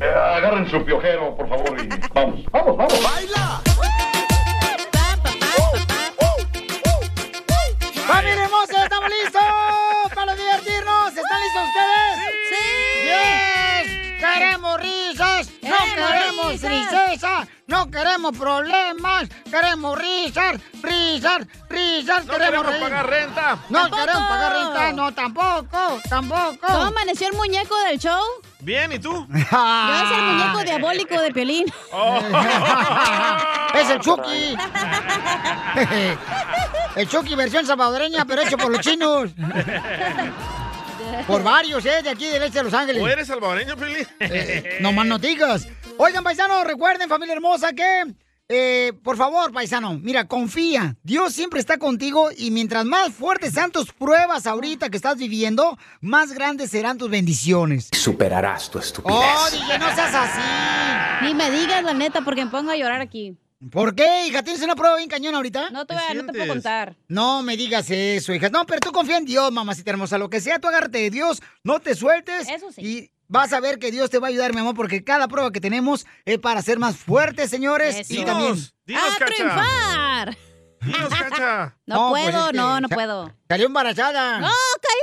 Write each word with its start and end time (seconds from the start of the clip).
Eh, 0.00 0.04
agarren 0.04 0.68
su 0.70 0.82
piojero, 0.84 1.36
por 1.36 1.48
favor, 1.48 1.78
y 1.78 1.86
vamos, 2.14 2.44
vamos, 2.50 2.76
vamos. 2.78 3.02
¡Baila! 3.02 3.71
Queremos 16.60 16.88
tristeza! 16.88 17.46
¡No 17.66 17.90
queremos 17.90 18.36
problemas! 18.36 19.28
¡Queremos 19.50 19.98
risas! 19.98 20.60
¡Risas! 20.82 21.46
¡Risas! 21.68 22.26
No 22.26 22.34
¡Queremos 22.34 22.66
pagar 22.76 23.08
renta. 23.08 23.58
¡No 23.68 23.78
Tampoco. 23.80 24.02
queremos 24.02 24.28
pagar 24.28 24.52
renta! 24.52 24.92
¡No, 24.92 25.12
tampoco! 25.12 26.00
¡Tampoco! 26.08 26.58
¿Cómo 26.66 26.82
amaneció 26.82 27.28
el 27.28 27.34
muñeco 27.34 27.76
del 27.84 27.98
show? 27.98 28.22
Bien, 28.60 28.92
¿y 28.92 28.98
tú? 28.98 29.26
Yo 29.30 29.34
es 29.36 30.10
el 30.10 30.22
muñeco 30.22 30.64
diabólico 30.64 31.20
de 31.20 31.32
Piolín. 31.32 31.66
¡Es 33.74 33.90
el 33.90 34.00
Chucky! 34.00 34.56
el 36.96 37.08
Chucky 37.08 37.34
versión 37.34 37.66
salvadoreña, 37.66 38.24
pero 38.24 38.42
hecho 38.42 38.58
por 38.58 38.70
los 38.70 38.80
chinos. 38.80 39.30
Por 41.26 41.42
varios, 41.42 41.84
¿eh? 41.84 42.02
De 42.02 42.10
aquí 42.10 42.26
del 42.28 42.42
este 42.42 42.58
de 42.58 42.64
Los 42.64 42.74
Ángeles. 42.74 43.02
¿O 43.02 43.08
eres 43.08 43.26
salvadoreño, 43.28 43.76
Pili? 43.76 44.06
No 44.80 44.92
más 44.92 45.06
no 45.06 45.18
digas. 45.18 45.68
Oigan, 46.04 46.24
paisanos, 46.24 46.64
recuerden, 46.64 47.08
familia 47.08 47.34
hermosa, 47.34 47.72
que, 47.72 48.14
eh, 48.48 48.92
por 49.04 49.16
favor, 49.16 49.52
paisano, 49.52 49.94
mira, 50.00 50.26
confía. 50.26 50.96
Dios 51.04 51.32
siempre 51.32 51.60
está 51.60 51.78
contigo 51.78 52.30
y 52.36 52.50
mientras 52.50 52.84
más 52.84 53.12
fuertes 53.12 53.52
sean 53.54 53.70
tus 53.70 53.92
pruebas 53.92 54.48
ahorita 54.48 54.90
que 54.90 54.96
estás 54.96 55.16
viviendo, 55.16 55.78
más 56.00 56.32
grandes 56.32 56.72
serán 56.72 56.98
tus 56.98 57.08
bendiciones. 57.08 57.88
Superarás 57.92 58.68
tu 58.68 58.80
estupidez. 58.80 59.16
Oh, 59.16 59.46
DJ, 59.52 59.78
no 59.78 59.94
seas 59.94 60.12
así. 60.12 61.24
Ni 61.24 61.34
me 61.34 61.52
digas 61.52 61.84
la 61.84 61.94
neta 61.94 62.22
porque 62.24 62.44
me 62.44 62.50
pongo 62.50 62.72
a 62.72 62.76
llorar 62.76 63.00
aquí. 63.00 63.36
¿Por 63.70 63.94
qué, 63.94 64.26
hija? 64.26 64.42
¿Tienes 64.42 64.60
una 64.64 64.74
prueba 64.74 64.96
bien 64.96 65.08
cañón 65.08 65.36
ahorita? 65.36 65.70
No 65.70 65.86
te, 65.86 65.94
voy 65.94 66.02
a- 66.02 66.14
no 66.14 66.26
te 66.26 66.32
puedo 66.32 66.48
contar. 66.48 66.96
No 67.06 67.44
me 67.44 67.56
digas 67.56 67.88
eso, 67.90 68.34
hija. 68.34 68.48
No, 68.48 68.66
pero 68.66 68.80
tú 68.80 68.90
confía 68.90 69.18
en 69.18 69.24
Dios, 69.24 69.52
mamacita 69.52 69.92
hermosa. 69.92 70.18
Lo 70.18 70.28
que 70.28 70.40
sea, 70.40 70.58
tú 70.58 70.66
agárrate 70.66 70.98
de 70.98 71.10
Dios, 71.10 71.40
no 71.62 71.78
te 71.78 71.94
sueltes. 71.94 72.48
Eso 72.48 72.72
sí. 72.72 73.11
Vas 73.32 73.50
a 73.54 73.60
ver 73.60 73.78
que 73.78 73.90
Dios 73.90 74.10
te 74.10 74.18
va 74.18 74.26
a 74.26 74.30
ayudar, 74.30 74.52
mi 74.52 74.60
amor, 74.60 74.74
porque 74.74 75.02
cada 75.02 75.26
prueba 75.26 75.50
que 75.52 75.60
tenemos 75.60 76.04
es 76.26 76.36
para 76.38 76.60
ser 76.60 76.78
más 76.78 76.96
fuertes, 76.98 77.48
señores. 77.48 77.96
Eso. 77.96 78.12
Y 78.20 78.24
también. 78.26 78.56
Dinos, 78.84 79.04
¡A 79.20 79.24
triunfar! 79.24 80.36
Dinos, 80.82 81.08
Cacha. 81.08 81.74
No, 81.86 82.10
pues 82.10 82.24
puedo, 82.24 82.44
es 82.46 82.50
que 82.52 82.56
no, 82.58 82.80
no 82.80 82.88
sa- 82.88 82.94
puedo. 82.94 83.32
Salió 83.48 83.66
embarazada. 83.68 84.38
¡No, 84.38 84.48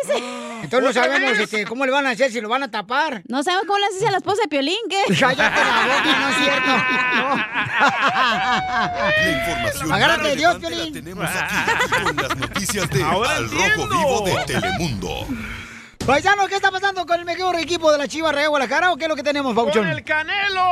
cállese! 0.05 0.23
Entonces 0.63 0.81
no 0.83 0.89
¿Otra 0.89 1.03
sabemos 1.05 1.39
este, 1.39 1.65
cómo 1.65 1.85
le 1.87 1.91
van 1.91 2.05
a 2.05 2.11
hacer, 2.11 2.31
si 2.31 2.39
lo 2.39 2.49
van 2.49 2.61
a 2.61 2.69
tapar. 2.69 3.23
No 3.27 3.41
sabemos 3.41 3.65
cómo 3.65 3.79
le 3.79 3.85
haces 3.87 4.03
a 4.07 4.11
la 4.11 4.17
esposa 4.17 4.41
de 4.43 4.47
Piolín, 4.47 4.77
¿qué? 4.91 5.03
Cállate 5.19 5.41
la 5.41 5.87
boca, 5.87 6.19
no 6.19 6.29
es 6.29 6.35
cierto. 6.37 6.71
La 9.19 9.31
información 9.31 9.91
Agárrate 9.91 10.27
de 10.29 10.35
Dios, 10.35 10.53
la 10.61 10.67
Piolín. 10.69 10.93
tenemos 10.93 11.25
aquí 11.27 11.55
con 12.03 12.15
las 12.15 12.37
noticias 12.37 12.89
de 12.91 13.03
Ahora 13.03 13.35
Al 13.37 13.49
Rojo. 13.49 13.87
Vivo 13.87 14.21
de 14.25 14.45
Telemundo. 14.45 15.27
Paisano, 16.09 16.47
¿qué 16.47 16.55
está 16.55 16.71
pasando 16.71 17.05
con 17.05 17.19
el 17.19 17.23
mejor 17.23 17.55
equipo 17.57 17.91
de 17.91 17.99
la 17.99 18.07
Chiva 18.07 18.31
Real 18.31 18.49
Guadalajara 18.49 18.91
o 18.91 18.97
qué 18.97 19.03
es 19.03 19.09
lo 19.09 19.15
que 19.15 19.21
tenemos, 19.21 19.53
¡Con 19.53 19.65
Pauchón? 19.65 19.87
el 19.89 20.03
Canelo! 20.03 20.65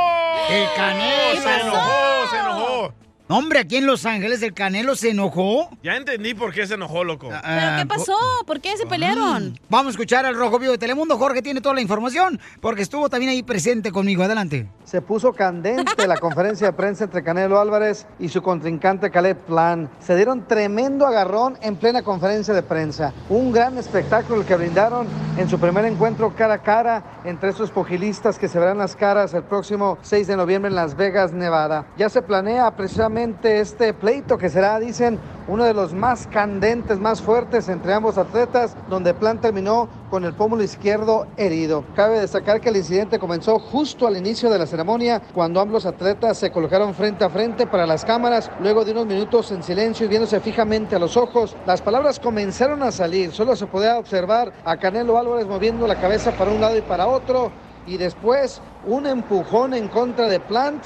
El 0.49 0.67
Canelo. 0.75 1.41
Se 1.43 1.61
enojó, 1.61 2.27
se 2.31 2.37
enojó. 2.37 2.93
Hombre, 3.29 3.59
aquí 3.59 3.75
en 3.75 3.85
Los 3.85 4.05
Ángeles 4.05 4.41
el 4.41 4.53
Canelo 4.53 4.95
se 4.95 5.09
enojó. 5.09 5.69
Ya 5.83 5.97
entendí 5.97 6.33
por 6.33 6.53
qué 6.53 6.65
se 6.65 6.75
enojó, 6.75 7.03
loco. 7.03 7.27
¿Pero 7.27 7.41
Ah, 7.43 7.75
qué 7.77 7.85
pasó? 7.85 8.15
¿Por 8.45 8.61
qué 8.61 8.77
se 8.77 8.85
pelearon? 8.85 9.59
Vamos 9.67 9.87
a 9.87 9.89
escuchar 9.89 10.25
al 10.25 10.33
Rojo 10.35 10.57
Vivo 10.59 10.71
de 10.71 10.77
Telemundo. 10.77 11.17
Jorge 11.17 11.41
tiene 11.41 11.59
toda 11.59 11.75
la 11.75 11.81
información 11.81 12.39
porque 12.61 12.83
estuvo 12.83 13.09
también 13.09 13.31
ahí 13.31 13.43
presente 13.43 13.91
conmigo. 13.91 14.23
Adelante. 14.23 14.69
Se 14.85 15.01
puso 15.01 15.33
candente 15.33 16.07
la 16.07 16.15
conferencia 16.15 16.67
de 16.67 16.73
prensa 16.73 17.03
entre 17.03 17.21
Canelo 17.21 17.59
Álvarez 17.59 18.07
y 18.17 18.29
su 18.29 18.41
contrincante 18.41 19.11
Caleb 19.11 19.35
Plan. 19.39 19.89
Se 19.99 20.15
dieron 20.15 20.47
tremendo 20.47 21.05
agarrón 21.05 21.57
en 21.61 21.75
plena 21.75 22.03
conferencia 22.03 22.53
de 22.53 22.63
prensa. 22.63 23.13
Un 23.27 23.51
gran 23.51 23.77
espectáculo 23.77 24.39
el 24.39 24.47
que 24.47 24.55
brindaron 24.55 25.05
en 25.37 25.49
su 25.49 25.59
primer 25.59 25.83
encuentro 25.83 26.33
cara 26.33 26.53
a 26.53 26.61
cara 26.63 27.03
entre 27.25 27.49
estos 27.49 27.71
pugilistas 27.71 28.39
que 28.39 28.47
se 28.47 28.57
verán 28.57 28.77
las 28.77 28.95
caras 28.95 29.33
el 29.33 29.43
próximo 29.43 29.97
6 30.01 30.27
de 30.27 30.37
noviembre 30.37 30.69
en 30.69 30.75
Las 30.75 30.95
Vegas, 30.95 31.33
Nevada. 31.33 31.85
Ya 31.97 32.07
se 32.07 32.21
planea 32.21 32.71
precisamente 32.77 33.16
este 33.17 33.95
pleito 33.95 34.37
que 34.37 34.47
será, 34.47 34.79
dicen, 34.79 35.19
uno 35.47 35.63
de 35.63 35.73
los 35.73 35.91
más 35.91 36.27
candentes, 36.27 36.99
más 36.99 37.19
fuertes 37.19 37.67
entre 37.67 37.93
ambos 37.93 38.19
atletas, 38.19 38.75
donde 38.89 39.15
Plan 39.15 39.41
terminó 39.41 39.89
con 40.11 40.23
el 40.23 40.33
pómulo 40.33 40.61
izquierdo 40.61 41.25
herido. 41.35 41.83
Cabe 41.95 42.19
destacar 42.19 42.61
que 42.61 42.69
el 42.69 42.77
incidente 42.77 43.17
comenzó 43.17 43.57
justo 43.57 44.05
al 44.05 44.17
inicio 44.17 44.51
de 44.51 44.59
la 44.59 44.67
ceremonia, 44.67 45.19
cuando 45.33 45.59
ambos 45.59 45.87
atletas 45.87 46.37
se 46.37 46.51
colocaron 46.51 46.93
frente 46.93 47.25
a 47.25 47.29
frente 47.29 47.65
para 47.65 47.87
las 47.87 48.05
cámaras, 48.05 48.51
luego 48.61 48.85
de 48.85 48.91
unos 48.91 49.07
minutos 49.07 49.51
en 49.51 49.63
silencio 49.63 50.05
y 50.05 50.09
viéndose 50.09 50.39
fijamente 50.39 50.95
a 50.95 50.99
los 50.99 51.17
ojos. 51.17 51.55
Las 51.65 51.81
palabras 51.81 52.19
comenzaron 52.19 52.83
a 52.83 52.91
salir, 52.91 53.31
solo 53.31 53.55
se 53.55 53.65
podía 53.65 53.97
observar 53.97 54.53
a 54.63 54.77
Canelo 54.77 55.17
Álvarez 55.17 55.47
moviendo 55.47 55.87
la 55.87 55.99
cabeza 55.99 56.33
para 56.33 56.51
un 56.51 56.61
lado 56.61 56.77
y 56.77 56.81
para 56.81 57.07
otro, 57.07 57.51
y 57.87 57.97
después 57.97 58.61
un 58.85 59.07
empujón 59.07 59.73
en 59.73 59.87
contra 59.87 60.27
de 60.27 60.39
Plant 60.39 60.83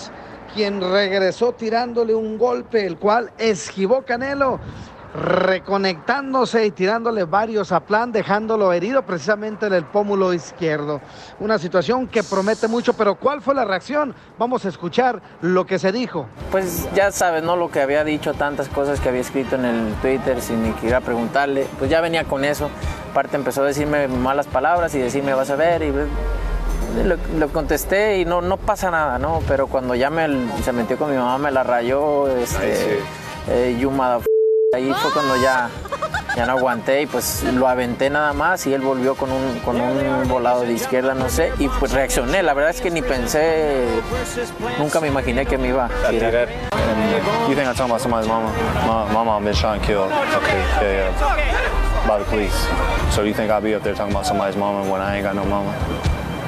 quien 0.53 0.81
regresó 0.81 1.53
tirándole 1.53 2.13
un 2.13 2.37
golpe, 2.37 2.85
el 2.85 2.97
cual 2.97 3.31
esquivó 3.37 4.03
Canelo, 4.03 4.59
reconectándose 5.13 6.65
y 6.65 6.71
tirándole 6.71 7.25
varios 7.25 7.71
a 7.71 7.81
plan, 7.81 8.11
dejándolo 8.11 8.71
herido 8.71 9.01
precisamente 9.03 9.67
en 9.67 9.73
el 9.73 9.85
pómulo 9.85 10.33
izquierdo. 10.33 11.01
Una 11.39 11.59
situación 11.59 12.07
que 12.07 12.23
promete 12.23 12.67
mucho, 12.67 12.93
pero 12.93 13.15
¿cuál 13.15 13.41
fue 13.41 13.53
la 13.53 13.65
reacción? 13.65 14.15
Vamos 14.37 14.65
a 14.65 14.69
escuchar 14.69 15.21
lo 15.41 15.65
que 15.65 15.79
se 15.79 15.91
dijo. 15.91 16.27
Pues 16.49 16.87
ya 16.93 17.11
sabes, 17.11 17.43
¿no? 17.43 17.55
Lo 17.55 17.69
que 17.69 17.81
había 17.81 18.03
dicho, 18.03 18.33
tantas 18.33 18.69
cosas 18.69 18.99
que 18.99 19.09
había 19.09 19.21
escrito 19.21 19.55
en 19.55 19.65
el 19.65 19.93
Twitter 19.95 20.41
sin 20.41 20.63
ni 20.63 20.71
siquiera 20.73 21.01
preguntarle, 21.01 21.67
pues 21.77 21.89
ya 21.89 21.99
venía 22.01 22.23
con 22.23 22.45
eso. 22.45 22.69
Aparte 23.11 23.35
empezó 23.35 23.63
a 23.63 23.65
decirme 23.65 24.07
malas 24.07 24.47
palabras 24.47 24.95
y 24.95 24.99
decirme 24.99 25.33
vas 25.33 25.49
a 25.49 25.55
ver 25.55 25.83
y 25.83 25.91
le, 26.95 27.17
le 27.39 27.47
contesté 27.47 28.19
y 28.19 28.25
no, 28.25 28.41
no 28.41 28.57
pasa 28.57 28.91
nada, 28.91 29.17
¿no? 29.19 29.41
Pero 29.47 29.67
cuando 29.67 29.95
ya 29.95 30.09
me, 30.09 30.27
se 30.63 30.71
metió 30.71 30.97
con 30.97 31.11
mi 31.11 31.17
mamá, 31.17 31.37
me 31.37 31.51
la 31.51 31.63
rayó, 31.63 32.27
este, 32.37 32.99
eh, 33.49 33.77
you 33.79 33.89
motherf- 33.91 34.25
Ahí 34.73 34.93
fue 35.01 35.11
cuando 35.11 35.35
ya, 35.35 35.69
ya 36.37 36.45
no 36.45 36.53
aguanté 36.53 37.01
y 37.01 37.05
pues 37.05 37.43
lo 37.43 37.67
aventé 37.67 38.09
nada 38.09 38.31
más 38.31 38.65
y 38.67 38.73
él 38.73 38.79
volvió 38.79 39.15
con 39.15 39.29
un, 39.29 39.59
con 39.65 39.81
un 39.81 40.29
volado 40.29 40.61
de 40.61 40.71
izquierda, 40.71 41.13
no 41.13 41.27
sé, 41.29 41.51
y 41.59 41.67
pues 41.67 41.91
reaccioné. 41.91 42.41
La 42.41 42.53
verdad 42.53 42.71
es 42.71 42.79
que 42.79 42.89
ni 42.89 43.01
pensé, 43.01 43.83
nunca 44.79 45.01
me 45.01 45.09
imaginé 45.09 45.45
que 45.45 45.57
me 45.57 45.67
iba 45.67 45.87
a 45.87 46.09
tirar. 46.09 46.47
You 47.49 47.53
think 47.55 47.67
I'm 47.67 47.75
talking 47.75 47.89
about 47.91 47.99
somebody's 47.99 48.29
mama? 48.29 48.49
My, 48.87 49.13
my 49.13 49.25
mom 49.25 49.43
been 49.43 49.53
shot 49.53 49.75
and 49.75 49.83
killed. 49.83 50.09
Okay, 50.09 50.63
yeah, 50.81 51.11
yeah. 51.11 52.07
By 52.07 52.19
the 52.19 52.25
police. 52.29 52.55
So 53.13 53.23
you 53.23 53.33
think 53.33 53.51
I'll 53.51 53.59
be 53.59 53.75
up 53.75 53.83
there 53.83 53.93
talking 53.93 54.13
about 54.13 54.25
somebody's 54.25 54.55
mama 54.55 54.89
when 54.89 55.01
I 55.01 55.17
ain't 55.17 55.25
got 55.25 55.35
no 55.35 55.43
mama? 55.43 55.73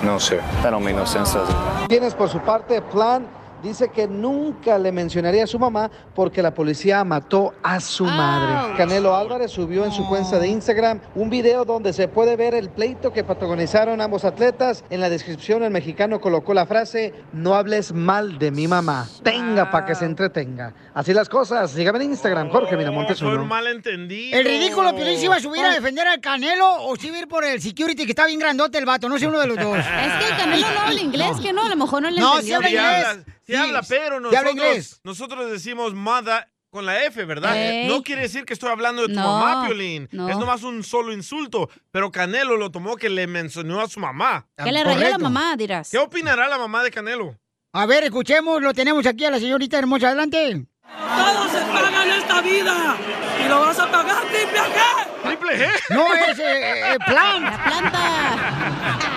No, 0.04 0.20
sir. 0.20 0.38
That 0.62 0.72
don't 0.72 0.84
make 0.84 0.96
no 0.96 1.06
sense, 1.06 1.34
does 1.34 1.50
it? 1.50 1.56
Quienes 1.88 2.14
por 2.14 2.30
su 2.30 2.40
parte 2.40 2.82
plan 2.82 3.26
dice 3.64 3.90
que 3.90 4.08
nunca 4.08 4.78
le 4.78 4.92
mencionaría 4.92 5.46
a 5.46 5.48
su 5.48 5.58
mamá 5.58 5.90
porque 6.14 6.42
la 6.44 6.54
policía 6.54 7.04
mató 7.04 7.54
a 7.64 7.80
su 7.80 8.04
madre. 8.06 8.76
Canelo 8.78 9.16
Álvarez 9.16 9.52
subió 9.52 9.86
en 9.86 9.92
su 9.92 10.08
cuenta 10.08 10.38
de 10.38 10.48
Instagram 10.50 11.00
un 11.16 11.30
video 11.30 11.64
donde 11.66 11.94
se 11.94 12.08
puede 12.08 12.36
ver 12.36 12.54
el 12.54 12.70
pleito 12.70 13.12
que 13.14 13.24
protagonizaron 13.24 14.02
ambos 14.02 14.26
atletas. 14.26 14.84
En 14.90 15.00
la 15.02 15.10
descripción 15.10 15.64
el 15.64 15.72
mexicano 15.72 16.20
colocó 16.22 16.54
la 16.54 16.66
frase, 16.66 17.14
no 17.32 17.56
hables 17.56 17.94
mal 17.94 18.38
de 18.38 18.52
mi 18.52 18.68
mamá. 18.68 19.08
Tenga 19.24 19.72
para 19.72 19.86
que 19.86 19.96
se 19.96 20.06
entretenga. 20.06 20.74
Así 20.94 21.14
las 21.14 21.30
cosas. 21.30 21.72
Sígame 21.72 22.04
en 22.04 22.12
Instagram, 22.12 22.50
Jorge 22.50 22.76
Miramontes 22.78 23.20
Fue 23.20 23.30
un 23.30 23.36
uno. 23.36 23.46
malentendido. 23.46 24.38
El 24.38 24.46
ridículo 24.46 24.94
Piolín 24.96 25.18
se 25.18 25.26
iba 25.26 25.36
a 25.38 25.40
subir 25.40 25.64
a 25.64 25.70
defender 25.72 26.08
al 26.08 26.20
Canelo 26.20 26.84
o 26.86 26.96
se 26.98 27.08
iba 27.08 27.16
a 27.18 27.20
ir 27.22 27.28
por 27.28 27.44
el 27.46 27.62
security 27.62 28.04
que 28.06 28.12
está 28.12 28.26
bien 28.26 28.40
grandote 28.40 28.78
el 28.78 28.86
vato, 28.86 29.08
no 29.08 29.18
sé 29.18 29.28
uno 29.28 29.40
de 29.40 29.48
los 29.48 29.58
dos. 29.58 29.78
Es 29.78 30.14
que 30.26 30.32
el 30.32 30.38
Canelo 30.38 30.68
no 30.74 30.80
habla 30.82 31.02
inglés, 31.02 31.38
que 31.42 31.54
no, 31.54 31.64
a 31.66 31.70
lo 31.70 31.76
mejor 31.78 32.02
no 32.02 32.10
le 32.10 32.20
No, 32.20 32.34
entendió. 32.40 32.60
sí 32.62 32.76
habla 32.78 33.24
Sí 33.46 33.56
habla, 33.56 33.82
pero 33.88 34.16
habla 34.18 34.30
nosotros, 34.30 34.52
inglés. 34.52 35.02
nosotros 35.04 35.52
decimos 35.52 35.94
mother 35.94 36.48
con 36.70 36.86
la 36.86 37.04
F, 37.06 37.24
¿verdad? 37.26 37.56
Ey. 37.56 37.88
No 37.88 38.02
quiere 38.02 38.24
decir 38.24 38.46
que 38.46 38.54
estoy 38.54 38.70
hablando 38.72 39.04
de 39.04 39.10
tu 39.10 39.14
No, 39.20 39.40
mamá, 39.40 39.68
Piolín. 39.68 40.08
no. 40.12 40.28
Es 40.30 40.38
nomás 40.38 40.64
un 40.64 40.84
solo 40.84 41.14
insulto. 41.14 41.70
Pero 41.92 42.12
Canelo 42.12 42.58
lo 42.58 42.72
tomó 42.72 42.96
que 42.96 43.10
le 43.10 43.28
mencionó 43.28 43.80
a 43.82 43.88
su 43.88 44.00
mamá. 44.00 44.48
Que 44.58 44.72
le 44.72 44.84
rayó 44.84 45.10
la 45.10 45.18
mamá, 45.20 45.56
dirás. 45.56 45.90
¿Qué 45.92 46.00
opinará 46.00 46.48
la 46.48 46.58
mamá 46.58 46.84
de 46.84 46.90
Canelo? 46.90 47.38
A 47.74 47.86
ver, 47.86 48.04
escuchemos, 48.06 48.62
lo 48.62 48.74
tenemos 48.74 49.06
aquí 49.06 49.26
a 49.26 49.32
la 49.32 49.40
señorita 49.40 49.78
hermosa. 49.78 50.08
Adelante. 50.08 50.66
Todo 50.82 51.50
se 51.50 51.62
paga 51.72 52.04
en 52.06 52.12
esta 52.12 52.42
vida. 52.42 52.98
Y 53.44 53.48
lo 53.50 53.60
vas 53.60 53.80
a 53.80 53.92
pagar 53.92 54.24
triple 54.24 54.60
G. 54.60 55.24
¡Triple 55.24 55.68
G! 55.68 55.72
No, 55.90 56.14
es 56.14 56.40
eh, 56.40 56.94
eh, 56.94 56.98
plan. 57.06 57.44
La 57.44 57.64
planta. 57.64 59.13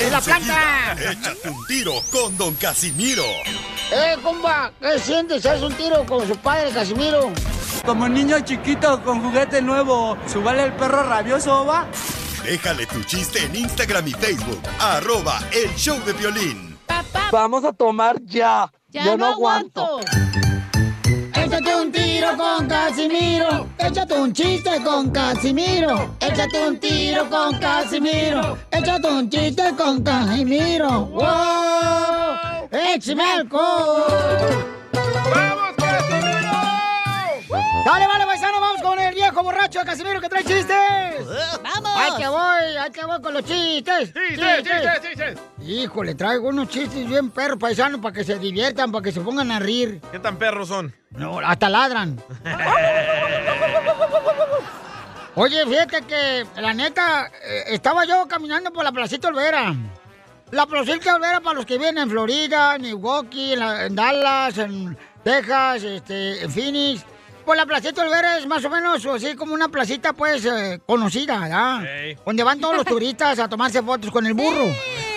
¡Es 0.00 0.10
la 0.10 0.20
planta! 0.20 0.96
Échate 0.98 1.50
un 1.50 1.66
tiro 1.66 1.92
con 2.10 2.36
Don 2.38 2.54
Casimiro. 2.54 3.24
¡Eh, 3.92 4.16
compa! 4.22 4.72
¿Qué 4.80 4.98
sientes? 4.98 5.44
¿Haz 5.44 5.60
un 5.62 5.74
tiro 5.74 6.06
con 6.06 6.26
su 6.26 6.36
padre, 6.36 6.70
Casimiro? 6.70 7.30
Como 7.84 8.08
niño 8.08 8.40
chiquito 8.40 9.02
con 9.04 9.20
juguete 9.22 9.60
nuevo, 9.60 10.16
¿subale 10.26 10.64
el 10.64 10.72
perro 10.72 11.02
rabioso, 11.02 11.66
va? 11.66 11.86
Déjale 12.44 12.86
tu 12.86 13.02
chiste 13.04 13.44
en 13.44 13.54
Instagram 13.56 14.08
y 14.08 14.12
Facebook. 14.12 14.62
Arroba 14.78 15.38
el 15.52 15.74
show 15.76 16.02
de 16.04 16.14
violín. 16.14 16.78
Vamos 17.30 17.64
a 17.64 17.72
tomar 17.72 18.16
ya. 18.24 18.72
Ya 18.88 19.16
no 19.16 19.26
aguanto. 19.26 20.00
Échate 21.50 21.74
un 21.74 21.90
tiro 21.90 22.36
con 22.36 22.68
Casimiro. 22.68 23.66
Échate 23.76 24.14
un 24.14 24.32
chiste 24.32 24.70
con 24.84 25.10
Casimiro. 25.10 26.14
Échate 26.20 26.64
un 26.68 26.78
tiro 26.78 27.28
con 27.28 27.58
Casimiro. 27.58 28.56
Échate 28.70 29.08
un 29.08 29.28
chiste 29.28 29.74
con 29.76 30.00
Casimiro. 30.00 31.06
¡Wow! 31.06 32.68
¡Échame! 32.70 33.42
¡Vamos, 33.50 34.04
Casimiro! 35.76 36.89
Dale, 37.84 38.06
vale, 38.06 38.26
paisano, 38.26 38.60
vamos 38.60 38.80
con 38.82 38.98
el 38.98 39.14
viejo 39.14 39.42
borracho 39.42 39.80
de 39.80 39.84
Casimiro 39.86 40.20
que 40.20 40.28
trae 40.28 40.44
chistes. 40.44 41.26
¡Vamos! 41.62 41.90
¡Ahí 41.96 42.10
te 42.16 42.28
voy! 42.28 42.76
¡Ahí 42.80 42.90
te 42.90 43.04
voy 43.04 43.20
con 43.20 43.34
los 43.34 43.44
chistes! 43.44 44.12
Sí, 44.14 44.36
sí, 44.36 44.42
sí, 44.62 44.70
sí, 44.70 45.08
sí, 45.16 45.34
sí. 45.58 45.64
Híjole, 45.72 46.14
traigo 46.14 46.48
unos 46.48 46.68
chistes 46.68 47.08
bien 47.08 47.30
perros 47.30 47.58
paisanos 47.58 48.00
para 48.00 48.14
que 48.14 48.22
se 48.24 48.38
diviertan, 48.38 48.92
para 48.92 49.02
que 49.02 49.10
se 49.12 49.20
pongan 49.20 49.50
a 49.50 49.58
rir. 49.58 50.00
¿Qué 50.12 50.18
tan 50.20 50.36
perros 50.36 50.68
son? 50.68 50.94
No, 51.10 51.40
hasta 51.40 51.68
ladran. 51.68 52.22
Oye, 55.34 55.64
fíjate 55.66 56.02
que, 56.02 56.46
la 56.60 56.74
neta, 56.74 57.30
eh, 57.42 57.64
estaba 57.68 58.04
yo 58.04 58.26
caminando 58.28 58.72
por 58.72 58.84
la 58.84 58.92
Placita 58.92 59.28
Olvera. 59.28 59.74
La 60.50 60.66
Placita 60.66 61.14
Olvera 61.14 61.40
para 61.40 61.54
los 61.56 61.66
que 61.66 61.78
vienen 61.78 62.04
en 62.04 62.10
Florida, 62.10 62.74
en 62.76 62.82
Milwaukee, 62.82 63.52
en, 63.54 63.60
la- 63.60 63.86
en 63.86 63.94
Dallas, 63.94 64.58
en 64.58 64.98
Texas, 65.22 65.82
este, 65.84 66.42
en 66.44 66.50
Phoenix. 66.50 67.04
Pues 67.44 67.56
la 67.56 67.66
Placita 67.66 68.02
Olvera 68.02 68.38
es 68.38 68.46
más 68.46 68.64
o 68.64 68.70
menos 68.70 69.04
así 69.06 69.34
como 69.34 69.54
una 69.54 69.68
placita, 69.68 70.12
pues, 70.12 70.44
eh, 70.44 70.80
conocida, 70.86 71.38
¿verdad? 71.40 71.84
Ey. 71.84 72.16
Donde 72.24 72.44
van 72.44 72.60
todos 72.60 72.76
los 72.76 72.84
turistas 72.86 73.38
a 73.38 73.48
tomarse 73.48 73.82
fotos 73.82 74.10
con 74.10 74.26
el 74.26 74.34
burro. 74.34 74.66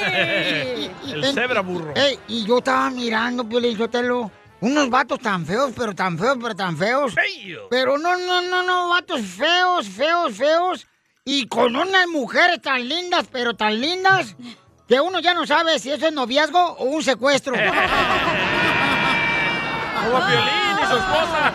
El 0.06 1.34
cebra 1.34 1.62
burro. 1.62 1.94
Y 2.28 2.46
yo 2.46 2.58
estaba 2.60 2.90
mirando, 2.90 3.48
Piolín 3.48 3.78
Sotelo, 3.78 4.32
unos 4.62 4.90
vatos 4.90 5.20
tan 5.20 5.46
feos, 5.46 5.72
pero 5.76 5.94
tan 5.94 6.18
feos, 6.18 6.38
pero 6.42 6.56
tan 6.56 6.78
feos. 6.78 7.14
Feo. 7.14 7.68
Pero 7.70 7.98
no, 7.98 8.18
no, 8.18 8.42
no, 8.42 8.64
no, 8.64 8.90
vatos 8.90 9.22
feos, 9.22 9.88
feos, 9.88 10.34
feos. 10.36 10.88
Y 11.26 11.48
con 11.48 11.76
unas 11.76 12.08
mujeres 12.08 12.62
tan 12.62 12.88
lindas, 12.88 13.26
pero 13.32 13.54
tan 13.56 13.80
lindas, 13.80 14.36
que 14.88 15.00
uno 15.00 15.20
ya 15.20 15.34
no 15.34 15.46
sabe 15.46 15.80
si 15.80 15.92
eso 15.92 16.08
es 16.08 16.14
noviazgo 16.14 16.60
o 16.60 16.86
un 16.86 17.04
secuestro. 17.04 17.54
Como 20.04 20.20
Piolín 20.26 20.63
y 20.84 20.88
su 20.88 20.98
esposa. 20.98 21.54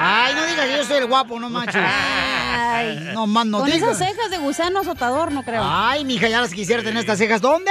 Ay, 0.00 0.34
no 0.34 0.44
digas 0.46 0.66
que 0.66 0.76
yo 0.76 0.84
soy 0.84 0.96
el 0.98 1.06
guapo, 1.06 1.38
no 1.40 1.48
manches. 1.48 1.82
Ay. 1.84 3.10
No 3.14 3.26
más 3.26 3.46
no 3.46 3.60
Con 3.60 3.70
digas. 3.70 3.82
esas 3.96 3.98
cejas 4.08 4.30
de 4.30 4.38
gusano 4.38 4.80
azotador, 4.80 5.32
no 5.32 5.42
creo. 5.42 5.62
Ay, 5.64 6.04
mija, 6.04 6.28
ya 6.28 6.40
las 6.40 6.52
quisiera 6.52 6.82
tener 6.82 6.98
estas 7.00 7.18
cejas. 7.18 7.40
¿Dónde? 7.40 7.70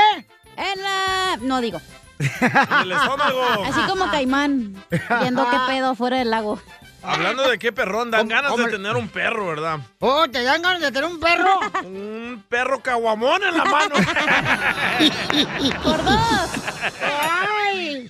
En 0.56 0.82
la... 0.82 1.38
No 1.42 1.62
digo. 1.62 1.82
En 2.20 2.82
el 2.84 2.92
estómago. 2.94 3.44
Así 3.66 3.82
como 3.88 4.10
caimán, 4.10 4.76
viendo 5.22 5.50
qué 5.50 5.58
pedo 5.68 5.94
fuera 5.96 6.18
del 6.18 6.30
lago. 6.32 6.60
Hablando 7.06 7.50
de 7.50 7.60
qué 7.60 7.74
perrón, 7.74 8.12
dan 8.12 8.30
¿Cómo- 8.30 8.42
ganas 8.42 8.56
de 8.56 8.66
tener 8.72 8.96
un 8.96 9.10
perro, 9.10 9.48
¿verdad? 9.48 9.80
Oh, 10.00 10.26
¿te 10.30 10.42
dan 10.42 10.62
ganas 10.62 10.80
de 10.80 10.90
tener 10.90 11.10
un 11.10 11.20
perro? 11.20 11.60
Un 11.84 12.46
perro 12.48 12.82
caguamón 12.82 13.44
en 13.44 13.58
la 13.58 13.66
mano. 13.66 13.96
¡Por 15.84 16.02
dos! 16.04 16.50
¡Ay! 17.02 18.08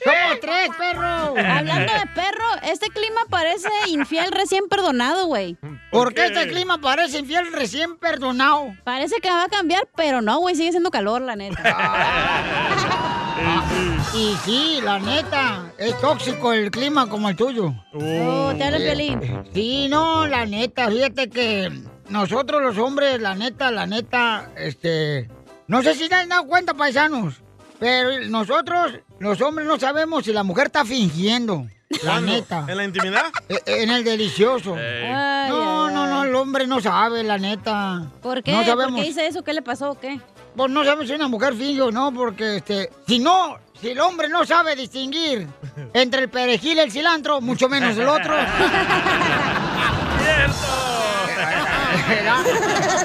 ¡Somos 0.64 0.78
tres, 0.78 0.94
perro! 0.94 1.36
Hablando 1.38 1.94
de 1.94 2.08
perro, 2.14 2.46
este 2.64 2.88
clima 2.90 3.22
parece 3.30 3.70
infiel 3.88 4.32
recién 4.32 4.68
perdonado, 4.70 5.26
güey. 5.28 5.58
¿Por 5.92 6.14
qué 6.14 6.26
este 6.26 6.48
clima 6.48 6.80
parece 6.80 7.20
infiel 7.20 7.52
recién 7.52 7.98
perdonado? 7.98 8.76
Parece 8.84 9.18
que 9.22 9.30
va 9.30 9.44
a 9.44 9.50
cambiar, 9.50 9.88
pero 9.96 10.22
no, 10.22 10.40
güey, 10.40 10.56
sigue 10.56 10.72
siendo 10.72 10.92
calor, 10.92 11.22
la 11.22 11.36
neta. 11.36 11.62
Y 14.14 14.36
sí, 14.46 14.80
la 14.84 15.00
neta, 15.00 15.74
es 15.78 16.00
tóxico 16.00 16.54
el 16.54 16.70
clima 16.70 17.10
como 17.10 17.30
el 17.30 17.36
tuyo. 17.36 17.74
Oh, 17.94 18.54
te 18.56 18.64
habla 18.64 18.78
el 18.78 18.84
violín. 18.84 19.44
Sí, 19.54 19.88
no, 19.90 20.28
la 20.28 20.46
neta, 20.46 20.88
fíjate 20.90 21.30
que 21.30 21.72
nosotros 22.10 22.62
los 22.62 22.78
hombres, 22.78 23.20
la 23.20 23.34
neta, 23.34 23.72
la 23.72 23.88
neta, 23.88 24.52
este... 24.56 25.30
No 25.66 25.82
sé 25.82 25.96
si 25.96 26.08
se 26.08 26.14
han 26.14 26.30
dado 26.30 26.46
cuenta, 26.46 26.74
paisanos, 26.76 27.43
pero 27.84 28.26
nosotros, 28.30 28.94
los 29.20 29.42
hombres, 29.42 29.68
no 29.68 29.78
sabemos 29.80 30.24
si 30.24 30.32
la 30.34 30.44
mujer 30.44 30.68
está 30.68 30.86
fingiendo. 30.86 31.66
La 31.90 32.00
¿Cuándo? 32.14 32.32
neta. 32.32 32.66
¿En 32.68 32.78
la 32.78 32.84
intimidad? 32.86 33.26
Eh, 33.50 33.60
En 33.66 33.92
el 33.92 34.04
delicioso. 34.04 34.74
Ay, 34.76 35.50
No, 35.50 35.86
ay, 35.88 35.94
no, 35.94 36.08
no, 36.08 36.24
el 36.24 36.34
hombre 36.34 36.66
no 36.66 36.80
sabe, 36.82 37.22
la 37.24 37.38
neta. 37.38 38.04
¿Por 38.22 38.42
qué? 38.42 38.52
No 38.52 38.58
¿Por 38.60 38.66
sabemos. 38.68 39.00
qué 39.02 39.08
dice 39.08 39.28
eso? 39.28 39.44
¿Qué 39.44 39.54
le 39.54 39.62
pasó 39.62 39.92
o 39.92 40.00
qué? 40.00 40.20
Pues 40.56 40.72
no 40.72 40.84
sabemos 40.84 41.08
si 41.08 41.14
una 41.14 41.28
mujer 41.28 41.54
finge 41.56 41.82
o 41.82 41.92
no, 41.92 42.12
porque 42.14 42.58
este, 42.58 42.90
si 43.08 43.20
no, 43.20 43.58
si 43.82 43.90
el 43.90 44.00
hombre 44.00 44.30
no 44.30 44.46
sabe 44.46 44.76
distinguir 44.76 45.48
entre 45.94 46.22
el 46.22 46.30
perejil 46.30 46.78
y 46.78 46.80
el 46.82 46.92
cilantro, 46.92 47.42
mucho 47.42 47.68
menos 47.70 47.98
el 47.98 48.08
otro. 48.08 48.36
¿Verdad? 52.08 52.44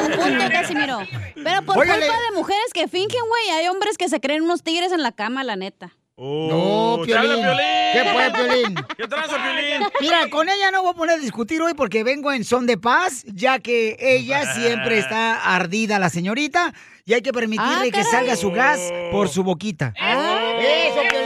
Tienen 0.00 0.18
punto, 0.18 0.44
Casimiro. 0.50 0.98
Pero 1.34 1.62
por 1.62 1.78
Óigale. 1.78 2.06
culpa 2.06 2.20
de 2.30 2.36
mujeres 2.36 2.72
que 2.72 2.88
fingen, 2.88 3.22
güey, 3.28 3.50
hay 3.58 3.68
hombres 3.68 3.96
que 3.98 4.08
se 4.08 4.20
creen 4.20 4.42
unos 4.42 4.62
tigres 4.62 4.92
en 4.92 5.02
la 5.02 5.12
cama, 5.12 5.44
la 5.44 5.56
neta. 5.56 5.92
Oh, 6.18 6.96
No, 6.98 7.04
¿te 7.04 7.14
habla 7.14 7.34
Piolín. 7.34 7.92
¿Qué 7.92 8.10
fue, 8.10 8.30
Piolín? 8.32 8.74
¿Qué 8.96 9.06
tranza, 9.06 9.36
Piolín? 9.36 9.86
Mira, 10.00 10.30
con 10.30 10.48
ella 10.48 10.70
no 10.70 10.80
voy 10.82 10.92
a 10.92 10.94
poner 10.94 11.16
a 11.16 11.18
discutir 11.20 11.60
hoy 11.60 11.74
porque 11.74 12.04
vengo 12.04 12.32
en 12.32 12.42
son 12.44 12.66
de 12.66 12.78
paz, 12.78 13.22
ya 13.26 13.58
que 13.58 13.96
ella 14.00 14.54
siempre 14.54 14.98
está 15.00 15.34
ardida, 15.54 15.98
la 15.98 16.08
señorita, 16.08 16.72
y 17.04 17.12
hay 17.12 17.20
que 17.20 17.32
permitirle 17.32 17.88
Ah, 17.88 17.92
que 17.92 18.02
salga 18.04 18.34
su 18.36 18.50
gas 18.50 18.80
por 19.12 19.28
su 19.28 19.42
boquita. 19.44 19.92
¡Eso, 19.94 21.00
Piolín! 21.10 21.25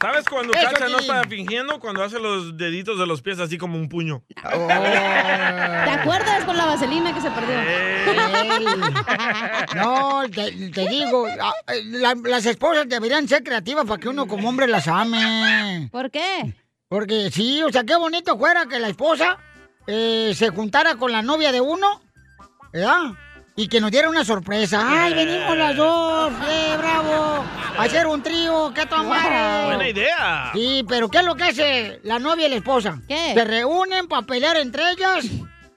¿Sabes 0.00 0.24
cuando 0.28 0.52
Eso, 0.54 0.62
Cacha 0.70 0.88
no 0.88 0.98
Piolín. 0.98 1.10
está 1.16 1.28
fingiendo? 1.28 1.80
Cuando 1.80 2.02
hace 2.04 2.18
los 2.20 2.56
deditos 2.56 2.98
de 2.98 3.06
los 3.06 3.22
pies 3.22 3.38
así 3.40 3.58
como 3.58 3.78
un 3.78 3.88
puño. 3.88 4.22
Oh. 4.44 4.66
¿Te 4.68 5.90
acuerdas 5.90 6.44
con 6.44 6.56
la 6.56 6.66
vaselina 6.66 7.12
que 7.14 7.20
se 7.20 7.30
perdió? 7.30 7.56
No, 9.74 10.22
te, 10.30 10.70
te 10.70 10.88
digo, 10.88 11.26
ah, 11.40 11.52
la- 11.84 12.16
las 12.24 12.46
esposas 12.46 12.88
deberían 12.88 13.28
ser 13.28 13.42
creativas 13.42 13.84
para 13.86 14.00
que 14.00 14.08
uno 14.08 14.26
como 14.26 14.48
hombre 14.48 14.66
las 14.66 14.88
ame. 14.88 15.88
¿Por 15.92 16.10
qué? 16.10 16.54
Porque 16.88 17.30
sí, 17.30 17.62
o 17.62 17.70
sea, 17.70 17.84
qué 17.84 17.96
bonito 17.96 18.38
fuera 18.38 18.66
que 18.66 18.78
la 18.78 18.88
esposa 18.88 19.38
eh, 19.86 20.32
se 20.34 20.48
juntara 20.50 20.96
con 20.96 21.12
la 21.12 21.22
novia 21.22 21.52
de 21.52 21.60
uno, 21.60 22.00
¿verdad? 22.72 23.12
Y 23.58 23.66
que 23.66 23.80
nos 23.80 23.90
diera 23.90 24.08
una 24.08 24.24
sorpresa. 24.24 24.86
¡Ay, 24.88 25.14
venimos 25.14 25.58
las 25.58 25.74
dos! 25.74 26.32
¡Eh, 26.48 26.76
bravo! 26.78 27.44
A 27.76 27.82
hacer 27.82 28.06
un 28.06 28.22
trío, 28.22 28.72
¡qué 28.72 28.86
tu 28.86 28.94
madre! 28.98 29.66
Buena 29.66 29.88
idea. 29.88 30.50
Sí, 30.54 30.84
pero 30.88 31.08
¿qué 31.08 31.18
es 31.18 31.24
lo 31.24 31.34
que 31.34 31.42
hace 31.42 31.98
la 32.04 32.20
novia 32.20 32.46
y 32.46 32.50
la 32.50 32.56
esposa? 32.56 33.00
¿Qué? 33.08 33.32
Se 33.34 33.44
reúnen 33.44 34.06
para 34.06 34.24
pelear 34.24 34.58
entre 34.58 34.92
ellas. 34.92 35.24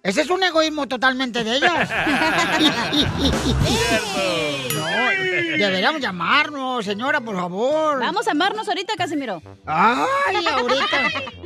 Ese 0.04 0.22
es 0.22 0.30
un 0.30 0.44
egoísmo 0.44 0.88
totalmente 0.88 1.44
de 1.44 1.56
ellas. 1.56 1.90
Deberíamos 5.58 6.02
llamarnos, 6.02 6.86
señora, 6.86 7.22
por 7.22 7.36
favor. 7.36 8.00
Vamos 8.00 8.28
a 8.28 8.32
amarnos 8.32 8.68
ahorita, 8.68 8.94
Casimiro. 8.98 9.42
Ay, 9.66 10.46
ahorita. 10.48 10.98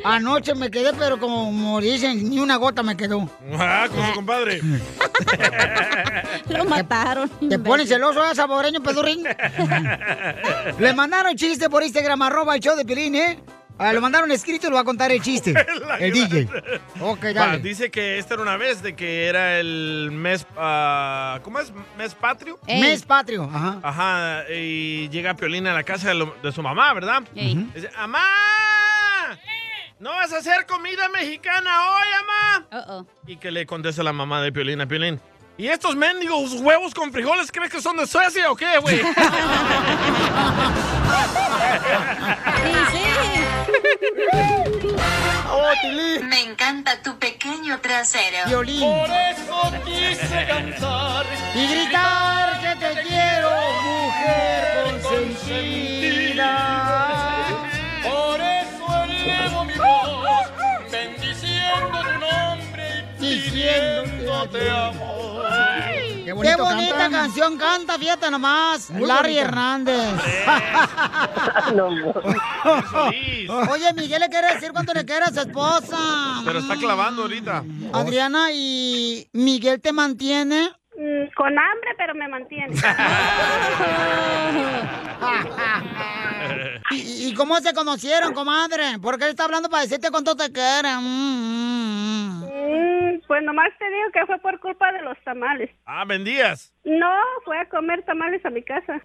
Anoche 0.03 0.55
me 0.55 0.69
quedé, 0.71 0.93
pero 0.93 1.19
como 1.19 1.79
dicen, 1.81 2.29
ni 2.29 2.39
una 2.39 2.55
gota 2.57 2.83
me 2.83 2.95
quedó. 2.95 3.29
Ah, 3.57 3.87
con 3.93 4.05
su 4.05 4.13
compadre. 4.13 4.61
Lo 6.49 6.65
mataron. 6.65 7.29
¿Te 7.49 7.59
pones 7.59 7.89
celoso, 7.89 8.21
ah, 8.21 8.35
saboreño 8.35 8.81
pedurrín? 8.81 9.23
Le 10.79 10.93
mandaron 10.93 11.35
chiste 11.35 11.69
por 11.69 11.83
Instagram, 11.83 12.21
arroba 12.21 12.55
el 12.55 12.61
show 12.61 12.75
de 12.75 12.85
Piolín, 12.85 13.15
¿eh? 13.15 13.39
Ah, 13.77 13.91
lo 13.91 13.99
mandaron 14.01 14.31
escrito 14.31 14.67
y 14.67 14.69
lo 14.69 14.75
va 14.75 14.81
a 14.81 14.85
contar 14.85 15.11
el 15.11 15.21
chiste. 15.21 15.53
el 15.99 16.11
DJ. 16.13 16.47
Ok, 17.01 17.23
Va, 17.25 17.33
dale. 17.33 17.59
dice 17.59 17.91
que 17.91 18.17
esta 18.17 18.35
era 18.35 18.43
una 18.43 18.55
vez 18.55 18.81
de 18.81 18.95
que 18.95 19.25
era 19.27 19.59
el 19.59 20.09
mes, 20.13 20.47
ah, 20.57 21.39
¿cómo 21.43 21.59
es? 21.59 21.73
Mes 21.97 22.15
patrio. 22.15 22.57
Mes 22.67 23.03
patrio, 23.03 23.43
ajá. 23.53 23.79
Ajá, 23.83 24.43
y 24.49 25.09
llega 25.09 25.33
Piolín 25.35 25.67
a 25.67 25.73
la 25.73 25.83
casa 25.83 26.07
de, 26.09 26.15
lo- 26.15 26.35
de 26.41 26.51
su 26.53 26.61
mamá, 26.61 26.93
¿verdad? 26.93 27.23
Ey. 27.35 27.69
Dice, 27.75 27.89
¡Amá! 27.97 28.25
¿No 29.99 30.11
vas 30.11 30.31
a 30.33 30.37
hacer 30.37 30.65
comida 30.65 31.09
mexicana 31.09 31.91
hoy, 31.91 32.07
amá? 32.21 32.65
Uh-oh. 32.71 33.05
Y 33.27 33.37
que 33.37 33.51
le 33.51 33.65
contesta 33.65 34.03
la 34.03 34.13
mamá 34.13 34.41
de 34.41 34.51
Piolín 34.53 34.79
a 34.81 34.85
Piolín. 34.87 35.19
¿Y 35.57 35.67
estos 35.67 35.95
mendigos 35.95 36.53
huevos 36.55 36.93
con 36.93 37.11
frijoles 37.13 37.49
crees 37.51 37.71
que 37.71 37.81
son 37.81 37.95
de 37.97 38.05
Suecia 38.07 38.51
o 38.51 38.55
qué, 38.55 38.77
güey? 38.79 39.01
¡Oh, 45.49 45.71
Tilín! 45.81 46.27
Me 46.27 46.41
encanta 46.43 47.01
tu 47.01 47.17
pequeño 47.17 47.79
trasero. 47.81 48.47
Violín. 48.47 48.83
eso 48.83 49.73
quise 49.85 50.45
cantar 50.47 51.25
Y 51.53 51.67
gritar 51.67 52.59
que 52.61 52.75
te 52.75 53.01
quiero, 53.03 53.49
mujer 53.83 55.01
consentida. 55.01 56.51
Por 58.03 58.41
eso 58.41 59.03
elevo 59.03 59.65
mi 59.65 59.73
voz, 59.75 60.49
bendiciendo 60.91 61.99
tu 62.01 62.19
nombre 62.19 63.05
y 63.19 63.25
Diciéndote 63.25 64.69
amo. 64.69 65.15
Qué, 66.25 66.33
bonito 66.33 66.57
bonita 66.63 66.97
cantan. 66.97 67.11
canción 67.11 67.57
canta, 67.57 67.97
fíjate 67.99 68.31
nomás. 68.31 68.89
Muy 68.89 69.07
Larry 69.07 69.33
bonita. 69.35 69.47
Hernández. 69.47 70.13
Oye, 73.71 73.93
Miguel 73.93 74.21
le 74.21 74.29
quiere 74.29 74.53
decir 74.55 74.71
cuánto 74.71 74.91
le 74.93 75.05
quiere 75.05 75.25
a 75.25 75.31
su 75.31 75.39
esposa. 75.41 76.41
Pero 76.43 76.57
está 76.59 76.75
clavando 76.77 77.21
ahorita. 77.23 77.63
Adriana, 77.93 78.47
¿y 78.51 79.27
Miguel 79.33 79.79
te 79.81 79.93
mantiene? 79.93 80.69
Mm, 80.97 81.27
Con 81.35 81.47
hambre, 81.59 81.89
pero 81.97 82.15
me 82.15 82.27
mantiene. 82.27 82.73
¿Y, 86.91 87.29
y 87.29 87.33
cómo 87.33 87.57
se 87.59 87.73
conocieron, 87.73 88.33
comadre? 88.33 88.99
Porque 89.01 89.23
él 89.25 89.31
está 89.31 89.45
hablando 89.45 89.69
para 89.69 89.83
decirte 89.83 90.11
cuánto 90.11 90.35
te 90.35 90.51
quiere. 90.51 90.95
Mm, 90.97 92.41
mm, 92.41 92.44
mm. 92.65 93.21
Pues 93.27 93.43
nomás 93.43 93.69
te 93.79 93.85
digo 93.89 94.11
que 94.13 94.25
fue 94.25 94.37
por 94.39 94.59
culpa 94.59 94.91
de 94.91 95.01
los 95.01 95.17
tamales. 95.23 95.69
Ah, 95.85 96.05
vendías. 96.05 96.73
No, 96.83 97.11
fue 97.43 97.57
a 97.59 97.67
comer 97.67 98.03
tamales 98.03 98.45
a 98.45 98.51
mi 98.51 98.61
casa. 98.61 99.01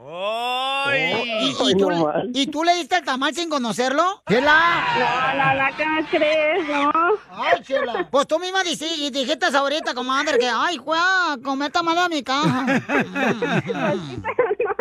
¿Y, 0.94 1.50
y 1.50 1.54
tú, 1.56 1.90
¿Y 2.34 2.46
tú 2.48 2.62
le 2.62 2.74
diste 2.74 2.96
el 2.96 3.04
tamal 3.04 3.34
sin 3.34 3.48
conocerlo? 3.48 4.22
¡Chela! 4.28 4.84
No, 4.98 5.34
no, 5.38 5.54
no, 5.62 5.76
¿qué 5.76 5.86
me 5.86 6.04
crees? 6.04 6.68
No. 6.68 6.92
¡Ay, 7.30 7.62
chela! 7.62 8.06
Pues 8.10 8.26
tú 8.26 8.38
misma 8.38 8.62
dijiste, 8.62 9.10
dijiste 9.10 9.46
ahorita, 9.56 9.94
comadre, 9.94 10.38
que 10.38 10.50
ay, 10.52 10.78
fue 10.78 10.98
a 10.98 11.38
comer 11.42 11.72
tamal 11.72 11.96
a 11.96 12.08
mi 12.10 12.22
casa. 12.22 12.66
no 12.66 12.74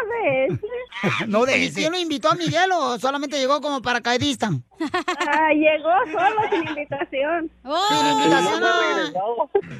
de 0.09 0.45
ese. 0.45 0.59
No 1.27 1.45
de 1.45 1.57
¿Y 1.65 1.71
quién 1.71 1.91
lo 1.93 1.99
invitó 1.99 2.29
a 2.29 2.35
Miguel 2.35 2.71
o 2.73 2.99
solamente 2.99 3.37
llegó 3.37 3.61
como 3.61 3.81
paracaidista? 3.81 4.49
Ah, 5.27 5.51
llegó 5.53 5.89
solo 6.11 6.41
sin 6.49 6.67
invitación. 6.67 7.51
Sin 7.89 8.07
invitación. 8.07 8.63
ah. 8.63 9.11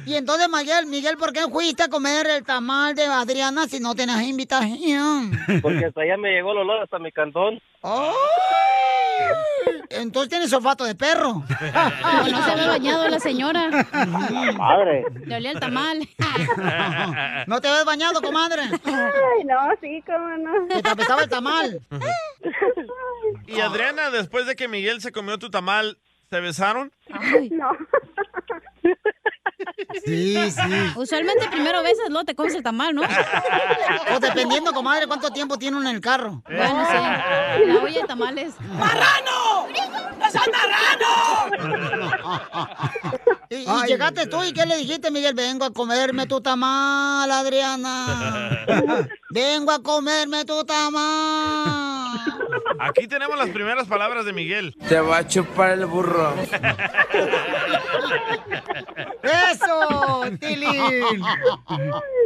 Y 0.06 0.14
entonces, 0.14 0.48
Miguel, 0.48 0.86
Miguel, 0.86 1.16
¿por 1.16 1.32
qué 1.32 1.42
fuiste 1.50 1.82
a 1.82 1.88
comer 1.88 2.26
el 2.26 2.44
tamal 2.44 2.94
de 2.94 3.04
Adriana 3.04 3.66
si 3.66 3.80
no 3.80 3.94
tenías 3.94 4.22
invitación? 4.22 5.32
Porque 5.62 5.86
hasta 5.86 6.02
allá 6.02 6.16
me 6.16 6.30
llegó 6.30 6.52
el 6.52 6.58
olor 6.58 6.82
hasta 6.82 6.98
mi 6.98 7.12
cantón. 7.12 7.60
¡Ay! 7.82 8.14
Entonces 9.90 10.30
tienes 10.30 10.52
olfato 10.52 10.84
de 10.84 10.94
perro. 10.94 11.42
No, 12.02 12.28
no 12.28 12.44
se 12.44 12.50
había 12.52 12.68
bañado 12.68 13.08
la 13.08 13.18
señora. 13.20 13.70
Madre. 14.56 15.04
Le 15.26 15.36
olía 15.36 15.50
el 15.52 15.60
tamal. 15.60 15.98
¿No 17.46 17.60
te 17.60 17.68
habías 17.68 17.84
bañado, 17.84 18.20
comadre? 18.22 18.62
Ay, 18.84 19.44
no, 19.44 19.56
sí, 19.80 20.02
cómo 20.06 20.28
no. 20.38 20.68
Que 20.68 20.82
te 20.82 20.88
apestaba 20.90 21.22
el 21.22 21.28
tamal. 21.28 21.80
Y 23.46 23.60
Adriana, 23.60 24.10
después 24.10 24.46
de 24.46 24.56
que 24.56 24.66
Miguel 24.66 25.00
se 25.00 25.12
comió 25.12 25.38
tu 25.38 25.50
tamal, 25.50 25.98
¿se 26.30 26.40
besaron? 26.40 26.90
No. 27.50 27.70
Sí, 30.04 30.50
sí. 30.50 30.92
Usualmente 30.96 31.48
primero 31.50 31.82
besas, 31.82 32.08
luego 32.08 32.24
te 32.24 32.34
comes 32.34 32.54
el 32.54 32.62
tamal, 32.62 32.94
¿no? 32.94 33.02
O 33.02 34.20
dependiendo, 34.20 34.72
comadre, 34.72 35.06
cuánto 35.06 35.30
tiempo 35.30 35.58
tiene 35.58 35.76
uno 35.76 35.88
en 35.88 35.96
el 35.96 36.00
carro. 36.00 36.42
Bueno, 36.46 36.86
sí. 36.90 37.66
La 37.66 37.76
olla 37.82 38.00
de 38.00 38.06
tamales. 38.06 38.54
¡Marrano! 38.60 39.66
¡Es 40.26 40.34
el 40.34 40.52
marrano! 40.52 42.10
Y, 43.50 43.56
y 43.56 43.86
llegaste 43.86 44.26
tú 44.26 44.42
y 44.44 44.52
¿qué 44.52 44.64
le 44.64 44.76
dijiste, 44.76 45.10
Miguel? 45.10 45.34
Vengo 45.34 45.64
a 45.64 45.72
comerme 45.72 46.26
tu 46.26 46.40
tamal, 46.40 47.30
Adriana. 47.30 48.64
Vengo 49.30 49.70
a 49.70 49.80
comerme 49.80 50.44
tu 50.44 50.64
tamal. 50.64 52.18
Aquí 52.80 53.06
tenemos 53.06 53.38
las 53.38 53.50
primeras 53.50 53.86
palabras 53.86 54.24
de 54.24 54.32
Miguel. 54.32 54.74
Te 54.88 54.98
va 55.00 55.18
a 55.18 55.26
chupar 55.28 55.70
el 55.70 55.86
burro. 55.86 56.34
¡Eso, 59.22 60.22
Tilín! 60.40 61.22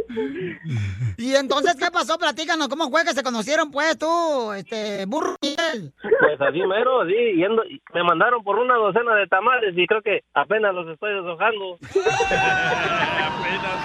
Y 1.17 1.33
entonces, 1.35 1.75
¿qué 1.77 1.89
pasó? 1.91 2.17
Platícanos, 2.17 2.67
¿cómo 2.67 2.89
fue 2.89 3.03
que 3.05 3.13
se 3.13 3.23
conocieron, 3.23 3.71
pues, 3.71 3.97
tú, 3.97 4.51
este, 4.53 5.05
burro 5.05 5.35
Miguel? 5.41 5.93
Pues 6.01 6.41
así 6.41 6.59
mero, 6.67 7.01
así, 7.01 7.13
yendo, 7.37 7.63
me 7.93 8.03
mandaron 8.03 8.43
por 8.43 8.59
una 8.59 8.75
docena 8.75 9.15
de 9.15 9.25
tamales 9.27 9.73
y 9.77 9.87
creo 9.87 10.01
que 10.01 10.23
apenas 10.33 10.73
los 10.75 10.87
estoy 10.89 11.13
deshojando. 11.15 11.77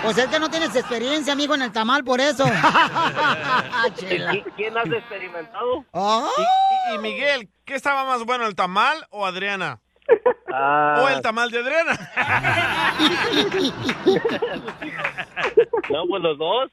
Pues 0.03 0.17
es 0.17 0.27
que 0.29 0.41
no 0.41 0.49
tienes 0.49 0.75
experiencia, 0.75 1.33
amigo, 1.35 1.55
en 1.55 1.61
el 1.63 1.73
tamal, 1.73 2.03
por 2.05 2.21
eso. 2.21 2.45
Chela. 3.97 4.33
¿Qui- 4.33 4.45
¿Quién 4.57 4.77
has 4.79 4.87
experimentado? 4.91 5.85
Y, 5.93 6.93
y- 6.93 6.95
y 6.95 6.99
Miguel, 6.99 7.49
¿qué 7.67 7.75
estaba 7.75 8.05
más 8.05 8.25
bueno, 8.25 8.47
el 8.47 8.55
tamal 8.55 9.07
o 9.11 9.27
Adriana? 9.27 9.79
Ah, 10.53 11.03
¿O 11.03 11.09
el 11.09 11.21
tamal 11.23 11.51
de 11.51 11.59
Adriana? 11.61 11.93
no, 15.91 16.07
pues 16.09 16.23
los 16.23 16.39
dos. 16.39 16.71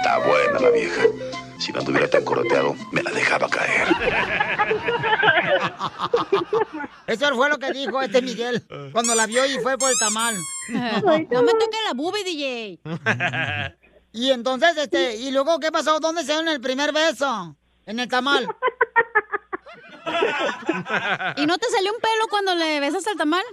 Está 0.00 0.18
buena 0.18 0.58
la 0.60 0.70
vieja. 0.70 1.02
Si 1.58 1.72
no 1.72 1.80
anduviera 1.80 2.08
tan 2.08 2.24
coroteado, 2.24 2.74
me 2.92 3.02
la 3.02 3.10
dejaba 3.10 3.48
caer. 3.48 3.88
Eso 7.06 7.34
fue 7.34 7.48
lo 7.48 7.58
que 7.58 7.72
dijo 7.72 8.00
este 8.00 8.22
Miguel 8.22 8.64
cuando 8.92 9.14
la 9.14 9.26
vio 9.26 9.44
y 9.46 9.58
fue 9.58 9.76
por 9.76 9.90
el 9.90 9.98
tamal. 9.98 10.36
No 10.70 11.42
me 11.42 11.52
toques 11.52 11.80
la 11.86 11.94
bube, 11.94 12.24
DJ. 12.24 12.80
Y 14.12 14.30
entonces, 14.30 14.76
este, 14.76 15.16
¿y 15.16 15.30
luego 15.30 15.60
qué 15.60 15.70
pasó? 15.70 16.00
¿Dónde 16.00 16.22
se 16.22 16.32
dieron 16.32 16.48
el 16.48 16.60
primer 16.60 16.92
beso? 16.92 17.56
En 17.86 18.00
el 18.00 18.08
tamal. 18.08 18.46
¿Y 21.36 21.46
no 21.46 21.58
te 21.58 21.68
salió 21.68 21.92
un 21.92 22.00
pelo 22.00 22.28
cuando 22.28 22.54
le 22.54 22.80
besas 22.80 23.06
al 23.06 23.16
tamal? 23.16 23.44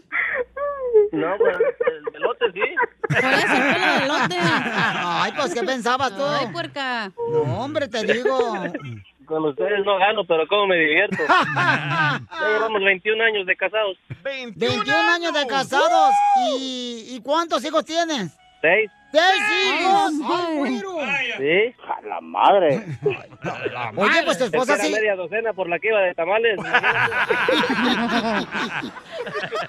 No, 1.12 1.38
pues 1.38 1.58
el 1.88 2.16
elote 2.16 2.46
sí. 2.54 2.76
Por 3.08 3.18
eso, 3.18 3.54
el 3.54 3.74
pelo 3.74 3.88
de 3.88 4.04
elote. 4.06 4.36
Ay, 4.40 5.32
pues, 5.36 5.54
¿qué 5.54 5.64
pensabas 5.64 6.16
tú? 6.16 6.24
Ay, 6.24 6.48
puerca. 6.48 7.12
No, 7.32 7.64
hombre, 7.64 7.88
te 7.88 8.04
digo. 8.04 8.54
Con 9.26 9.44
ustedes 9.46 9.84
no 9.86 9.98
gano, 9.98 10.26
pero 10.26 10.48
cómo 10.48 10.68
me 10.68 10.78
divierto. 10.78 11.18
ya 11.56 12.22
llevamos 12.48 12.82
21 12.82 13.24
años 13.24 13.46
de 13.46 13.56
casados. 13.58 13.98
21 14.24 14.90
años 14.92 15.34
de 15.34 15.48
casados. 15.48 16.12
¿Y, 16.58 17.08
y 17.10 17.22
cuántos 17.22 17.64
hijos 17.66 17.84
tienes? 17.84 18.38
¿Seis? 18.62 18.90
¡Seis 19.12 19.42
hijos! 19.80 20.12
¿Sí? 21.38 21.76
A 21.88 22.02
la 22.08 22.22
madre. 22.22 22.84
Oye, 23.96 24.24
pues 24.26 24.38
tu 24.38 24.44
esposa 24.46 24.78
sí. 24.78 24.92
media 24.92 25.16
docena 25.16 25.54
por 25.54 25.70
la 25.70 25.80
que 25.80 25.88
iba 25.88 26.02
de 26.02 26.14
tamales. 26.14 26.60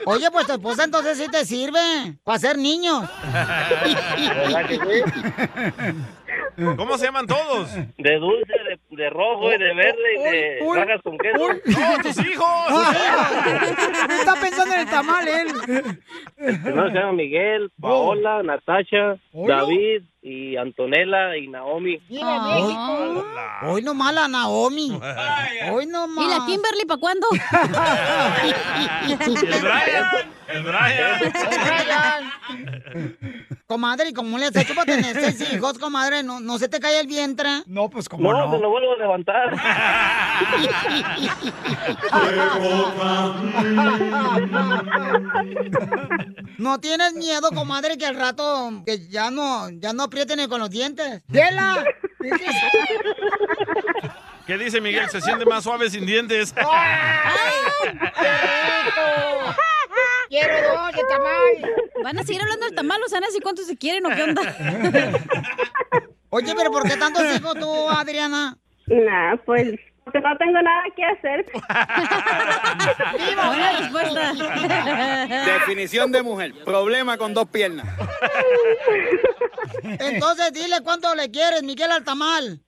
Oye, 0.06 0.30
pues 0.30 0.46
tu 0.46 0.52
esposa 0.52 0.84
entonces 0.84 1.18
sí 1.18 1.28
te 1.30 1.44
sirve 1.44 1.78
para 2.24 2.38
ser 2.38 2.56
niños. 2.58 3.08
¿Verdad 3.32 4.66
que 4.66 4.74
sí? 4.76 5.02
¿Cómo 6.76 6.98
se 6.98 7.06
llaman 7.06 7.26
todos? 7.26 7.72
De 7.98 8.18
dulce, 8.18 8.52
de, 8.52 8.96
de 8.96 9.10
rojo 9.10 9.52
y 9.52 9.58
de 9.58 9.74
verde 9.74 10.14
y 10.16 10.22
de 10.22 10.58
uy, 10.62 10.76
rajas 10.76 11.00
con 11.02 11.16
queso. 11.16 11.38
¡No, 11.38 12.02
tus 12.02 12.18
hijos! 12.26 12.48
Está 14.18 14.34
pensando 14.40 14.74
en 14.74 14.80
el 14.80 14.86
tamal, 14.88 15.28
él. 15.28 15.48
No, 16.74 16.88
se 16.88 16.94
llama 16.94 17.12
Miguel, 17.12 17.70
Paola, 17.80 18.42
Natasha, 18.42 19.18
David 19.46 20.06
y 20.22 20.56
Antonella 20.56 21.36
y 21.36 21.48
Naomi. 21.48 22.00
Hoy, 22.10 22.76
hoy 23.62 23.82
nomás 23.82 24.14
la 24.14 24.28
Naomi. 24.28 24.98
Hoy 25.70 25.86
nomás. 25.86 26.24
¿Y 26.24 26.28
la 26.28 26.46
Kimberly 26.46 26.84
para 26.86 27.00
cuándo? 27.00 27.26
El 29.08 29.62
Brian. 29.62 30.08
El 30.48 30.62
Brian. 30.62 32.32
Comadre, 33.66 34.08
y 34.08 34.14
como 34.14 34.38
le 34.38 34.46
has 34.46 34.56
hecho 34.56 34.74
para 34.74 34.86
tener 34.86 35.14
seis 35.14 35.52
hijos, 35.52 35.78
comadre, 35.78 36.22
¿no, 36.22 36.40
no 36.40 36.56
se 36.58 36.70
te 36.70 36.80
cae 36.80 37.00
el 37.00 37.06
vientre? 37.06 37.50
No, 37.66 37.90
pues 37.90 38.08
No, 38.18 38.50
se 38.50 38.58
lo 38.58 38.70
vuelvo 38.70 38.94
a 38.94 38.96
levantar. 38.96 39.52
¿No 46.56 46.80
tienes 46.80 47.12
miedo, 47.14 47.50
comadre, 47.54 47.98
que 47.98 48.06
al 48.06 48.16
rato 48.16 48.82
que 48.86 49.06
ya 49.08 49.30
no, 49.30 49.68
ya 49.70 49.92
no 49.92 50.08
aprieten 50.22 50.48
con 50.48 50.60
los 50.60 50.70
dientes? 50.70 51.22
¡Dela! 51.28 51.84
¿Qué 54.46 54.58
dice 54.58 54.80
Miguel? 54.80 55.08
Se 55.10 55.20
siente 55.20 55.44
más 55.44 55.62
suave 55.64 55.90
sin 55.90 56.06
dientes. 56.06 56.54
¡Quiero 60.28 60.72
dos 60.72 60.92
de 60.92 61.02
tamal! 61.08 61.74
¿Van 62.02 62.18
a 62.18 62.22
seguir 62.24 62.42
hablando 62.42 62.66
del 62.66 62.74
tamal 62.74 63.00
o 63.02 63.08
se 63.08 63.14
van 63.14 63.24
a 63.24 63.28
decir 63.28 63.42
cuántos 63.42 63.66
se 63.66 63.76
quieren 63.76 64.04
o 64.06 64.10
qué 64.10 64.22
onda? 64.22 64.42
Oye, 66.30 66.54
pero 66.54 66.70
¿por 66.70 66.86
qué 66.88 66.96
tantos 66.96 67.24
hijos 67.34 67.54
tú, 67.54 67.88
Adriana? 67.88 68.58
Nah, 68.86 69.36
pues 69.46 69.78
porque 70.12 70.20
no 70.26 70.36
tengo 70.38 70.62
nada 70.62 70.82
que 70.96 71.04
hacer. 71.04 71.44
Buena 73.46 73.72
respuesta. 73.78 74.32
Definición 75.44 76.10
de 76.12 76.22
mujer. 76.22 76.52
Problema 76.64 77.16
con 77.18 77.34
dos 77.34 77.48
piernas. 77.48 77.86
Entonces 79.82 80.52
dile 80.52 80.76
cuánto 80.82 81.14
le 81.14 81.30
quieres, 81.30 81.62
Miguel 81.62 81.92
Altamal. 81.92 82.60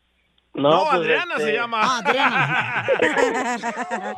No, 0.52 0.80
pues, 0.80 0.92
Adriana 0.94 1.34
este, 1.36 1.46
se 1.46 1.52
llama. 1.52 1.80
Ah, 1.82 1.98
Adriana. 2.04 2.86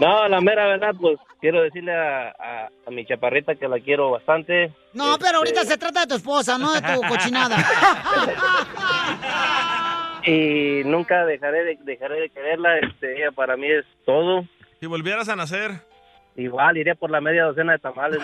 No, 0.00 0.28
la 0.28 0.40
mera 0.40 0.66
verdad, 0.66 0.92
pues 0.98 1.18
quiero 1.40 1.60
decirle 1.62 1.92
a, 1.92 2.28
a- 2.30 2.68
a 2.86 2.90
mi 2.90 3.04
chaparrita 3.06 3.54
que 3.56 3.68
la 3.68 3.78
quiero 3.80 4.10
bastante. 4.10 4.72
No, 4.94 5.18
pero 5.18 5.38
ahorita 5.38 5.64
se 5.64 5.76
trata 5.76 6.00
de 6.02 6.06
tu 6.06 6.14
esposa, 6.14 6.56
no 6.58 6.72
de 6.72 6.80
tu 6.80 7.00
cochinada. 7.02 7.56
Y 10.26 10.82
nunca 10.84 11.24
dejaré 11.24 11.64
de, 11.64 11.78
dejaré 11.82 12.20
de 12.20 12.30
quererla. 12.30 12.78
Este, 12.78 13.16
ella 13.18 13.32
para 13.32 13.56
mí 13.56 13.70
es 13.70 13.84
todo. 14.04 14.44
Si 14.80 14.86
volvieras 14.86 15.28
a 15.28 15.36
nacer. 15.36 15.72
Igual 16.36 16.76
iría 16.76 16.94
por 16.94 17.10
la 17.10 17.20
media 17.20 17.44
docena 17.44 17.72
de 17.72 17.78
tamales. 17.80 18.20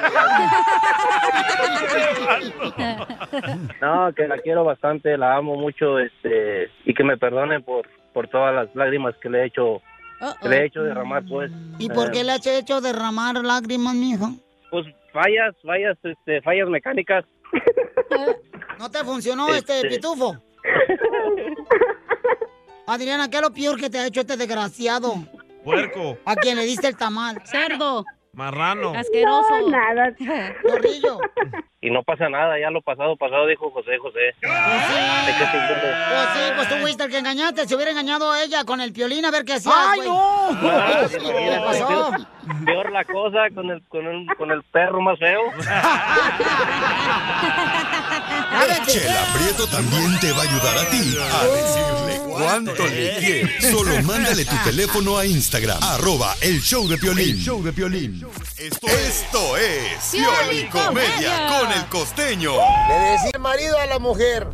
No, 3.80 4.12
que 4.16 4.28
la 4.28 4.38
quiero 4.38 4.64
bastante, 4.64 5.18
la 5.18 5.36
amo 5.36 5.56
mucho, 5.56 5.98
este, 5.98 6.70
y 6.84 6.94
que 6.94 7.04
me 7.04 7.16
perdone 7.16 7.60
por, 7.60 7.86
por 8.12 8.28
todas 8.28 8.54
las 8.54 8.74
lágrimas 8.74 9.14
que 9.20 9.28
le 9.28 9.42
he 9.42 9.46
hecho, 9.46 9.82
le 10.42 10.56
he 10.56 10.64
hecho 10.66 10.82
derramar, 10.82 11.24
pues. 11.28 11.50
¿Y 11.78 11.88
por 11.88 12.10
qué 12.12 12.24
le 12.24 12.32
has 12.32 12.46
hecho 12.46 12.80
derramar 12.80 13.34
lágrimas, 13.44 13.94
mijo? 13.94 14.28
Pues 14.70 14.86
fallas, 15.12 15.54
fallas, 15.64 15.98
este, 16.02 16.40
fallas 16.42 16.68
mecánicas. 16.68 17.24
¿No 18.78 18.90
te 18.90 18.98
funcionó 19.04 19.48
este, 19.54 19.76
Este- 19.80 19.88
pitufo? 19.88 20.36
Adriana, 22.86 23.28
¿qué 23.28 23.36
es 23.36 23.42
lo 23.42 23.52
peor 23.52 23.80
que 23.80 23.90
te 23.90 23.98
ha 23.98 24.06
hecho 24.06 24.20
este 24.20 24.36
desgraciado? 24.36 25.14
Puerco. 25.64 26.18
A 26.24 26.36
quien 26.36 26.56
le 26.56 26.64
diste 26.64 26.86
el 26.86 26.96
tamal. 26.96 27.42
Cerdo. 27.44 28.04
Marrano. 28.32 28.92
Asqueroso. 28.94 29.60
No, 29.62 29.70
nada. 29.70 30.14
Zorrillo. 30.62 31.18
Y 31.80 31.90
no 31.90 32.02
pasa 32.02 32.28
nada, 32.28 32.58
ya 32.60 32.70
lo 32.70 32.82
pasado, 32.82 33.16
pasado, 33.16 33.46
dijo 33.46 33.70
José 33.70 33.96
José. 33.98 34.18
¿De 34.18 34.32
qué 34.42 35.44
importa? 35.44 36.08
Pues 36.10 36.28
sí, 36.34 36.52
pues 36.56 36.68
tú 36.68 36.74
fuiste 36.76 37.04
el 37.04 37.10
que 37.10 37.18
engañaste. 37.18 37.66
Si 37.66 37.74
hubiera 37.74 37.90
engañado 37.90 38.30
a 38.30 38.42
ella 38.42 38.64
con 38.64 38.80
el 38.80 38.92
piolín, 38.92 39.24
a 39.24 39.30
ver 39.30 39.44
qué 39.44 39.54
hacías, 39.54 39.74
¡Ay, 39.76 40.00
güey. 40.00 40.10
Ah, 40.12 41.06
¿Qué 41.08 41.16
imagínate, 41.16 41.64
pasó? 41.64 42.10
Peor, 42.64 42.92
la 42.92 43.04
cosa 43.04 43.48
con 43.54 43.70
el, 43.70 43.82
con 43.88 44.06
el, 44.06 44.26
con 44.36 44.50
el 44.50 44.62
perro 44.64 45.00
más 45.00 45.18
feo. 45.18 45.40
Chela 48.86 49.24
Prieto 49.34 49.66
también 49.66 50.18
te 50.20 50.32
va 50.32 50.38
a 50.38 50.42
ayudar 50.42 50.78
a 50.78 50.90
ti 50.90 51.16
a 51.20 51.46
decirle 51.46 52.20
cuánto 52.28 52.86
le 52.86 53.16
quieres. 53.18 53.70
Solo 53.70 54.02
mándale 54.02 54.44
tu 54.44 54.56
teléfono 54.64 55.18
a 55.18 55.26
Instagram, 55.26 55.78
arroba 55.82 56.34
el 56.40 56.60
show 56.60 56.86
de 56.88 56.96
Piolín. 56.98 57.36
Show 57.36 57.62
de 57.62 57.72
Piolín. 57.72 58.26
Esto, 58.56 58.86
esto 58.86 59.56
es 59.56 60.10
Piolín 60.12 60.68
Comedia 60.68 60.86
Comedia. 60.86 61.46
con 61.48 61.72
el 61.72 61.86
costeño. 61.86 62.52
Le 62.88 62.94
decía 62.94 63.30
el 63.34 63.40
marido 63.40 63.78
a 63.78 63.86
la 63.86 63.98
mujer, 63.98 64.46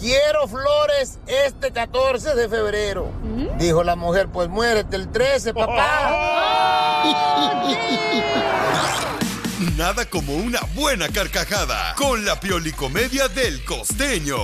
quiero 0.00 0.48
flores 0.48 1.18
este 1.26 1.70
14 1.70 2.34
de 2.34 2.48
febrero. 2.48 3.12
Dijo 3.58 3.84
la 3.84 3.94
mujer, 3.94 4.28
pues 4.28 4.48
muérete 4.48 4.96
el 4.96 5.12
13, 5.12 5.54
papá. 5.54 7.04
Nada 9.76 10.04
como 10.06 10.34
una 10.34 10.60
buena 10.74 11.08
carcajada 11.08 11.94
con 11.94 12.24
la 12.24 12.40
Piolicomedia 12.40 13.28
del 13.28 13.64
costeño. 13.64 14.38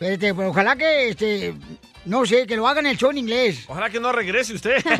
Este, 0.00 0.32
pues, 0.32 0.48
ojalá 0.48 0.74
que, 0.76 1.10
este, 1.10 1.52
no 2.06 2.26
sé, 2.26 2.46
que 2.46 2.56
lo 2.56 2.66
hagan 2.68 2.86
el 2.86 2.96
show 2.96 3.10
en 3.10 3.18
inglés. 3.18 3.64
Ojalá 3.66 3.88
que 3.90 3.98
no 4.00 4.12
regrese 4.12 4.54
usted. 4.54 4.82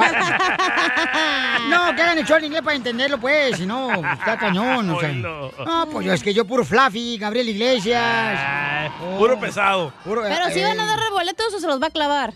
No, 1.69 1.95
que 1.97 2.03
hagan 2.03 2.19
el 2.19 2.27
show 2.27 2.37
en 2.37 2.45
inglés 2.45 2.62
para 2.62 2.77
entenderlo, 2.77 3.19
pues. 3.19 3.57
Si 3.57 3.67
no, 3.67 3.90
está 3.95 4.37
cañón. 4.38 4.88
O 4.90 5.01
sea. 5.01 5.09
No, 5.12 5.88
pues 5.90 6.07
es 6.07 6.23
que 6.23 6.35
yo 6.35 6.45
puro 6.45 6.64
Fluffy, 6.64 7.17
Gabriel 7.19 7.49
Iglesias. 7.49 8.90
Puro 9.19 9.38
pesado. 9.40 9.93
Puro- 10.05 10.23
Pero 10.23 10.47
si 10.51 10.61
eh, 10.61 10.64
van 10.64 10.79
a 10.81 10.85
dar 10.87 10.99
boletos 11.11 11.53
o 11.55 11.59
se 11.61 11.67
los 11.67 11.81
va 11.83 11.87
a 11.88 11.90
clavar. 11.90 12.35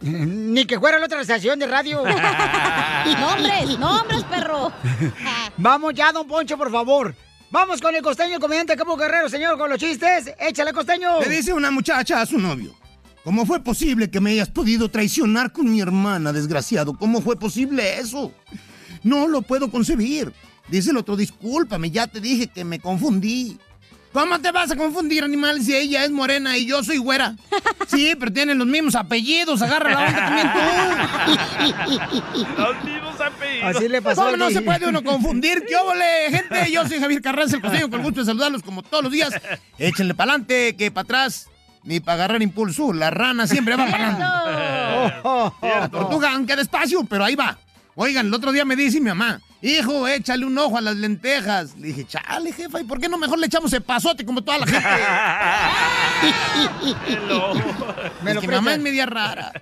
Ni 0.00 0.66
que 0.66 0.78
fuera 0.78 0.98
la 0.98 1.06
otra 1.06 1.20
estación 1.20 1.58
de 1.58 1.66
radio. 1.66 2.02
Nombres, 3.20 3.78
nombres, 3.78 4.24
perro. 4.24 4.72
Vamos 5.56 5.94
ya, 5.94 6.12
don 6.12 6.26
Poncho, 6.26 6.58
por 6.58 6.70
favor. 6.70 7.14
Vamos 7.50 7.80
con 7.80 7.94
el 7.94 8.02
costeño, 8.02 8.34
el 8.34 8.40
comediante 8.40 8.76
Capo 8.76 8.96
Guerrero, 8.96 9.28
señor, 9.28 9.56
con 9.56 9.70
los 9.70 9.78
chistes. 9.78 10.34
Échale, 10.38 10.72
costeño. 10.72 11.20
Le 11.20 11.28
dice 11.28 11.52
una 11.52 11.70
muchacha 11.70 12.20
a 12.20 12.26
su 12.26 12.38
novio. 12.38 12.74
¿Cómo 13.24 13.46
fue 13.46 13.60
posible 13.60 14.10
que 14.10 14.20
me 14.20 14.32
hayas 14.32 14.50
podido 14.50 14.90
traicionar 14.90 15.50
con 15.50 15.70
mi 15.70 15.80
hermana, 15.80 16.30
desgraciado? 16.30 16.92
¿Cómo 16.92 17.22
fue 17.22 17.36
posible 17.36 17.98
eso? 17.98 18.30
No 19.02 19.28
lo 19.28 19.40
puedo 19.40 19.70
concebir. 19.70 20.30
Dice 20.68 20.90
el 20.90 20.98
otro, 20.98 21.16
discúlpame, 21.16 21.90
ya 21.90 22.06
te 22.06 22.20
dije 22.20 22.48
que 22.48 22.64
me 22.64 22.78
confundí. 22.78 23.58
¿Cómo 24.12 24.38
te 24.40 24.52
vas 24.52 24.70
a 24.70 24.76
confundir, 24.76 25.24
animal, 25.24 25.62
si 25.62 25.74
ella 25.74 26.04
es 26.04 26.10
morena 26.10 26.56
y 26.56 26.66
yo 26.66 26.84
soy 26.84 26.98
güera? 26.98 27.34
Sí, 27.88 28.14
pero 28.18 28.32
tienen 28.32 28.58
los 28.58 28.66
mismos 28.66 28.94
apellidos, 28.94 29.60
agarra 29.60 29.90
la 29.90 30.06
onda 30.06 30.26
también 30.26 30.52
tú. 30.52 30.58
Los 32.62 32.84
mismos 32.84 33.20
apellidos. 33.20 33.76
Así 33.76 33.88
le 33.88 34.02
pasó 34.02 34.24
¿Cómo 34.24 34.36
no 34.36 34.50
se 34.50 34.62
puede 34.62 34.86
uno 34.86 35.02
confundir? 35.02 35.64
¿Qué 35.66 35.74
óvole, 35.76 36.04
gente? 36.30 36.70
Yo 36.70 36.86
soy 36.86 37.00
Javier 37.00 37.22
Carranza, 37.22 37.56
el 37.56 37.62
costeño, 37.62 37.90
con 37.90 38.00
el 38.00 38.04
gusto 38.04 38.20
de 38.20 38.26
saludarlos 38.26 38.62
como 38.62 38.82
todos 38.82 39.02
los 39.02 39.12
días. 39.12 39.32
Échenle 39.78 40.14
para 40.14 40.32
adelante, 40.32 40.76
que 40.76 40.90
para 40.90 41.04
atrás, 41.04 41.48
ni 41.84 42.00
para 42.00 42.14
agarrar 42.14 42.42
impulso. 42.42 42.92
La 42.92 43.10
rana 43.10 43.46
siempre 43.46 43.76
va 43.76 43.86
para 43.86 44.08
adelante. 44.08 44.24
La 45.62 45.88
tortuga, 45.88 46.32
aunque 46.32 46.56
despacio, 46.56 47.04
pero 47.04 47.24
ahí 47.24 47.34
va. 47.34 47.58
Oigan, 47.96 48.26
el 48.26 48.34
otro 48.34 48.50
día 48.50 48.64
me 48.64 48.74
dice 48.74 48.98
mi 49.00 49.06
mamá, 49.06 49.40
hijo, 49.62 50.08
échale 50.08 50.44
un 50.44 50.58
ojo 50.58 50.76
a 50.76 50.80
las 50.80 50.96
lentejas. 50.96 51.76
Le 51.78 51.88
dije, 51.88 52.04
chale, 52.04 52.52
jefa, 52.52 52.80
¿y 52.80 52.84
por 52.84 53.00
qué 53.00 53.08
no 53.08 53.18
mejor 53.18 53.38
le 53.38 53.46
echamos 53.46 53.72
el 53.72 53.82
pasote 53.82 54.24
como 54.24 54.42
toda 54.42 54.58
la 54.58 54.66
gente? 54.66 54.88
Me 58.22 58.32
Es 58.32 58.38
que 58.38 58.48
mi 58.48 58.54
mamá 58.54 58.74
es 58.74 58.80
media 58.80 59.06
rara. 59.06 59.52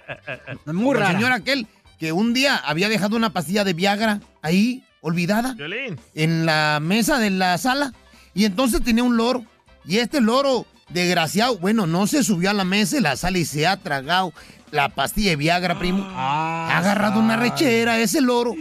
Muy 0.64 0.74
Como 0.74 0.92
el 0.92 0.98
rara. 0.98 1.12
señor 1.12 1.32
aquel 1.32 1.66
que 1.98 2.12
un 2.12 2.32
día 2.32 2.56
había 2.56 2.88
dejado 2.88 3.16
una 3.16 3.30
pastilla 3.30 3.64
de 3.64 3.74
Viagra 3.74 4.20
ahí, 4.42 4.84
olvidada, 5.02 5.54
Violín. 5.54 5.98
en 6.14 6.46
la 6.46 6.78
mesa 6.80 7.18
de 7.18 7.30
la 7.30 7.58
sala. 7.58 7.92
Y 8.34 8.44
entonces 8.44 8.82
tenía 8.82 9.04
un 9.04 9.16
loro. 9.16 9.44
Y 9.84 9.98
este 9.98 10.20
loro, 10.20 10.66
desgraciado, 10.92 11.58
bueno, 11.58 11.86
no 11.86 12.06
se 12.06 12.22
subió 12.24 12.50
a 12.50 12.54
la 12.54 12.64
mesa 12.64 12.96
y 12.96 13.00
la 13.00 13.16
sal 13.16 13.36
y 13.36 13.44
se 13.44 13.66
ha 13.66 13.76
tragado 13.76 14.32
la 14.70 14.88
pastilla 14.88 15.30
de 15.30 15.36
Viagra, 15.36 15.78
primo. 15.78 16.04
ha 16.16 16.78
agarrado 16.78 17.20
una 17.20 17.36
rechera 17.36 17.98
ese 17.98 18.20
loro. 18.20 18.54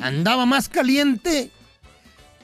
Andaba 0.00 0.46
más 0.46 0.68
caliente 0.68 1.50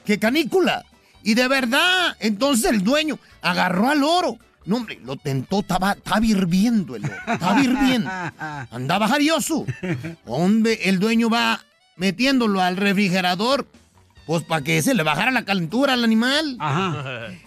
que 0.05 0.19
canícula. 0.19 0.83
Y 1.23 1.33
de 1.33 1.47
verdad, 1.47 2.15
entonces 2.19 2.71
el 2.71 2.83
dueño 2.83 3.17
agarró 3.41 3.89
al 3.89 4.01
loro. 4.01 4.37
No, 4.65 4.77
hombre, 4.77 4.99
lo 5.03 5.15
tentó, 5.15 5.59
estaba, 5.59 5.95
hirviendo 6.21 6.95
el 6.95 7.03
loro, 7.03 7.15
estaba 7.27 7.61
hirviendo. 7.61 8.09
Andaba 8.71 9.07
jarioso. 9.07 9.65
Hombre, 10.25 10.79
el 10.83 10.99
dueño 10.99 11.29
va 11.29 11.61
metiéndolo 11.95 12.61
al 12.61 12.75
refrigerador, 12.75 13.67
pues 14.25 14.43
para 14.43 14.63
que 14.63 14.81
se 14.81 14.93
le 14.93 15.03
bajara 15.03 15.31
la 15.31 15.45
calentura 15.45 15.93
al 15.93 16.03
animal. 16.03 16.57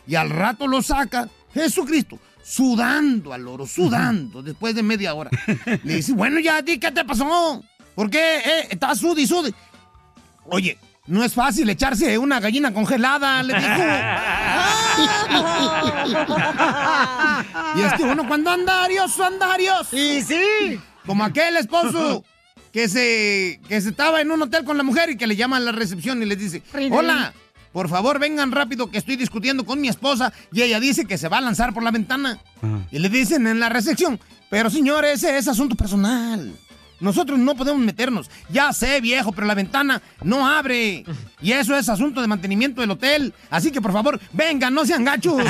Y 0.06 0.14
al 0.14 0.30
rato 0.30 0.66
lo 0.66 0.80
saca, 0.80 1.28
Jesucristo, 1.52 2.18
sudando 2.42 3.32
al 3.32 3.42
loro, 3.42 3.66
sudando, 3.66 4.42
después 4.42 4.74
de 4.74 4.82
media 4.82 5.14
hora. 5.14 5.30
Le 5.84 5.96
dice, 5.96 6.12
bueno, 6.12 6.40
ya, 6.40 6.62
di, 6.62 6.78
¿qué 6.78 6.90
te 6.90 7.04
pasó? 7.04 7.62
¿Por 7.94 8.10
qué? 8.10 8.38
Eh, 8.38 8.68
estás 8.70 8.98
sudi, 8.98 9.26
sudi. 9.26 9.52
Oye, 10.44 10.78
no 11.06 11.24
es 11.24 11.34
fácil 11.34 11.68
echarse 11.70 12.18
una 12.18 12.38
gallina 12.38 12.72
congelada, 12.72 13.42
le 13.42 13.54
dijo. 13.54 13.66
y 17.76 17.80
es 17.80 17.92
que 17.94 18.02
uno 18.02 18.28
cuando 18.28 18.50
anda 18.50 18.84
arioso, 18.84 19.24
anda 19.24 19.54
arioso. 19.54 19.96
Y 19.96 20.22
sí. 20.22 20.78
Como 21.06 21.24
aquel 21.24 21.56
esposo 21.56 22.24
que 22.72 22.88
se, 22.88 23.60
que 23.68 23.80
se 23.80 23.88
estaba 23.88 24.20
en 24.20 24.30
un 24.30 24.42
hotel 24.42 24.64
con 24.64 24.76
la 24.76 24.82
mujer 24.82 25.10
y 25.10 25.16
que 25.16 25.26
le 25.26 25.36
llama 25.36 25.56
a 25.56 25.60
la 25.60 25.72
recepción 25.72 26.22
y 26.22 26.26
le 26.26 26.36
dice, 26.36 26.62
hola, 26.90 27.32
por 27.72 27.88
favor 27.88 28.18
vengan 28.18 28.52
rápido 28.52 28.90
que 28.90 28.98
estoy 28.98 29.16
discutiendo 29.16 29.64
con 29.64 29.80
mi 29.80 29.88
esposa 29.88 30.32
y 30.52 30.62
ella 30.62 30.80
dice 30.80 31.04
que 31.04 31.18
se 31.18 31.28
va 31.28 31.38
a 31.38 31.42
lanzar 31.42 31.72
por 31.74 31.82
la 31.82 31.90
ventana. 31.90 32.38
Y 32.90 32.98
le 32.98 33.08
dicen 33.08 33.46
en 33.46 33.60
la 33.60 33.68
recepción, 33.68 34.18
pero 34.50 34.70
señor, 34.70 35.04
ese 35.04 35.36
es 35.38 35.48
asunto 35.48 35.76
personal. 35.76 36.54
Nosotros 37.00 37.38
no 37.38 37.54
podemos 37.54 37.80
meternos. 37.80 38.28
Ya 38.50 38.72
sé, 38.72 39.00
viejo, 39.00 39.30
pero 39.32 39.46
la 39.46 39.54
ventana 39.54 40.02
no 40.22 40.48
abre. 40.48 41.04
Y 41.40 41.52
eso 41.52 41.76
es 41.76 41.88
asunto 41.88 42.20
de 42.20 42.26
mantenimiento 42.26 42.80
del 42.80 42.90
hotel. 42.90 43.32
Así 43.50 43.70
que, 43.70 43.80
por 43.80 43.92
favor, 43.92 44.18
vengan, 44.32 44.74
no 44.74 44.84
sean 44.84 45.04
gachos. 45.04 45.36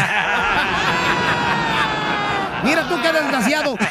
Mira 2.64 2.87
tú 2.88 3.00
qué 3.00 3.12
desgraciado. 3.12 3.76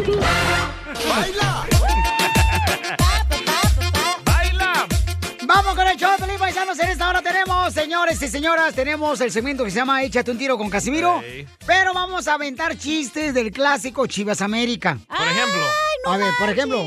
¡Baila! 1.08 1.66
En 6.78 6.88
esta 6.88 7.08
hora 7.08 7.20
tenemos, 7.20 7.74
señores 7.74 8.22
y 8.22 8.28
señoras, 8.28 8.72
tenemos 8.74 9.20
el 9.20 9.32
segmento 9.32 9.64
que 9.64 9.70
se 9.72 9.76
llama 9.76 10.04
Échate 10.04 10.30
un 10.30 10.38
tiro 10.38 10.56
con 10.56 10.70
Casimiro. 10.70 11.20
Pero 11.66 11.92
vamos 11.92 12.28
a 12.28 12.34
aventar 12.34 12.78
chistes 12.78 13.34
del 13.34 13.50
clásico 13.50 14.06
Chivas 14.06 14.40
América. 14.40 14.96
Por 15.08 15.26
ejemplo. 15.26 15.60
a 16.06 16.16
ver, 16.16 16.32
por 16.38 16.48
ejemplo. 16.48 16.78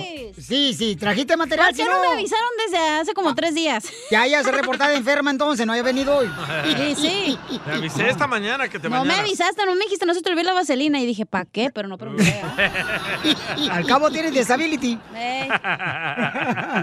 Sí, 0.41 0.73
sí, 0.73 0.95
trajiste 0.95 1.35
material. 1.35 1.67
¿Por 1.67 1.75
qué 1.75 1.83
no 1.83 1.99
me 1.99 2.07
avisaron 2.13 2.49
desde 2.65 2.77
hace 2.77 3.13
como 3.13 3.35
tres 3.35 3.55
días? 3.55 3.83
Ya, 4.09 4.25
ya 4.25 4.41
se 4.41 4.53
reportaba 4.53 4.93
enferma 4.93 5.31
entonces, 5.31 5.65
no 5.65 5.73
había 5.73 5.83
venido 5.83 6.15
hoy. 6.15 6.29
Sí, 6.63 6.95
sí. 6.95 7.39
Te 7.65 7.71
avisé 7.71 8.09
esta 8.09 8.25
mañana 8.25 8.69
que 8.69 8.79
te 8.79 8.87
No 8.89 9.03
me 9.03 9.15
avisaste, 9.15 9.65
no 9.65 9.75
me 9.75 9.83
dijiste, 9.83 10.05
no 10.05 10.13
se 10.13 10.21
te 10.21 10.29
olvidó 10.29 10.45
la 10.45 10.53
vaselina. 10.53 10.99
Y 11.01 11.05
dije, 11.05 11.25
¿para 11.25 11.43
qué? 11.45 11.71
Pero 11.73 11.89
no 11.89 11.97
pregunté. 11.97 12.41
Al 13.69 13.85
cabo 13.85 14.09
tienes 14.11 14.31
disability. 14.33 14.97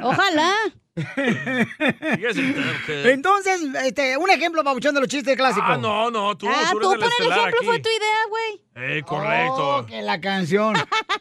Ojalá. 0.03 0.53
Entonces, 2.89 3.61
este, 3.85 4.17
un 4.17 4.31
ejemplo, 4.31 4.63
babuchón, 4.63 4.95
de 4.95 5.01
los 5.01 5.09
chistes 5.09 5.37
clásicos. 5.37 5.69
Ah, 5.71 5.77
no, 5.77 6.11
no, 6.11 6.37
tú, 6.37 6.49
Ah, 6.49 6.71
tú 6.73 6.81
tú 6.81 6.93
el 6.93 6.99
pon 7.01 7.09
el 7.21 7.27
ejemplo, 7.27 7.59
aquí. 7.59 7.67
fue 7.67 7.79
tu 7.81 7.89
idea, 7.89 8.27
güey. 8.29 8.61
Eh, 8.77 9.03
correcto. 9.03 9.77
Oh, 9.79 9.87
que 9.87 10.03
la 10.03 10.21
canción. 10.21 10.75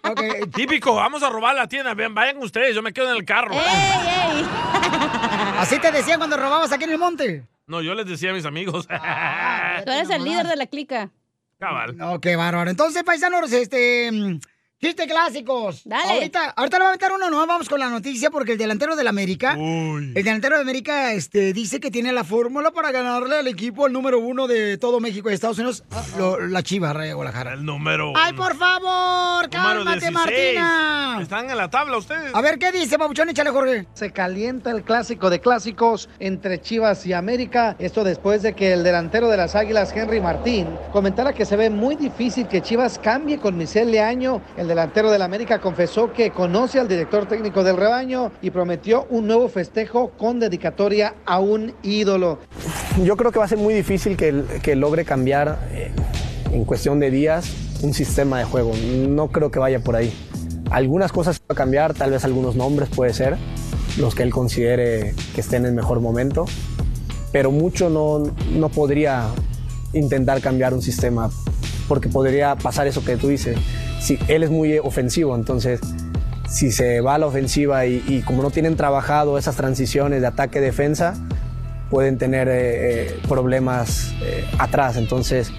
Típico, 0.55 0.95
vamos 0.95 1.23
a 1.23 1.29
robar 1.29 1.55
la 1.55 1.67
tienda. 1.67 1.93
Ven, 1.93 2.13
vayan 2.13 2.37
ustedes, 2.37 2.75
yo 2.75 2.81
me 2.81 2.93
quedo 2.93 3.09
en 3.11 3.17
el 3.17 3.25
carro. 3.25 3.53
Así 5.57 5.79
te 5.79 5.91
decían 5.91 6.19
cuando 6.19 6.37
robabas 6.37 6.71
aquí 6.71 6.85
en 6.85 6.91
el 6.91 6.97
monte. 6.97 7.43
No, 7.67 7.81
yo 7.81 7.93
les 7.93 8.05
decía 8.05 8.31
a 8.31 8.33
mis 8.33 8.45
amigos. 8.45 8.87
Tú 8.87 9.91
eres 9.91 10.09
el 10.09 10.23
líder 10.23 10.47
de 10.47 10.55
la 10.55 10.65
clica. 10.67 11.11
Cabal. 11.59 11.97
No, 11.97 12.19
qué 12.21 12.35
bárbaro. 12.35 12.69
Entonces, 12.69 13.03
paisanos, 13.03 13.51
este. 13.51 14.09
Chiste 14.81 15.07
clásicos. 15.07 15.81
Dale. 15.83 16.09
Ahorita, 16.13 16.51
ahorita 16.55 16.77
le 16.77 16.83
va 16.85 16.89
a 16.91 16.93
meter 16.93 17.11
uno, 17.11 17.29
no 17.29 17.45
vamos 17.45 17.67
con 17.67 17.81
la 17.81 17.89
noticia 17.89 18.29
porque 18.31 18.53
el 18.53 18.57
delantero 18.57 18.95
del 18.95 19.09
América. 19.09 19.57
El 19.59 20.13
delantero 20.13 20.55
de 20.55 20.61
América 20.61 21.11
este, 21.11 21.51
dice 21.51 21.81
que 21.81 21.91
tiene 21.91 22.13
la 22.13 22.23
fórmula 22.23 22.71
para 22.71 22.89
ganarle 22.91 23.39
al 23.39 23.47
equipo, 23.49 23.87
el 23.87 23.91
número 23.93 24.19
uno 24.19 24.47
de 24.47 24.77
todo 24.77 25.01
México 25.01 25.29
y 25.29 25.33
Estados 25.33 25.57
Unidos, 25.57 25.83
lo- 26.17 26.39
la 26.47 26.63
Chiva, 26.63 26.93
Rey 26.93 27.09
de 27.09 27.13
Guadalajara. 27.13 27.55
El 27.55 27.65
número 27.65 28.13
¡Ay, 28.15 28.31
por 28.31 28.55
favor! 28.55 29.49
¡Cálmate, 29.49 29.99
16. 29.99 30.13
Martina! 30.13 31.17
Están 31.23 31.49
en 31.49 31.57
la 31.57 31.69
tabla 31.69 31.97
ustedes. 31.97 32.33
A 32.33 32.39
ver, 32.39 32.57
¿qué 32.57 32.71
dice, 32.71 32.95
Babuchón? 32.95 33.27
Échale, 33.27 33.49
Jorge. 33.49 33.85
Se 33.93 34.11
calienta 34.13 34.71
el 34.71 34.83
clásico 34.83 35.29
de 35.29 35.41
clásicos 35.41 36.07
entre 36.19 36.61
Chivas 36.61 37.05
y 37.05 37.11
América. 37.11 37.75
Esto 37.79 38.05
después 38.05 38.43
de 38.43 38.53
que 38.55 38.71
el 38.71 38.85
delantero 38.85 39.27
de 39.27 39.35
las 39.35 39.55
Águilas, 39.55 39.91
Henry 39.93 40.21
Martín, 40.21 40.67
comentara 40.93 41.33
que 41.33 41.43
se 41.43 41.57
ve 41.57 41.69
muy 41.69 41.97
difícil 41.97 42.47
que 42.47 42.61
Chivas 42.61 42.97
cambie 42.97 43.39
con 43.39 43.57
Michel 43.57 43.91
Leaño. 43.91 44.41
El 44.55 44.68
delantero 44.69 45.11
del 45.11 45.21
América 45.21 45.59
confesó 45.59 46.13
que 46.13 46.31
conoce 46.31 46.79
al 46.79 46.87
director 46.87 47.27
técnico 47.27 47.63
del 47.63 47.75
rebaño 47.75 48.31
y 48.41 48.51
prometió 48.51 49.05
un 49.09 49.27
nuevo 49.27 49.49
festejo 49.49 50.11
con 50.17 50.39
dedicatoria 50.39 51.15
a 51.25 51.39
un 51.39 51.73
ídolo. 51.83 52.39
Yo 53.03 53.17
creo 53.17 53.31
que 53.31 53.39
va 53.39 53.45
a 53.45 53.47
ser 53.49 53.57
muy 53.57 53.73
difícil 53.73 54.15
que, 54.15 54.43
que 54.63 54.75
logre 54.77 55.03
cambiar 55.03 55.59
eh, 55.71 55.91
en 56.53 56.63
cuestión 56.63 56.99
de 56.99 57.11
días 57.11 57.51
un 57.81 57.93
sistema 57.93 58.39
de 58.39 58.45
juego. 58.45 58.71
No 59.09 59.27
creo 59.29 59.51
que 59.51 59.59
vaya 59.59 59.79
por 59.79 59.95
ahí. 59.95 60.13
Algunas 60.71 61.11
cosas 61.11 61.41
va 61.41 61.53
a 61.53 61.55
cambiar, 61.55 61.93
tal 61.93 62.11
vez 62.11 62.23
algunos 62.23 62.55
nombres 62.55 62.89
puede 62.89 63.13
ser, 63.13 63.37
los 63.97 64.15
que 64.15 64.23
él 64.23 64.31
considere 64.31 65.15
que 65.33 65.41
estén 65.41 65.63
en 65.63 65.69
el 65.69 65.73
mejor 65.73 65.99
momento, 65.99 66.45
pero 67.31 67.51
mucho 67.51 67.89
no, 67.89 68.23
no 68.51 68.69
podría 68.69 69.27
intentar 69.93 70.41
cambiar 70.41 70.73
un 70.73 70.81
sistema 70.81 71.31
porque 71.89 72.07
podría 72.07 72.55
pasar 72.55 72.87
eso 72.87 73.03
que 73.03 73.17
tú 73.17 73.27
dices. 73.27 73.57
Si 73.99 74.17
él 74.29 74.43
es 74.43 74.49
muy 74.49 74.77
ofensivo, 74.77 75.35
entonces 75.35 75.81
si 76.47 76.71
se 76.71 77.01
va 77.01 77.15
a 77.15 77.17
la 77.17 77.27
ofensiva 77.27 77.85
y, 77.85 78.03
y 78.07 78.21
como 78.21 78.41
no 78.41 78.49
tienen 78.49 78.77
trabajado 78.77 79.37
esas 79.37 79.57
transiciones 79.57 80.21
de 80.21 80.27
ataque-defensa, 80.27 81.15
pueden 81.89 82.17
tener 82.17 82.47
eh, 82.47 82.53
eh, 82.53 83.19
problemas 83.27 84.13
eh, 84.21 84.45
atrás. 84.57 84.95
Entonces, 84.95 85.51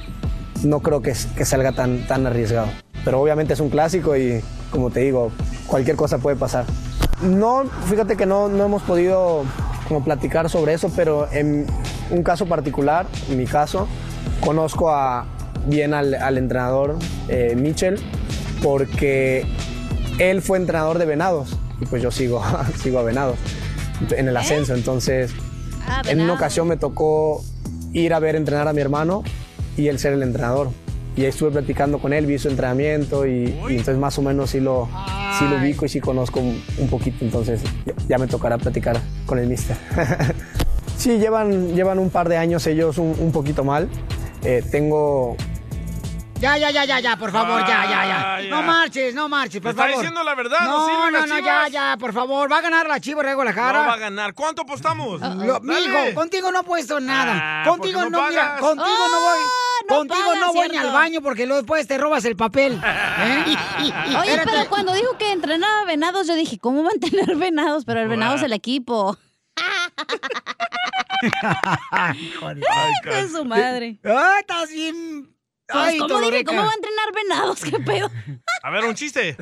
no 0.63 0.81
creo 0.81 1.03
que, 1.03 1.15
que 1.37 1.45
salga 1.45 1.73
tan, 1.73 2.07
tan 2.07 2.27
arriesgado. 2.27 2.69
Pero 3.05 3.21
obviamente 3.21 3.55
es 3.55 3.61
un 3.61 3.71
clásico 3.71 4.17
y, 4.17 4.41
como 4.71 4.91
te 4.91 5.01
digo, 5.01 5.31
cualquier 5.67 5.97
cosa 5.97 6.19
puede 6.19 6.37
pasar. 6.37 6.65
No, 7.23 7.65
fíjate 7.87 8.17
que 8.17 8.27
no, 8.27 8.49
no 8.49 8.65
hemos 8.65 8.83
podido 8.83 9.45
como 9.89 10.05
platicar 10.05 10.49
sobre 10.49 10.75
eso, 10.75 10.91
pero 10.95 11.31
en 11.33 11.67
un 12.11 12.23
caso 12.23 12.47
particular, 12.47 13.07
en 13.29 13.39
mi 13.39 13.47
caso, 13.47 13.89
conozco 14.41 14.91
a, 14.91 15.27
bien 15.67 15.95
al, 15.95 16.15
al 16.15 16.39
entrenador 16.39 16.97
eh, 17.29 17.55
Mitchell 17.57 17.99
porque 18.63 19.45
él 20.19 20.43
fue 20.43 20.59
entrenador 20.59 20.99
de 20.99 21.07
Venados 21.07 21.57
y 21.81 21.87
pues 21.87 22.03
yo 22.03 22.11
sigo, 22.11 22.43
sigo 22.83 22.99
a 22.99 23.03
Venados 23.03 23.37
en 24.17 24.29
el 24.29 24.37
ascenso. 24.37 24.75
Entonces, 24.75 25.33
Ah, 25.87 26.03
en 26.07 26.21
una 26.21 26.35
ocasión 26.35 26.69
me 26.69 26.77
tocó 26.77 27.43
ir 27.93 28.15
a 28.15 28.21
ver 28.21 28.37
entrenar 28.37 28.69
a 28.69 28.73
mi 28.73 28.81
hermano 28.81 29.25
y 29.77 29.89
él 29.89 29.99
ser 29.99 30.13
el 30.13 30.23
entrenador. 30.23 30.71
Y 31.17 31.23
ahí 31.23 31.29
estuve 31.29 31.51
platicando 31.51 31.99
con 31.99 32.13
él, 32.13 32.27
vi 32.27 32.39
su 32.39 32.49
entrenamiento 32.49 33.27
y, 33.27 33.59
y 33.69 33.71
entonces 33.71 33.99
más 33.99 34.17
o 34.19 34.23
menos 34.23 34.51
sí 34.51 34.61
lo, 34.61 34.89
sí 35.39 35.45
lo 35.49 35.57
ubico 35.57 35.85
y 35.87 35.89
sí 35.89 35.99
conozco 36.01 36.39
un, 36.39 36.63
un 36.79 36.89
poquito. 36.89 37.25
Entonces 37.25 37.61
ya, 37.85 37.95
ya 38.09 38.19
me 38.19 38.29
tocará 38.29 38.57
platicar 38.59 39.01
con 39.27 39.39
el 39.41 39.49
mister. 39.49 39.77
sí, 40.97 41.19
llevan, 41.19 41.75
llevan 41.75 41.99
un 41.99 42.11
par 42.11 42.29
de 42.29 42.37
años 42.37 42.67
ellos 42.69 42.99
un, 42.99 43.17
un 43.19 43.33
poquito 43.33 43.65
mal. 43.65 43.89
Eh, 44.45 44.63
tengo 44.71 45.37
Ya, 46.41 46.57
ya, 46.57 46.71
ya, 46.71 46.85
ya, 46.87 47.01
ya, 47.01 47.17
por 47.17 47.31
favor, 47.31 47.61
ya, 47.61 47.85
ya, 47.85 48.01
Ah, 48.01 48.41
ya. 48.41 48.45
ya. 48.45 48.51
No 48.51 48.63
marches, 48.63 49.15
no 49.15 49.29
marches, 49.29 49.61
por 49.61 49.73
está 49.73 49.83
favor. 49.83 49.99
diciendo 49.99 50.25
la 50.25 50.35
verdad, 50.35 50.61
No, 50.65 50.89
¿no 50.89 51.11
no, 51.11 51.27
no, 51.27 51.39
ya, 51.39 51.43
Chivas? 51.43 51.71
ya, 51.73 51.97
por 51.99 52.15
favor. 52.15 52.51
Va 52.51 52.59
a 52.59 52.61
ganar 52.63 52.89
la 52.89 52.99
Chiva 52.99 53.23
de 53.23 53.29
No 53.31 53.35
Guadalajara. 53.37 53.81
va 53.87 53.93
a 53.93 53.97
ganar. 53.99 54.33
¿Cuánto 54.33 54.63
apostamos? 54.63 55.21
Lo- 55.21 55.61
mijo, 55.61 56.15
contigo 56.15 56.51
no 56.51 56.61
he 56.61 56.65
puesto 56.65 56.99
nada. 56.99 57.63
Ah, 57.63 57.69
contigo 57.69 58.01
no, 58.05 58.11
no 58.11 58.29
mira, 58.29 58.57
contigo 58.59 58.87
no 58.89 59.21
voy. 59.21 59.39
no 59.89 59.97
contigo 59.97 60.35
no 60.37 60.53
voy 60.55 60.69
ni 60.71 60.77
al 60.79 60.93
baño 60.93 61.21
porque 61.21 61.45
luego 61.47 61.61
después 61.63 61.87
te 61.87 61.99
robas 61.99 62.25
el 62.25 62.37
papel. 62.37 62.81
¿eh? 62.83 63.45
Oye, 63.79 63.91
Espérate. 64.31 64.51
pero 64.51 64.69
cuando 64.71 64.95
dijo 64.95 65.19
que 65.19 65.33
entrenaba 65.33 65.85
venados, 65.85 66.27
yo 66.27 66.35
dije, 66.37 66.59
¿cómo 66.59 66.83
van 66.83 66.95
a 66.97 67.01
tener 67.11 67.37
venados? 67.37 67.85
Pero 67.85 68.01
el 68.01 68.09
venado 68.09 68.37
es 68.37 68.43
el 68.43 68.55
equipo. 68.55 69.19
Hijo 72.15 72.55
de 72.55 73.29
su 73.29 73.45
madre. 73.45 73.99
Ay, 74.05 74.41
estás 74.41 74.71
bien. 74.71 75.37
Ay, 75.73 75.99
¿cómo, 75.99 76.31
dije. 76.31 76.45
¿Cómo 76.45 76.63
va 76.63 76.71
a 76.71 76.75
entrenar 76.75 77.13
venados? 77.15 77.61
¿Qué 77.65 77.79
pedo? 77.79 78.11
A 78.63 78.71
ver, 78.71 78.85
un 78.85 78.95
chiste. 78.95 79.37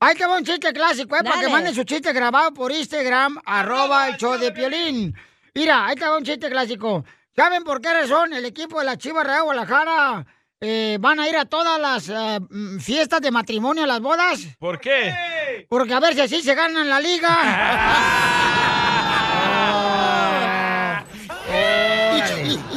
Ay, 0.00 0.14
que 0.16 0.26
va 0.26 0.36
un 0.36 0.44
chiste 0.44 0.72
clásico, 0.72 1.16
¿eh? 1.16 1.24
Para 1.24 1.40
que 1.40 1.48
manden 1.48 1.74
su 1.74 1.84
chiste 1.84 2.12
grabado 2.12 2.52
por 2.52 2.70
Instagram, 2.72 3.40
arroba 3.44 4.08
el 4.08 4.16
show 4.16 4.36
de 4.38 4.52
Piolín. 4.52 5.14
Mira, 5.54 5.86
ahí 5.86 5.96
te 5.96 6.04
va 6.04 6.16
un 6.16 6.24
chiste 6.24 6.50
clásico. 6.50 7.04
¿Saben 7.34 7.64
por 7.64 7.80
qué 7.80 7.92
razón 7.92 8.32
el 8.32 8.44
equipo 8.44 8.78
de 8.78 8.84
la 8.84 8.96
Chivas 8.98 9.26
Real 9.26 9.44
Guadalajara 9.44 10.26
eh, 10.60 10.98
van 11.00 11.20
a 11.20 11.28
ir 11.28 11.36
a 11.36 11.46
todas 11.46 11.80
las 11.80 12.08
eh, 12.08 12.38
mm, 12.48 12.78
fiestas 12.78 13.20
de 13.20 13.30
matrimonio, 13.30 13.84
a 13.84 13.86
las 13.86 14.00
bodas? 14.00 14.40
¿Por 14.58 14.80
qué? 14.80 15.66
Porque 15.68 15.94
a 15.94 16.00
ver 16.00 16.14
si 16.14 16.20
así 16.20 16.42
se 16.42 16.54
ganan 16.54 16.88
la 16.88 17.00
liga. 17.00 18.30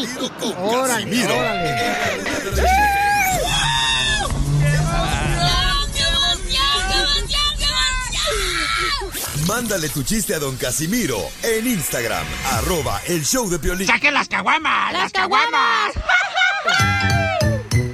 órale, 0.58 1.26
órale. 1.26 2.27
Mándale 9.48 9.88
tu 9.88 10.04
chiste 10.04 10.36
a 10.36 10.40
don 10.40 10.58
Casimiro 10.58 11.18
en 11.42 11.66
Instagram, 11.66 12.26
arroba 12.52 13.00
el 13.08 13.24
show 13.24 13.50
de 13.50 13.58
Piolín. 13.58 13.88
¡Saquen 13.88 14.14
las 14.14 14.28
caguamas! 14.28 14.92
¡Las 14.92 15.10
caguamas! 15.14 15.94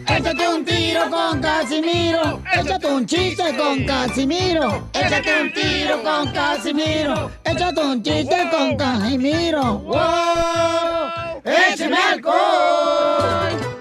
Échate 0.07 0.49
un 0.49 0.65
tiro 0.65 1.09
con 1.11 1.39
Casimiro. 1.39 2.41
Échate 2.51 2.87
un 2.87 3.05
chiste 3.05 3.55
con 3.55 3.85
Casimiro. 3.85 4.89
Échate 4.93 5.41
un 5.41 5.53
tiro 5.53 6.01
con 6.01 6.33
Casimiro. 6.33 7.31
Échate 7.43 7.81
un 7.81 8.01
chiste 8.01 8.49
con 8.49 8.75
Casimiro. 8.75 9.77
¡Wow! 9.77 11.41
¡Échame 11.45 11.97
alcohol! 11.97 13.75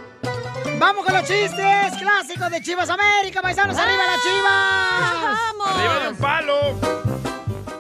¡Vamos 0.79 1.07
con 1.07 1.15
los 1.15 1.23
chistes 1.27 1.93
clásicos 1.99 2.51
de 2.51 2.61
Chivas 2.61 2.91
América, 2.91 3.41
paisanos! 3.41 3.79
¡Arriba 3.79 4.03
la 4.05 4.19
Chivas! 4.21 5.23
¡Vamos! 5.23 5.69
Arriba 5.75 6.01
de 6.01 6.09
un 6.11 6.17
palo. 6.17 7.12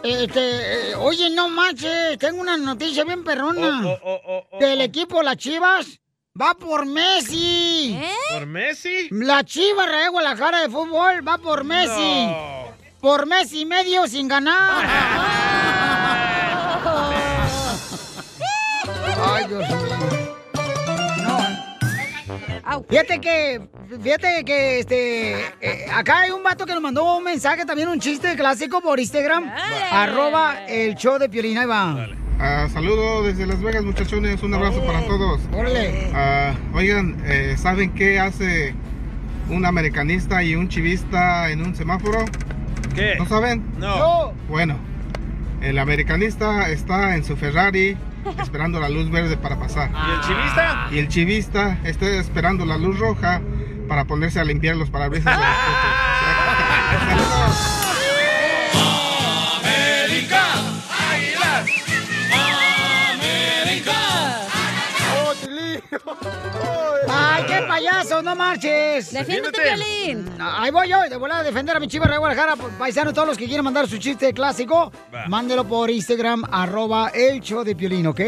Este, 0.02 0.90
eh, 0.90 0.94
oye, 0.96 1.30
no 1.30 1.48
manches, 1.48 2.18
tengo 2.18 2.40
una 2.40 2.56
noticia 2.56 3.04
bien 3.04 3.22
perrona. 3.22 3.82
Oh, 3.84 3.98
oh, 4.02 4.20
oh, 4.26 4.46
oh, 4.50 4.58
Del 4.58 4.80
equipo 4.80 5.22
Las 5.22 5.36
Chivas 5.36 6.00
va 6.40 6.54
por 6.54 6.86
Messi. 6.86 8.00
¿Por 8.32 8.46
Messi? 8.46 9.08
La 9.10 9.44
Chivas 9.44 9.88
Real 9.88 10.10
Guadalajara 10.10 10.62
de 10.62 10.68
fútbol 10.68 11.26
va 11.26 11.38
por 11.38 11.62
Messi. 11.64 12.26
No. 12.26 12.72
Por 13.00 13.26
Messi 13.26 13.60
y 13.60 13.66
medio 13.66 14.06
sin 14.08 14.26
ganar. 14.26 14.86
Ay, 19.24 19.44
Dios 19.46 19.68
mío. 19.68 19.78
No. 21.22 22.84
Fíjate 22.88 23.20
que, 23.20 23.68
fíjate 24.00 24.44
que, 24.44 24.78
este, 24.80 25.40
eh, 25.60 25.86
acá 25.92 26.20
hay 26.20 26.30
un 26.30 26.42
vato 26.42 26.64
que 26.66 26.72
nos 26.72 26.82
mandó 26.82 27.16
un 27.16 27.24
mensaje, 27.24 27.64
también 27.64 27.88
un 27.88 28.00
chiste 28.00 28.34
clásico 28.36 28.80
por 28.80 28.98
Instagram, 29.00 29.50
arroba 29.90 30.66
el 30.66 30.94
show 30.94 31.18
de 31.18 31.28
Piolín, 31.28 31.58
ahí 31.58 31.66
va. 31.66 32.08
Ah, 32.38 32.66
saludos 32.72 33.26
desde 33.26 33.46
Las 33.46 33.62
Vegas, 33.62 33.84
muchachones. 33.84 34.42
Un 34.42 34.54
abrazo 34.54 34.84
para 34.84 35.02
todos. 35.06 35.40
Órale. 35.52 36.10
Ah, 36.12 36.54
oigan, 36.74 37.22
eh, 37.24 37.54
¿saben 37.56 37.90
qué 37.94 38.18
hace 38.18 38.74
un 39.48 39.64
americanista 39.64 40.42
y 40.42 40.56
un 40.56 40.68
chivista 40.68 41.50
en 41.50 41.62
un 41.62 41.76
semáforo? 41.76 42.24
¿Qué? 42.94 43.14
¿No 43.16 43.26
saben? 43.26 43.62
No. 43.78 44.32
Bueno, 44.48 44.76
el 45.60 45.78
americanista 45.78 46.68
está 46.70 47.14
en 47.14 47.24
su 47.24 47.36
Ferrari 47.36 47.96
esperando 48.42 48.80
la 48.80 48.88
luz 48.88 49.10
verde 49.10 49.36
para 49.36 49.56
pasar. 49.58 49.90
¿Y 49.90 50.10
el 50.10 50.20
chivista? 50.20 50.88
Y 50.90 50.98
el 50.98 51.08
chivista 51.08 51.78
está 51.84 52.06
esperando 52.06 52.64
la 52.64 52.76
luz 52.76 52.98
roja 52.98 53.40
para 53.88 54.04
ponerse 54.06 54.40
a 54.40 54.44
limpiar 54.44 54.76
los 54.76 54.90
parabrisas 54.90 55.36
de 55.38 55.44
América, 59.60 60.42
Águilas, 61.12 61.70
América. 63.14 63.92
¡Ay, 67.08 67.44
qué 67.46 67.62
payaso! 67.68 68.22
¡No 68.22 68.34
marches! 68.34 69.12
Defiéndete, 69.12 69.60
Piolín. 69.62 70.30
Ahí 70.40 70.70
voy 70.70 70.88
yo, 70.88 71.00
de 71.02 71.16
volada 71.16 71.40
a 71.40 71.44
defender 71.44 71.76
a 71.76 71.80
mi 71.80 71.88
chiva 71.88 72.06
de 72.06 72.16
Guadalajara. 72.18 72.56
Paisanos, 72.78 73.12
todos 73.14 73.28
los 73.28 73.38
que 73.38 73.46
quieren 73.46 73.64
mandar 73.64 73.86
su 73.88 73.98
chiste 73.98 74.32
clásico, 74.32 74.92
Va. 75.14 75.26
mándelo 75.28 75.64
por 75.64 75.90
Instagram, 75.90 76.44
arroba 76.50 77.08
el 77.14 77.40
show 77.40 77.64
de 77.64 77.74
Piolín, 77.76 78.06
¿ok? 78.06 78.20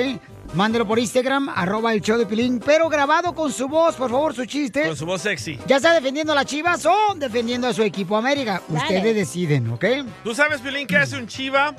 Mándelo 0.54 0.86
por 0.86 1.00
Instagram, 1.00 1.48
arroba 1.48 1.92
el 1.92 2.00
show 2.00 2.16
de 2.16 2.26
Piolín, 2.26 2.60
pero 2.64 2.88
grabado 2.88 3.34
con 3.34 3.52
su 3.52 3.66
voz, 3.66 3.96
por 3.96 4.08
favor, 4.08 4.34
su 4.34 4.46
chiste. 4.46 4.86
Con 4.86 4.96
su 4.96 5.04
voz 5.04 5.22
sexy. 5.22 5.58
Ya 5.66 5.80
sea 5.80 5.92
defendiendo 5.94 6.32
a 6.32 6.36
las 6.36 6.46
chivas 6.46 6.86
o 6.86 7.14
defendiendo 7.16 7.66
a 7.66 7.74
su 7.74 7.82
equipo 7.82 8.16
América. 8.16 8.62
Dale. 8.68 8.84
Ustedes 8.84 9.16
deciden, 9.16 9.68
¿ok? 9.72 9.84
¿Tú 10.22 10.32
sabes, 10.32 10.60
Pilín, 10.60 10.86
qué 10.86 10.96
hace 10.96 11.16
un 11.16 11.26
chiva 11.26 11.74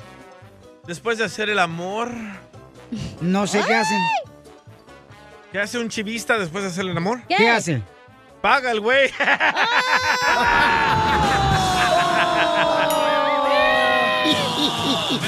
después 0.86 1.16
de 1.16 1.24
hacer 1.24 1.48
el 1.48 1.58
amor? 1.58 2.10
No 3.22 3.46
sé 3.46 3.62
qué 3.66 3.74
hacen. 3.74 3.98
¿Qué 5.52 5.58
hace 5.58 5.78
un 5.78 5.88
chivista 5.88 6.38
después 6.38 6.62
de 6.64 6.68
hacer 6.70 6.84
el 6.84 6.96
amor? 6.96 7.22
¿Qué, 7.26 7.36
¿Qué 7.36 7.48
hace? 7.48 7.80
Paga 8.42 8.72
el 8.72 8.80
güey. 8.80 9.10
América, 9.18 9.54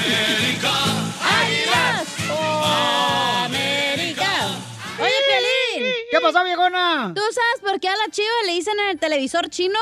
¿Qué 6.19 6.25
pasó, 6.25 6.43
viejona? 6.43 7.13
¿Tú 7.15 7.21
sabes 7.21 7.61
por 7.71 7.79
qué 7.79 7.87
a 7.87 7.95
la 7.95 8.09
chiva 8.11 8.27
le 8.45 8.51
dicen 8.51 8.77
en 8.77 8.89
el 8.89 8.99
televisor 8.99 9.49
chino? 9.49 9.79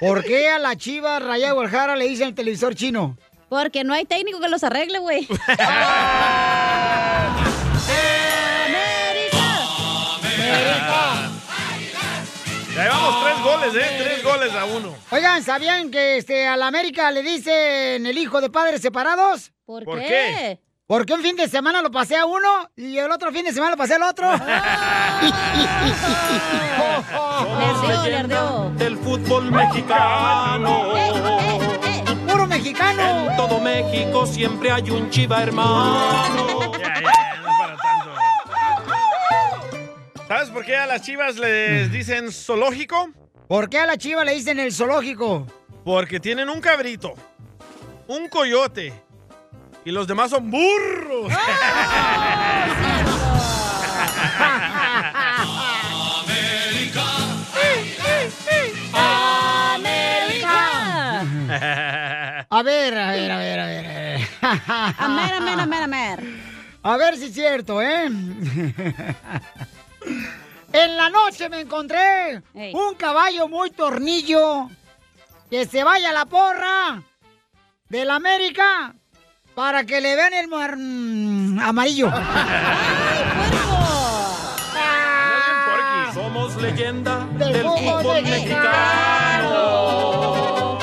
¿Por 0.00 0.24
qué 0.24 0.48
a 0.48 0.58
la 0.58 0.74
chiva 0.74 1.20
Raya 1.20 1.46
de 1.46 1.52
Guadalajara 1.52 1.94
le 1.94 2.08
dicen 2.08 2.28
el 2.28 2.34
televisor 2.34 2.74
chino? 2.74 3.16
Porque 3.48 3.84
no 3.84 3.94
hay 3.94 4.04
técnico 4.04 4.40
que 4.40 4.48
los 4.48 4.64
arregle, 4.64 4.98
güey. 4.98 5.28
Ya 12.74 12.84
llevamos 12.84 13.24
tres 13.24 13.42
goles, 13.42 13.74
¿eh? 13.74 13.96
Tres 13.98 14.22
goles 14.22 14.52
a 14.52 14.64
uno. 14.64 14.94
Oigan, 15.10 15.42
¿sabían 15.42 15.90
que 15.90 16.18
este, 16.18 16.46
a 16.46 16.56
la 16.56 16.68
América 16.68 17.10
le 17.10 17.22
dicen 17.24 18.06
el 18.06 18.16
hijo 18.18 18.40
de 18.40 18.50
padres 18.50 18.80
separados? 18.80 19.50
¿Por, 19.64 19.84
¿Por 19.84 19.98
qué? 19.98 20.60
Qué? 20.88 20.94
Porque 20.94 21.12
un 21.12 21.20
fin 21.22 21.36
de 21.36 21.48
semana 21.48 21.82
lo 21.82 21.90
pasé 21.90 22.16
a 22.16 22.24
uno 22.24 22.70
y 22.76 22.96
el 22.96 23.10
otro 23.10 23.30
fin 23.30 23.44
de 23.44 23.52
semana 23.52 23.72
lo 23.72 23.76
pasé 23.76 23.94
al 23.94 24.02
otro. 24.02 24.26
Somos 27.38 27.88
leyenda 27.88 28.70
del 28.70 28.96
fútbol 28.96 29.50
mexicano. 29.52 30.94
¡Puro 32.26 32.46
mexicano! 32.46 33.30
En 33.30 33.36
todo 33.36 33.60
México 33.60 34.26
siempre 34.26 34.70
hay 34.70 34.90
un 34.90 35.10
chiva 35.10 35.42
hermano. 35.42 36.72
Ya, 36.78 36.94
ya, 37.00 37.10
no 37.40 37.48
es 37.48 37.54
para 37.58 37.76
tanto. 37.76 38.10
¿Sabes 40.26 40.48
por 40.50 40.64
qué 40.64 40.76
a 40.76 40.86
las 40.86 41.02
chivas 41.02 41.36
les 41.36 41.92
dicen 41.92 42.32
zoológico? 42.32 43.10
¿Por 43.46 43.68
qué 43.68 43.78
a 43.78 43.86
la 43.86 43.96
chiva 43.96 44.24
le 44.24 44.32
dicen 44.34 44.58
el 44.58 44.72
zoológico? 44.72 45.46
Porque 45.84 46.18
tienen 46.20 46.48
un 46.48 46.60
cabrito, 46.60 47.14
un 48.08 48.28
coyote 48.28 48.92
y 49.88 49.90
los 49.90 50.06
demás 50.06 50.30
son 50.30 50.50
burros. 50.50 51.32
América. 56.20 57.04
América. 59.72 60.50
A 62.50 62.62
ver, 62.62 62.98
a 62.98 63.12
ver, 63.12 63.30
a 63.30 63.38
ver, 63.38 63.60
a 63.60 63.66
ver. 63.66 64.28
A 64.42 65.08
ver, 65.08 65.32
a 65.32 65.40
ver, 65.40 65.60
a 65.60 65.66
ver, 65.66 65.82
a 65.82 65.86
ver. 65.86 66.24
A 66.82 66.96
ver 66.98 67.16
si 67.16 67.24
es 67.24 67.32
cierto, 67.32 67.80
¿eh? 67.80 68.10
En 70.70 70.96
la 70.98 71.08
noche 71.08 71.48
me 71.48 71.60
encontré 71.60 72.42
un 72.74 72.94
caballo 72.98 73.48
muy 73.48 73.70
tornillo 73.70 74.68
que 75.48 75.64
se 75.64 75.82
vaya 75.82 76.10
a 76.10 76.12
la 76.12 76.26
porra 76.26 77.02
de 77.88 78.04
la 78.04 78.16
América 78.16 78.94
para 79.58 79.82
que 79.84 80.00
le 80.00 80.14
vean 80.14 80.32
el 80.34 80.46
mar- 80.46 80.76
mm, 80.78 81.58
amarillo. 81.58 82.12
Somos 86.14 86.54
leyenda 86.62 87.26
Del 87.36 87.52
del 87.54 87.62
fútbol 87.62 88.02
fútbol 88.02 88.22
mexicano. 88.22 89.50
mexicano. 89.50 90.78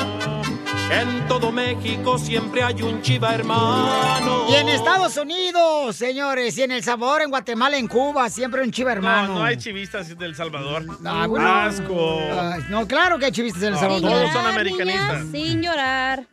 En 0.90 1.26
todo 1.26 1.50
México 1.52 2.18
siempre 2.18 2.62
hay 2.62 2.82
un 2.82 3.00
chiva 3.00 3.32
hermano. 3.34 4.44
Y 4.50 4.54
en 4.56 4.68
Estados 4.68 5.16
Unidos, 5.16 5.96
señores, 5.96 6.58
y 6.58 6.62
en 6.64 6.72
El 6.72 6.82
Salvador, 6.84 7.22
en 7.22 7.30
Guatemala, 7.30 7.78
en 7.78 7.88
Cuba, 7.88 8.28
siempre 8.28 8.62
un 8.62 8.70
chiva 8.72 8.92
hermano. 8.92 9.28
No, 9.28 9.34
no 9.36 9.44
hay 9.44 9.56
chivistas 9.56 10.16
del 10.18 10.34
Salvador. 10.36 10.84
Ah, 11.06 11.26
bueno. 11.26 11.48
Asco. 11.48 12.18
Ah, 12.30 12.58
no, 12.68 12.86
claro 12.86 13.18
que 13.18 13.24
hay 13.24 13.32
chivistas 13.32 13.62
en 13.62 13.68
El 13.68 13.74
No, 13.74 13.80
Salvador. 13.80 14.10
todos 14.10 14.32
son 14.34 14.46
americanistas. 14.46 15.22
Sin 15.32 15.62
llorar. 15.62 16.26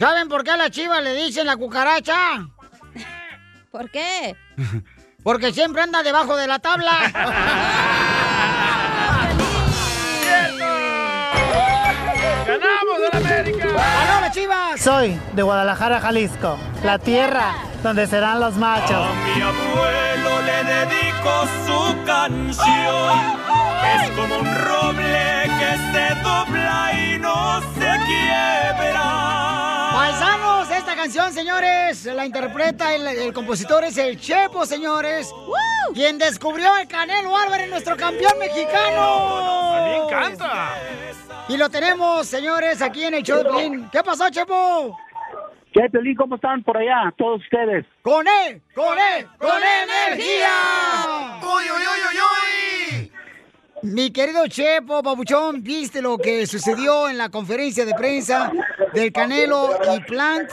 ¿Saben 0.00 0.28
por 0.28 0.44
qué 0.44 0.52
a 0.52 0.56
la 0.56 0.70
chiva 0.70 1.00
le 1.00 1.12
dicen 1.12 1.44
la 1.44 1.56
cucaracha? 1.56 2.46
¿Por 3.72 3.90
qué? 3.90 4.36
Porque 5.24 5.52
siempre 5.52 5.82
anda 5.82 6.04
debajo 6.04 6.36
de 6.36 6.46
la 6.46 6.60
tabla. 6.60 6.92
¡Ganamos 12.46 12.98
en 13.10 13.16
América! 13.16 13.66
¡Ganó 13.66 14.20
la 14.20 14.30
chivas! 14.30 14.80
Soy 14.80 15.20
de 15.32 15.42
Guadalajara, 15.42 16.00
Jalisco, 16.00 16.56
la 16.84 17.00
tierra 17.00 17.56
donde 17.82 18.06
serán 18.06 18.38
los 18.38 18.54
machos. 18.54 18.92
A 18.92 19.12
mi 19.34 19.42
abuelo 19.42 20.42
le 20.42 20.64
dedico 20.64 21.46
su 21.66 22.04
canción. 22.04 23.18
Es 24.00 24.10
como 24.12 24.38
un 24.38 24.46
roble 24.46 25.50
que 25.58 25.76
se 25.92 26.14
dobla 26.22 26.92
y 26.94 27.18
no 27.18 27.60
se 27.74 27.90
quiebra. 28.06 29.27
Paisanos, 30.08 30.70
esta 30.70 30.96
canción, 30.96 31.30
señores, 31.34 32.06
la 32.06 32.24
interpreta 32.24 32.94
el, 32.94 33.06
el 33.06 33.30
compositor 33.34 33.84
es 33.84 33.98
el 33.98 34.18
Chepo, 34.18 34.64
señores. 34.64 35.30
Quien 35.92 36.16
descubrió 36.16 36.74
el 36.78 36.88
Canelo 36.88 37.36
Álvarez, 37.36 37.68
nuestro 37.68 37.94
campeón 37.94 38.38
mexicano. 38.38 39.74
A 39.74 39.84
mí 39.84 39.90
me 39.90 40.04
encanta. 40.06 40.70
Y 41.50 41.58
lo 41.58 41.68
tenemos, 41.68 42.26
señores, 42.26 42.80
aquí 42.80 43.04
en 43.04 43.14
el 43.16 43.22
show 43.22 43.42
de. 43.42 43.84
¿Qué 43.92 44.02
pasó, 44.02 44.30
Chepo? 44.30 44.98
¿Qué, 45.74 45.90
Piolín? 45.90 46.16
¿Cómo 46.16 46.36
están 46.36 46.62
por 46.62 46.78
allá, 46.78 47.12
todos 47.18 47.42
ustedes? 47.42 47.84
¡Con 48.00 48.26
él! 48.26 48.62
¡Con 48.74 48.98
él! 48.98 49.26
¡Con 49.38 49.60
energía! 49.62 51.38
¡Uy, 51.42 51.64
uy, 51.64 51.82
uy, 51.82 52.00
uy, 52.08 53.02
uy! 53.02 53.12
Mi 53.82 54.12
querido 54.12 54.46
Chepo, 54.48 55.02
Pabuchón, 55.02 55.62
¿viste 55.62 56.02
lo 56.02 56.18
que 56.18 56.46
sucedió 56.46 57.08
en 57.08 57.16
la 57.16 57.28
conferencia 57.28 57.84
de 57.84 57.94
prensa 57.94 58.50
del 58.92 59.12
Canelo 59.12 59.70
y 59.94 60.00
Plant? 60.00 60.50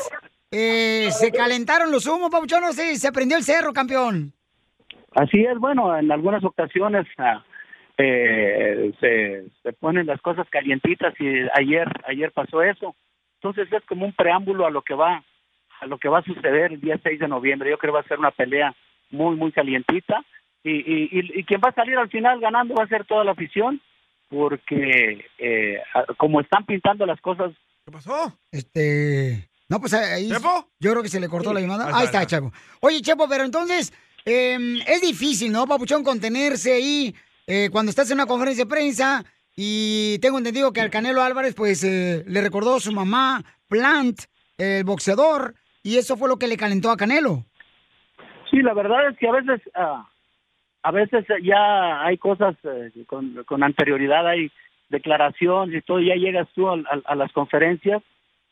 Eh, 0.51 1.09
se 1.11 1.31
calentaron 1.31 1.91
los 1.91 2.05
humos, 2.05 2.29
Pabuchón, 2.29 2.61
no 2.61 2.71
sé, 2.71 2.95
se 2.95 3.11
prendió 3.11 3.37
el 3.37 3.43
cerro, 3.43 3.73
campeón. 3.73 4.31
Así 5.15 5.43
es, 5.43 5.57
bueno, 5.57 5.97
en 5.97 6.11
algunas 6.11 6.43
ocasiones 6.43 7.07
ah, 7.17 7.43
eh, 7.97 8.91
se, 8.99 9.45
se 9.63 9.73
ponen 9.73 10.05
las 10.05 10.21
cosas 10.21 10.47
calientitas 10.49 11.13
y 11.19 11.27
ayer 11.53 11.87
ayer 12.07 12.31
pasó 12.31 12.61
eso. 12.61 12.95
Entonces 13.41 13.71
es 13.71 13.83
como 13.85 14.05
un 14.05 14.13
preámbulo 14.13 14.67
a 14.67 14.71
lo 14.71 14.81
que 14.83 14.93
va 14.93 15.23
a 15.79 15.85
lo 15.87 15.97
que 15.97 16.09
va 16.09 16.19
a 16.19 16.23
suceder 16.23 16.73
el 16.73 16.81
día 16.81 16.99
6 17.01 17.19
de 17.19 17.27
noviembre. 17.27 17.71
Yo 17.71 17.77
creo 17.77 17.93
que 17.93 17.97
va 17.97 18.01
a 18.01 18.07
ser 18.07 18.19
una 18.19 18.31
pelea 18.31 18.75
muy 19.09 19.35
muy 19.35 19.51
calientita 19.51 20.23
y, 20.65 20.71
y, 20.71 21.09
y, 21.11 21.39
y 21.39 21.43
quien 21.45 21.61
va 21.63 21.69
a 21.69 21.75
salir 21.75 21.97
al 21.97 22.09
final 22.09 22.39
ganando 22.41 22.75
va 22.75 22.83
a 22.83 22.87
ser 22.87 23.05
toda 23.05 23.23
la 23.23 23.31
afición 23.31 23.79
porque 24.29 25.25
eh, 25.37 25.79
como 26.17 26.41
están 26.41 26.65
pintando 26.65 27.05
las 27.05 27.21
cosas 27.21 27.51
¿Qué 27.85 27.91
pasó? 27.91 28.35
Este. 28.51 29.47
No, 29.69 29.79
pues 29.79 29.93
ahí. 29.93 30.27
Yo 30.27 30.91
creo 30.91 31.03
que 31.03 31.09
se 31.09 31.19
le 31.19 31.29
cortó 31.29 31.53
la 31.53 31.61
llamada. 31.61 31.85
Ahí 31.85 31.93
Ahí 31.97 32.05
está. 32.05 32.25
Chepo. 32.25 32.51
Oye, 32.81 32.99
Chepo, 33.01 33.27
pero 33.29 33.43
entonces. 33.43 33.93
eh, 34.25 34.57
es 34.87 35.01
difícil, 35.01 35.51
¿no, 35.51 35.67
Papuchón, 35.67 36.03
contenerse 36.03 36.73
ahí 36.73 37.13
eh, 37.45 37.69
cuando 37.71 37.91
estás 37.91 38.09
en 38.09 38.17
una 38.17 38.25
conferencia 38.25 38.65
de 38.65 38.69
prensa 38.69 39.23
y 39.55 40.17
tengo 40.19 40.39
entendido 40.39 40.73
que 40.73 40.81
al 40.81 40.89
Canelo 40.89 41.21
Álvarez, 41.21 41.53
pues, 41.53 41.83
eh, 41.83 42.23
le 42.25 42.41
recordó 42.41 42.79
su 42.79 42.91
mamá, 42.91 43.43
Plant, 43.69 44.21
el 44.57 44.83
boxeador, 44.83 45.53
y 45.83 45.97
eso 45.97 46.17
fue 46.17 46.27
lo 46.27 46.37
que 46.37 46.47
le 46.47 46.57
calentó 46.57 46.89
a 46.89 46.97
Canelo. 46.97 47.45
Sí, 48.49 48.57
la 48.63 48.73
verdad 48.73 49.09
es 49.09 49.17
que 49.19 49.27
a 49.27 49.31
veces, 49.31 49.61
ah, 49.75 50.09
a 50.85 50.91
veces 50.91 51.25
ya 51.41 52.03
hay 52.05 52.15
cosas 52.19 52.55
eh, 52.63 52.91
con, 53.07 53.43
con 53.45 53.63
anterioridad, 53.63 54.27
hay 54.27 54.51
declaraciones 54.89 55.75
y 55.75 55.81
todo, 55.81 55.99
ya 55.99 56.13
llegas 56.13 56.47
tú 56.53 56.69
al- 56.69 56.85
al- 56.91 57.01
a, 57.05 57.15
las 57.15 57.31
conferencias 57.31 58.03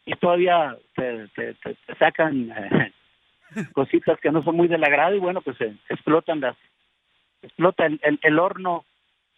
y 0.04 0.16
todavía 0.16 0.76
te, 0.96 1.28
te- 1.36 1.54
te- 1.54 1.96
sacan 2.00 2.52
eh, 2.52 2.92
cositas 3.74 4.20
que 4.20 4.32
no 4.32 4.42
son 4.44 4.56
muy 4.56 4.68
del 4.68 4.84
agrado 4.84 5.16
y 5.16 5.20
bueno, 5.20 5.42
pues 5.42 5.62
eh, 5.62 5.76
explotan 5.90 6.40
las, 6.40 6.58
explota 7.44 7.86
el, 7.86 8.00
el, 8.24 8.40
horno 8.40 8.84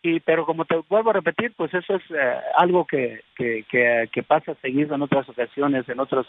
y 0.01 0.21
pero 0.21 0.45
como 0.45 0.63
te 0.63 0.77
vuelvo 0.87 1.09
a 1.09 1.13
repetir, 1.19 1.51
pues 1.57 1.73
eso 1.73 1.95
es 1.95 2.03
eh, 2.11 2.37
algo 2.57 2.85
que, 2.85 3.23
que, 3.35 3.65
que, 3.69 4.07
que 4.09 4.23
pasa 4.23 4.55
seguido 4.61 4.95
en 4.95 5.01
otras 5.01 5.27
ocasiones, 5.27 5.89
en 5.89 5.99
otros 5.99 6.27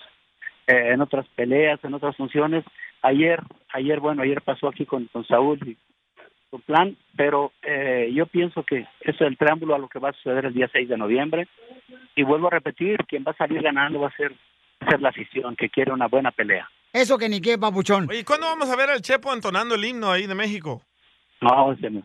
eh, 0.66 0.90
en 0.94 1.00
otras 1.00 1.29
peleas, 1.37 1.79
en 1.85 1.94
otras 1.94 2.16
funciones. 2.16 2.64
Ayer, 3.02 3.40
ayer 3.72 4.00
bueno, 4.00 4.22
ayer 4.22 4.42
pasó 4.42 4.66
aquí 4.66 4.85
con, 4.85 5.05
con 5.07 5.24
Saúl 5.24 5.61
y 5.64 5.76
con 6.51 6.61
Plan, 6.63 6.97
pero 7.17 7.53
eh, 7.63 8.11
yo 8.15 8.27
pienso 8.27 8.63
que 8.65 8.81
eso 8.81 8.89
es 9.01 9.21
el 9.21 9.37
preámbulo 9.37 9.75
a 9.75 9.79
lo 9.79 9.89
que 9.89 9.99
va 9.99 10.11
a 10.11 10.13
suceder 10.13 10.47
el 10.47 10.55
día 10.55 10.69
6 10.73 10.89
de 10.89 10.97
noviembre. 10.97 11.49
Y 12.15 12.23
vuelvo 12.23 12.47
a 12.49 12.51
repetir, 12.51 12.99
quien 13.07 13.25
va 13.27 13.33
a 13.33 13.37
salir 13.37 13.61
ganando 13.63 14.01
va 14.01 14.09
a 14.09 14.17
ser, 14.17 14.33
va 14.33 14.87
a 14.87 14.91
ser 14.91 15.01
la 15.03 15.09
afición, 15.11 15.57
que 15.57 15.69
quiere 15.69 15.93
una 15.93 16.07
buena 16.09 16.31
pelea. 16.31 16.69
Eso 16.93 17.19
que 17.19 17.29
ni 17.29 17.41
qué, 17.41 17.59
Papuchón. 17.59 18.07
Oye, 18.09 18.25
¿cuándo 18.25 18.47
vamos 18.47 18.71
a 18.71 18.77
ver 18.77 18.89
al 18.91 19.03
Chepo 19.03 19.33
entonando 19.35 19.75
el 19.75 19.85
himno 19.85 20.11
ahí 20.11 20.27
de 20.27 20.35
México? 20.35 20.81
No, 21.43 21.73
ese 21.73 21.91
no, 21.91 22.03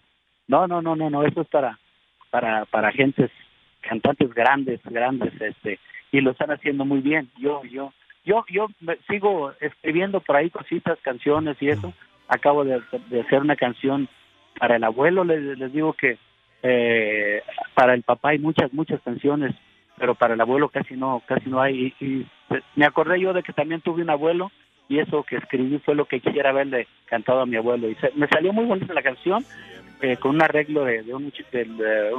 no, 0.47 0.67
no, 0.67 0.81
no, 0.81 0.95
no, 0.95 1.09
no, 1.09 1.23
eso 1.23 1.41
es 1.41 1.47
para, 1.47 1.79
para, 2.29 2.65
para 2.65 2.91
gentes, 2.91 3.31
cantantes 3.79 4.33
grandes, 4.33 4.81
grandes, 4.83 5.31
este, 5.39 5.79
y 6.11 6.19
lo 6.19 6.31
están 6.31 6.51
haciendo 6.51 6.83
muy 6.83 6.99
bien. 6.99 7.29
Yo, 7.39 7.61
yo, 7.71 7.93
yo, 8.25 8.43
yo 8.49 8.67
me- 8.81 8.97
sigo 9.07 9.53
escribiendo 9.61 10.19
por 10.19 10.35
ahí 10.35 10.49
cositas, 10.49 10.99
canciones 11.03 11.55
y 11.61 11.69
eso. 11.69 11.93
Acabo 12.27 12.65
de, 12.65 12.81
de 13.09 13.21
hacer 13.21 13.39
una 13.39 13.55
canción 13.55 14.09
para 14.59 14.75
el 14.75 14.83
abuelo, 14.83 15.23
les, 15.23 15.57
les 15.57 15.73
digo 15.73 15.93
que 15.93 16.17
eh, 16.63 17.41
para 17.73 17.93
el 17.93 18.03
papá 18.03 18.29
hay 18.29 18.39
muchas, 18.39 18.71
muchas 18.73 19.01
canciones, 19.01 19.55
pero 19.97 20.15
para 20.15 20.33
el 20.35 20.41
abuelo 20.41 20.69
casi 20.69 20.95
no, 20.95 21.21
casi 21.25 21.49
no 21.49 21.61
hay. 21.61 21.93
Y, 21.99 22.05
y 22.05 22.27
me 22.75 22.85
acordé 22.85 23.19
yo 23.19 23.33
de 23.33 23.43
que 23.43 23.53
también 23.53 23.81
tuve 23.81 24.01
un 24.03 24.09
abuelo 24.09 24.51
y 24.87 24.99
eso 24.99 25.23
que 25.23 25.37
escribí 25.37 25.79
fue 25.79 25.95
lo 25.95 26.05
que 26.05 26.19
quisiera 26.19 26.49
haberle 26.49 26.87
cantado 27.05 27.41
a 27.41 27.45
mi 27.45 27.55
abuelo. 27.55 27.89
Y 27.89 27.95
se- 27.95 28.11
me 28.15 28.27
salió 28.27 28.51
muy 28.53 28.65
bonita 28.65 28.93
la 28.93 29.01
canción, 29.01 29.43
eh, 30.01 30.17
con 30.17 30.35
un 30.35 30.41
arreglo 30.43 30.83
de, 30.85 31.03
de 31.03 31.13
un, 31.13 31.31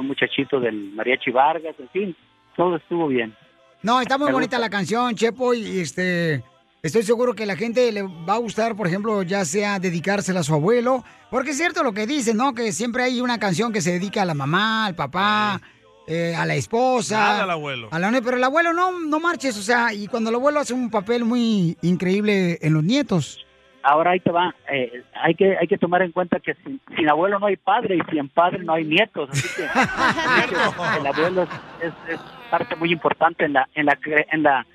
muchachito 0.07 0.59
del 0.59 0.91
Mariachi 0.95 1.31
Vargas, 1.31 1.75
en 1.79 1.89
fin, 1.89 2.15
todo 2.55 2.75
estuvo 2.77 3.07
bien. 3.07 3.33
No, 3.81 3.99
está 4.01 4.17
muy 4.17 4.27
Me 4.27 4.33
bonita 4.33 4.57
gusta. 4.57 4.65
la 4.67 4.69
canción, 4.69 5.13
Chepo, 5.15 5.53
y 5.53 5.79
este. 5.81 6.41
Estoy 6.83 7.03
seguro 7.03 7.33
que 7.33 7.45
la 7.45 7.55
gente 7.55 7.89
le 7.93 8.01
va 8.01 8.33
a 8.33 8.39
gustar, 8.39 8.75
por 8.75 8.87
ejemplo, 8.87 9.23
ya 9.23 9.45
sea 9.45 9.79
dedicársela 9.79 10.41
a 10.41 10.43
su 10.43 10.53
abuelo, 10.53 11.05
porque 11.31 11.51
es 11.51 11.57
cierto 11.57 11.81
lo 11.81 11.93
que 11.93 12.05
dice, 12.05 12.33
¿no? 12.33 12.53
Que 12.53 12.73
siempre 12.73 13.03
hay 13.03 13.21
una 13.21 13.39
canción 13.39 13.71
que 13.71 13.79
se 13.79 13.93
dedica 13.93 14.23
a 14.23 14.25
la 14.25 14.33
mamá, 14.33 14.87
al 14.87 14.93
papá, 14.93 15.61
eh, 16.07 16.35
a 16.37 16.45
la 16.45 16.55
esposa. 16.55 17.17
Nada 17.17 17.43
al 17.43 17.51
abuelo. 17.51 17.87
a 17.89 17.99
la 17.99 18.11
pero 18.21 18.35
el 18.35 18.43
abuelo 18.43 18.73
no, 18.73 18.99
no 18.99 19.19
marches, 19.21 19.57
o 19.57 19.61
sea, 19.61 19.93
y 19.93 20.07
cuando 20.07 20.29
el 20.29 20.35
abuelo 20.35 20.59
hace 20.59 20.73
un 20.73 20.89
papel 20.91 21.23
muy 21.23 21.77
increíble 21.81 22.59
en 22.61 22.73
los 22.73 22.83
nietos. 22.83 23.45
Ahora 23.81 24.11
ahí 24.11 24.19
te 24.19 24.31
va, 24.31 24.53
eh, 24.69 25.03
hay 25.21 25.35
que 25.35 25.55
hay 25.57 25.67
que 25.67 25.77
tomar 25.77 26.01
en 26.01 26.11
cuenta 26.11 26.41
que 26.41 26.53
sin, 26.65 26.81
sin 26.97 27.07
abuelo 27.09 27.39
no 27.39 27.45
hay 27.45 27.55
padre 27.55 27.95
y 27.95 28.01
sin 28.13 28.27
padre 28.27 28.59
no 28.61 28.73
hay 28.73 28.83
nietos, 28.83 29.29
así 29.31 29.47
que 29.55 29.63
el 30.99 31.07
abuelo 31.07 31.43
es, 31.43 31.49
es- 31.87 32.13
es 32.15 32.19
parte 32.51 32.75
muy 32.75 32.91
importante 32.91 33.45
en 33.45 33.53
la 33.53 33.69
en 33.73 33.85
la 33.85 33.97
cre- 33.99 34.25
en 34.33 34.43
la 34.43 34.65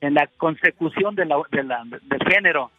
en 0.00 0.14
la 0.14 0.26
consecución 0.36 1.14
de 1.14 1.24
la, 1.26 1.36
de 1.50 1.62
la- 1.64 1.84
del 1.84 2.20
género. 2.32 2.70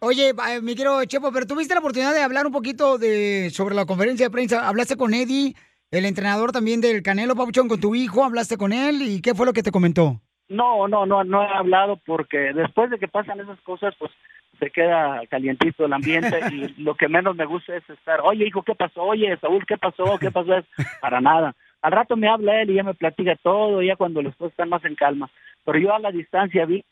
Oye, 0.00 0.30
eh, 0.30 0.60
mi 0.62 0.74
quiero 0.74 1.04
Chepo, 1.04 1.30
pero 1.32 1.46
tuviste 1.46 1.74
la 1.74 1.80
oportunidad 1.80 2.12
de 2.12 2.22
hablar 2.22 2.46
un 2.46 2.52
poquito 2.52 2.98
de 2.98 3.50
sobre 3.50 3.74
la 3.74 3.86
conferencia 3.86 4.26
de 4.26 4.30
prensa. 4.30 4.66
¿Hablaste 4.68 4.96
con 4.96 5.14
Eddie, 5.14 5.54
el 5.92 6.04
entrenador 6.06 6.50
también 6.50 6.80
del 6.80 7.02
Canelo 7.02 7.36
Papuchón, 7.36 7.68
con 7.68 7.80
tu 7.80 7.94
hijo? 7.94 8.24
¿Hablaste 8.24 8.56
con 8.56 8.72
él? 8.72 9.00
¿Y 9.02 9.20
qué 9.22 9.34
fue 9.34 9.46
lo 9.46 9.52
que 9.52 9.62
te 9.62 9.70
comentó? 9.70 10.20
No, 10.48 10.88
no, 10.88 11.06
no, 11.06 11.22
no 11.22 11.42
he 11.44 11.46
hablado 11.46 12.00
porque 12.04 12.52
después 12.52 12.90
de 12.90 12.98
que 12.98 13.06
pasan 13.08 13.40
esas 13.40 13.60
cosas, 13.60 13.94
pues 13.98 14.10
se 14.58 14.70
queda 14.70 15.20
calientito 15.30 15.84
el 15.86 15.92
ambiente 15.92 16.40
y 16.52 16.82
lo 16.82 16.96
que 16.96 17.08
menos 17.08 17.36
me 17.36 17.46
gusta 17.46 17.76
es 17.76 17.88
estar, 17.88 18.20
oye 18.22 18.46
hijo, 18.46 18.62
¿qué 18.62 18.74
pasó? 18.74 19.02
Oye, 19.04 19.36
Saúl, 19.40 19.64
¿qué 19.66 19.76
pasó? 19.78 20.18
¿Qué 20.18 20.30
pasó? 20.32 20.50
Para 21.00 21.20
nada. 21.20 21.54
Al 21.80 21.92
rato 21.92 22.16
me 22.16 22.28
habla 22.28 22.60
él 22.60 22.70
y 22.70 22.74
ya 22.74 22.82
me 22.82 22.94
platica 22.94 23.36
todo, 23.42 23.82
ya 23.82 23.94
cuando 23.96 24.20
los 24.20 24.36
dos 24.36 24.50
están 24.50 24.68
más 24.68 24.84
en 24.84 24.94
calma. 24.96 25.30
Pero 25.64 25.78
yo 25.78 25.94
a 25.94 25.98
la 25.98 26.10
distancia 26.10 26.64
vi, 26.66 26.84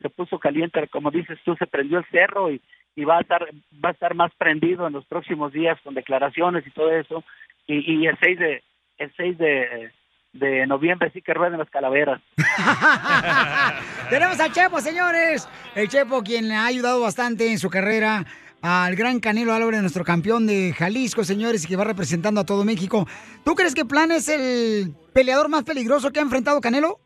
se 0.00 0.10
puso 0.10 0.38
caliente, 0.38 0.86
como 0.88 1.10
dices 1.10 1.38
tú, 1.44 1.54
se 1.56 1.66
prendió 1.66 1.98
el 1.98 2.06
cerro 2.10 2.50
y, 2.50 2.60
y 2.96 3.04
va 3.04 3.18
a 3.18 3.20
estar 3.20 3.42
va 3.84 3.90
a 3.90 3.92
estar 3.92 4.14
más 4.14 4.32
prendido 4.36 4.86
en 4.86 4.92
los 4.92 5.06
próximos 5.06 5.52
días 5.52 5.78
con 5.82 5.94
declaraciones 5.94 6.66
y 6.66 6.70
todo 6.70 6.90
eso. 6.90 7.24
Y, 7.66 8.06
el 8.06 8.18
6 8.20 8.38
de 8.38 8.62
el 8.98 9.12
6 9.16 9.38
de, 9.38 9.90
de 10.34 10.66
noviembre 10.66 11.10
sí 11.12 11.22
que 11.22 11.32
rueden 11.32 11.58
las 11.58 11.70
calaveras. 11.70 12.20
Tenemos 14.10 14.38
al 14.38 14.52
Chepo, 14.52 14.80
señores. 14.80 15.48
El 15.74 15.88
Chepo, 15.88 16.22
quien 16.22 16.48
le 16.48 16.54
ha 16.54 16.66
ayudado 16.66 17.00
bastante 17.00 17.50
en 17.50 17.58
su 17.58 17.70
carrera 17.70 18.26
al 18.60 18.96
gran 18.96 19.20
Canelo 19.20 19.52
Álvarez, 19.52 19.80
nuestro 19.80 20.04
campeón 20.04 20.46
de 20.46 20.72
Jalisco, 20.72 21.24
señores, 21.24 21.64
y 21.64 21.68
que 21.68 21.76
va 21.76 21.84
representando 21.84 22.40
a 22.40 22.46
todo 22.46 22.64
México. 22.64 23.06
¿Tú 23.44 23.54
crees 23.54 23.74
que 23.74 23.84
Plan 23.84 24.10
es 24.10 24.28
el 24.28 24.94
peleador 25.12 25.48
más 25.48 25.64
peligroso 25.64 26.10
que 26.10 26.20
ha 26.20 26.22
enfrentado 26.22 26.60
Canelo? 26.60 26.98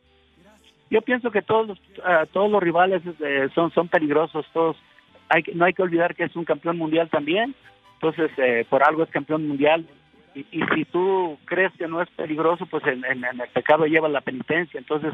Yo 0.90 1.02
pienso 1.02 1.30
que 1.30 1.42
todos 1.42 1.68
los, 1.68 1.78
ah, 2.04 2.24
todos 2.32 2.50
los 2.50 2.62
rivales 2.62 3.02
eh, 3.20 3.48
son 3.54 3.70
son 3.72 3.88
peligrosos, 3.88 4.46
todos. 4.52 4.76
Hay 5.28 5.42
no 5.54 5.64
hay 5.66 5.74
que 5.74 5.82
olvidar 5.82 6.14
que 6.14 6.24
es 6.24 6.34
un 6.36 6.44
campeón 6.44 6.78
mundial 6.78 7.08
también, 7.10 7.54
entonces 7.94 8.30
eh, 8.38 8.64
por 8.70 8.82
algo 8.82 9.02
es 9.02 9.10
campeón 9.10 9.46
mundial. 9.46 9.86
Y, 10.34 10.40
y 10.52 10.62
si 10.74 10.84
tú 10.86 11.38
crees 11.46 11.72
que 11.78 11.88
no 11.88 12.00
es 12.00 12.08
peligroso, 12.10 12.66
pues 12.66 12.86
en, 12.86 13.04
en- 13.04 13.24
en 13.24 13.40
el 13.40 13.48
pecado 13.48 13.86
lleva 13.86 14.08
la 14.08 14.20
penitencia, 14.20 14.78
entonces 14.78 15.12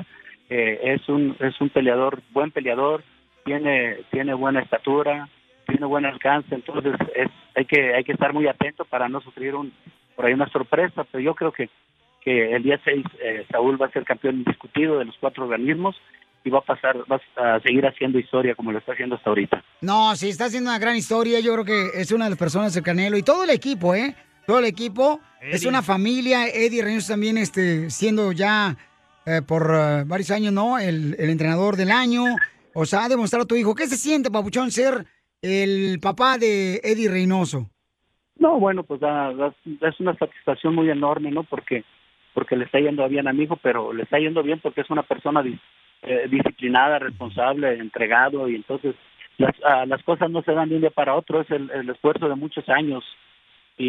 eh, 0.50 0.78
es 0.82 1.08
un 1.08 1.36
es 1.40 1.60
un 1.60 1.70
peleador, 1.70 2.20
buen 2.32 2.50
peleador, 2.50 3.02
tiene 3.44 3.98
tiene 4.10 4.34
buena 4.34 4.60
estatura, 4.60 5.28
tiene 5.66 5.86
buen 5.86 6.04
alcance, 6.04 6.54
entonces 6.54 6.94
es 7.16 7.28
hay 7.56 7.64
que 7.64 7.94
hay 7.94 8.04
que 8.04 8.12
estar 8.12 8.32
muy 8.32 8.46
atento 8.46 8.84
para 8.84 9.08
no 9.08 9.20
sufrir 9.20 9.54
un 9.54 9.72
por 10.14 10.26
ahí 10.26 10.34
una 10.34 10.48
sorpresa, 10.50 11.04
pero 11.10 11.22
yo 11.24 11.34
creo 11.34 11.50
que 11.50 11.68
que 12.24 12.54
el 12.56 12.62
día 12.62 12.80
6 12.84 13.04
eh, 13.22 13.46
Saúl 13.50 13.80
va 13.80 13.86
a 13.86 13.90
ser 13.92 14.04
campeón 14.04 14.36
indiscutido 14.36 14.98
de 14.98 15.04
los 15.04 15.16
cuatro 15.20 15.44
organismos 15.44 15.94
y 16.44 16.50
va 16.50 16.58
a 16.58 16.62
pasar, 16.62 16.96
va 17.10 17.20
a 17.36 17.60
seguir 17.60 17.86
haciendo 17.86 18.18
historia 18.18 18.54
como 18.54 18.72
lo 18.72 18.78
está 18.78 18.92
haciendo 18.92 19.16
hasta 19.16 19.30
ahorita. 19.30 19.62
No, 19.80 20.14
sí, 20.16 20.28
está 20.28 20.46
haciendo 20.46 20.70
una 20.70 20.78
gran 20.78 20.96
historia. 20.96 21.40
Yo 21.40 21.52
creo 21.54 21.64
que 21.64 22.00
es 22.00 22.12
una 22.12 22.24
de 22.24 22.30
las 22.30 22.38
personas 22.38 22.74
del 22.74 22.82
Canelo 22.82 23.16
y 23.16 23.22
todo 23.22 23.44
el 23.44 23.50
equipo, 23.50 23.94
¿eh? 23.94 24.14
Todo 24.46 24.58
el 24.58 24.66
equipo. 24.66 25.20
Es 25.40 25.64
una 25.64 25.82
familia. 25.82 26.46
Eddie 26.48 26.82
Reynoso 26.82 27.12
también 27.14 27.38
este, 27.38 27.88
siendo 27.90 28.32
ya 28.32 28.76
eh, 29.24 29.40
por 29.46 29.70
eh, 29.74 30.04
varios 30.06 30.30
años, 30.30 30.52
¿no? 30.52 30.78
El, 30.78 31.16
el 31.18 31.30
entrenador 31.30 31.76
del 31.76 31.90
año. 31.90 32.24
O 32.74 32.84
sea, 32.84 33.04
ha 33.04 33.08
demostrado 33.08 33.44
a 33.44 33.46
tu 33.48 33.54
hijo. 33.56 33.74
¿Qué 33.74 33.86
se 33.86 33.96
siente, 33.96 34.30
Papuchón, 34.30 34.70
ser 34.70 35.06
el 35.40 35.98
papá 36.00 36.36
de 36.36 36.80
Eddie 36.84 37.08
Reynoso? 37.08 37.70
No, 38.36 38.58
bueno, 38.60 38.82
pues 38.82 39.00
da- 39.00 39.32
da- 39.32 39.54
es 39.64 40.00
una 40.00 40.14
satisfacción 40.18 40.74
muy 40.74 40.90
enorme, 40.90 41.30
¿no? 41.30 41.44
Porque 41.44 41.84
porque 42.34 42.56
le 42.56 42.64
está 42.64 42.78
yendo 42.80 43.08
bien 43.08 43.26
a 43.28 43.32
mi 43.32 43.44
hijo, 43.44 43.56
pero 43.62 43.92
le 43.92 44.02
está 44.02 44.18
yendo 44.18 44.42
bien 44.42 44.60
porque 44.60 44.82
es 44.82 44.90
una 44.90 45.02
persona 45.04 45.42
dis- 45.42 45.58
eh, 46.02 46.26
disciplinada, 46.28 46.98
responsable, 46.98 47.74
entregado 47.78 48.48
y 48.48 48.56
entonces 48.56 48.94
las, 49.38 49.54
ah, 49.64 49.86
las 49.86 50.02
cosas 50.02 50.30
no 50.30 50.42
se 50.42 50.52
dan 50.52 50.68
de 50.68 50.74
un 50.76 50.80
día 50.82 50.90
para 50.90 51.14
otro, 51.14 51.40
es 51.40 51.50
el, 51.50 51.70
el 51.70 51.88
esfuerzo 51.90 52.28
de 52.28 52.34
muchos 52.34 52.68
años 52.68 53.04
y, 53.78 53.88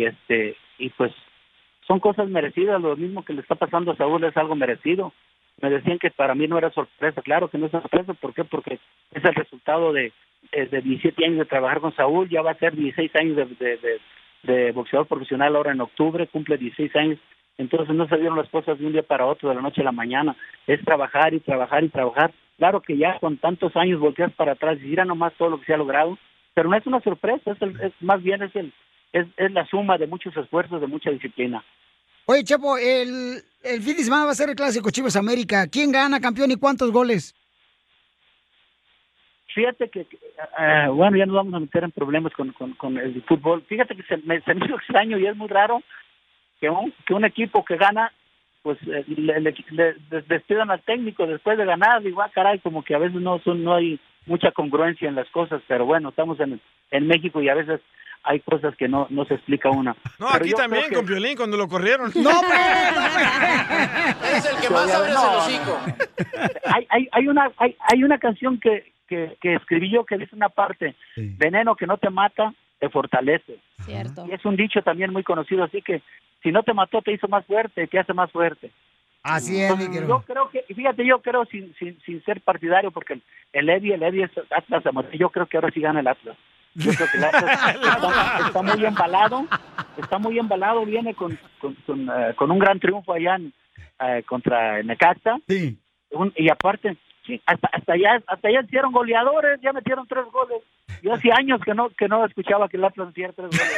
y- 0.00 0.04
este 0.04 0.56
y 0.78 0.88
pues 0.90 1.12
son 1.86 2.00
cosas 2.00 2.28
merecidas, 2.28 2.80
lo 2.80 2.96
mismo 2.96 3.24
que 3.24 3.34
le 3.34 3.42
está 3.42 3.54
pasando 3.54 3.92
a 3.92 3.96
Saúl 3.96 4.24
es 4.24 4.36
algo 4.36 4.56
merecido. 4.56 5.12
Me 5.60 5.70
decían 5.70 5.98
que 6.00 6.10
para 6.10 6.34
mí 6.34 6.48
no 6.48 6.58
era 6.58 6.70
sorpresa, 6.70 7.22
claro 7.22 7.48
que 7.48 7.58
no 7.58 7.66
es 7.66 7.72
sorpresa, 7.72 8.14
¿por 8.14 8.34
qué? 8.34 8.42
Porque 8.44 8.78
es 9.12 9.24
el 9.24 9.34
resultado 9.34 9.92
de, 9.92 10.10
eh, 10.52 10.66
de 10.66 10.80
17 10.80 11.24
años 11.24 11.38
de 11.38 11.44
trabajar 11.44 11.80
con 11.80 11.94
Saúl, 11.94 12.28
ya 12.28 12.42
va 12.42 12.52
a 12.52 12.58
ser 12.58 12.74
16 12.74 13.14
años 13.14 13.36
de- 13.36 14.00
de 14.42 14.72
boxeador 14.72 15.06
profesional 15.06 15.54
ahora 15.56 15.72
en 15.72 15.80
octubre, 15.80 16.26
cumple 16.26 16.56
16 16.58 16.94
años, 16.96 17.18
entonces 17.58 17.94
no 17.94 18.08
se 18.08 18.16
dieron 18.16 18.36
las 18.36 18.48
cosas 18.48 18.78
de 18.78 18.86
un 18.86 18.92
día 18.92 19.02
para 19.02 19.26
otro, 19.26 19.48
de 19.48 19.54
la 19.54 19.62
noche 19.62 19.80
a 19.80 19.84
la 19.84 19.92
mañana, 19.92 20.36
es 20.66 20.84
trabajar 20.84 21.34
y 21.34 21.40
trabajar 21.40 21.84
y 21.84 21.88
trabajar. 21.88 22.32
Claro 22.58 22.80
que 22.80 22.96
ya 22.96 23.18
con 23.18 23.36
tantos 23.38 23.74
años 23.76 24.00
volteas 24.00 24.32
para 24.32 24.52
atrás 24.52 24.78
y 24.80 24.86
mira 24.86 25.04
nomás 25.04 25.32
todo 25.34 25.50
lo 25.50 25.58
que 25.60 25.66
se 25.66 25.74
ha 25.74 25.76
logrado, 25.76 26.18
pero 26.54 26.68
no 26.68 26.76
es 26.76 26.86
una 26.86 27.00
sorpresa, 27.00 27.52
es, 27.52 27.62
el- 27.62 27.80
es 27.80 27.92
más 28.00 28.22
bien 28.22 28.42
es, 28.42 28.54
el, 28.56 28.72
es, 29.12 29.26
es 29.36 29.52
la 29.52 29.66
suma 29.66 29.98
de 29.98 30.06
muchos 30.06 30.36
esfuerzos, 30.36 30.80
de 30.80 30.86
mucha 30.86 31.10
disciplina. 31.10 31.64
Oye, 32.26 32.42
Chepo, 32.44 32.78
el, 32.78 33.42
el 33.62 33.82
fin 33.82 33.96
de 33.96 34.02
semana 34.04 34.24
va 34.24 34.30
a 34.30 34.34
ser 34.34 34.48
el 34.48 34.54
clásico 34.56 34.90
Chivas 34.90 35.14
América. 35.16 35.66
¿Quién 35.70 35.92
gana, 35.92 36.20
campeón, 36.20 36.50
y 36.52 36.56
cuántos 36.56 36.90
goles? 36.90 37.34
Fíjate 39.54 39.88
que, 39.88 40.00
eh, 40.00 40.88
bueno, 40.90 41.16
ya 41.16 41.26
nos 41.26 41.36
vamos 41.36 41.54
a 41.54 41.60
meter 41.60 41.84
en 41.84 41.92
problemas 41.92 42.32
con, 42.32 42.52
con, 42.52 42.72
con 42.74 42.98
el 42.98 43.22
fútbol. 43.22 43.62
Fíjate 43.68 43.94
que 43.94 44.02
se 44.04 44.16
me, 44.18 44.40
se 44.40 44.54
me 44.54 44.64
hizo 44.64 44.74
extraño 44.76 45.16
y 45.18 45.26
es 45.26 45.36
muy 45.36 45.48
raro 45.48 45.80
que 46.64 46.70
un, 46.70 46.92
que 47.06 47.12
un 47.14 47.24
equipo 47.26 47.62
que 47.64 47.76
gana, 47.76 48.10
pues 48.62 48.78
eh, 48.86 49.04
le, 49.08 49.40
le- 49.40 49.54
le- 49.70 49.94
des- 50.10 50.26
despidan 50.28 50.70
al 50.70 50.80
técnico 50.82 51.26
después 51.26 51.58
de 51.58 51.66
ganar. 51.66 52.02
Digo, 52.02 52.22
ah, 52.22 52.30
caray, 52.34 52.58
como 52.60 52.82
que 52.82 52.94
a 52.94 52.98
veces 52.98 53.20
no 53.20 53.38
son, 53.40 53.62
no 53.62 53.74
hay 53.74 54.00
mucha 54.26 54.50
congruencia 54.52 55.06
en 55.08 55.14
las 55.14 55.28
cosas, 55.28 55.60
pero 55.68 55.84
bueno, 55.84 56.08
estamos 56.08 56.40
en, 56.40 56.58
en 56.90 57.06
México 57.06 57.42
y 57.42 57.50
a 57.50 57.54
veces 57.54 57.80
hay 58.22 58.40
cosas 58.40 58.74
que 58.76 58.88
no, 58.88 59.06
no 59.10 59.26
se 59.26 59.34
explica 59.34 59.68
una. 59.68 59.94
No, 60.18 60.28
Pero 60.32 60.44
aquí 60.44 60.52
también, 60.54 60.88
que- 60.88 60.94
con 60.96 61.04
Piolín, 61.04 61.36
cuando 61.36 61.58
lo 61.58 61.68
corrieron. 61.68 62.10
¡No, 62.14 62.30
Eres 64.26 64.46
el 64.50 64.56
que 64.62 64.70
más 64.70 64.88
Ya, 64.88 64.96
abres 64.96 65.14
no. 65.14 65.30
el 65.30 65.36
hocico. 65.38 65.78
hay, 66.64 66.86
hay, 66.88 67.08
hay 67.12 67.28
una 67.28 67.50
hay, 67.58 67.76
hay 67.92 68.02
una 68.04 68.18
canción 68.18 68.58
que, 68.58 68.92
que, 69.06 69.36
que 69.42 69.54
escribí 69.56 69.90
yo 69.90 70.04
que 70.06 70.16
dice 70.16 70.34
una 70.34 70.48
parte 70.48 70.94
veneno 71.16 71.76
que 71.76 71.86
no 71.86 71.98
te 71.98 72.08
mata 72.08 72.54
te 72.78 72.88
fortalece. 72.88 73.58
Cierto. 73.80 74.26
y 74.28 74.32
es 74.32 74.44
un 74.44 74.56
dicho 74.56 74.82
también 74.82 75.12
muy 75.12 75.22
conocido 75.22 75.64
así 75.64 75.82
que 75.82 76.02
si 76.42 76.52
no 76.52 76.62
te 76.62 76.74
mató 76.74 77.00
te 77.02 77.12
hizo 77.12 77.28
más 77.28 77.44
fuerte 77.46 77.86
te 77.86 77.98
hace 77.98 78.12
más 78.14 78.30
fuerte. 78.30 78.70
Así 79.22 79.58
es, 79.62 79.70
Entonces, 79.70 80.06
yo 80.06 80.20
creo 80.26 80.50
que 80.50 80.64
y 80.68 80.74
fíjate 80.74 81.06
yo 81.06 81.22
creo 81.22 81.46
sin, 81.46 81.74
sin, 81.76 81.98
sin 82.02 82.22
ser 82.24 82.40
partidario 82.42 82.90
porque 82.90 83.14
el, 83.14 83.22
el 83.54 83.68
Eddie 83.70 83.94
el 83.94 84.02
Eddie 84.02 84.24
es 84.24 84.30
Atlas 84.50 84.84
yo 85.14 85.30
creo 85.30 85.46
que 85.46 85.56
ahora 85.56 85.70
sí 85.72 85.80
gana 85.80 86.00
el 86.00 86.06
Atlas. 86.08 86.36
Yo 86.74 86.90
creo 86.92 87.08
que 87.10 87.16
el 87.18 87.24
Atlas 87.24 87.44
está, 87.74 88.46
está 88.46 88.62
muy 88.62 88.84
embalado 88.84 89.46
está 89.96 90.18
muy 90.18 90.38
embalado 90.38 90.84
viene 90.84 91.14
con 91.14 91.38
con, 91.58 91.74
con, 91.86 92.08
eh, 92.08 92.34
con 92.36 92.50
un 92.50 92.58
gran 92.58 92.78
triunfo 92.80 93.12
allá 93.14 93.36
en, 93.36 93.52
eh, 94.00 94.22
contra 94.26 94.82
Necaxa. 94.82 95.38
Sí. 95.48 95.78
un- 96.10 96.32
y 96.36 96.50
aparte 96.50 96.96
sí, 97.26 97.40
hasta 97.46 97.68
hasta 97.72 97.92
allá 97.94 98.22
hasta 98.26 98.48
allá 98.48 98.60
hicieron 98.62 98.92
goleadores 98.92 99.60
ya 99.62 99.72
metieron 99.72 100.06
tres 100.06 100.24
goles 100.32 100.62
yo 101.02 101.12
hacía 101.14 101.34
años 101.38 101.60
que 101.64 101.74
no 101.74 101.90
que 101.90 102.08
no 102.08 102.24
escuchaba 102.24 102.68
que 102.68 102.76
el 102.76 102.84
Atlas 102.84 103.08
hiciera 103.10 103.32
tres 103.32 103.48
goles 103.48 103.70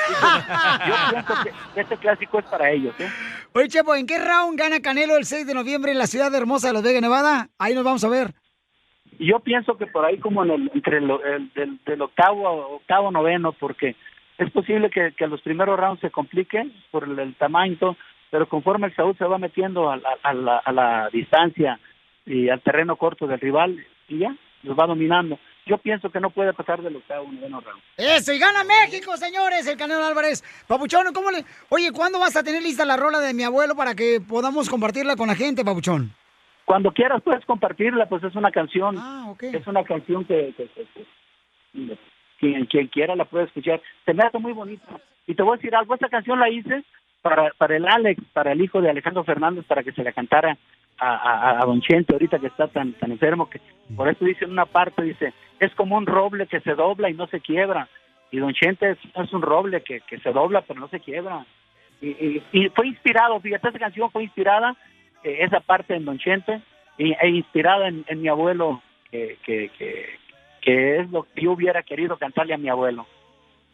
yo 0.87 0.95
pienso 1.11 1.35
que 1.75 1.81
este 1.81 1.97
clásico 1.97 2.39
es 2.39 2.45
para 2.47 2.71
ellos 2.71 2.95
¿eh? 3.01 3.09
Oye, 3.55 3.69
Chepo, 3.69 3.95
¿en 3.95 4.07
qué 4.07 4.19
round 4.19 4.59
gana 4.59 4.81
Canelo 4.81 5.17
el 5.17 5.25
6 5.25 5.47
de 5.47 5.55
noviembre 5.55 5.91
en 5.93 5.99
la 5.99 6.07
ciudad 6.07 6.35
hermosa 6.35 6.67
de 6.69 6.75
Las 6.75 6.83
Vegas, 6.83 7.01
Nevada? 7.01 7.49
Ahí 7.59 7.75
nos 7.75 7.85
vamos 7.85 8.05
a 8.05 8.09
ver. 8.11 8.35
Yo 9.19 9.41
pienso 9.41 9.79
que 9.79 9.87
por 9.87 10.05
ahí 10.05 10.19
como 10.19 10.45
en 10.45 10.51
el 10.51 10.71
entre 10.75 10.99
el, 10.99 11.11
el- 11.11 11.53
del, 11.55 11.79
del 11.87 12.03
octavo 12.03 12.77
octavo 12.77 13.11
noveno 13.11 13.53
porque 13.53 13.97
es 14.37 14.51
posible 14.51 14.91
que, 14.91 15.13
que 15.17 15.27
los 15.27 15.41
primeros 15.41 15.79
rounds 15.81 16.01
se 16.03 16.11
compliquen 16.11 16.71
por 16.91 17.05
el, 17.05 17.19
el 17.19 17.35
tamaño 17.37 17.97
pero 18.31 18.47
conforme 18.49 18.89
el 18.89 18.95
Saúl 18.97 19.17
se 19.17 19.25
va 19.25 19.39
metiendo 19.39 19.91
a, 19.91 19.97
la- 19.97 20.19
a 20.23 20.35
la, 20.35 20.59
a 20.59 20.73
la 20.73 21.09
distancia 21.11 21.81
y 22.27 22.49
al 22.49 22.61
terreno 22.61 22.97
corto 22.97 23.27
del 23.27 23.41
rival 23.41 23.85
y 24.09 24.19
ya 24.19 24.35
los 24.63 24.79
va 24.79 24.87
dominando 24.87 25.39
yo 25.65 25.79
pienso 25.79 26.11
que 26.11 26.21
no 26.21 26.31
puede 26.31 26.53
pasar 26.53 26.81
del 26.81 26.95
octavo 26.97 27.31
noveno 27.33 27.61
round 27.61 27.81
Eso, 27.97 28.33
y 28.33 28.39
gana 28.39 28.63
México, 28.63 29.17
señores, 29.17 29.67
el 29.67 29.77
Canelo 29.77 30.05
Álvarez. 30.05 30.45
Papuchón, 30.69 31.13
¿cómo 31.13 31.33
le...? 31.33 31.45
Oye, 31.71 31.91
¿cuándo 31.91 32.21
vas 32.21 32.37
a 32.37 32.45
tener 32.45 32.63
lista 32.63 32.85
la 32.85 32.97
rola 32.97 33.19
de 33.19 33.35
mi 33.35 33.43
abuelo 33.43 33.75
para 33.75 33.97
que 33.97 34.21
podamos 34.21 34.71
compartirla 34.71 35.17
con 35.17 35.27
la 35.27 35.35
gente, 35.35 35.65
Papuchón? 35.65 36.13
cuando 36.65 36.91
quieras 36.93 37.23
puedes 37.23 37.45
compartirla 37.45 38.07
pues 38.09 38.23
es 38.25 38.35
una 38.35 38.51
canción 38.51 38.97
Ah, 38.99 39.33
es 39.41 39.67
una 39.69 39.85
canción 39.85 40.25
que, 40.25 40.53
que- 40.57 40.69
que- 40.69 40.87
que- 40.95 41.99
quien, 42.41 42.67
quien 42.67 42.87
quiera 42.89 43.15
la 43.17 43.25
puede 43.25 43.45
escuchar 43.45 43.81
se 44.05 44.15
me 44.15 44.25
hace 44.25 44.39
muy 44.39 44.53
bonita 44.53 45.01
y 45.29 45.35
te 45.37 45.43
voy 45.43 45.55
a 45.55 45.57
decir 45.57 45.75
algo 45.77 45.95
esta 45.95 46.09
canción 46.09 46.39
la 46.41 46.51
hice 46.51 46.85
para 47.23 47.51
para 47.59 47.77
el 47.77 47.87
Alex 47.87 48.21
para 48.33 48.51
el 48.53 48.61
hijo 48.61 48.81
de 48.81 48.91
Alejandro 48.91 49.23
Fernández 49.25 49.65
para 49.67 49.83
que 49.85 49.93
se 49.93 50.03
la 50.03 50.13
cantara 50.13 50.59
a, 50.99 51.15
a, 51.17 51.63
a 51.63 51.65
Don 51.67 51.81
Chente 51.81 52.13
ahorita 52.13 52.39
que 52.39 52.47
está 52.49 52.69
tan 52.69 52.93
tan 52.95 53.13
enfermo 53.13 53.49
que 53.51 53.61
por 53.97 54.09
eso 54.09 54.25
dice 54.25 54.45
en 54.45 54.53
una 54.53 54.67
parte 54.67 55.03
dice 55.03 55.33
es 55.61 55.75
como 55.75 55.97
un 55.97 56.07
roble 56.07 56.47
que 56.47 56.61
se 56.61 56.75
dobla 56.75 57.09
y 57.11 57.15
no 57.15 57.27
se 57.29 57.41
quiebra. 57.41 57.89
Y 58.31 58.39
Don 58.39 58.53
Chente 58.53 58.91
es, 58.91 58.99
es 59.15 59.33
un 59.33 59.41
roble 59.43 59.83
que, 59.83 60.01
que 60.01 60.19
se 60.19 60.33
dobla 60.33 60.63
pero 60.63 60.81
no 60.81 60.89
se 60.89 61.01
quiebra. 61.01 61.47
Y, 62.01 62.09
y- 62.09 62.43
y 62.53 62.69
fue 62.71 62.89
inspirado, 62.89 63.41
fíjate, 63.41 63.69
esa 63.69 63.79
canción 63.79 64.11
fue 64.11 64.25
inspirada, 64.25 64.77
eh, 65.25 65.39
esa 65.41 65.61
parte 65.61 65.95
en 65.95 66.05
Don 66.05 66.19
Chente, 66.19 66.61
y, 66.99 67.13
e 67.13 67.29
inspirada 67.29 67.89
en, 67.89 68.05
en 68.09 68.21
mi 68.21 68.29
abuelo, 68.29 68.83
que, 69.11 69.39
que, 69.47 69.71
que, 69.79 70.05
que 70.61 70.99
es 71.01 71.11
lo 71.11 71.23
que 71.23 71.43
yo 71.43 71.53
hubiera 71.53 71.83
querido 71.83 72.19
cantarle 72.19 72.53
a 72.53 72.59
mi 72.59 72.69
abuelo. 72.69 73.07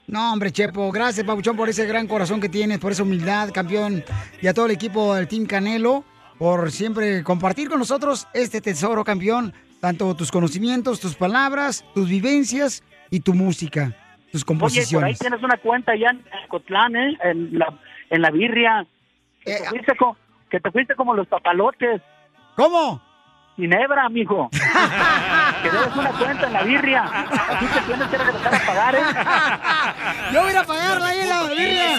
No, 0.07 0.33
hombre, 0.33 0.53
Chepo, 0.53 0.93
gracias, 0.93 1.27
Papuchón, 1.27 1.57
por 1.57 1.69
ese 1.69 1.87
gran 1.87 2.07
corazón 2.07 2.41
que 2.41 2.49
tienes, 2.49 2.79
por 2.79 2.93
esa 2.93 3.03
humildad, 3.03 3.49
campeón, 3.53 4.05
y 4.41 4.47
a 4.47 4.55
todo 4.55 4.67
el 4.67 4.73
equipo 4.73 5.15
del 5.15 5.27
Team 5.27 5.47
Canelo, 5.47 6.05
por 6.39 6.71
siempre 6.71 7.23
compartir 7.23 7.69
con 7.69 7.79
nosotros 7.79 8.27
este 8.35 8.61
tesoro, 8.61 9.05
campeón, 9.05 9.53
tanto 9.81 10.15
tus 10.15 10.31
conocimientos, 10.31 11.01
tus 11.01 11.15
palabras, 11.15 11.85
tus 11.95 12.09
vivencias 12.09 12.83
y 13.11 13.21
tu 13.21 13.35
música, 13.35 13.97
tus 14.33 14.43
Oye, 14.43 14.45
por 14.47 14.55
ahí 14.55 14.59
composiciones. 14.61 15.19
tienes 15.19 15.43
una 15.43 15.57
cuenta 15.59 15.93
allá 15.93 16.11
en 16.11 16.23
Cotlán, 16.49 16.97
¿eh? 16.97 17.19
en, 17.25 17.59
la, 17.59 17.79
en 18.11 18.23
la 18.23 18.31
birria, 18.31 18.87
que, 19.45 19.55
te 19.57 19.69
fuiste 19.69 19.97
co- 19.97 20.17
que 20.51 20.61
te 20.61 20.71
fuiste 20.71 20.95
como 20.95 21.15
los 21.15 21.27
papalotes. 21.29 22.01
¿Cómo? 22.57 23.03
Ginebra, 23.57 24.05
amigo. 24.07 24.49
que 25.63 25.71
debes 25.71 25.97
una 25.97 26.11
cuenta 26.11 26.47
en 26.47 26.53
la 26.53 26.63
birria. 26.63 27.05
Aquí 27.05 27.67
te 27.67 27.81
tienes 27.83 28.09
que 28.09 28.19
regresar 28.19 28.55
a 28.55 28.67
pagar, 28.67 28.95
¿eh? 28.95 30.33
Yo 30.33 30.41
voy 30.41 30.49
a 30.49 30.53
ir 30.53 30.59
a 30.59 30.65
pagarla 30.65 31.07
ahí 31.07 31.21
en 31.21 31.29
la 31.29 31.43
birria. 31.45 31.99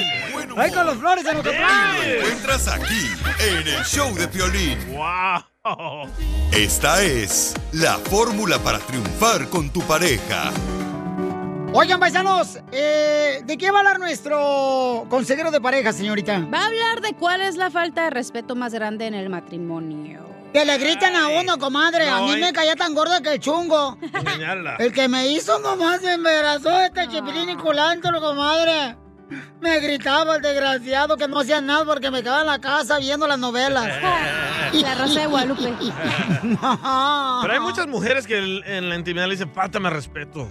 Ahí 0.57 0.71
con 0.71 0.85
los 0.85 0.97
flores 0.97 1.25
en 1.25 1.43
Lo 1.43 1.51
encuentras 1.51 2.67
aquí, 2.67 3.09
en 3.39 3.67
el 3.67 3.83
show 3.85 4.13
de 4.13 4.27
Piolín. 4.27 4.77
¡Wow! 4.93 6.07
Esta 6.51 7.01
es 7.01 7.55
la 7.71 7.97
fórmula 7.97 8.59
para 8.59 8.79
triunfar 8.79 9.49
con 9.49 9.69
tu 9.71 9.81
pareja. 9.81 10.51
Oigan, 11.75 11.99
paisanos, 11.99 12.59
eh, 12.71 13.41
¿de 13.43 13.57
qué 13.57 13.71
va 13.71 13.77
a 13.77 13.79
hablar 13.79 13.99
nuestro 13.99 15.07
consejero 15.09 15.49
de 15.49 15.59
pareja, 15.59 15.91
señorita? 15.91 16.45
Va 16.53 16.59
a 16.59 16.65
hablar 16.67 17.01
de 17.01 17.13
cuál 17.13 17.41
es 17.41 17.55
la 17.55 17.71
falta 17.71 18.03
de 18.03 18.09
respeto 18.11 18.55
más 18.55 18.73
grande 18.73 19.07
en 19.07 19.15
el 19.15 19.29
matrimonio. 19.29 20.42
Que 20.53 20.65
le 20.65 20.77
gritan 20.77 21.15
a 21.15 21.29
uno, 21.29 21.57
comadre. 21.57 22.07
a 22.09 22.19
mí 22.21 22.37
me 22.37 22.53
caía 22.53 22.75
tan 22.75 22.93
gorda 22.93 23.21
que 23.21 23.33
el 23.33 23.39
chungo. 23.39 23.97
Engañarla. 24.13 24.75
El 24.77 24.93
que 24.93 25.07
me 25.07 25.27
hizo 25.27 25.57
nomás 25.59 26.01
me 26.03 26.13
embarazó 26.13 26.79
este 26.81 27.07
chipilín 27.07 27.49
y 27.49 27.55
culantro, 27.55 28.21
comadre. 28.21 28.95
Me 29.61 29.79
gritaba 29.79 30.35
el 30.35 30.41
desgraciado 30.43 31.17
que 31.17 31.27
no 31.27 31.39
hacía 31.39 31.59
nada 31.59 31.85
porque 31.85 32.11
me 32.11 32.21
quedaba 32.21 32.41
en 32.41 32.47
la 32.47 32.59
casa 32.59 32.99
viendo 32.99 33.25
las 33.25 33.39
novelas. 33.39 33.87
La 34.73 34.95
Rosa 34.95 35.21
de 35.21 35.27
Guadalupe. 35.27 35.73
Pero 37.41 37.53
hay 37.53 37.59
muchas 37.59 37.87
mujeres 37.87 38.27
que 38.27 38.37
en 38.37 38.89
la 38.89 38.95
intimidad 38.95 39.25
le 39.25 39.31
dicen, 39.35 39.49
pátame 39.51 39.89
respeto. 39.89 40.47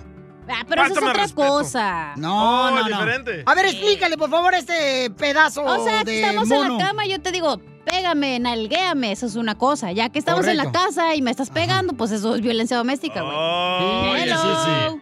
Ah, 0.49 0.65
pero 0.69 0.83
eso 0.83 0.95
es 0.95 0.95
Pátame 0.99 1.11
otra 1.13 1.23
respeto. 1.23 1.49
cosa. 1.49 2.13
No, 2.17 2.67
Oh, 2.67 2.71
no, 2.71 2.81
no. 2.81 2.85
diferente. 2.89 3.43
A 3.47 3.55
ver, 3.55 3.67
explícale, 3.67 4.17
por 4.19 4.29
favor, 4.29 4.53
este 4.55 5.11
pedazo 5.11 5.63
O 5.65 5.85
sea, 5.85 6.03
de 6.03 6.21
estamos 6.21 6.49
mono. 6.49 6.65
en 6.65 6.79
la 6.79 6.85
cama 6.89 7.07
y 7.07 7.11
yo 7.13 7.21
te 7.23 7.31
digo, 7.31 7.61
pégame, 7.85 8.39
nalguéame, 8.39 9.13
eso 9.13 9.27
es 9.27 9.37
una 9.37 9.57
cosa. 9.57 9.93
Ya 9.93 10.09
que 10.09 10.19
estamos 10.19 10.47
en 10.47 10.57
la 10.57 10.65
Correcto. 10.65 10.87
casa 10.87 11.15
y 11.15 11.23
me 11.23 11.31
estás 11.31 11.51
pegando, 11.51 11.93
pues 11.95 12.11
eso 12.13 12.35
es 12.35 12.41
violencia 12.41 12.77
doméstica, 12.77 13.23
güey. 13.23 14.23
Hello. 14.23 14.99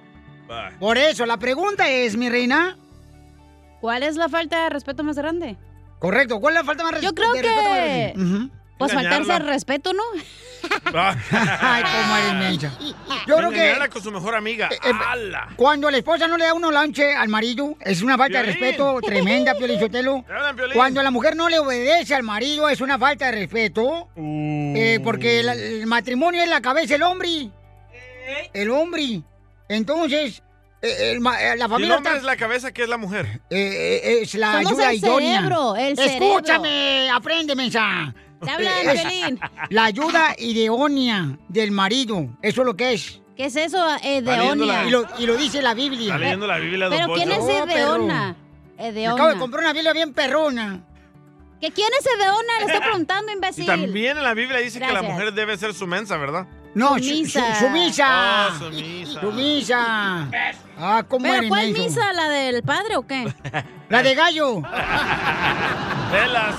Por 0.78 0.98
eso, 0.98 1.26
la 1.26 1.36
pregunta 1.38 1.88
es, 1.88 2.16
mi 2.16 2.28
reina. 2.28 2.76
¿Cuál 3.80 4.02
es 4.02 4.16
la 4.16 4.28
falta 4.28 4.64
de 4.64 4.70
respeto 4.70 5.02
más 5.04 5.16
grande? 5.16 5.56
Correcto, 5.98 6.40
¿cuál 6.40 6.54
es 6.54 6.60
la 6.60 6.64
falta 6.64 6.82
más 6.84 7.00
Yo 7.00 7.14
creo 7.14 7.32
de 7.32 7.42
respeto 7.42 7.62
más 7.62 7.78
que... 7.78 8.12
grande? 8.14 8.14
Ujú. 8.16 8.50
Pues 8.80 8.92
faltarse 8.92 9.32
al 9.32 9.46
respeto, 9.46 9.92
¿no? 9.92 10.02
Ay, 10.92 11.82
cómo 11.82 12.16
eres 12.16 12.34
mensa. 12.34 12.72
Yo 13.26 13.36
creo 13.36 13.50
que 13.50 13.70
eh, 13.72 13.88
con 13.90 14.02
su 14.02 14.10
mejor 14.10 14.34
amiga. 14.34 14.68
¡Hala! 15.06 15.48
cuando 15.56 15.90
la 15.90 15.98
esposa 15.98 16.26
no 16.28 16.36
le 16.36 16.44
da 16.44 16.54
uno 16.54 16.70
lanche 16.70 17.14
al 17.14 17.28
marido, 17.28 17.76
es 17.80 18.02
una 18.02 18.16
falta 18.18 18.38
de 18.38 18.44
respeto 18.46 18.98
tremenda, 19.02 19.54
Piolín. 19.58 19.78
Cuando 20.74 21.02
la 21.02 21.10
mujer 21.10 21.36
no 21.36 21.48
le 21.48 21.58
obedece 21.58 22.14
al 22.14 22.22
marido, 22.22 22.68
es 22.68 22.80
una 22.80 22.98
falta 22.98 23.26
de 23.26 23.32
respeto. 23.32 24.08
Eh, 24.16 25.00
porque 25.02 25.42
la- 25.42 25.54
el 25.54 25.86
matrimonio 25.86 26.42
es 26.42 26.48
la 26.48 26.60
cabeza 26.60 26.94
del 26.94 27.02
hombre. 27.04 27.50
El 28.52 28.70
hombre. 28.70 29.22
Entonces, 29.68 30.42
eh, 30.82 31.12
el 31.12 31.16
eh, 31.18 31.20
la 31.20 31.32
Si 31.56 31.62
el 31.62 31.68
familia 31.68 31.96
hombre 31.96 32.12
está- 32.12 32.18
es 32.18 32.24
la 32.24 32.36
cabeza, 32.36 32.72
¿qué 32.72 32.82
es 32.82 32.88
la 32.88 32.96
mujer? 32.96 33.26
eh, 33.50 34.00
eh, 34.04 34.18
es 34.22 34.34
la 34.34 34.52
Somos 34.54 34.72
ayuda 34.72 34.90
el 34.90 34.96
idónea. 34.98 35.36
cerebro, 35.36 35.76
el 35.76 35.98
Escúchame, 35.98 37.10
aprende, 37.10 37.54
mensa. 37.54 38.14
Te 38.42 38.50
hablan, 38.50 38.88
Es 38.88 39.00
Piolín. 39.02 39.40
La 39.70 39.84
ayuda 39.84 40.34
idónea 40.38 41.36
del 41.48 41.70
marido. 41.72 42.28
Eso 42.42 42.62
es 42.62 42.66
lo 42.66 42.74
que 42.76 42.92
es. 42.94 43.20
¿Qué 43.36 43.46
es 43.46 43.56
eso, 43.56 43.78
eh, 44.02 44.18
Edeonia? 44.18 44.66
la- 44.66 44.84
Y 44.86 44.90
lo, 44.90 45.04
y 45.18 45.26
lo 45.26 45.36
dice 45.36 45.62
la 45.62 45.74
Biblia. 45.74 46.06
Está 46.14 46.18
leyendo 46.18 46.46
la 46.46 46.58
Biblia 46.58 46.88
de 46.88 46.96
¿Pero 46.96 47.08
Don 47.08 47.16
quién 47.16 47.32
es. 47.32 47.38
Edeona? 47.48 48.36
Edeona. 48.78 49.14
acabo 49.14 49.28
de 49.30 49.38
comprar 49.38 49.62
una 49.64 49.72
Biblia 49.72 49.92
bien 49.92 50.12
perrona. 50.12 50.84
¿Que 51.60 51.70
quién 51.70 51.88
es 51.98 52.06
Edeona? 52.06 52.58
Le 52.60 52.64
estoy 52.66 52.80
preguntando, 52.80 53.32
imbécil. 53.32 53.64
Y 53.64 53.66
también 53.66 54.16
en 54.16 54.22
la 54.24 54.32
Biblia 54.34 54.58
dice 54.58 54.78
que 54.78 54.86
la 54.86 54.92
Gracias. 54.92 55.12
mujer 55.12 55.32
debe 55.34 55.56
ser 55.58 55.74
sumensa, 55.74 56.16
¿verdad? 56.16 56.46
No, 56.74 56.98
su- 56.98 57.04
Sumisa. 57.04 57.54
su- 57.58 57.64
sumisa. 57.66 58.48
Oh, 58.48 58.58
sumisa. 58.58 59.20
Sumisa. 59.20 60.30
Ah, 60.78 61.04
¿cómo 61.08 61.24
¿Pero 61.24 61.36
eres, 61.38 61.48
cuál 61.48 61.72
misa? 61.72 62.12
¿La 62.12 62.28
del 62.28 62.62
padre 62.62 62.96
o 62.96 63.06
qué? 63.06 63.32
La 63.88 64.02
de 64.02 64.14
gallo. 64.14 64.60
Velas. 66.12 66.54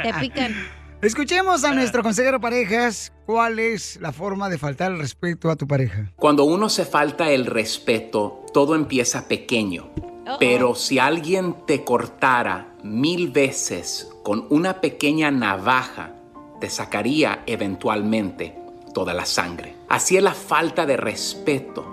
Te 0.02 0.14
pican. 0.14 0.54
Escuchemos 1.02 1.64
a 1.64 1.72
nuestro 1.72 2.02
consejero 2.02 2.40
parejas. 2.40 3.12
¿Cuál 3.24 3.58
es 3.58 3.98
la 4.00 4.12
forma 4.12 4.48
de 4.50 4.58
faltar 4.58 4.92
el 4.92 4.98
respeto 4.98 5.50
a 5.50 5.56
tu 5.56 5.66
pareja? 5.66 6.12
Cuando 6.16 6.44
uno 6.44 6.68
se 6.68 6.84
falta 6.84 7.30
el 7.30 7.46
respeto, 7.46 8.44
todo 8.52 8.74
empieza 8.74 9.26
pequeño. 9.26 9.90
Pero 10.38 10.74
si 10.74 10.98
alguien 10.98 11.56
te 11.66 11.82
cortara 11.84 12.74
mil 12.84 13.30
veces 13.30 14.08
con 14.22 14.46
una 14.50 14.80
pequeña 14.80 15.30
navaja, 15.30 16.12
te 16.60 16.70
sacaría 16.70 17.42
eventualmente 17.46 18.56
toda 18.92 19.14
la 19.14 19.24
sangre. 19.24 19.74
Así 19.88 20.16
es 20.16 20.22
la 20.22 20.34
falta 20.34 20.86
de 20.86 20.96
respeto. 20.96 21.84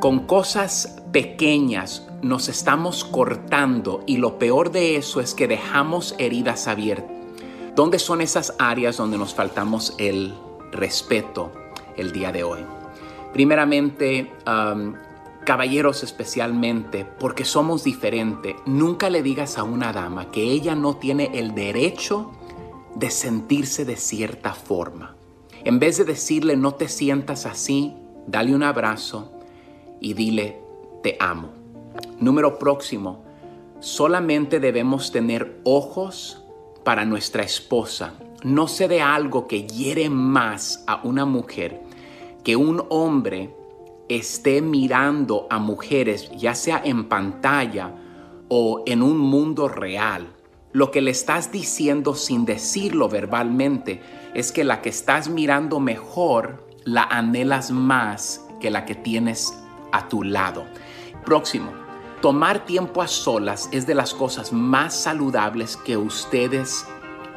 Con 0.00 0.26
cosas 0.26 1.02
pequeñas 1.12 2.06
nos 2.22 2.48
estamos 2.48 3.04
cortando 3.04 4.02
y 4.06 4.18
lo 4.18 4.38
peor 4.38 4.70
de 4.70 4.96
eso 4.96 5.20
es 5.20 5.34
que 5.34 5.48
dejamos 5.48 6.14
heridas 6.18 6.68
abiertas. 6.68 7.10
¿Dónde 7.74 7.98
son 7.98 8.20
esas 8.20 8.54
áreas 8.58 8.96
donde 8.96 9.18
nos 9.18 9.34
faltamos 9.34 9.94
el 9.98 10.34
respeto 10.70 11.50
el 11.96 12.12
día 12.12 12.30
de 12.30 12.44
hoy? 12.44 12.60
Primeramente, 13.32 14.32
um, 14.46 14.94
caballeros 15.44 16.04
especialmente, 16.04 17.04
porque 17.04 17.44
somos 17.44 17.82
diferentes, 17.82 18.54
nunca 18.64 19.10
le 19.10 19.22
digas 19.22 19.58
a 19.58 19.64
una 19.64 19.92
dama 19.92 20.30
que 20.30 20.42
ella 20.42 20.76
no 20.76 20.96
tiene 20.96 21.30
el 21.34 21.54
derecho 21.54 22.30
de 22.94 23.10
sentirse 23.10 23.84
de 23.84 23.96
cierta 23.96 24.54
forma. 24.54 25.16
En 25.64 25.78
vez 25.78 25.96
de 25.98 26.04
decirle 26.04 26.56
no 26.56 26.74
te 26.74 26.88
sientas 26.88 27.46
así, 27.46 27.94
dale 28.26 28.54
un 28.54 28.62
abrazo 28.62 29.32
y 30.00 30.14
dile 30.14 30.60
te 31.02 31.16
amo. 31.20 31.48
Número 32.18 32.58
próximo, 32.58 33.24
solamente 33.80 34.60
debemos 34.60 35.12
tener 35.12 35.60
ojos 35.64 36.42
para 36.84 37.04
nuestra 37.04 37.42
esposa. 37.42 38.14
No 38.42 38.68
se 38.68 38.88
dé 38.88 39.00
algo 39.00 39.46
que 39.46 39.66
hiere 39.66 40.10
más 40.10 40.84
a 40.86 41.00
una 41.02 41.24
mujer 41.24 41.80
que 42.44 42.56
un 42.56 42.84
hombre 42.90 43.54
esté 44.08 44.60
mirando 44.60 45.46
a 45.48 45.58
mujeres, 45.58 46.30
ya 46.36 46.54
sea 46.54 46.80
en 46.84 47.08
pantalla 47.08 47.94
o 48.48 48.82
en 48.86 49.02
un 49.02 49.16
mundo 49.18 49.66
real. 49.66 50.33
Lo 50.74 50.90
que 50.90 51.00
le 51.00 51.12
estás 51.12 51.52
diciendo 51.52 52.16
sin 52.16 52.44
decirlo 52.44 53.08
verbalmente 53.08 54.02
es 54.34 54.50
que 54.50 54.64
la 54.64 54.82
que 54.82 54.88
estás 54.88 55.28
mirando 55.28 55.78
mejor 55.78 56.66
la 56.82 57.04
anhelas 57.04 57.70
más 57.70 58.44
que 58.60 58.72
la 58.72 58.84
que 58.84 58.96
tienes 58.96 59.56
a 59.92 60.08
tu 60.08 60.24
lado. 60.24 60.64
Próximo, 61.24 61.70
tomar 62.20 62.64
tiempo 62.64 63.02
a 63.02 63.06
solas 63.06 63.68
es 63.70 63.86
de 63.86 63.94
las 63.94 64.14
cosas 64.14 64.52
más 64.52 64.96
saludables 64.96 65.76
que 65.76 65.96
ustedes 65.96 66.84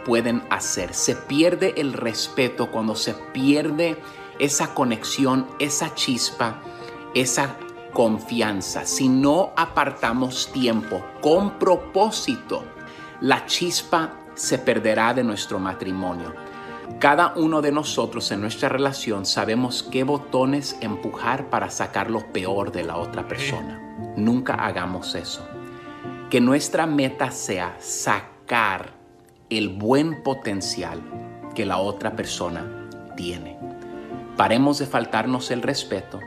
pueden 0.03 0.41
hacer. 0.49 0.95
Se 0.95 1.15
pierde 1.15 1.75
el 1.77 1.93
respeto 1.93 2.71
cuando 2.71 2.95
se 2.95 3.13
pierde 3.33 4.01
esa 4.39 4.73
conexión, 4.73 5.45
esa 5.59 5.93
chispa, 5.93 6.59
esa 7.13 7.55
confianza. 7.93 8.87
Si 8.87 9.07
no 9.07 9.53
apartamos 9.55 10.51
tiempo 10.51 11.05
con 11.21 11.59
propósito, 11.59 12.63
la 13.21 13.45
chispa 13.45 14.13
se 14.35 14.59
perderá 14.59 15.13
de 15.13 15.23
nuestro 15.23 15.59
matrimonio. 15.59 16.35
Cada 16.99 17.33
uno 17.35 17.61
de 17.61 17.71
nosotros 17.71 18.31
en 18.31 18.41
nuestra 18.41 18.69
relación 18.69 19.25
sabemos 19.25 19.83
qué 19.83 20.03
botones 20.03 20.77
empujar 20.81 21.49
para 21.49 21.69
sacar 21.69 22.09
lo 22.09 22.31
peor 22.31 22.71
de 22.71 22.83
la 22.83 22.97
otra 22.97 23.27
persona. 23.27 23.79
Nunca 24.15 24.53
hagamos 24.53 25.15
eso. 25.15 25.45
Que 26.29 26.41
nuestra 26.41 26.85
meta 26.85 27.31
sea 27.31 27.75
sacar 27.79 28.91
el 29.49 29.69
buen 29.69 30.23
potencial 30.23 31.01
que 31.55 31.65
la 31.65 31.77
otra 31.77 32.15
persona 32.15 32.87
tiene. 33.15 33.57
Paremos 34.35 34.77
de 34.77 34.85
faltarnos 34.85 35.51
el 35.51 35.61
respeto 35.61 36.19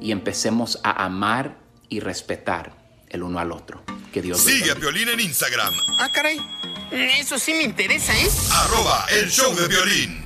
y 0.00 0.12
empecemos 0.12 0.80
a 0.84 1.04
amar 1.04 1.56
y 1.88 2.00
respetar 2.00 2.72
el 3.08 3.22
uno 3.22 3.38
al 3.38 3.52
otro. 3.52 3.93
Que 4.14 4.22
Dios 4.22 4.38
los 4.44 4.46
Sigue 4.46 4.70
a. 4.70 4.76
Piolín 4.76 5.08
en 5.08 5.18
Instagram, 5.18 5.74
Ah, 5.98 6.08
caray. 6.12 6.40
Eso 6.92 7.36
sí 7.36 7.52
me 7.52 7.64
interesa, 7.64 8.16
¿eh? 8.16 8.28
arroba 8.52 9.06
el 9.10 9.28
show 9.28 9.52
de 9.56 9.66
violín. 9.66 10.23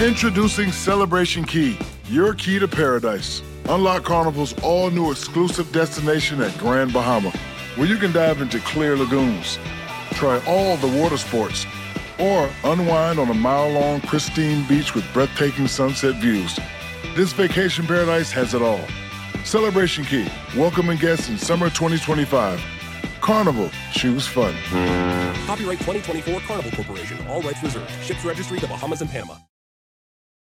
Introducing 0.00 0.72
Celebration 0.72 1.44
Key, 1.44 1.78
your 2.08 2.34
key 2.34 2.58
to 2.58 2.68
paradise. 2.68 3.42
Unlock 3.68 4.04
Carnival's 4.04 4.52
all 4.62 4.90
new 4.90 5.10
exclusive 5.10 5.72
destination 5.72 6.40
at 6.42 6.56
Grand 6.58 6.92
Bahama, 6.92 7.30
where 7.76 7.86
you 7.86 7.96
can 7.96 8.12
dive 8.12 8.42
into 8.42 8.60
clear 8.60 8.96
lagoons, 8.96 9.58
try 10.12 10.38
all 10.46 10.76
the 10.76 11.00
water 11.00 11.16
sports, 11.16 11.64
or 12.18 12.50
unwind 12.64 13.18
on 13.18 13.30
a 13.30 13.34
mile 13.34 13.70
long 13.70 14.00
pristine 14.02 14.66
beach 14.68 14.94
with 14.94 15.04
breathtaking 15.12 15.66
sunset 15.66 16.14
views. 16.16 16.58
This 17.14 17.32
vacation 17.32 17.86
paradise 17.86 18.30
has 18.32 18.52
it 18.52 18.62
all. 18.62 18.84
Celebration 19.44 20.04
Key, 20.04 20.28
welcoming 20.56 20.98
guests 20.98 21.30
in 21.30 21.38
summer 21.38 21.70
2025. 21.70 22.60
Carnival, 23.20 23.70
choose 23.92 24.26
fun. 24.26 24.54
Copyright 25.46 25.78
2024 25.80 26.40
Carnival 26.46 26.70
Corporation. 26.76 27.18
All 27.28 27.42
rights 27.42 27.62
reserved. 27.62 27.90
Ships 28.04 28.24
registry 28.24 28.58
the 28.58 28.66
Bahamas 28.66 29.00
and 29.02 29.10
Panama. 29.10 29.34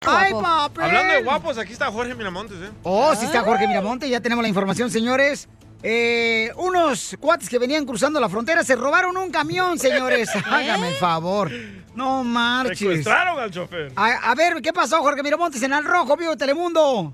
¡Ay, 0.08 0.32
papi! 0.34 0.82
Hablando 0.82 1.14
de 1.14 1.24
guapos, 1.24 1.58
aquí 1.58 1.74
está 1.74 1.92
Jorge 1.92 2.14
Miramontes, 2.14 2.58
¿eh? 2.62 2.72
Oh, 2.84 3.16
sí 3.16 3.26
está 3.26 3.42
Jorge 3.42 3.68
Miramonte, 3.68 4.08
ya 4.08 4.20
tenemos 4.20 4.44
la 4.44 4.50
información, 4.50 4.92
señores. 4.92 5.48
Eh, 5.82 6.52
unos 6.58 7.16
cuates 7.20 7.50
que 7.50 7.60
venían 7.60 7.86
cruzando 7.86 8.20
la 8.20 8.30
frontera 8.30 8.64
se 8.64 8.76
robaron 8.76 9.18
un 9.18 9.32
camión, 9.32 9.78
señores. 9.80 10.30
Hágame 10.46 10.90
el 10.90 10.96
favor. 10.96 11.52
No 11.96 12.24
marches. 12.24 12.78
Secuestraron 12.80 13.40
al 13.40 13.52
chofer. 13.52 13.92
A, 13.96 14.32
a 14.32 14.36
ver, 14.36 14.62
¿qué 14.62 14.72
pasó, 14.74 15.02
Jorge 15.02 15.24
Miramontes, 15.24 15.62
en 15.64 15.74
Al 15.74 15.84
Rojo, 15.84 16.16
vivo 16.18 16.32
de 16.32 16.38
Telemundo? 16.38 17.14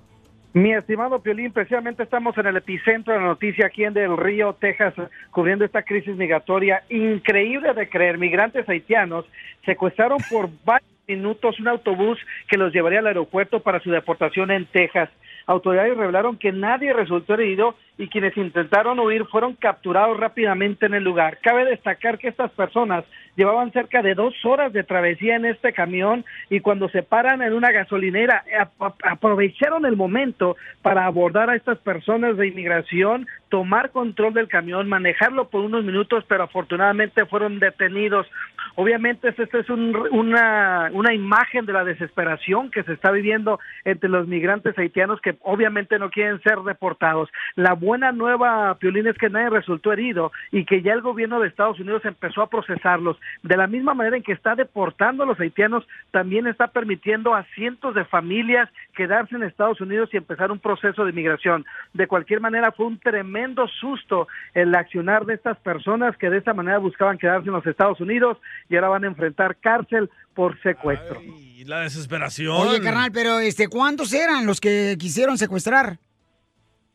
Mi 0.53 0.73
estimado 0.73 1.21
Piolín, 1.21 1.53
precisamente 1.53 2.03
estamos 2.03 2.37
en 2.37 2.45
el 2.45 2.57
epicentro 2.57 3.13
de 3.13 3.21
la 3.21 3.25
noticia 3.25 3.67
aquí 3.67 3.85
en 3.85 3.93
Del 3.93 4.17
Río, 4.17 4.51
Texas, 4.59 4.93
cubriendo 5.31 5.63
esta 5.63 5.83
crisis 5.83 6.17
migratoria 6.17 6.83
increíble 6.89 7.73
de 7.73 7.87
creer. 7.87 8.17
Migrantes 8.17 8.67
haitianos 8.67 9.25
secuestraron 9.65 10.17
por 10.29 10.49
varios 10.65 10.91
minutos 11.07 11.57
un 11.57 11.69
autobús 11.69 12.19
que 12.49 12.57
los 12.57 12.73
llevaría 12.73 12.99
al 12.99 13.07
aeropuerto 13.07 13.61
para 13.61 13.79
su 13.79 13.91
deportación 13.91 14.51
en 14.51 14.65
Texas. 14.65 15.09
Autoridades 15.47 15.97
revelaron 15.97 16.37
que 16.37 16.51
nadie 16.51 16.93
resultó 16.93 17.33
herido 17.33 17.75
y 17.97 18.07
quienes 18.07 18.35
intentaron 18.37 18.99
huir 18.99 19.25
fueron 19.25 19.53
capturados 19.55 20.19
rápidamente 20.19 20.85
en 20.85 20.93
el 20.93 21.03
lugar. 21.03 21.37
Cabe 21.41 21.65
destacar 21.65 22.17
que 22.17 22.29
estas 22.29 22.51
personas 22.51 23.03
llevaban 23.35 23.71
cerca 23.71 24.01
de 24.01 24.15
dos 24.15 24.33
horas 24.43 24.73
de 24.73 24.83
travesía 24.83 25.35
en 25.35 25.45
este 25.45 25.71
camión 25.73 26.25
y 26.49 26.59
cuando 26.61 26.89
se 26.89 27.03
paran 27.03 27.41
en 27.41 27.53
una 27.53 27.71
gasolinera 27.71 28.43
ap- 28.79 28.99
aprovecharon 29.03 29.85
el 29.85 29.95
momento 29.95 30.57
para 30.81 31.05
abordar 31.05 31.49
a 31.49 31.55
estas 31.55 31.77
personas 31.79 32.37
de 32.37 32.47
inmigración, 32.47 33.27
tomar 33.49 33.91
control 33.91 34.33
del 34.33 34.47
camión, 34.47 34.89
manejarlo 34.89 35.49
por 35.49 35.61
unos 35.61 35.83
minutos, 35.83 36.23
pero 36.27 36.43
afortunadamente 36.43 37.25
fueron 37.25 37.59
detenidos. 37.59 38.27
Obviamente 38.75 39.29
esta 39.37 39.57
es 39.59 39.69
un- 39.69 39.95
una, 40.11 40.89
una 40.93 41.13
imagen 41.13 41.65
de 41.65 41.73
la 41.73 41.83
desesperación 41.83 42.71
que 42.71 42.83
se 42.83 42.93
está 42.93 43.11
viviendo 43.11 43.59
entre 43.85 44.09
los 44.09 44.27
migrantes 44.27 44.77
haitianos 44.77 45.19
que 45.21 45.35
obviamente 45.41 45.99
no 45.99 46.09
quieren 46.09 46.41
ser 46.41 46.59
deportados. 46.59 47.29
La 47.55 47.73
buena 47.73 48.11
nueva, 48.11 48.75
Piolín, 48.75 49.07
es 49.07 49.17
que 49.17 49.29
nadie 49.29 49.49
resultó 49.49 49.91
herido 49.91 50.31
y 50.51 50.65
que 50.65 50.81
ya 50.81 50.93
el 50.93 51.01
gobierno 51.01 51.39
de 51.39 51.47
Estados 51.47 51.79
Unidos 51.79 52.03
empezó 52.05 52.41
a 52.41 52.49
procesarlos. 52.49 53.19
De 53.43 53.57
la 53.57 53.67
misma 53.67 53.93
manera 53.93 54.17
en 54.17 54.23
que 54.23 54.31
está 54.33 54.55
deportando 54.55 55.23
a 55.23 55.25
los 55.25 55.39
haitianos, 55.39 55.87
también 56.11 56.47
está 56.47 56.67
permitiendo 56.67 57.33
a 57.35 57.43
cientos 57.55 57.93
de 57.95 58.05
familias 58.05 58.69
quedarse 58.95 59.35
en 59.35 59.43
Estados 59.43 59.81
Unidos 59.81 60.09
y 60.13 60.17
empezar 60.17 60.51
un 60.51 60.59
proceso 60.59 61.05
de 61.05 61.11
migración. 61.13 61.65
De 61.93 62.07
cualquier 62.07 62.39
manera, 62.39 62.71
fue 62.71 62.85
un 62.85 62.99
tremendo 62.99 63.67
susto 63.67 64.27
el 64.53 64.73
accionar 64.75 65.25
de 65.25 65.33
estas 65.33 65.57
personas 65.59 66.15
que 66.17 66.29
de 66.29 66.37
esta 66.37 66.53
manera 66.53 66.77
buscaban 66.77 67.17
quedarse 67.17 67.47
en 67.47 67.53
los 67.53 67.65
Estados 67.65 67.99
Unidos 67.99 68.37
y 68.69 68.75
ahora 68.75 68.89
van 68.89 69.03
a 69.03 69.07
enfrentar 69.07 69.57
cárcel 69.57 70.09
por 70.33 70.61
secuestro. 70.61 71.21
Y 71.21 71.65
la 71.65 71.81
desesperación. 71.81 72.55
Oye, 72.55 72.81
carnal, 72.81 73.11
pero 73.11 73.39
este, 73.39 73.67
¿cuántos 73.67 74.13
eran 74.13 74.45
los 74.45 74.59
que 74.59 74.95
quisieron 74.99 75.37
secuestrar? 75.37 75.99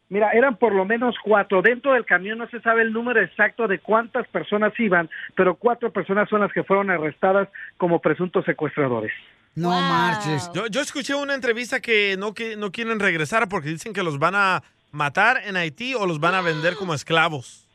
Mira, 0.08 0.30
eran 0.32 0.56
por 0.56 0.72
lo 0.72 0.84
menos 0.84 1.16
cuatro. 1.22 1.62
Dentro 1.62 1.92
del 1.92 2.04
camión 2.04 2.38
no 2.38 2.48
se 2.48 2.60
sabe 2.60 2.82
el 2.82 2.92
número 2.92 3.20
exacto 3.20 3.66
de 3.66 3.80
cuántas 3.80 4.26
personas 4.28 4.72
iban, 4.78 5.10
pero 5.34 5.56
cuatro 5.56 5.92
personas 5.92 6.28
son 6.28 6.40
las 6.40 6.52
que 6.52 6.62
fueron 6.62 6.90
arrestadas 6.90 7.48
como 7.76 8.00
presuntos 8.00 8.44
secuestradores. 8.44 9.12
No 9.56 9.70
marches. 9.70 10.50
Yo, 10.54 10.66
yo 10.68 10.80
escuché 10.80 11.14
una 11.14 11.34
entrevista 11.34 11.80
que 11.80 12.16
no, 12.18 12.34
que 12.34 12.56
no 12.56 12.70
quieren 12.70 13.00
regresar 13.00 13.48
porque 13.48 13.70
dicen 13.70 13.92
que 13.92 14.02
los 14.02 14.18
van 14.18 14.34
a 14.36 14.62
matar 14.92 15.42
en 15.44 15.56
Haití 15.56 15.94
o 15.94 16.06
los 16.06 16.20
van 16.20 16.34
a 16.34 16.40
vender 16.40 16.76
como 16.76 16.94
esclavos. 16.94 17.65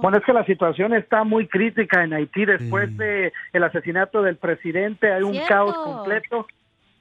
Bueno, 0.00 0.18
es 0.18 0.24
que 0.24 0.32
la 0.32 0.44
situación 0.44 0.94
está 0.94 1.24
muy 1.24 1.46
crítica 1.46 2.02
en 2.02 2.12
Haití 2.12 2.44
después 2.44 2.96
de 2.96 3.32
el 3.52 3.64
asesinato 3.64 4.22
del 4.22 4.36
presidente. 4.36 5.12
Hay 5.12 5.22
un 5.22 5.32
Cierto. 5.32 5.48
caos 5.48 5.76
completo 5.76 6.46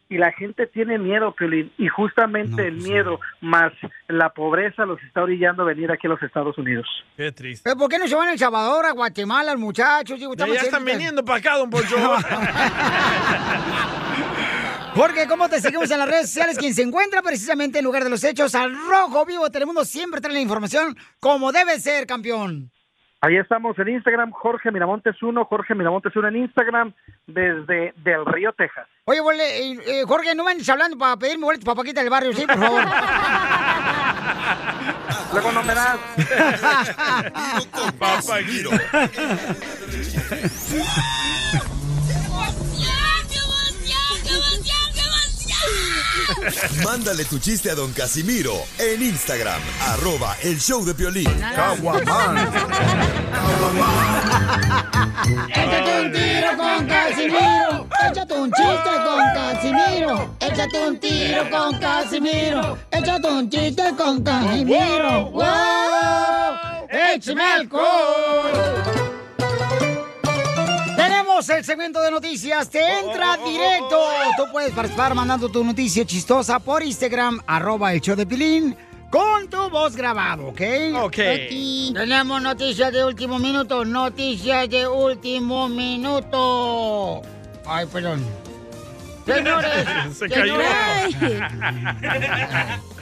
y 0.09 0.17
la 0.17 0.31
gente 0.31 0.67
tiene 0.67 0.97
miedo, 0.97 1.33
Piolín, 1.33 1.71
y 1.77 1.89
justamente 1.89 2.67
el 2.67 2.77
miedo 2.77 3.19
más 3.41 3.73
la 4.07 4.29
pobreza 4.29 4.85
los 4.85 5.01
está 5.03 5.23
orillando 5.23 5.63
a 5.63 5.65
venir 5.65 5.91
aquí 5.91 6.07
a 6.07 6.11
los 6.11 6.23
Estados 6.23 6.57
Unidos. 6.57 6.87
Qué 7.17 7.31
triste. 7.31 7.61
¿Pero 7.63 7.77
por 7.77 7.89
qué 7.89 7.99
no 7.99 8.07
se 8.07 8.15
van 8.15 8.29
a 8.29 8.31
El 8.31 8.39
Salvador, 8.39 8.85
a 8.85 8.91
Guatemala, 8.91 9.51
los 9.51 9.61
muchachos? 9.61 10.19
Ya, 10.19 10.45
están 10.45 10.85
viniendo 10.85 11.25
para 11.25 11.39
acá, 11.39 11.57
don 11.57 11.69
Poncho. 11.69 11.97
Jorge, 14.97 15.27
¿cómo 15.27 15.47
te 15.47 15.61
seguimos 15.61 15.89
en 15.91 15.99
las 15.99 16.09
redes 16.09 16.27
sociales? 16.27 16.57
Quien 16.57 16.73
se 16.73 16.81
encuentra 16.81 17.21
precisamente 17.21 17.77
en 17.79 17.85
lugar 17.85 18.03
de 18.03 18.09
los 18.09 18.23
hechos, 18.23 18.55
al 18.55 18.75
rojo 18.75 19.25
vivo 19.25 19.49
Telemundo, 19.51 19.85
siempre 19.85 20.19
trae 20.21 20.33
la 20.33 20.39
información 20.41 20.97
como 21.19 21.51
debe 21.51 21.79
ser, 21.79 22.07
campeón. 22.07 22.71
Ahí 23.21 23.37
estamos 23.37 23.77
en 23.79 23.89
Instagram, 23.89 24.31
Jorge 24.31 24.71
Miramontes 24.71 25.15
1, 25.21 25.45
Jorge 25.45 25.73
Miramontes 25.75 26.15
1 26.15 26.27
en 26.27 26.35
Instagram, 26.37 26.93
desde 27.25 27.93
Del 27.97 28.25
Río, 28.25 28.53
Texas. 28.53 28.87
Oye, 29.05 29.21
bole- 29.21 29.71
eh, 29.71 29.79
eh, 29.85 30.03
Jorge, 30.07 30.35
no 30.35 30.43
vayas 30.43 30.67
hablando 30.69 30.97
para 30.97 31.17
pedirme 31.17 31.45
boletos 31.45 31.65
para 31.65 31.75
Paquita 31.77 32.01
del 32.01 32.09
barrio, 32.11 32.33
sí, 32.33 32.45
por 32.45 32.59
favor. 32.59 32.83
Luego 35.33 35.51
no 35.51 35.63
me 35.63 35.73
das. 35.75 35.97
Mándale 46.83 47.25
tu 47.25 47.39
chiste 47.39 47.69
a 47.71 47.75
don 47.75 47.91
Casimiro 47.93 48.53
en 48.77 49.01
Instagram, 49.01 49.61
arroba 49.87 50.35
el 50.43 50.59
show 50.59 50.83
de 50.85 50.93
Piolín. 50.93 51.29
Échate 55.49 56.01
un 56.01 56.11
tiro 56.11 56.57
con 56.57 56.87
Casimiro. 56.87 57.87
Échate 58.09 58.33
un 58.33 58.51
chiste 58.51 58.91
con 59.05 59.23
Casimiro. 59.33 60.35
Échate 60.39 60.87
un 60.87 60.99
tiro 60.99 61.49
con 61.49 61.79
Casimiro. 61.79 62.77
Échate 62.91 63.27
un 63.27 63.49
chiste 63.49 63.83
con 63.97 64.23
Casimiro. 64.23 65.31
¡Wow! 65.31 65.45
¡Échame 66.89 67.43
alcohol! 67.43 69.06
Tenemos 71.37 71.49
el 71.59 71.65
segmento 71.65 72.01
de 72.01 72.09
noticias. 72.09 72.67
Te 72.67 72.99
entra 72.99 73.37
directo. 73.37 74.01
Tú 74.37 74.45
puedes 74.51 74.71
participar 74.71 75.13
mandando 75.13 75.47
tu 75.49 75.63
noticia 75.63 76.03
chistosa 76.03 76.57
por 76.57 76.81
Instagram, 76.81 77.39
arroba 77.45 77.93
el 77.93 78.01
show 78.01 78.15
de 78.15 78.25
Pilín, 78.25 78.75
con 79.11 79.47
tu 79.47 79.69
voz 79.69 79.95
grabado, 79.95 80.47
¿ok? 80.47 80.61
Ok. 80.95 81.15
Tenemos 81.93 82.41
noticias 82.41 82.91
de 82.91 83.05
último 83.05 83.37
minuto. 83.37 83.85
Noticias 83.85 84.67
de 84.67 84.87
último 84.87 85.69
minuto. 85.69 87.21
Ay, 87.67 87.85
perdón. 87.85 88.25
Señores, 89.27 89.85
Se 90.17 90.27
cayó. 90.29 90.55
señores. 90.55 91.15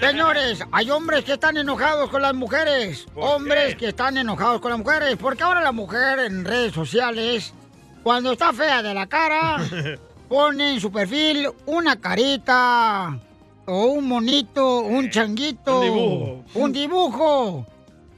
Señores, 0.00 0.64
hay 0.70 0.90
hombres 0.90 1.24
que 1.24 1.32
están 1.32 1.56
enojados 1.56 2.08
con 2.08 2.22
las 2.22 2.32
mujeres. 2.32 3.06
Hombres 3.16 3.74
que 3.74 3.88
están 3.88 4.16
enojados 4.16 4.60
con 4.60 4.70
las 4.70 4.78
mujeres. 4.78 5.16
Porque 5.20 5.42
ahora 5.42 5.60
la 5.60 5.72
mujer 5.72 6.20
en 6.20 6.44
redes 6.44 6.72
sociales, 6.72 7.52
cuando 8.08 8.32
está 8.32 8.54
fea 8.54 8.82
de 8.82 8.94
la 8.94 9.06
cara, 9.06 9.58
pone 10.30 10.72
en 10.72 10.80
su 10.80 10.90
perfil 10.90 11.46
una 11.66 12.00
carita 12.00 13.18
o 13.66 13.84
un 13.84 14.08
monito, 14.08 14.80
un 14.80 15.10
changuito, 15.10 15.80
Un 15.80 15.84
dibujo. 15.84 16.44
un 16.54 16.72
dibujo. 16.72 17.66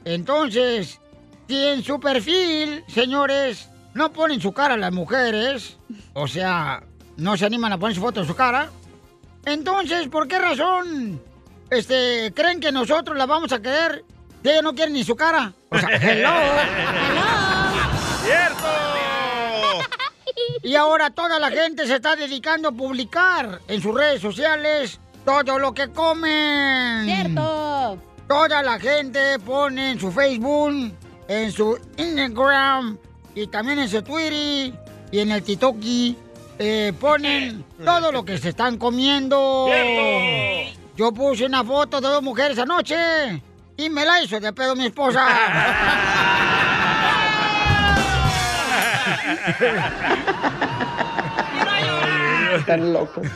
Entonces, 0.05 0.97
si 1.45 1.65
en 1.65 1.83
su 1.83 1.99
perfil, 1.99 2.85
señores, 2.87 3.67
no 3.93 4.13
ponen 4.13 4.39
su 4.39 4.53
cara 4.53 4.77
las 4.77 4.93
mujeres, 4.93 5.77
o 6.13 6.25
sea, 6.25 6.81
no 7.17 7.35
se 7.35 7.45
animan 7.45 7.73
a 7.73 7.77
poner 7.77 7.93
su 7.93 8.01
foto 8.01 8.21
de 8.21 8.27
su 8.27 8.33
cara, 8.33 8.69
entonces, 9.43 10.07
¿por 10.07 10.25
qué 10.29 10.39
razón 10.39 11.21
este, 11.69 12.31
creen 12.33 12.61
que 12.61 12.71
nosotros 12.71 13.17
la 13.17 13.25
vamos 13.25 13.51
a 13.51 13.61
querer? 13.61 14.05
Si 14.41 14.49
ella 14.49 14.61
no 14.61 14.73
quiere 14.73 14.91
ni 14.93 15.03
su 15.03 15.17
cara. 15.17 15.51
O 15.69 15.77
sea, 15.77 15.89
hello. 16.01 16.29
¡Cierto! 18.23 18.80
Y 20.63 20.75
ahora 20.75 21.09
toda 21.09 21.39
la 21.39 21.49
gente 21.49 21.87
se 21.87 21.95
está 21.95 22.15
dedicando 22.15 22.69
a 22.69 22.71
publicar 22.71 23.59
en 23.67 23.81
sus 23.81 23.93
redes 23.95 24.21
sociales 24.21 24.99
todo 25.25 25.57
lo 25.59 25.73
que 25.73 25.89
comen. 25.89 27.05
Cierto. 27.05 27.97
Toda 28.27 28.61
la 28.63 28.79
gente 28.79 29.39
pone 29.39 29.91
en 29.91 29.99
su 29.99 30.11
Facebook, 30.11 30.93
en 31.27 31.51
su 31.51 31.77
Instagram 31.97 32.97
y 33.35 33.47
también 33.47 33.79
en 33.79 33.89
su 33.89 34.01
Twitter 34.01 34.73
y 35.11 35.19
en 35.19 35.31
el 35.31 35.43
TikToki. 35.43 36.17
eh, 36.59 36.93
ponen 36.99 37.65
todo 37.85 38.11
lo 38.11 38.23
que 38.23 38.37
se 38.37 38.49
están 38.49 38.77
comiendo. 38.77 39.67
Cierto. 39.67 40.79
Yo 40.95 41.11
puse 41.11 41.45
una 41.45 41.63
foto 41.63 41.99
de 41.99 42.07
dos 42.07 42.21
mujeres 42.21 42.59
anoche 42.59 43.41
y 43.77 43.89
me 43.89 44.05
la 44.05 44.21
hizo 44.21 44.39
de 44.39 44.53
pedo 44.53 44.75
mi 44.75 44.85
esposa. 44.85 45.25
Están 52.55 52.93
locos. 52.93 53.27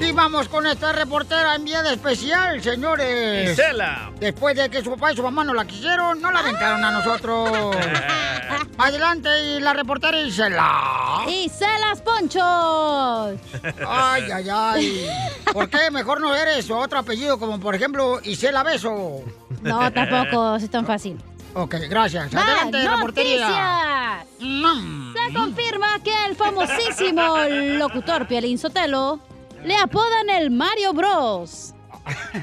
Y 0.00 0.12
vamos 0.12 0.48
con 0.48 0.66
esta 0.66 0.92
reportera 0.92 1.54
enviada 1.54 1.92
especial, 1.92 2.62
señores. 2.62 3.50
Gisela. 3.50 4.10
Después 4.20 4.54
de 4.54 4.68
que 4.68 4.82
su 4.84 4.90
papá 4.90 5.12
y 5.12 5.16
su 5.16 5.22
mamá 5.22 5.42
no 5.42 5.54
la 5.54 5.64
quisieron, 5.64 6.20
no 6.20 6.30
la 6.30 6.40
aventaron 6.40 6.84
a 6.84 6.90
nosotros. 6.90 7.74
Adelante, 8.78 9.28
y 9.42 9.60
la 9.60 9.72
reportera 9.72 10.20
Isela. 10.20 11.24
¡Y 11.26 11.48
celas, 11.48 12.02
ponchos! 12.02 13.40
Ay, 13.88 14.30
ay, 14.32 14.48
ay. 14.52 15.10
¿Por 15.52 15.70
qué 15.70 15.90
mejor 15.90 16.20
no 16.20 16.34
eres 16.34 16.70
otro 16.70 16.98
apellido 16.98 17.38
como, 17.38 17.58
por 17.58 17.74
ejemplo, 17.74 18.20
Isela 18.22 18.62
Beso? 18.62 19.22
No, 19.62 19.90
tampoco 19.92 20.56
es 20.56 20.70
tan 20.70 20.84
fácil. 20.84 21.16
Ok, 21.58 21.74
gracias. 21.88 22.34
Va, 22.34 22.42
Adelante, 22.42 22.86
reportería. 22.86 24.24
noticias. 24.38 25.26
Se 25.28 25.34
confirma 25.34 25.98
que 26.04 26.12
el 26.26 26.36
famosísimo 26.36 27.38
locutor 27.78 28.28
Piolín 28.28 28.58
Sotelo 28.58 29.20
le 29.64 29.74
apodan 29.74 30.28
el 30.28 30.50
Mario 30.50 30.92
Bros. 30.92 31.72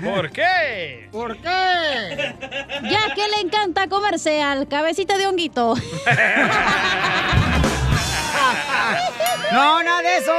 ¿Por 0.04 0.32
qué? 0.32 1.10
¿Por 1.12 1.38
qué? 1.38 2.36
Ya 2.90 3.14
que 3.14 3.28
le 3.30 3.42
encanta 3.42 3.88
comerse 3.88 4.42
al 4.42 4.68
cabecita 4.68 5.18
de 5.18 5.28
honguito. 5.28 5.76
No, 9.52 9.84
nada 9.84 10.02
de 10.02 10.18
eso. 10.18 10.34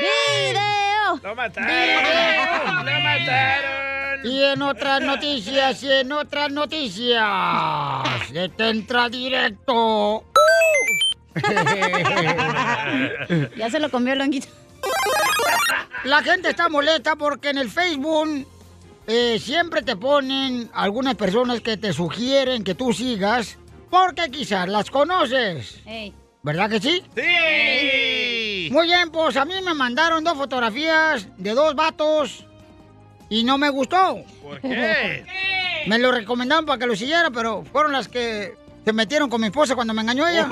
¡Video! 0.00 1.20
¡Lo 1.22 1.34
mataron! 1.34 2.84
¡Lo 2.84 3.00
mataron! 3.00 3.89
Y 4.22 4.42
en 4.42 4.62
otras 4.62 5.00
noticias, 5.00 5.82
y 5.82 5.90
en 5.90 6.12
otras 6.12 6.50
noticias, 6.50 7.22
de 8.32 8.48
te 8.56 8.68
entra 8.68 9.08
directo. 9.08 10.24
Ya 13.56 13.70
se 13.70 13.78
lo 13.78 13.90
comió 13.90 14.14
el 14.14 14.20
honguito. 14.20 14.48
La 16.04 16.22
gente 16.22 16.50
está 16.50 16.68
molesta 16.68 17.14
porque 17.14 17.50
en 17.50 17.58
el 17.58 17.70
Facebook 17.70 18.46
eh, 19.06 19.38
siempre 19.38 19.82
te 19.82 19.96
ponen 19.96 20.70
algunas 20.72 21.14
personas 21.14 21.60
que 21.60 21.76
te 21.76 21.92
sugieren 21.92 22.64
que 22.64 22.74
tú 22.74 22.92
sigas 22.92 23.58
porque 23.90 24.30
quizás 24.30 24.68
las 24.68 24.90
conoces. 24.90 25.80
¿Verdad 26.42 26.70
que 26.70 26.80
sí? 26.80 27.02
¡Sí! 27.14 28.68
Muy 28.72 28.86
bien, 28.86 29.10
pues 29.10 29.36
a 29.36 29.44
mí 29.44 29.54
me 29.64 29.74
mandaron 29.74 30.24
dos 30.24 30.36
fotografías 30.36 31.28
de 31.36 31.50
dos 31.50 31.74
vatos 31.74 32.46
y 33.30 33.44
no 33.44 33.56
me 33.56 33.70
gustó. 33.70 34.18
¿Por 34.42 34.60
qué? 34.60 35.24
Me 35.86 35.98
lo 35.98 36.12
recomendaron 36.12 36.66
para 36.66 36.78
que 36.78 36.86
lo 36.86 36.94
siguiera, 36.94 37.30
pero 37.30 37.64
fueron 37.72 37.92
las 37.92 38.06
que 38.08 38.54
se 38.84 38.92
metieron 38.92 39.30
con 39.30 39.40
mi 39.40 39.46
esposa 39.46 39.74
cuando 39.74 39.94
me 39.94 40.02
engañó 40.02 40.28
ella. 40.28 40.46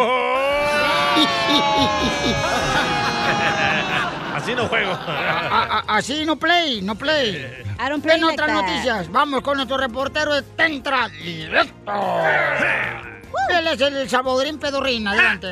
Así 4.34 4.54
no 4.54 4.68
juego. 4.68 4.92
A- 4.92 5.82
a- 5.86 5.96
así 5.96 6.24
no 6.24 6.36
play, 6.36 6.80
no 6.80 6.94
play. 6.94 7.64
I 7.78 7.88
don't 7.88 8.02
play 8.02 8.16
En 8.16 8.22
like 8.22 8.40
otras 8.40 8.56
that. 8.56 8.62
noticias, 8.66 9.12
vamos 9.12 9.42
con 9.42 9.56
nuestro 9.56 9.76
reportero 9.76 10.32
de 10.34 10.42
Tentra 10.42 11.08
Directo. 11.08 11.92
Él 13.50 13.66
es 13.66 13.80
el 13.80 14.08
Salvadorín 14.08 14.58
Pedorrín, 14.58 15.06
adelante. 15.08 15.48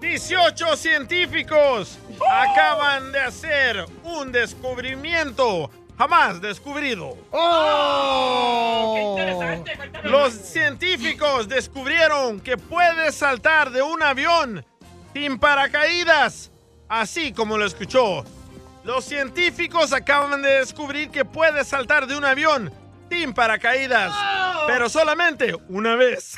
18 0.00 0.76
científicos 0.76 1.98
acaban 2.32 3.12
de 3.12 3.20
hacer 3.20 3.84
un 4.02 4.32
descubrimiento 4.32 5.70
jamás 6.02 6.40
descubrido. 6.40 7.16
¡Oh! 7.30 9.16
Los 10.02 10.32
científicos 10.32 11.48
descubrieron 11.48 12.40
que 12.40 12.56
puedes 12.56 13.14
saltar 13.14 13.70
de 13.70 13.82
un 13.82 14.02
avión 14.02 14.66
sin 15.14 15.38
paracaídas, 15.38 16.50
así 16.88 17.32
como 17.32 17.56
lo 17.56 17.64
escuchó. 17.64 18.24
Los 18.82 19.04
científicos 19.04 19.92
acaban 19.92 20.42
de 20.42 20.58
descubrir 20.58 21.08
que 21.10 21.24
puedes 21.24 21.68
saltar 21.68 22.08
de 22.08 22.16
un 22.16 22.24
avión 22.24 22.72
sin 23.08 23.32
paracaídas, 23.32 24.12
pero 24.66 24.88
solamente 24.88 25.54
una 25.68 25.94
vez. 25.94 26.34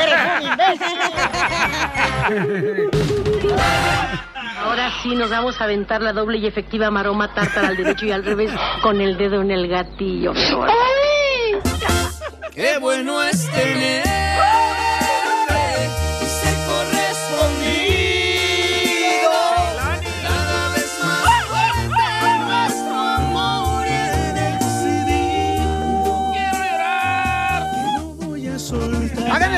¡Eres 0.02 0.20
un 0.36 0.42
imbécil! 0.52 1.00
Ahora 4.62 4.90
sí 5.02 5.14
nos 5.14 5.30
vamos 5.30 5.60
a 5.60 5.64
aventar 5.64 6.02
la 6.02 6.12
doble 6.12 6.38
y 6.38 6.46
efectiva 6.46 6.90
maroma 6.90 7.34
tártara 7.34 7.68
al 7.68 7.76
derecho 7.76 8.06
y 8.06 8.12
al 8.12 8.24
revés 8.24 8.50
con 8.82 9.00
el 9.00 9.16
dedo 9.16 9.40
en 9.40 9.50
el 9.50 9.68
gatillo. 9.68 10.32
Qué 12.54 12.78
bueno 12.78 13.22
es 13.22 13.50
tener 13.50 14.04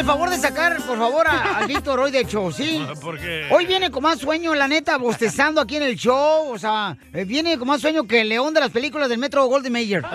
el 0.03 0.07
favor 0.09 0.31
de 0.31 0.37
sacar, 0.39 0.77
por 0.83 0.99
favor, 0.99 1.29
a, 1.29 1.59
a 1.59 1.67
Víctor 1.67 2.01
hoy 2.01 2.11
de 2.11 2.25
show, 2.27 2.51
¿sí? 2.51 2.85
¿Por 3.01 3.19
qué? 3.21 3.47
Hoy 3.51 3.67
viene 3.67 3.89
con 3.91 4.03
más 4.03 4.19
sueño, 4.19 4.53
la 4.55 4.67
neta, 4.67 4.97
bostezando 4.99 5.61
aquí 5.61 5.77
en 5.77 5.85
el 5.85 5.97
show. 5.97 6.51
O 6.53 6.59
sea, 6.59 6.97
eh, 7.13 7.25
viene 7.25 7.57
con 7.57 7.69
más 7.69 7.81
sueño 7.81 8.05
que 8.07 8.21
el 8.23 8.29
león 8.29 8.53
de 8.53 8.61
las 8.61 8.71
películas 8.71 9.09
del 9.09 9.19
Metro 9.19 9.47
Golden 9.47 9.73
Mayer. 9.73 10.05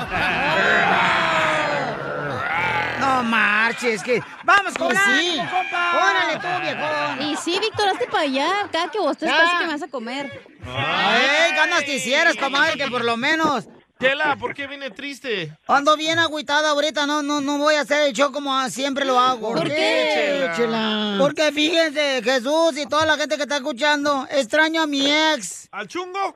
No 2.99 3.23
marches, 3.23 4.03
que. 4.03 4.21
¡Vamos 4.43 4.73
con 4.73 4.87
Pues 4.89 4.99
sí. 5.19 5.37
compa! 5.37 5.93
¡Órale 5.95 6.39
tú, 6.39 6.61
viejón! 6.61 7.21
Y 7.31 7.37
sí, 7.37 7.57
Víctor, 7.59 7.87
hazte 7.89 8.07
para 8.07 8.23
allá. 8.23 8.49
Cada 8.71 8.91
que 8.91 8.99
vos 8.99 9.17
te 9.17 9.27
parece 9.27 9.51
que 9.59 9.65
me 9.65 9.73
vas 9.73 9.83
a 9.83 9.87
comer. 9.87 10.41
¡Ay, 10.65 11.55
ganas 11.55 11.83
quisieras, 11.83 12.35
comadre, 12.35 12.75
que 12.77 12.87
por 12.87 13.05
lo 13.05 13.15
menos! 13.15 13.65
Chela, 13.99 14.35
¿por 14.35 14.53
qué 14.53 14.67
viene 14.67 14.91
triste? 14.91 15.57
Ando 15.67 15.97
bien 15.97 16.19
agüitada 16.19 16.69
ahorita, 16.69 17.07
no, 17.07 17.23
no, 17.23 17.41
no 17.41 17.57
voy 17.57 17.75
a 17.75 17.81
hacer 17.81 18.07
el 18.07 18.13
show 18.13 18.31
como 18.31 18.69
siempre 18.69 19.05
lo 19.05 19.19
hago. 19.19 19.53
¿Por 19.53 19.67
qué, 19.67 20.49
Chela? 20.55 21.15
Porque 21.19 21.51
fíjense, 21.51 22.21
Jesús 22.23 22.77
y 22.77 22.85
toda 22.85 23.05
la 23.05 23.17
gente 23.17 23.37
que 23.37 23.43
está 23.43 23.57
escuchando, 23.57 24.27
extraño 24.29 24.83
a 24.83 24.87
mi 24.87 25.09
ex. 25.09 25.67
¿Al 25.71 25.87
chungo? 25.87 26.35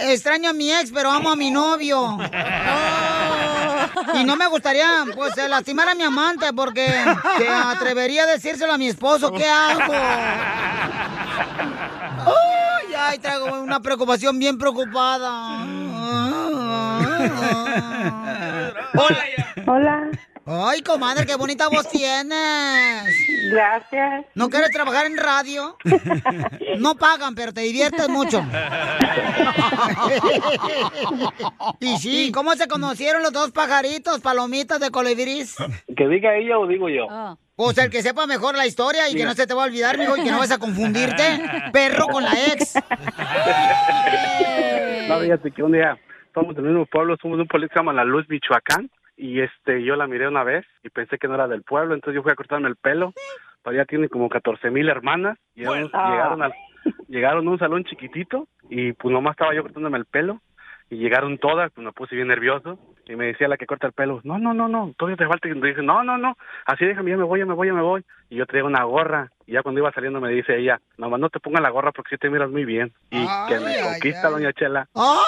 Extraño 0.00 0.50
a 0.50 0.52
mi 0.52 0.72
ex, 0.72 0.90
pero 0.92 1.10
amo 1.10 1.30
a 1.30 1.36
mi 1.36 1.50
novio. 1.50 2.18
Y 4.14 4.24
no 4.24 4.36
me 4.36 4.46
gustaría, 4.46 5.04
pues, 5.14 5.36
eh, 5.38 5.48
lastimar 5.48 5.88
a 5.88 5.94
mi 5.94 6.02
amante 6.02 6.52
porque 6.52 6.86
se 7.38 7.48
atrevería 7.48 8.24
a 8.24 8.26
decírselo 8.26 8.72
a 8.74 8.78
mi 8.78 8.88
esposo. 8.88 9.32
¿Qué 9.32 9.48
hago? 9.48 9.92
Ay, 12.26 12.94
ay, 12.96 13.18
traigo 13.18 13.46
una 13.60 13.80
preocupación 13.80 14.38
bien 14.38 14.58
preocupada. 14.58 15.64
Hola. 18.94 19.26
Hola. 19.66 20.10
Ay, 20.46 20.82
comadre, 20.82 21.26
qué 21.26 21.36
bonita 21.36 21.68
voz 21.68 21.88
tienes. 21.88 23.04
Gracias. 23.52 24.24
¿No 24.34 24.48
quieres 24.50 24.70
trabajar 24.70 25.06
en 25.06 25.16
radio? 25.16 25.76
No 26.78 26.94
pagan, 26.94 27.34
pero 27.34 27.52
te 27.52 27.60
diviertes 27.60 28.08
mucho. 28.08 28.42
Y 31.80 31.98
sí, 31.98 32.32
¿cómo 32.32 32.54
se 32.54 32.68
conocieron 32.68 33.22
los 33.22 33.32
dos 33.32 33.50
pajaritos, 33.50 34.20
palomitas 34.20 34.80
de 34.80 34.90
colibris? 34.90 35.56
¿Que 35.94 36.08
diga 36.08 36.34
ella 36.36 36.58
o 36.58 36.66
digo 36.66 36.88
yo? 36.88 37.06
Pues 37.54 37.76
el 37.76 37.90
que 37.90 38.02
sepa 38.02 38.26
mejor 38.26 38.56
la 38.56 38.66
historia 38.66 39.10
y 39.10 39.14
que 39.14 39.24
no 39.24 39.34
se 39.34 39.46
te 39.46 39.52
va 39.52 39.64
a 39.64 39.66
olvidar, 39.66 39.98
mijo, 39.98 40.16
y 40.16 40.22
que 40.22 40.30
no 40.30 40.38
vas 40.38 40.50
a 40.52 40.58
confundirte, 40.58 41.42
perro 41.72 42.06
con 42.06 42.24
la 42.24 42.32
ex. 42.32 42.74
No, 45.08 45.20
fíjate 45.20 45.50
que 45.50 45.62
un 45.62 45.72
día 45.72 45.98
somos 46.34 46.54
del 46.54 46.64
mismo 46.64 46.86
pueblo, 46.86 47.16
somos 47.20 47.38
de 47.38 47.42
un 47.42 47.48
pueblo 47.48 47.68
que 47.68 47.74
se 47.74 47.78
llama 47.80 47.92
La 47.92 48.04
Luz, 48.04 48.28
Michoacán, 48.28 48.90
y 49.16 49.40
este, 49.40 49.82
yo 49.82 49.96
la 49.96 50.06
miré 50.06 50.28
una 50.28 50.44
vez 50.44 50.64
y 50.82 50.88
pensé 50.90 51.18
que 51.18 51.28
no 51.28 51.34
era 51.34 51.46
del 51.48 51.62
pueblo, 51.62 51.94
entonces 51.94 52.16
yo 52.16 52.22
fui 52.22 52.32
a 52.32 52.36
cortarme 52.36 52.68
el 52.68 52.76
pelo, 52.76 53.12
pero 53.62 53.74
ella 53.76 53.84
tiene 53.84 54.08
como 54.08 54.28
14 54.28 54.70
mil 54.70 54.88
hermanas, 54.88 55.36
y 55.54 55.64
Ah. 55.66 56.10
llegaron, 56.10 56.42
al, 56.42 56.54
llegaron 57.08 57.46
a 57.46 57.50
un 57.50 57.58
salón 57.58 57.84
chiquitito, 57.84 58.48
y 58.68 58.92
pues 58.94 59.12
nomás 59.12 59.32
estaba 59.32 59.54
yo 59.54 59.62
cortándome 59.62 59.98
el 59.98 60.06
pelo, 60.06 60.40
y 60.88 60.96
llegaron 60.96 61.38
todas, 61.38 61.70
pues 61.72 61.84
me 61.84 61.92
puse 61.92 62.16
bien 62.16 62.28
nervioso, 62.28 62.78
y 63.06 63.14
me 63.16 63.26
decía 63.26 63.46
la 63.48 63.56
que 63.56 63.66
corta 63.66 63.86
el 63.86 63.92
pelo, 63.92 64.20
no, 64.24 64.38
no, 64.38 64.54
no, 64.54 64.68
no, 64.68 64.92
todavía 64.96 65.16
te 65.16 65.26
falta, 65.26 65.48
y 65.48 65.54
me 65.54 65.68
dice, 65.68 65.82
no, 65.82 66.02
no, 66.02 66.16
no, 66.16 66.36
así 66.64 66.84
déjame, 66.86 67.10
ya 67.10 67.16
me 67.16 67.24
voy, 67.24 67.40
ya 67.40 67.46
me 67.46 67.54
voy, 67.54 67.68
ya 67.68 67.74
me 67.74 67.82
voy, 67.82 68.04
y 68.30 68.36
yo 68.36 68.46
traigo 68.46 68.66
una 68.68 68.84
gorra, 68.84 69.30
y 69.46 69.52
ya 69.52 69.62
cuando 69.62 69.80
iba 69.82 69.92
saliendo 69.92 70.20
me 70.20 70.30
dice 70.30 70.56
ella, 70.56 70.80
nomás 70.96 71.20
no 71.20 71.28
te 71.28 71.40
pongas 71.40 71.60
la 71.62 71.70
gorra 71.70 71.92
porque 71.92 72.16
si 72.16 72.18
te 72.18 72.30
miras 72.30 72.50
muy 72.50 72.64
bien, 72.64 72.92
y 73.10 73.18
que 73.48 73.58
me 73.60 73.66
Ay, 73.66 73.74
ay, 73.76 73.82
conquista 73.82 74.28
ay. 74.28 74.32
doña 74.32 74.52
Chela. 74.54 74.88
¡Ay! 74.94 75.18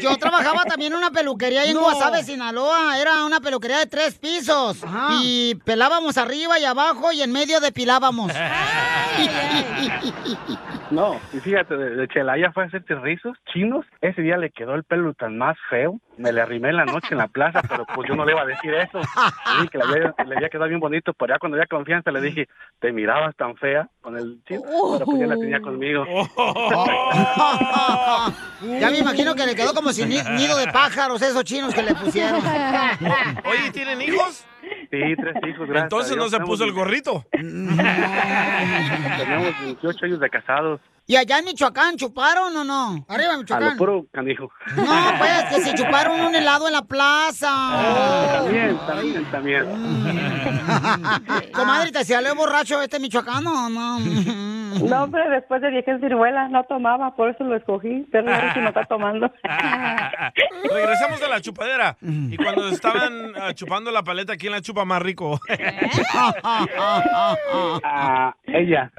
Yo 0.00 0.16
trabajaba 0.16 0.64
también 0.64 0.92
en 0.92 0.98
una 0.98 1.10
peluquería 1.10 1.62
ahí 1.62 1.68
en 1.70 1.74
No. 1.74 1.82
Guasave, 1.82 2.24
Sinaloa. 2.24 2.98
Era 2.98 3.24
una 3.24 3.40
peluquería 3.40 3.78
de 3.78 3.86
tres 3.86 4.14
pisos. 4.14 4.78
Y 5.22 5.54
pelábamos 5.64 6.16
arriba 6.18 6.58
y 6.58 6.64
abajo 6.64 7.12
y 7.12 7.22
en 7.22 7.32
medio 7.32 7.60
depilábamos. 7.60 8.32
No, 10.92 11.18
y 11.32 11.38
fíjate, 11.40 11.76
de, 11.76 11.90
de 11.96 12.08
Chela, 12.08 12.36
ella 12.36 12.52
fue 12.52 12.64
a 12.64 12.66
hacerte 12.66 12.94
rizos 12.94 13.36
chinos. 13.52 13.84
Ese 14.00 14.20
día 14.22 14.36
le 14.36 14.50
quedó 14.50 14.74
el 14.74 14.84
pelo 14.84 15.14
tan 15.14 15.38
más 15.38 15.56
feo. 15.70 15.98
Me 16.18 16.32
le 16.32 16.40
arrimé 16.42 16.68
en 16.68 16.76
la 16.76 16.84
noche 16.84 17.08
en 17.12 17.18
la 17.18 17.28
plaza, 17.28 17.62
pero 17.68 17.84
pues 17.86 18.08
yo 18.08 18.14
no 18.14 18.24
le 18.26 18.32
iba 18.32 18.42
a 18.42 18.46
decir 18.46 18.72
eso. 18.74 18.98
Le 18.98 19.56
dije 19.62 19.68
que 19.70 19.78
le 19.78 19.84
había, 19.84 20.14
le 20.26 20.36
había 20.36 20.48
quedado 20.50 20.68
bien 20.68 20.80
bonito, 20.80 21.12
pero 21.14 21.34
ya 21.34 21.38
cuando 21.38 21.56
había 21.56 21.66
confianza 21.66 22.10
le 22.10 22.20
dije, 22.20 22.48
te 22.78 22.92
mirabas 22.92 23.34
tan 23.36 23.56
fea 23.56 23.88
con 24.02 24.16
el 24.18 24.40
chino, 24.46 24.62
pero 24.92 25.06
pues 25.06 25.20
ya 25.20 25.26
la 25.26 25.36
tenía 25.36 25.60
conmigo. 25.60 26.04
Ya 28.80 28.90
me 28.90 28.98
imagino 28.98 29.34
que 29.34 29.44
le 29.46 29.54
quedó 29.56 29.74
como 29.74 29.90
si 29.92 30.04
ni- 30.04 30.22
nido 30.22 30.56
de 30.56 30.66
pájaros 30.68 31.20
esos 31.22 31.42
chinos 31.44 31.74
que 31.74 31.82
le 31.82 31.94
pusieron. 31.94 32.40
Oye, 33.44 33.70
¿tienen 33.72 34.00
hijos? 34.02 34.44
Sí, 34.92 34.98
tres 35.16 35.34
hijos, 35.48 35.66
gracias. 35.66 35.84
Entonces 35.84 36.16
no 36.18 36.28
se 36.28 36.38
puso 36.40 36.64
el 36.64 36.72
gorrito. 36.72 37.24
Tenemos 37.32 37.80
28 39.62 40.04
años 40.04 40.20
de 40.20 40.28
casados. 40.28 40.80
¿Y 41.06 41.16
allá 41.16 41.38
en 41.38 41.46
Michoacán 41.46 41.96
chuparon 41.96 42.54
o 42.54 42.62
no? 42.62 43.06
Arriba 43.08 43.30
A 43.30 43.32
lo 43.32 43.38
Michoacán. 43.40 43.76
puro 43.78 44.04
canijo. 44.12 44.50
No, 44.76 45.14
pues 45.18 45.44
que 45.48 45.60
se 45.62 45.74
chuparon 45.74 46.20
un 46.20 46.34
helado 46.34 46.66
en 46.66 46.74
la 46.74 46.82
plaza. 46.82 47.48
También, 48.44 48.78
también, 48.86 49.24
también. 49.30 49.64
Comadre, 51.54 51.90
¿te 51.90 52.00
hacía 52.00 52.20
borracho 52.34 52.82
este 52.82 53.00
michoacano 53.00 53.66
o 53.66 53.68
no? 53.70 53.98
No, 54.80 55.02
hombre, 55.04 55.28
después 55.30 55.60
de 55.60 55.70
vieja 55.70 55.92
en 55.92 56.00
ciruela 56.00 56.48
no 56.48 56.64
tomaba, 56.64 57.14
por 57.14 57.30
eso 57.30 57.44
lo 57.44 57.56
escogí, 57.56 58.06
pero 58.10 58.32
ahora 58.32 58.54
sí 58.54 58.60
no 58.60 58.68
está 58.68 58.84
tomando. 58.84 59.30
Regresamos 60.72 61.22
a 61.22 61.28
la 61.28 61.40
chupadera. 61.40 61.96
Y 62.00 62.36
cuando 62.36 62.68
estaban 62.68 63.32
ah, 63.40 63.52
chupando 63.54 63.90
la 63.90 64.02
paleta, 64.02 64.36
¿quién 64.36 64.52
la 64.52 64.60
chupa 64.60 64.84
más 64.84 65.02
rico? 65.02 65.40
Ah, 67.84 68.34
ella. 68.44 68.90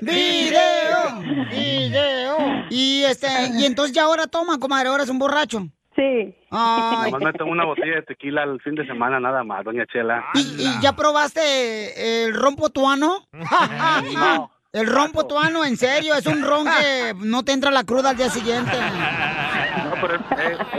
¡Video! 0.00 1.48
¡Video! 1.50 2.36
Y 2.70 3.04
este, 3.04 3.28
y 3.58 3.64
entonces 3.64 3.94
ya 3.94 4.04
ahora 4.04 4.26
toma, 4.26 4.58
comadre, 4.58 4.88
ahora 4.88 5.04
es 5.04 5.10
un 5.10 5.18
borracho. 5.18 5.68
Sí. 6.00 6.34
Ay. 6.50 7.12
Nomás 7.12 7.20
me 7.20 7.32
tomo 7.34 7.52
una 7.52 7.66
botella 7.66 7.96
de 7.96 8.02
tequila 8.02 8.44
el 8.44 8.58
fin 8.62 8.74
de 8.74 8.86
semana 8.86 9.20
nada 9.20 9.44
más, 9.44 9.62
doña 9.64 9.84
Chela. 9.84 10.24
¿Y, 10.32 10.62
y 10.62 10.80
ya 10.80 10.96
probaste 10.96 12.24
el 12.24 12.34
ron 12.34 12.56
potuano? 12.56 13.26
No. 14.14 14.50
El 14.72 14.86
ron 14.86 15.10
potuano, 15.10 15.64
en 15.64 15.76
serio, 15.76 16.14
es 16.14 16.24
un 16.26 16.42
ron 16.42 16.64
que 16.64 17.12
no 17.26 17.42
te 17.42 17.52
entra 17.52 17.72
la 17.72 17.84
cruda 17.84 18.10
al 18.10 18.16
día 18.16 18.30
siguiente. 18.30 18.70
No, 18.70 19.94
pero 20.00 20.14
es, 20.14 20.22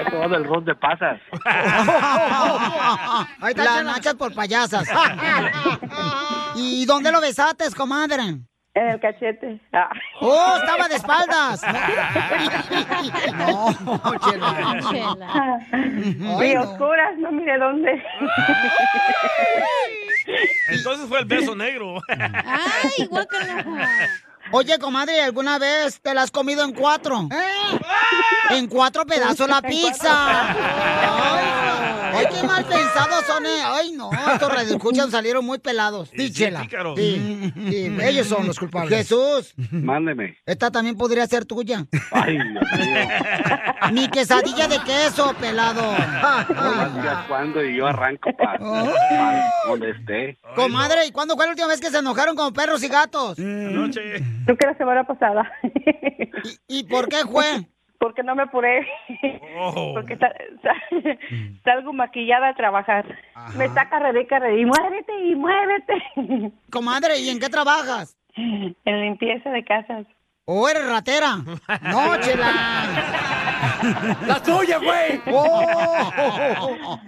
probado 0.10 0.38
el 0.38 0.46
ron 0.46 0.64
de 0.64 0.76
pasas. 0.76 1.20
Las 3.56 3.84
nachas 3.84 4.16
por 4.16 4.34
payasas. 4.34 4.88
¿Y 6.56 6.86
dónde 6.86 7.12
lo 7.12 7.20
besaste, 7.20 7.66
comadre? 7.76 8.40
En 8.74 8.88
el 8.88 9.00
cachete. 9.02 9.60
Ah. 9.74 9.90
¡Oh, 10.22 10.56
estaba 10.58 10.88
de 10.88 10.96
espaldas! 10.96 11.62
no, 13.38 13.68
Y 16.44 16.56
oscuras, 16.56 17.18
no 17.18 17.34
mire 17.34 17.58
dónde. 17.58 18.02
Entonces 20.70 21.10
fue 21.10 21.20
el 21.20 21.26
beso 21.26 21.54
negro. 21.54 22.02
Ay, 22.08 23.08
guácala. 23.08 23.66
Oye, 24.54 24.80
comadre, 24.80 25.22
¿alguna 25.22 25.60
vez 25.60 26.00
te 26.02 26.14
la 26.14 26.22
has 26.24 26.32
comido 26.32 26.64
en 26.64 26.74
cuatro? 26.74 27.28
En 28.52 28.68
cuatro 28.68 29.06
pedazos 29.06 29.50
la 29.50 29.62
pizza. 29.62 30.56
Ay, 32.14 32.26
qué 32.34 32.48
mal 32.48 32.66
pensados 32.66 33.26
son. 33.26 33.46
eh. 33.46 33.50
Ay, 33.64 33.92
no, 33.94 34.10
estos 34.34 34.54
radioescuchas 34.54 35.10
salieron 35.12 35.46
muy 35.46 35.60
pelados. 35.60 36.12
Díchela. 36.12 36.68
Sí, 36.96 37.54
sí, 37.70 37.98
ellos 38.02 38.28
son 38.28 38.48
los 38.48 38.60
culpables. 38.60 38.98
Jesús, 38.98 39.54
Mándeme. 39.72 40.38
esta 40.46 40.72
también 40.72 40.96
podría 40.98 41.26
ser 41.28 41.46
tuya. 41.46 41.86
Ay, 42.12 42.34
Dios 42.38 42.64
mío. 42.78 43.08
Mi 43.94 44.08
quesadilla 44.10 44.68
de 44.68 44.80
queso, 44.84 45.34
pelado. 45.40 45.82
Digas 46.96 47.26
cuándo 47.28 47.64
y 47.64 47.76
yo 47.78 47.88
arranco 47.88 48.30
para 48.38 48.60
donde 49.68 49.90
esté. 49.92 50.38
Comadre, 50.56 51.06
¿y 51.08 51.12
cuándo 51.12 51.36
fue 51.36 51.46
la 51.46 51.52
última 51.52 51.68
vez 51.68 51.80
que 51.82 51.90
se 51.90 51.98
enojaron 52.00 52.36
como 52.36 52.54
perros 52.54 52.84
y 52.84 52.88
gatos? 52.88 53.38
Anoche. 53.40 54.02
Creo 54.46 54.58
que 54.58 54.68
la 54.68 54.78
semana 54.78 55.04
pasada. 55.04 55.52
¿Y 56.68 56.84
por 56.84 57.08
qué 57.10 57.18
fue? 57.30 57.68
Porque 58.02 58.24
no 58.24 58.34
me 58.36 58.42
apuré. 58.44 58.88
Oh. 59.60 59.94
Porque 59.94 60.18
sa- 60.18 60.34
sa- 60.64 60.74
salgo 61.64 61.94
maquillada 61.94 62.50
a 62.50 62.56
trabajar. 62.56 63.06
Me 63.56 63.68
saca 63.68 63.90
carrera 63.92 64.20
y 64.20 64.26
carrera 64.26 64.58
y 64.60 64.66
muévete 64.66 65.14
y 65.26 65.36
muévete. 65.36 66.52
Comadre, 66.72 67.20
¿y 67.20 67.30
en 67.30 67.40
qué 67.40 67.48
trabajas? 67.48 68.18
En 68.36 69.02
limpieza 69.02 69.52
de 69.52 69.64
casas. 69.64 70.08
¿O 70.46 70.68
eres 70.68 70.88
ratera? 70.90 71.36
No, 71.84 72.18
chela. 72.20 72.52
¡La 74.26 74.42
tuya, 74.42 74.80
güey! 74.80 75.22
Oh. 75.32 77.00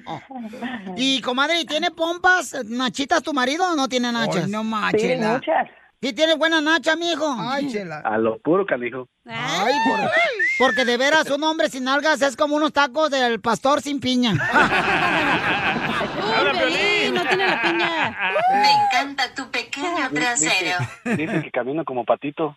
Y 0.96 1.20
comadre, 1.22 1.62
¿y 1.62 1.66
¿tiene 1.66 1.90
pompas, 1.92 2.54
nachitas 2.66 3.24
tu 3.24 3.34
marido 3.34 3.72
o 3.72 3.76
no 3.76 3.88
tiene 3.88 4.12
nachas? 4.12 4.48
No 4.48 4.64
manches. 4.64 5.02
Sí, 5.20 5.26
muchas. 5.26 5.68
¿Sí 6.02 6.14
tiene 6.14 6.36
buena 6.36 6.60
nacha, 6.62 6.96
mijo? 6.98 7.26
Ay, 7.40 7.68
chela. 7.70 8.02
A 8.04 8.18
lo 8.18 8.38
puro, 8.40 8.66
canijo. 8.66 9.08
Ay, 9.26 9.74
por- 9.88 10.12
porque 10.60 10.84
de 10.86 10.98
veras 10.98 11.30
un 11.30 11.42
hombre 11.44 11.70
sin 11.70 11.88
algas 11.88 12.22
es 12.22 12.36
como 12.36 12.56
unos 12.58 12.74
tacos 12.74 13.10
del 13.10 13.40
pastor 13.40 13.82
sin 13.82 14.00
piña. 14.02 14.34
Uy, 16.24 16.58
Piolín, 16.58 17.14
no 17.14 17.22
tiene 17.26 17.48
la 17.48 17.62
piña. 17.62 18.18
Me 18.62 18.72
encanta 18.72 19.34
tu 19.34 19.50
pequeño 19.50 20.10
trasero. 20.14 20.78
Dicen 21.06 21.42
que 21.42 21.52
camino 21.52 21.84
como 21.86 22.04
patito. 22.06 22.56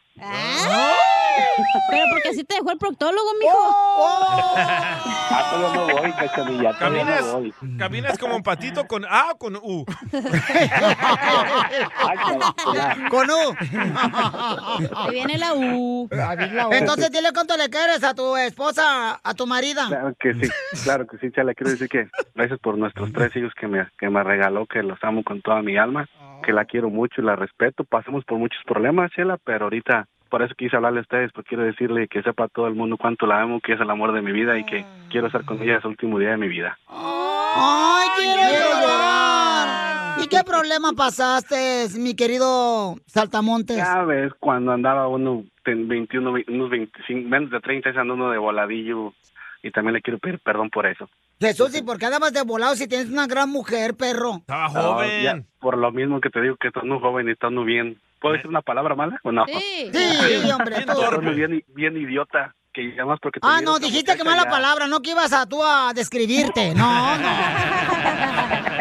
Pero 1.91 2.05
porque 2.11 2.29
así 2.31 2.43
te 2.45 2.55
dejó 2.57 2.71
el 2.73 2.79
proctólogo, 2.79 3.31
mijo. 3.41 3.77
Oh, 3.99 4.55
Ah, 5.29 5.45
todavía 5.51 5.81
no 5.81 5.89
voy, 6.01 6.13
cachanilla. 6.13 6.79
Caminas, 6.79 7.27
no 7.27 7.41
voy. 7.41 7.53
caminas 7.79 8.17
como 8.19 8.37
un 8.37 8.43
patito 8.45 8.87
con 8.87 9.05
A 9.05 9.33
o 9.33 9.39
con 9.39 9.57
U. 9.57 9.85
Con 13.11 13.29
U. 13.31 13.57
Ahí 14.97 15.11
viene 15.11 15.37
la 15.39 15.55
U. 15.55 16.09
Entonces 16.73 17.11
dile 17.11 17.31
cuánto 17.33 17.57
le 17.57 17.69
quieres 17.69 18.03
a 18.05 18.15
tu 18.15 18.37
esposa, 18.37 19.21
a 19.23 19.35
tu 19.35 19.47
marida. 19.47 19.87
Claro 19.89 20.15
que 20.19 20.35
sí, 20.35 20.49
claro 20.85 21.07
que 21.07 21.19
sí, 21.19 21.31
Chela. 21.33 21.55
Quiero 21.55 21.71
decir 21.71 21.89
que 21.89 22.09
gracias 22.35 22.59
por 22.61 22.79
nuestros 22.79 23.13
tres 23.13 23.35
hijos 23.37 23.53
que 23.59 23.67
me, 23.67 23.87
que 23.99 24.09
me 24.09 24.23
regaló, 24.23 24.67
que 24.67 24.83
los 24.83 24.99
amo 25.03 25.23
con 25.23 25.43
toda 25.43 25.63
mi 25.63 25.77
alma, 25.77 26.09
que 26.43 26.53
la 26.53 26.65
quiero 26.65 26.91
mucho 26.91 27.21
y 27.21 27.25
la 27.25 27.37
respeto. 27.37 27.85
Pasamos 27.85 28.25
por 28.25 28.39
muchos 28.39 28.63
problemas, 28.65 29.11
Chela, 29.13 29.39
pero 29.45 29.65
ahorita 29.65 30.07
por 30.29 30.43
eso 30.43 30.55
quise 30.57 30.77
hablarle 30.77 31.01
a 31.01 31.03
ustedes, 31.03 31.33
porque 31.33 31.51
quiero 31.51 31.65
decirle 31.65 32.09
que 32.09 32.23
sepa 32.23 32.49
todo 32.49 32.67
el 32.67 32.75
mundo 32.75 32.97
cuánto 32.97 33.27
la 33.27 33.41
amo, 33.41 33.61
que 33.61 33.75
es 33.75 33.81
el 33.81 33.89
amor 33.89 34.13
de 34.13 34.23
mi 34.23 34.33
vida 34.33 34.59
y 34.59 34.65
que 34.65 34.85
quiero 35.11 35.29
estar 35.29 35.45
con 35.45 35.63
ella 35.63 35.79
ese 35.79 35.87
último 35.87 36.19
día 36.19 36.31
de 36.31 36.37
mi 36.37 36.49
vida. 36.49 36.77
Ay, 36.89 38.09
quiero 38.17 38.43
llorar. 38.81 40.21
¿Y 40.23 40.29
qué 40.29 40.43
problema 40.45 40.93
pasaste, 40.97 41.87
mi 41.99 42.17
querido 42.17 42.97
Saltamontes? 43.07 43.77
Ya 43.77 44.03
ves, 44.03 44.33
cuando 44.41 44.73
andaba 44.73 45.07
uno, 45.09 45.45
21, 45.75 46.33
ve- 46.33 46.45
unos 46.49 46.71
25, 46.71 47.29
menos 47.29 47.51
de 47.51 47.61
30, 47.61 47.91
ese 47.91 47.99
ando 47.99 48.15
uno 48.15 48.31
de 48.31 48.39
voladillo 48.39 49.13
y 49.63 49.71
también 49.71 49.95
le 49.95 50.03
quiero 50.03 50.19
pedir 50.19 50.39
perdón 50.41 50.71
por 50.71 50.87
eso. 50.87 51.09
Jesús, 51.41 51.77
¿y 51.77 51.83
por 51.83 51.99
qué 51.99 52.07
andabas 52.07 52.33
de 52.33 52.43
volado 52.43 52.75
si 52.77 52.89
tienes 52.89 53.11
una 53.11 53.27
gran 53.27 53.51
mujer, 53.51 53.95
perro? 53.95 54.37
Estaba 54.41 54.69
No, 54.69 55.05
ya, 55.23 55.43
por 55.61 55.77
lo 55.77 55.91
mismo 55.93 56.21
que 56.21 56.31
te 56.31 56.41
digo 56.41 56.57
que 56.57 56.69
estás 56.69 56.85
muy 56.85 56.99
joven 57.01 57.29
y 57.29 57.33
estás 57.33 57.53
muy 57.53 57.65
bien. 57.65 58.01
¿Puedo 58.21 58.35
decir 58.35 58.49
una 58.49 58.63
palabra 58.63 58.95
mala 58.95 59.19
o 59.23 59.33
no? 59.33 59.45
Sí. 59.47 59.91
Sí, 59.93 60.51
hombre, 60.57 60.77
tú. 60.87 60.93
Estás 60.93 61.21
muy 61.23 61.35
bien, 61.35 61.63
bien 61.75 61.97
idiota. 61.97 62.55
Que 62.73 62.95
llamas 62.95 63.19
porque 63.23 63.41
te 63.41 63.47
Ah, 63.49 63.61
no, 63.63 63.79
dijiste 63.79 64.17
que 64.19 64.25
mala 64.25 64.45
ya. 64.45 64.51
palabra, 64.51 64.87
no 64.87 65.01
que 65.01 65.11
ibas 65.13 65.33
a 65.33 65.47
tú 65.47 65.63
a 65.65 65.93
describirte. 65.95 66.75
No, 66.75 67.17
no. 67.19 67.29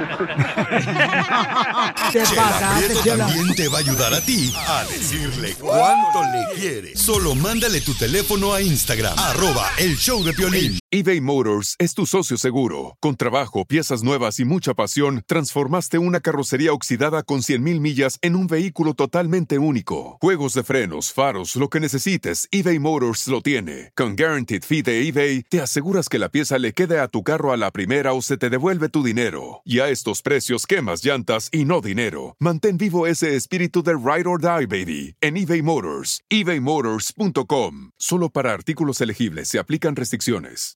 Te 2.12 2.20
pasaste, 2.20 2.94
Chela. 3.04 3.26
también 3.26 3.56
te 3.56 3.68
va 3.68 3.78
a 3.78 3.82
ayudar 3.82 4.14
a 4.14 4.22
ti 4.22 4.54
a 4.68 4.84
decirle 4.86 5.56
cuánto 5.60 6.22
le 6.24 6.60
quieres. 6.60 7.00
Solo 7.00 7.36
mándale 7.36 7.82
tu 7.82 7.94
teléfono 7.94 8.54
a 8.54 8.62
Instagram, 8.62 9.18
arroba 9.18 9.70
el 9.78 9.96
show 9.98 10.24
de 10.24 10.34
Piolín. 10.34 10.80
eBay 10.92 11.22
Motors 11.22 11.76
es 11.80 11.94
tu 11.94 12.06
socio 12.06 12.38
seguro. 12.38 12.98
Con 13.00 13.16
trabajo, 13.16 13.66
piezas 13.66 14.04
nuevas 14.04 14.40
y 14.40 14.46
mucha 14.46 14.74
pasión, 14.74 15.24
transformaste 15.26 15.98
una 15.98 16.20
carrocería 16.20 16.74
oxidada 16.74 17.24
con 17.24 17.40
100.000 17.40 17.80
millas 17.80 18.18
en 18.22 18.36
un 18.36 18.48
vehículo 18.48 18.94
totalmente 18.94 19.58
único. 19.60 20.18
Juegos 20.22 20.54
de 20.54 20.64
frenos, 20.64 21.12
faros, 21.14 21.56
lo 21.56 21.70
que 21.70 21.80
necesites, 21.80 22.48
eBay 22.52 22.80
Motors 22.80 23.28
lo 23.28 23.42
tiene. 23.42 23.92
Con 23.96 24.16
Guaranteed 24.16 24.64
Fee 24.64 24.82
de 24.82 25.08
eBay, 25.08 25.44
te 25.44 25.62
aseguras 25.62 26.10
que 26.10 26.20
la 26.20 26.30
pieza 26.30 26.58
le 26.60 26.74
quede 26.74 27.00
a 27.00 27.08
tu 27.08 27.24
carro 27.24 27.52
a 27.52 27.58
la 27.58 27.72
primera 27.72 28.14
o 28.14 28.22
se 28.22 28.38
te 28.38 28.50
devuelve 28.50 28.90
tu 28.90 29.04
dinero. 29.04 29.62
Y 29.66 29.80
a 29.86 29.90
estos 29.90 30.22
precios, 30.22 30.66
quemas 30.68 31.04
llantas 31.04 31.50
y 31.52 31.66
no 31.66 31.82
dinero. 31.82 32.36
Mantén 32.40 32.78
vivo 32.78 33.08
ese 33.08 33.36
espíritu 33.36 33.82
de 33.84 33.94
Ride 33.94 34.28
or 34.28 34.40
Die, 34.40 34.66
baby, 34.66 35.16
en 35.22 35.38
eBay 35.38 35.62
Motors. 35.62 36.22
ebaymotors.com. 36.30 37.92
Solo 37.98 38.30
para 38.30 38.52
artículos 38.52 39.00
elegibles 39.02 39.48
se 39.48 39.60
aplican 39.60 39.96
restricciones. 39.96 40.76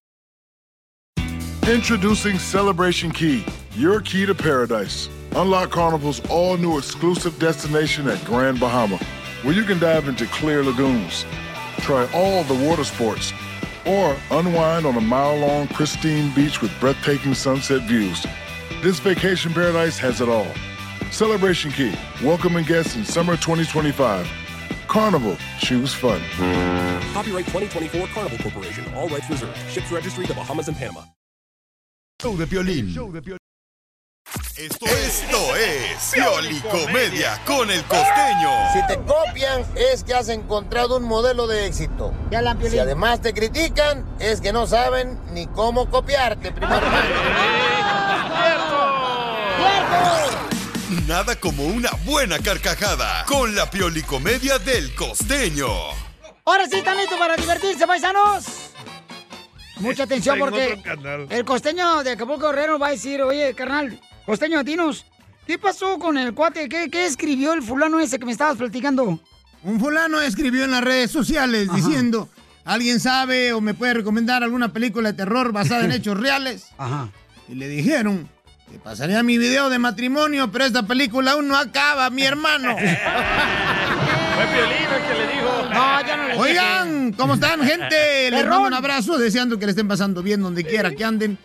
Introducing 1.67 2.39
Celebration 2.39 3.11
Key, 3.11 3.45
your 3.75 4.01
key 4.01 4.25
to 4.25 4.33
paradise. 4.33 5.07
Unlock 5.35 5.69
Carnival's 5.69 6.19
all 6.29 6.57
new 6.57 6.79
exclusive 6.79 7.37
destination 7.37 8.07
at 8.07 8.23
Grand 8.25 8.59
Bahama, 8.59 8.97
where 9.43 9.53
you 9.53 9.63
can 9.63 9.77
dive 9.77 10.07
into 10.07 10.25
clear 10.27 10.63
lagoons, 10.63 11.25
try 11.81 12.07
all 12.11 12.43
the 12.45 12.55
water 12.67 12.83
sports, 12.83 13.33
or 13.85 14.15
unwind 14.31 14.87
on 14.87 14.95
a 14.95 15.01
mile 15.01 15.37
long, 15.37 15.67
pristine 15.67 16.33
beach 16.33 16.59
with 16.59 16.71
breathtaking 16.79 17.35
sunset 17.35 17.83
views. 17.87 18.25
This 18.81 18.97
vacation 19.01 19.51
paradise 19.53 19.97
has 19.97 20.21
it 20.21 20.29
all. 20.29 20.47
Celebration 21.11 21.69
Key, 21.69 21.93
welcoming 22.23 22.63
guests 22.63 22.95
in 22.95 23.03
summer 23.03 23.35
2025. 23.35 24.25
Carnival, 24.87 25.35
choose 25.59 25.93
fun. 25.93 26.21
Copyright 27.11 27.45
2024 27.47 28.07
Carnival 28.07 28.37
Corporation. 28.37 28.85
All 28.95 29.09
rights 29.09 29.29
reserved. 29.29 29.57
Ships 29.69 29.91
registry 29.91 30.25
the 30.27 30.33
Bahamas 30.33 30.69
and 30.69 30.77
Panama. 30.77 31.01
Show 32.21 32.37
de 32.37 32.47
Piolín. 32.47 32.87
Esto, 34.57 34.85
esto 34.85 35.55
es 35.55 36.11
Piolicomedia 36.13 37.37
con 37.45 37.69
el 37.69 37.83
costeño. 37.83 38.49
Si 38.73 38.87
te 38.87 38.97
copian, 38.99 39.65
es 39.75 40.05
que 40.05 40.13
has 40.13 40.29
encontrado 40.29 40.95
un 40.95 41.03
modelo 41.03 41.47
de 41.47 41.65
éxito. 41.65 42.13
Si 42.69 42.77
además 42.79 43.19
te 43.21 43.33
critican, 43.33 44.05
es 44.19 44.39
que 44.39 44.53
no 44.53 44.67
saben 44.67 45.19
ni 45.33 45.47
cómo 45.47 45.89
copiarte, 45.89 46.53
primo 46.53 46.75
hermano. 49.61 50.49
Nada 51.07 51.35
como 51.35 51.65
una 51.65 51.89
buena 52.05 52.39
carcajada 52.39 53.25
con 53.25 53.55
la 53.55 53.69
piolicomedia 53.69 54.59
del 54.59 54.93
costeño. 54.95 55.67
Ahora 56.45 56.67
sí, 56.67 56.77
¿están 56.77 56.97
listos 56.97 57.17
para 57.19 57.35
divertirse, 57.35 57.85
paisanos? 57.85 58.45
Mucha 59.79 60.03
atención 60.03 60.37
porque 60.39 60.81
el 61.29 61.45
costeño 61.45 62.03
de 62.03 62.11
Acapulco 62.11 62.47
Guerrero 62.49 62.79
va 62.79 62.87
a 62.87 62.91
decir, 62.91 63.21
oye, 63.21 63.53
carnal, 63.53 63.99
costeño, 64.25 64.63
dinos, 64.63 65.05
¿qué 65.47 65.57
pasó 65.57 65.97
con 65.99 66.17
el 66.17 66.33
cuate? 66.33 66.67
¿Qué, 66.67 66.89
qué 66.89 67.05
escribió 67.05 67.53
el 67.53 67.61
fulano 67.61 67.99
ese 67.99 68.19
que 68.19 68.25
me 68.25 68.31
estabas 68.31 68.57
platicando? 68.57 69.19
Un 69.63 69.79
fulano 69.79 70.21
escribió 70.21 70.63
en 70.63 70.71
las 70.71 70.83
redes 70.83 71.11
sociales 71.11 71.71
diciendo, 71.73 72.29
¿alguien 72.65 72.99
sabe 72.99 73.53
o 73.53 73.61
me 73.61 73.73
puede 73.73 73.93
recomendar 73.93 74.43
alguna 74.43 74.73
película 74.73 75.11
de 75.11 75.17
terror 75.17 75.51
basada 75.51 75.85
en 75.85 75.91
hechos 75.93 76.19
reales? 76.19 76.67
Ajá. 76.77 77.09
Y 77.47 77.55
le 77.55 77.67
dijeron, 77.67 78.29
te 78.71 78.77
pasaría 78.77 79.23
mi 79.23 79.37
video 79.37 79.69
de 79.69 79.79
matrimonio, 79.79 80.51
pero 80.51 80.65
esta 80.65 80.83
película 80.83 81.31
aún 81.31 81.47
no 81.47 81.57
acaba, 81.57 82.09
mi 82.09 82.23
hermano. 82.23 82.75
Fue 84.35 84.45
Piolín 84.45 84.87
el 84.95 85.07
que 85.07 85.13
le 85.13 85.33
dijo. 85.33 85.69
No, 85.73 86.07
ya 86.07 86.17
no 86.17 86.27
le 86.27 86.37
Oigan, 86.37 87.13
¿cómo 87.13 87.33
están, 87.33 87.61
gente? 87.63 88.29
Les 88.31 88.45
mando 88.45 88.67
un 88.67 88.73
abrazo, 88.73 89.17
deseando 89.17 89.57
que 89.57 89.65
le 89.65 89.71
estén 89.71 89.87
pasando 89.87 90.21
bien 90.21 90.41
donde 90.41 90.63
quiera 90.63 90.91
que 90.91 91.03
anden. 91.03 91.39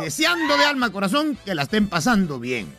Deseando 0.00 0.56
de 0.56 0.64
alma 0.64 0.90
corazón 0.90 1.36
que 1.44 1.54
la 1.54 1.62
estén 1.62 1.88
pasando 1.88 2.40
bien. 2.40 2.74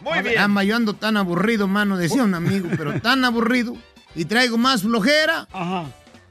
Muy 0.00 0.20
bien. 0.22 0.34
Caramba, 0.34 0.64
yo 0.64 0.76
ando 0.76 0.94
tan 0.94 1.16
aburrido, 1.16 1.68
mano, 1.68 1.96
decía 1.98 2.22
un 2.22 2.34
amigo, 2.34 2.68
pero 2.76 3.00
tan 3.00 3.24
aburrido. 3.24 3.76
Y 4.14 4.24
traigo 4.24 4.58
más 4.58 4.82
flojera 4.82 5.46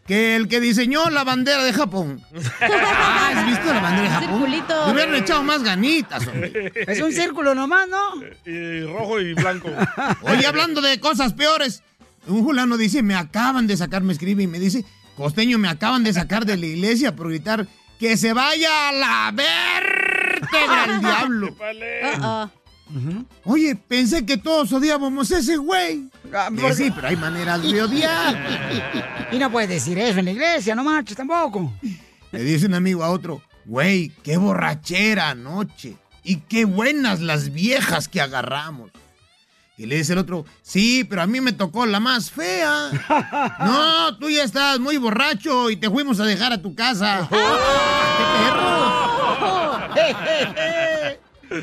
que 0.07 0.35
el 0.35 0.47
que 0.47 0.59
diseñó 0.59 1.09
la 1.09 1.23
bandera 1.23 1.63
de 1.63 1.73
Japón. 1.73 2.21
Ah, 2.61 3.31
¿Has 3.35 3.45
visto 3.45 3.73
la 3.73 3.79
bandera 3.79 4.03
de 4.03 4.09
Japón? 4.09 4.29
Circulito. 4.29 4.85
Le 4.87 4.93
hubieran 4.93 5.15
echado 5.15 5.43
más 5.43 5.63
ganitas, 5.63 6.27
hombre. 6.27 6.71
Es 6.75 7.01
un 7.01 7.11
círculo 7.11 7.55
nomás, 7.55 7.87
¿no? 7.87 8.21
Y 8.45 8.83
rojo 8.83 9.19
y 9.19 9.33
blanco. 9.33 9.69
Oye, 10.21 10.45
hablando 10.45 10.81
de 10.81 10.99
cosas 10.99 11.33
peores, 11.33 11.83
un 12.27 12.43
fulano 12.43 12.77
dice, 12.77 13.03
me 13.03 13.15
acaban 13.15 13.67
de 13.67 13.77
sacar, 13.77 14.03
me 14.03 14.13
escribe 14.13 14.43
y 14.43 14.47
me 14.47 14.59
dice, 14.59 14.85
costeño, 15.15 15.57
me 15.57 15.69
acaban 15.69 16.03
de 16.03 16.13
sacar 16.13 16.45
de 16.45 16.57
la 16.57 16.65
iglesia 16.65 17.15
por 17.15 17.29
gritar 17.29 17.67
que 17.99 18.17
se 18.17 18.33
vaya 18.33 18.89
a 18.89 18.91
la 18.91 19.31
vértebra 19.31 20.85
el 20.89 20.99
diablo. 21.01 21.55
Oye, 23.43 23.75
pensé 23.75 24.25
que 24.25 24.37
todos 24.37 24.71
odiábamos 24.71 25.31
a 25.31 25.39
ese 25.39 25.57
güey. 25.57 26.09
¿por 26.59 26.73
sí, 26.73 26.85
qué? 26.85 26.91
pero 26.91 27.07
hay 27.07 27.15
maneras 27.15 27.61
de 27.61 27.81
odiar. 27.81 29.11
Y 29.31 29.39
no 29.39 29.49
puedes 29.49 29.69
decir 29.69 29.97
eso 29.97 30.19
en 30.19 30.25
la 30.25 30.31
iglesia, 30.31 30.75
no 30.75 30.83
marches 30.83 31.15
tampoco. 31.15 31.71
Le 32.31 32.43
dice 32.43 32.65
un 32.65 32.73
amigo 32.73 33.03
a 33.03 33.09
otro, 33.09 33.41
güey, 33.65 34.11
qué 34.23 34.37
borrachera 34.37 35.29
anoche. 35.29 35.95
Y 36.23 36.37
qué 36.41 36.65
buenas 36.65 37.21
las 37.21 37.53
viejas 37.53 38.07
que 38.07 38.21
agarramos. 38.21 38.91
Y 39.77 39.87
le 39.87 39.95
dice 39.95 40.13
el 40.13 40.19
otro, 40.19 40.45
sí, 40.61 41.03
pero 41.05 41.23
a 41.23 41.27
mí 41.27 41.41
me 41.41 41.53
tocó 41.53 41.85
la 41.85 41.99
más 41.99 42.29
fea. 42.29 42.91
No, 43.59 44.17
tú 44.17 44.29
ya 44.29 44.43
estás 44.43 44.79
muy 44.79 44.97
borracho 44.97 45.69
y 45.69 45.77
te 45.77 45.89
fuimos 45.89 46.19
a 46.19 46.25
dejar 46.25 46.53
a 46.53 46.61
tu 46.61 46.75
casa. 46.75 47.27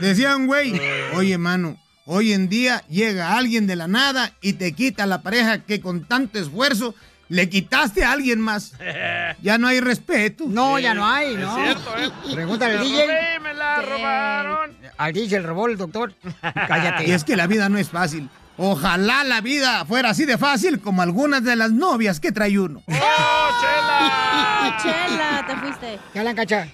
Decían, 0.01 0.47
güey, 0.47 0.81
oye, 1.15 1.39
mano, 1.39 1.77
hoy 2.05 2.33
en 2.33 2.49
día 2.49 2.85
llega 2.89 3.37
alguien 3.37 3.67
de 3.67 3.77
la 3.77 3.89
nada 3.89 4.33
y 4.41 4.55
te 4.55 4.73
quita 4.73 5.07
la 5.07 5.23
pareja 5.23 5.61
que 5.65 5.81
con 5.81 6.05
tanto 6.05 6.39
esfuerzo 6.39 6.95
le 7.29 7.49
quitaste 7.49 8.05
a 8.05 8.13
alguien 8.13 8.41
más. 8.41 8.75
Ya 9.41 9.57
no 9.57 9.69
hay 9.69 9.81
respeto. 9.81 10.45
No, 10.49 10.79
ya 10.81 10.95
no 10.95 11.07
hay, 11.07 11.37
¿no? 11.37 11.57
Pregúntale 12.35 12.79
al 12.79 12.85
DJ. 12.85 13.03
robé, 13.07 13.41
me 13.41 13.55
la 13.55 13.83
robaron. 13.83 14.77
Al 14.97 15.13
DJ 15.13 15.41
robó 15.41 15.69
el 15.69 15.77
doctor. 15.77 16.13
Cállate. 16.43 17.07
Y 17.07 17.13
es 17.13 17.23
que 17.25 17.37
la 17.37 17.47
vida 17.47 17.69
no 17.69 17.79
es 17.79 17.89
fácil. 17.89 18.29
Ojalá 18.57 19.23
la 19.23 19.41
vida 19.41 19.85
fuera 19.85 20.11
así 20.11 20.25
de 20.25 20.37
fácil 20.39 20.81
como 20.81 21.03
algunas 21.03 21.45
de 21.45 21.55
las 21.55 21.71
novias 21.71 22.19
que 22.19 22.33
trae 22.33 22.59
uno. 22.59 22.83
Chela, 24.83 25.45
te 25.47 25.57
fuiste. 25.57 25.99
Ya 26.15 26.25
la 26.25 26.35
cacha. 26.35 26.67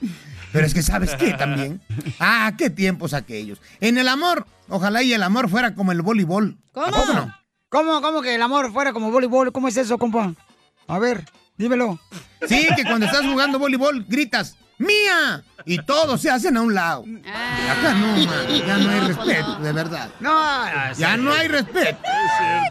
Pero 0.54 0.66
es 0.66 0.72
que 0.72 0.82
sabes 0.82 1.14
qué 1.16 1.34
también. 1.34 1.80
Ah, 2.20 2.52
qué 2.56 2.70
tiempos 2.70 3.12
aquellos. 3.12 3.60
En 3.80 3.98
el 3.98 4.06
amor, 4.08 4.46
ojalá 4.68 5.02
y 5.02 5.12
el 5.12 5.22
amor 5.22 5.50
fuera 5.50 5.74
como 5.74 5.90
el 5.92 6.00
voleibol. 6.00 6.56
¿A 6.74 6.90
poco 6.90 7.12
no? 7.12 7.34
¿Cómo, 7.68 8.00
cómo 8.00 8.22
que 8.22 8.34
el 8.36 8.40
amor 8.42 8.72
fuera 8.72 8.92
como 8.92 9.10
voleibol? 9.10 9.50
¿Cómo 9.52 9.66
es 9.68 9.76
eso, 9.76 9.98
compa? 9.98 10.32
A 10.86 10.98
ver, 11.00 11.24
dímelo. 11.56 11.98
Sí, 12.48 12.68
que 12.76 12.84
cuando 12.84 13.06
estás 13.06 13.22
jugando 13.26 13.58
voleibol 13.58 14.04
gritas, 14.04 14.56
¡Mía! 14.78 15.42
Y 15.64 15.78
todos 15.78 16.20
se 16.20 16.30
hacen 16.30 16.56
a 16.56 16.60
un 16.62 16.74
lado. 16.74 17.04
Acá 17.24 17.94
no, 17.94 18.06
man, 18.26 18.66
ya 18.66 18.76
no 18.78 18.90
hay 18.90 19.00
respeto, 19.08 19.54
de 19.56 19.72
verdad. 19.72 20.10
No, 20.20 20.94
Ya 20.98 21.16
no 21.16 21.32
hay 21.32 21.48
respeto. 21.48 21.98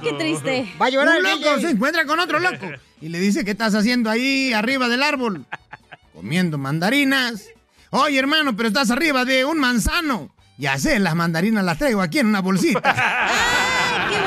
qué 0.02 0.14
triste. 0.14 0.74
Va 0.82 0.86
a 0.88 0.90
llorar 0.90 1.20
Un 1.20 1.26
el 1.26 1.42
loco 1.42 1.60
se 1.60 1.70
encuentra 1.72 2.06
con 2.06 2.20
otro 2.20 2.40
loco 2.40 2.68
y 3.02 3.10
le 3.10 3.20
dice, 3.20 3.44
¿qué 3.44 3.52
estás 3.52 3.74
haciendo 3.76 4.10
ahí 4.10 4.54
arriba 4.54 4.88
del 4.90 5.04
árbol? 5.04 5.46
Comiendo 6.14 6.58
mandarinas. 6.58 7.46
Oye, 7.96 8.18
hermano, 8.18 8.56
pero 8.56 8.70
estás 8.70 8.90
arriba 8.90 9.24
de 9.24 9.46
un 9.46 9.60
manzano. 9.60 10.34
Ya 10.58 10.80
sé, 10.80 10.98
las 10.98 11.14
mandarinas 11.14 11.64
las 11.64 11.78
traigo 11.78 12.02
aquí 12.02 12.18
en 12.18 12.26
una 12.26 12.42
bolsita. 12.42 12.82
¡Qué 14.10 14.18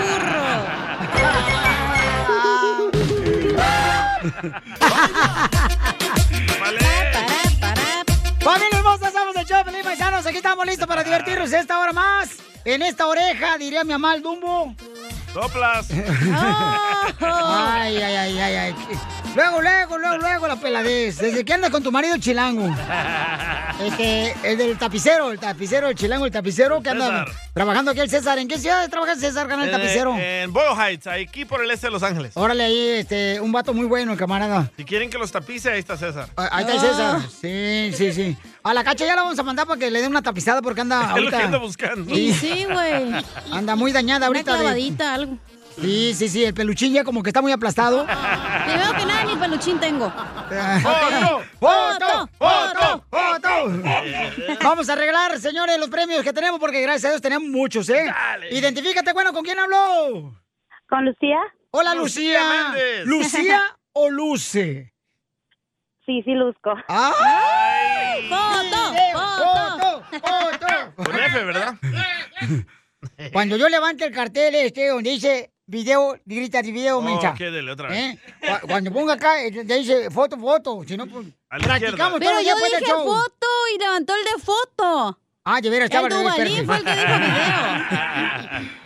¡Familia 8.44 8.78
hermosa! 8.78 9.10
Somos 9.10 9.34
el 9.34 9.46
show, 9.46 9.64
Felipe 9.64 9.82
Paisanos. 9.82 10.24
Aquí 10.26 10.36
estamos 10.36 10.64
listos 10.64 10.86
para 10.86 11.02
divertirnos 11.02 11.52
esta 11.52 11.80
hora 11.80 11.92
más. 11.92 12.36
En 12.64 12.82
esta 12.82 13.08
oreja, 13.08 13.58
diría 13.58 13.82
mi 13.82 13.90
mamá 13.90 14.14
el 14.14 14.22
Dumbo. 14.22 14.76
Soplas. 15.36 15.86
Ay, 17.20 17.96
ay, 17.98 18.16
ay, 18.16 18.38
ay, 18.38 18.54
ay. 18.56 18.74
Luego, 19.34 19.60
luego, 19.60 19.98
luego, 19.98 20.16
luego 20.16 20.48
la 20.48 20.56
peladez. 20.56 21.18
¿Desde 21.18 21.44
que 21.44 21.52
andas 21.52 21.70
con 21.70 21.82
tu 21.82 21.92
marido 21.92 22.14
el 22.14 22.20
chilango? 22.22 22.74
Este, 23.84 24.34
el 24.42 24.56
del 24.56 24.78
tapicero, 24.78 25.30
el 25.30 25.38
tapicero, 25.38 25.88
el 25.88 25.94
chilango, 25.94 26.24
el 26.24 26.32
tapicero 26.32 26.80
que 26.82 26.88
anda 26.88 27.06
César. 27.06 27.28
trabajando 27.52 27.90
aquí 27.90 28.00
el 28.00 28.08
César. 28.08 28.38
¿En 28.38 28.48
qué 28.48 28.58
ciudad 28.58 28.88
trabaja 28.88 29.12
el 29.12 29.18
César, 29.20 29.46
canal 29.46 29.66
En- 29.66 29.72
tapicero? 29.72 30.16
En 30.18 30.50
Boyle 30.54 30.74
Heights, 30.74 31.06
aquí 31.06 31.44
por 31.44 31.62
el 31.62 31.70
este 31.70 31.88
de 31.88 31.90
Los 31.90 32.02
Ángeles. 32.02 32.32
Órale 32.34 32.64
ahí, 32.64 32.88
este, 32.98 33.38
un 33.42 33.52
vato 33.52 33.74
muy 33.74 33.84
bueno, 33.84 34.12
el 34.12 34.18
camarada. 34.18 34.70
Si 34.78 34.84
quieren 34.86 35.10
que 35.10 35.18
los 35.18 35.30
tapice, 35.30 35.70
ahí 35.70 35.80
está 35.80 35.98
César. 35.98 36.28
Ah, 36.36 36.48
Ahí 36.50 36.64
está 36.64 36.74
el 36.74 36.80
César. 36.80 37.20
Sí, 37.40 37.92
sí, 37.94 38.12
sí. 38.14 38.36
A 38.68 38.74
la 38.74 38.82
cacha 38.82 39.06
ya 39.06 39.14
la 39.14 39.22
vamos 39.22 39.38
a 39.38 39.42
mandar 39.42 39.66
para 39.66 39.78
que 39.78 39.90
le 39.90 40.00
dé 40.00 40.08
una 40.08 40.22
tapizada 40.22 40.60
porque 40.60 40.80
anda 40.80 41.00
Es 41.02 41.06
lo 41.08 41.12
ahorita. 41.14 41.38
que 41.38 41.42
anda 41.44 41.58
buscando. 41.58 42.14
Y 42.16 42.32
sí, 42.32 42.64
güey. 42.64 43.14
Anda 43.52 43.76
muy 43.76 43.92
dañada 43.92 44.28
Una 44.28 44.38
ahorita. 44.38 44.52
de- 44.54 44.58
clavadita, 44.58 45.14
algo. 45.14 45.38
Sí, 45.80 46.14
sí, 46.14 46.28
sí. 46.28 46.42
El 46.44 46.54
peluchín 46.54 46.92
ya 46.94 47.04
como 47.04 47.22
que 47.22 47.28
está 47.30 47.42
muy 47.42 47.52
aplastado. 47.52 48.06
Primero 48.06 48.92
que 48.96 49.04
nada, 49.04 49.24
ni 49.24 49.36
peluchín 49.36 49.78
tengo. 49.78 50.10
¡Foto! 50.10 51.42
¡Foto! 51.60 52.30
¡Foto! 52.38 53.04
¡Foto! 53.10 53.82
Vamos 54.64 54.88
a 54.88 54.94
arreglar, 54.94 55.38
señores, 55.38 55.78
los 55.78 55.90
premios 55.90 56.22
que 56.22 56.32
tenemos 56.32 56.58
porque 56.58 56.80
gracias 56.80 57.04
a 57.04 57.08
Dios 57.10 57.22
tenemos 57.22 57.48
muchos, 57.48 57.88
¿eh? 57.90 58.06
Identifícate, 58.50 59.12
bueno, 59.12 59.32
¿con 59.34 59.44
quién 59.44 59.58
habló? 59.58 60.34
¿Con 60.88 61.04
Lucía? 61.04 61.38
Hola, 61.72 61.94
Lucía. 61.94 62.74
¿Lucía 63.04 63.60
o 63.92 64.08
Luce? 64.08 64.94
Sí, 66.06 66.22
sí, 66.24 66.32
luzco. 66.34 66.72
¡Ay! 66.88 68.28
¡Foto! 68.28 68.94
¡Foto! 69.12 70.02
¡Foto! 70.12 70.66
Con 70.96 71.14
F, 71.18 71.44
¿verdad? 71.44 71.74
Cuando 73.32 73.56
yo 73.56 73.68
levante 73.68 74.04
el 74.06 74.12
cartel 74.14 74.54
este 74.54 74.88
donde 74.88 75.10
dice 75.10 75.52
video, 75.66 76.16
grita 76.24 76.62
de 76.62 76.70
video, 76.72 76.98
Oh, 76.98 77.02
mensa. 77.02 77.30
ok, 77.30 77.38
dele 77.38 77.72
otra 77.72 77.88
vez. 77.88 77.98
¿Eh? 78.14 78.18
Cu- 78.60 78.68
Cuando 78.68 78.92
ponga 78.92 79.14
acá, 79.14 79.42
eh, 79.42 79.50
te 79.50 79.64
dice 79.78 80.08
foto, 80.10 80.38
foto. 80.38 80.84
Si 80.86 80.96
no, 80.96 81.06
pues, 81.08 81.26
practicamos 81.48 82.20
Pero 82.20 82.38
el 82.38 82.46
yo 82.46 82.54
del 82.54 82.64
dije 82.80 82.84
show. 82.86 83.04
foto 83.04 83.46
y 83.74 83.78
levantó 83.80 84.14
el 84.14 84.24
de 84.24 84.42
foto. 84.44 85.18
Ah, 85.44 85.60
de 85.60 85.70
veras, 85.70 85.86
estaba 85.90 86.06
El 86.06 86.12
espérate. 86.12 86.64
fue 86.64 86.76
el 86.76 86.84
que 86.84 86.90
dijo 86.94 86.94
video. 86.94 87.16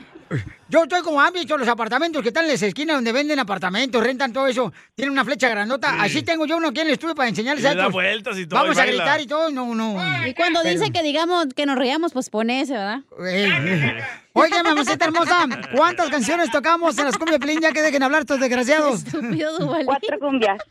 Yo 0.71 0.85
estoy 0.85 1.03
como 1.03 1.21
han 1.21 1.33
visto 1.33 1.59
los 1.59 1.67
apartamentos 1.67 2.23
que 2.23 2.29
están 2.29 2.45
en 2.45 2.53
las 2.53 2.63
esquinas 2.63 2.97
donde 2.97 3.11
venden 3.13 3.39
apartamentos, 3.41 4.03
rentan 4.03 4.33
todo 4.33 4.47
eso, 4.47 4.73
tienen 4.95 5.11
una 5.13 5.25
flecha 5.25 5.49
grandota. 5.49 5.91
Sí. 5.91 5.97
Así 6.01 6.23
tengo 6.23 6.47
yo 6.47 6.59
uno 6.59 6.69
aquí 6.69 6.79
en 6.81 6.87
el 6.87 6.93
estudio 6.93 7.15
para 7.17 7.29
enseñarles 7.29 7.65
a 7.65 7.73
estos. 7.73 7.93
vueltas 7.93 8.39
y 8.39 8.47
todo, 8.47 8.61
Vamos 8.61 8.77
y 8.77 8.81
a 8.81 8.85
gritar 8.87 9.21
y 9.21 9.27
todo, 9.27 9.51
no, 9.51 9.75
no. 9.75 9.97
Y 10.27 10.33
cuando 10.35 10.61
Pero- 10.63 10.73
dice 10.79 10.93
que 10.93 11.03
digamos 11.03 11.47
que 11.57 11.67
nos 11.67 11.77
reíamos, 11.77 12.13
pues 12.13 12.31
pone 12.31 12.61
ese, 12.61 12.75
¿verdad? 12.75 13.01
Eh, 13.27 14.01
Oiga, 14.33 14.63
mamacita 14.63 15.07
hermosa, 15.07 15.49
¿cuántas 15.75 16.09
canciones 16.09 16.53
tocamos 16.53 16.97
en 16.99 17.07
las 17.07 17.19
cumbias 17.19 17.41
Pelín 17.41 17.61
ya 17.61 17.73
que 17.73 17.83
dejen 17.83 18.05
hablar 18.05 18.21
estos 18.21 18.39
desgraciados? 18.39 19.05
Estúpido 19.05 19.59
Duvalín. 19.59 19.87
Cuatro 19.87 20.19
cumbias. 20.21 20.63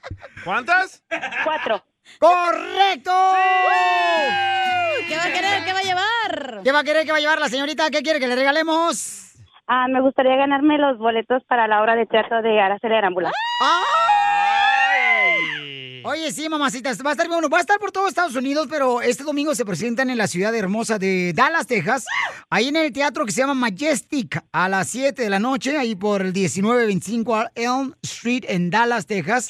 ¿Cuántas? 0.45 1.03
Cuatro. 1.43 1.83
¡Correcto! 2.19 3.11
¿Qué 5.09 5.15
va 5.17 5.23
a 5.23 5.33
querer? 5.33 5.63
¿Qué 5.65 5.73
va 5.73 5.79
a 5.79 5.83
llevar? 5.83 6.61
¿Qué 6.63 6.71
va 6.71 6.79
a 6.79 6.83
querer 6.83 7.05
que 7.05 7.11
va 7.11 7.17
a 7.17 7.21
llevar 7.21 7.39
la 7.39 7.49
señorita? 7.49 7.89
¿Qué 7.89 8.01
quiere 8.01 8.19
que 8.19 8.27
le 8.27 8.35
regalemos? 8.35 9.28
Ah, 9.71 9.87
me 9.87 10.01
gustaría 10.01 10.35
ganarme 10.35 10.79
los 10.79 10.97
boletos 10.97 11.43
para 11.47 11.67
la 11.67 11.79
obra 11.81 11.95
de 11.95 12.07
teatro 12.07 12.41
de 12.41 12.59
Araceli 12.59 12.95
Arámbula. 12.95 13.31
Oye, 14.91 16.01
Oye, 16.05 16.31
sí, 16.31 16.49
mamacita, 16.49 16.91
va 17.05 17.09
a 17.09 17.13
estar 17.13 17.27
bueno, 17.27 17.49
va 17.49 17.57
a 17.59 17.61
estar 17.61 17.77
por 17.77 17.91
todo 17.91 18.07
Estados 18.07 18.35
Unidos, 18.35 18.67
pero 18.69 19.01
este 19.01 19.23
domingo 19.23 19.53
se 19.53 19.65
presentan 19.65 20.09
en 20.09 20.17
la 20.17 20.25
ciudad 20.27 20.55
hermosa 20.55 20.97
de 20.97 21.33
Dallas, 21.35 21.67
Texas, 21.67 22.05
ahí 22.49 22.69
en 22.69 22.77
el 22.77 22.91
teatro 22.91 23.25
que 23.25 23.31
se 23.31 23.41
llama 23.41 23.53
Majestic, 23.53 24.41
a 24.51 24.69
las 24.69 24.87
7 24.89 25.21
de 25.21 25.29
la 25.29 25.39
noche, 25.39 25.77
ahí 25.77 25.95
por 25.95 26.21
el 26.21 26.33
1925 26.33 27.49
Elm 27.53 27.93
Street 28.01 28.45
en 28.47 28.71
Dallas, 28.71 29.05
Texas. 29.05 29.49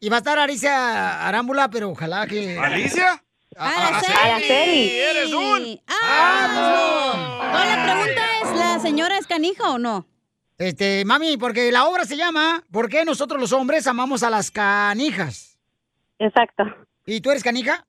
Y 0.00 0.08
va 0.10 0.16
a 0.16 0.18
estar 0.18 0.38
Alicia 0.38 1.26
Arámbula, 1.26 1.70
pero 1.70 1.90
ojalá 1.90 2.26
que... 2.26 2.58
¿Alicia? 2.58 3.22
Araceli. 3.56 4.16
Araceli, 4.22 4.90
eres 4.90 5.32
un- 5.32 5.80
¡Ah! 5.88 7.52
No, 7.52 7.64
la 7.64 7.84
pregunta 7.84 8.22
es, 8.42 8.56
¿la 8.56 8.78
señora 8.78 9.18
es 9.18 9.26
canija 9.26 9.70
o 9.70 9.78
no? 9.78 10.06
Este, 10.58 11.04
mami, 11.04 11.36
porque 11.36 11.72
la 11.72 11.86
obra 11.86 12.04
se 12.04 12.16
llama 12.16 12.62
¿Por 12.70 12.88
qué 12.88 13.04
nosotros 13.04 13.40
los 13.40 13.52
hombres 13.52 13.86
amamos 13.86 14.22
a 14.22 14.30
las 14.30 14.50
canijas? 14.50 15.58
Exacto. 16.18 16.64
¿Y 17.06 17.20
tú 17.20 17.30
eres 17.30 17.42
canija? 17.42 17.86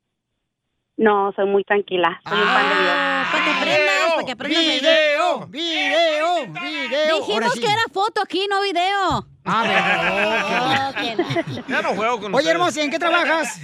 No, 0.98 1.32
soy 1.36 1.48
muy 1.48 1.64
tranquila. 1.64 2.22
Soy 2.28 2.38
un 2.38 2.46
pan 2.46 2.70
de 2.70 2.76
Dios. 2.82 2.96
Para 3.32 3.44
que 3.44 3.52
aprendas, 3.52 4.12
para 4.14 4.26
que 4.26 4.32
aprendas. 4.32 4.64
¡Video! 4.64 5.48
¡Video! 5.48 6.48
¡Video! 6.62 7.20
Dijimos 7.20 7.54
sí. 7.54 7.60
que 7.60 7.72
era 7.72 7.84
foto 7.92 8.22
aquí, 8.22 8.48
no 8.50 8.62
video. 8.62 9.26
Ah, 9.46 10.94
bueno. 10.94 11.68
Ya 11.68 11.82
no 11.82 11.90
juego 11.90 12.22
con 12.22 12.36
Oye, 12.36 12.52
hermosa, 12.52 12.84
¿en 12.84 12.92
qué 12.92 13.00
trabajas? 13.00 13.60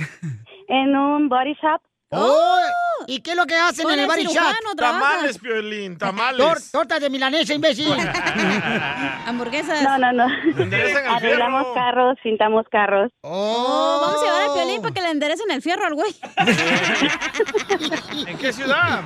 En 0.67 0.95
un 0.95 1.29
body 1.29 1.53
shop. 1.61 1.81
Oh, 2.09 2.57
¿Y 3.05 3.19
qué 3.19 3.31
es 3.31 3.37
lo 3.37 3.45
que 3.45 3.55
hacen 3.55 3.83
Con 3.83 3.93
en 3.93 3.99
el 3.99 4.05
el 4.05 4.09
body 4.11 4.23
shop? 4.33 4.53
Tamales, 4.77 5.37
Piolín, 5.39 5.97
tamales. 5.97 6.39
Tor- 6.39 6.61
tortas 6.71 7.01
de 7.01 7.09
milanesa, 7.09 7.53
imbécil. 7.53 7.91
Hamburguesas. 9.25 9.83
No, 9.83 9.97
no, 9.97 10.13
no. 10.13 10.25
enderecen 10.57 11.05
el 11.05 11.11
Arreglamos 11.11 11.63
fierro. 11.63 11.73
carros, 11.73 12.17
pintamos 12.23 12.65
carros. 12.71 13.11
Oh, 13.21 13.99
vamos 14.01 14.21
a 14.21 14.25
llevar 14.25 14.41
a 14.49 14.53
Piolín 14.53 14.81
para 14.81 14.93
que 14.93 15.01
le 15.01 15.09
enderecen 15.09 15.51
el 15.51 15.61
fierro 15.61 15.85
al 15.85 15.95
güey. 15.95 16.15
¿En 18.27 18.37
qué 18.37 18.53
ciudad? 18.53 19.01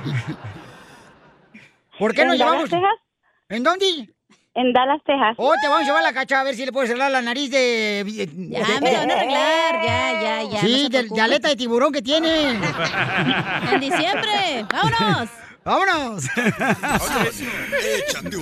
¿Por 1.98 2.14
qué 2.14 2.22
¿En 2.22 2.28
no 2.28 2.34
llevamos? 2.34 2.70
Texas? 2.70 2.82
¿En 3.48 3.62
dónde? 3.64 4.14
En 4.54 4.72
Dallas, 4.74 5.00
Texas. 5.06 5.34
Oh, 5.38 5.54
te 5.62 5.66
vamos 5.66 5.82
a 5.82 5.84
llevar 5.86 6.00
a 6.02 6.06
la 6.08 6.12
cacha 6.12 6.40
a 6.40 6.44
ver 6.44 6.54
si 6.54 6.66
le 6.66 6.72
puedes 6.72 6.90
cerrar 6.90 7.10
la 7.10 7.22
nariz 7.22 7.50
de... 7.50 8.04
Ya, 8.50 8.80
me 8.80 8.92
lo 8.92 8.98
van 8.98 9.10
a 9.10 9.14
arreglar, 9.14 9.82
ya, 9.82 10.22
ya, 10.22 10.42
ya. 10.50 10.60
Sí, 10.60 10.88
no 10.90 11.14
de, 11.14 11.20
aleta 11.22 11.48
de 11.48 11.56
tiburón 11.56 11.92
que 11.92 12.02
tiene. 12.02 12.50
En 13.72 13.80
diciembre. 13.80 14.66
¡Vámonos! 14.70 15.30
¡Vámonos! 15.64 16.24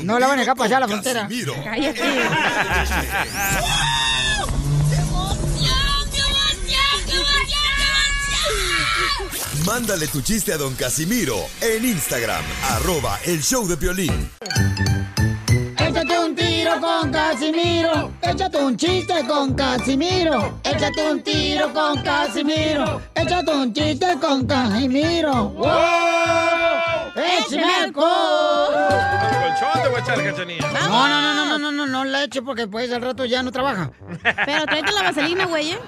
No 0.03 0.19
la 0.19 0.27
van 0.27 0.39
a 0.39 0.43
dejar 0.43 0.57
pasar 0.57 0.79
a 0.79 0.81
la 0.81 0.89
frontera. 0.89 1.23
Casimiro. 1.23 1.55
Cállate. 1.63 2.03
Mándale 9.65 10.09
tu 10.09 10.23
chiste 10.23 10.53
a 10.53 10.57
don 10.57 10.75
Casimiro 10.75 11.37
en 11.61 11.85
Instagram, 11.85 12.43
arroba 12.71 13.21
el 13.25 13.41
show 13.43 13.69
de 13.69 13.77
violín. 13.77 14.29
Tiro 16.71 16.81
con 16.81 17.11
Casimiro. 17.11 18.13
Échate 18.23 18.59
un 18.59 18.77
chiste 18.77 19.27
con 19.27 19.55
Casimiro. 19.55 20.61
Échate 20.63 21.11
un 21.11 21.21
tiro 21.21 21.73
con 21.73 22.01
Casimiro. 22.01 23.03
Échate 23.13 23.51
un 23.51 23.73
chiste 23.73 24.07
con 24.21 24.47
Casimiro. 24.47 25.49
¡Wow! 25.51 25.69
¡Échame 27.17 27.75
alcohol! 27.83 28.69
Colchón 28.71 29.83
te 29.83 29.89
voy 29.89 29.97
a 29.97 30.01
echar, 30.01 30.25
cachanilla. 30.25 30.71
No, 30.89 31.09
no, 31.09 31.21
no, 31.21 31.35
no, 31.35 31.45
no, 31.45 31.59
no, 31.59 31.73
no, 31.73 31.87
no 31.87 32.05
la 32.05 32.23
eche 32.25 32.41
porque 32.41 32.69
pues 32.69 32.93
al 32.93 33.03
rato 33.03 33.25
ya 33.25 33.43
no 33.43 33.51
trabaja. 33.51 33.91
Pero 34.23 34.65
tráete 34.67 34.93
la 34.93 35.03
vaselina, 35.03 35.47
güey, 35.47 35.73
¿eh? 35.73 35.79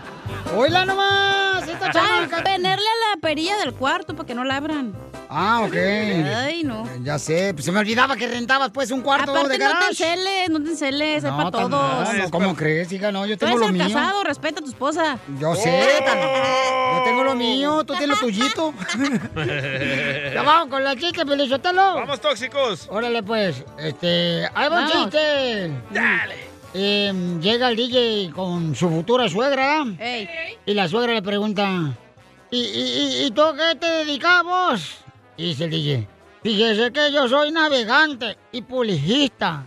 ¡Hola 0.56 0.84
nomás! 0.84 1.68
Esta 1.68 1.90
chamaca. 1.90 2.42
ponerle 2.42 2.70
a 2.86 3.14
la 3.14 3.20
perilla 3.20 3.56
del 3.58 3.72
cuarto 3.74 4.14
para 4.14 4.26
que 4.26 4.34
no 4.34 4.44
la 4.44 4.56
abran. 4.56 4.92
Ah, 5.34 5.62
ok. 5.66 5.74
Ay, 5.74 6.62
no. 6.62 6.86
Ya 7.02 7.18
sé, 7.18 7.54
pues 7.54 7.64
se 7.64 7.72
me 7.72 7.78
olvidaba 7.80 8.16
que 8.16 8.28
rentabas 8.28 8.70
pues 8.70 8.90
un 8.90 9.00
cuarto 9.00 9.30
Aparte, 9.30 9.48
de 9.56 9.58
no 9.58 9.64
te 9.70 9.72
garage. 9.74 9.88
enceles, 9.90 10.50
no 10.50 10.62
te 10.62 10.70
enceles, 10.70 11.16
es 11.18 11.30
No, 11.30 11.36
para 11.38 11.50
todos. 11.50 11.70
no, 11.70 12.30
¿Cómo 12.30 12.54
crees, 12.54 12.92
hija? 12.92 13.10
No, 13.10 13.24
yo 13.24 13.36
Tú 13.38 13.46
tengo 13.46 13.52
eres 13.58 13.60
lo 13.60 13.66
el 13.68 13.72
mío. 13.72 13.96
casado, 13.96 14.24
respeta 14.24 14.60
a 14.60 14.62
tu 14.62 14.68
esposa. 14.68 15.18
Yo 15.38 15.54
sé, 15.54 16.02
tan- 16.04 16.18
yo 16.18 17.02
tengo 17.04 17.24
lo 17.24 17.34
mío, 17.34 17.82
tú 17.84 17.94
tienes 17.94 18.08
lo 18.10 18.16
tuyito. 18.26 18.74
ya 20.34 20.42
vamos 20.42 20.68
con 20.68 20.84
la 20.84 20.94
chiste, 20.96 21.24
Pelizotelo. 21.24 21.94
Vamos, 21.94 22.20
tóxicos. 22.20 22.86
Órale, 22.90 23.22
pues, 23.22 23.64
este, 23.78 24.46
ahí 24.54 24.68
va 24.68 24.80
un 24.80 24.88
Vamos. 24.88 24.92
chiste. 24.92 25.70
Dale. 25.92 26.51
Eh, 26.74 27.12
llega 27.40 27.68
el 27.68 27.76
DJ 27.76 28.30
con 28.34 28.74
su 28.74 28.88
futura 28.88 29.28
suegra 29.28 29.84
Ey. 29.98 30.26
y 30.64 30.72
la 30.72 30.88
suegra 30.88 31.12
le 31.12 31.20
pregunta, 31.20 31.92
¿y, 32.50 32.58
y, 32.58 32.62
y, 32.62 33.26
y 33.26 33.30
tú 33.30 33.42
a 33.42 33.54
qué 33.54 33.74
te 33.78 33.86
dedicamos? 33.86 34.96
Y 35.36 35.48
dice 35.48 35.64
el 35.64 35.70
DJ, 35.70 36.08
fíjese 36.42 36.90
que 36.90 37.12
yo 37.12 37.28
soy 37.28 37.50
navegante 37.50 38.38
y 38.52 38.62
publicista. 38.62 39.66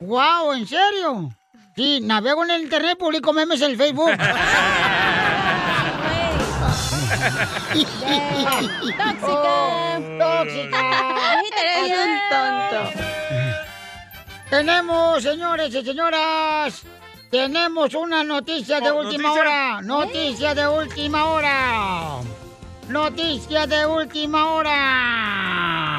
¡Wow! 0.00 0.52
¿En 0.54 0.66
serio? 0.66 1.28
Sí, 1.76 2.00
navego 2.02 2.44
en 2.44 2.50
el 2.52 2.62
internet, 2.62 2.96
publico 2.98 3.32
memes 3.32 3.60
en 3.60 3.72
el 3.72 3.76
Facebook. 3.76 4.10
¡Tóxica! 8.98 10.00
¡Tóxica! 10.18 10.80
Eres 11.60 11.98
un 11.98 12.18
tonto. 12.30 13.17
Tenemos, 14.50 15.22
señores 15.22 15.74
y 15.74 15.84
señoras, 15.84 16.82
tenemos 17.30 17.94
una 17.94 18.24
noticia 18.24 18.80
de 18.80 18.90
Oh, 18.90 19.00
última 19.00 19.28
¿noticia? 19.28 19.40
hora. 19.42 19.80
Noticia 19.82 20.54
de 20.54 20.66
última 20.66 21.24
hora. 21.26 22.20
Noticia 22.88 23.66
de 23.66 23.84
última 23.86 24.46
hora. 24.52 24.72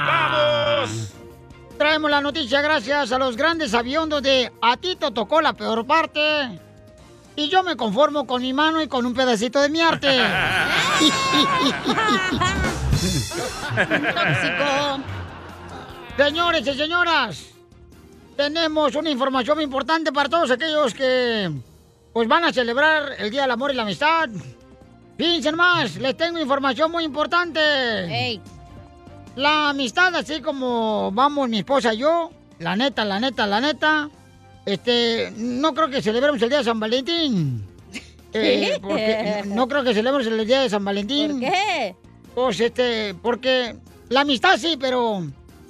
¡Vamos! 0.07 1.13
Traemos 1.77 2.09
la 2.09 2.21
noticia 2.21 2.61
gracias 2.61 3.11
a 3.11 3.19
los 3.19 3.37
grandes 3.37 3.73
aviondos 3.75 4.23
de 4.23 4.51
A 4.61 4.75
ti 4.77 4.95
te 4.95 5.11
tocó 5.11 5.41
la 5.41 5.53
peor 5.53 5.85
parte. 5.85 6.59
Y 7.35 7.47
yo 7.49 7.61
me 7.63 7.75
conformo 7.77 8.25
con 8.25 8.41
mi 8.41 8.51
mano 8.51 8.81
y 8.81 8.87
con 8.87 9.05
un 9.05 9.13
pedacito 9.13 9.61
de 9.61 9.69
mi 9.69 9.79
arte. 9.79 10.09
Tóxico. 13.75 14.99
Señores 16.17 16.67
y 16.67 16.73
señoras, 16.73 17.45
tenemos 18.39 18.95
una 18.95 19.09
información 19.09 19.57
muy 19.57 19.65
importante 19.65 20.13
para 20.13 20.29
todos 20.29 20.49
aquellos 20.49 20.93
que 20.93 21.51
pues 22.13 22.25
van 22.25 22.45
a 22.45 22.53
celebrar 22.53 23.15
el 23.17 23.31
Día 23.31 23.41
del 23.41 23.51
Amor 23.51 23.71
y 23.71 23.73
la 23.73 23.81
Amistad. 23.81 24.29
Fíjense 25.17 25.51
más, 25.51 25.97
les 25.97 26.15
tengo 26.15 26.39
información 26.39 26.89
muy 26.89 27.03
importante. 27.03 28.39
La 29.35 29.71
amistad, 29.71 30.15
así 30.15 30.39
como 30.39 31.11
vamos 31.11 31.49
mi 31.49 31.59
esposa 31.59 31.93
y 31.93 31.97
yo, 31.97 32.31
la 32.59 32.77
neta, 32.77 33.03
la 33.03 33.19
neta, 33.19 33.45
la 33.45 33.59
neta, 33.59 34.09
este, 34.65 35.33
no 35.35 35.73
creo 35.73 35.89
que 35.89 36.01
celebremos 36.01 36.41
el 36.41 36.47
Día 36.47 36.59
de 36.59 36.63
San 36.63 36.79
Valentín. 36.79 37.65
Eh, 38.31 38.77
porque 38.79 39.41
no 39.47 39.67
creo 39.67 39.83
que 39.83 39.91
celebremos 39.91 40.27
el 40.27 40.45
Día 40.45 40.61
de 40.61 40.69
San 40.69 40.85
Valentín. 40.85 41.41
¿Por 41.41 41.49
qué? 41.49 41.95
Pues 42.35 42.59
este, 42.59 43.15
porque 43.15 43.75
la 44.09 44.21
amistad 44.21 44.55
sí, 44.55 44.77
pero 44.79 45.23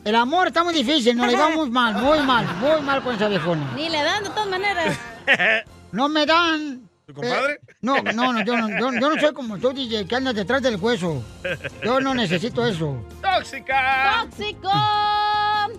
el 0.05 0.15
amor 0.15 0.47
está 0.47 0.63
muy 0.63 0.73
difícil, 0.73 1.15
nos 1.15 1.27
le 1.27 1.37
vamos 1.37 1.69
mal, 1.79 1.95
muy 1.95 2.19
mal, 2.19 2.45
muy 2.57 2.81
mal 2.81 3.03
con 3.03 3.15
esa 3.15 3.27
viejona. 3.27 3.71
Ni 3.75 3.89
le 3.89 4.01
dan 4.03 4.23
de 4.23 4.29
todas 4.29 4.47
maneras. 4.47 4.97
No 5.91 6.07
me 6.07 6.23
dan. 6.23 6.87
¿Tu 7.07 7.13
compadre? 7.15 7.53
Eh, 7.53 7.59
no, 7.81 7.97
no, 8.03 8.31
no 8.31 8.43
yo, 8.43 8.55
no, 8.55 8.69
yo, 8.69 8.91
yo 8.91 9.09
no 9.09 9.19
soy 9.19 9.33
como 9.33 9.57
tú, 9.57 9.73
DJ, 9.73 10.05
que 10.05 10.15
andas 10.15 10.35
detrás 10.35 10.61
del 10.61 10.75
hueso. 10.75 11.23
Yo 11.83 11.99
no 11.99 12.13
necesito 12.13 12.63
eso. 12.63 13.03
¡Tóxica! 13.19 14.27
¡Tóxico! 14.29 14.69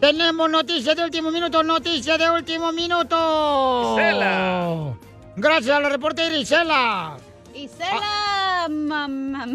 Tenemos 0.01 0.51
noticias 0.51 0.97
de 0.97 1.05
último 1.05 1.31
minuto, 1.31 1.63
noticias 1.63 2.19
de 2.19 2.29
último 2.29 2.73
minuto. 2.73 3.95
Isela. 3.97 4.95
Gracias 5.37 5.77
a 5.77 5.81
la 5.81 5.89
reportera 5.91 6.37
Isela. 6.37 7.17
Isela, 7.55 8.67
mamá. 8.69 9.47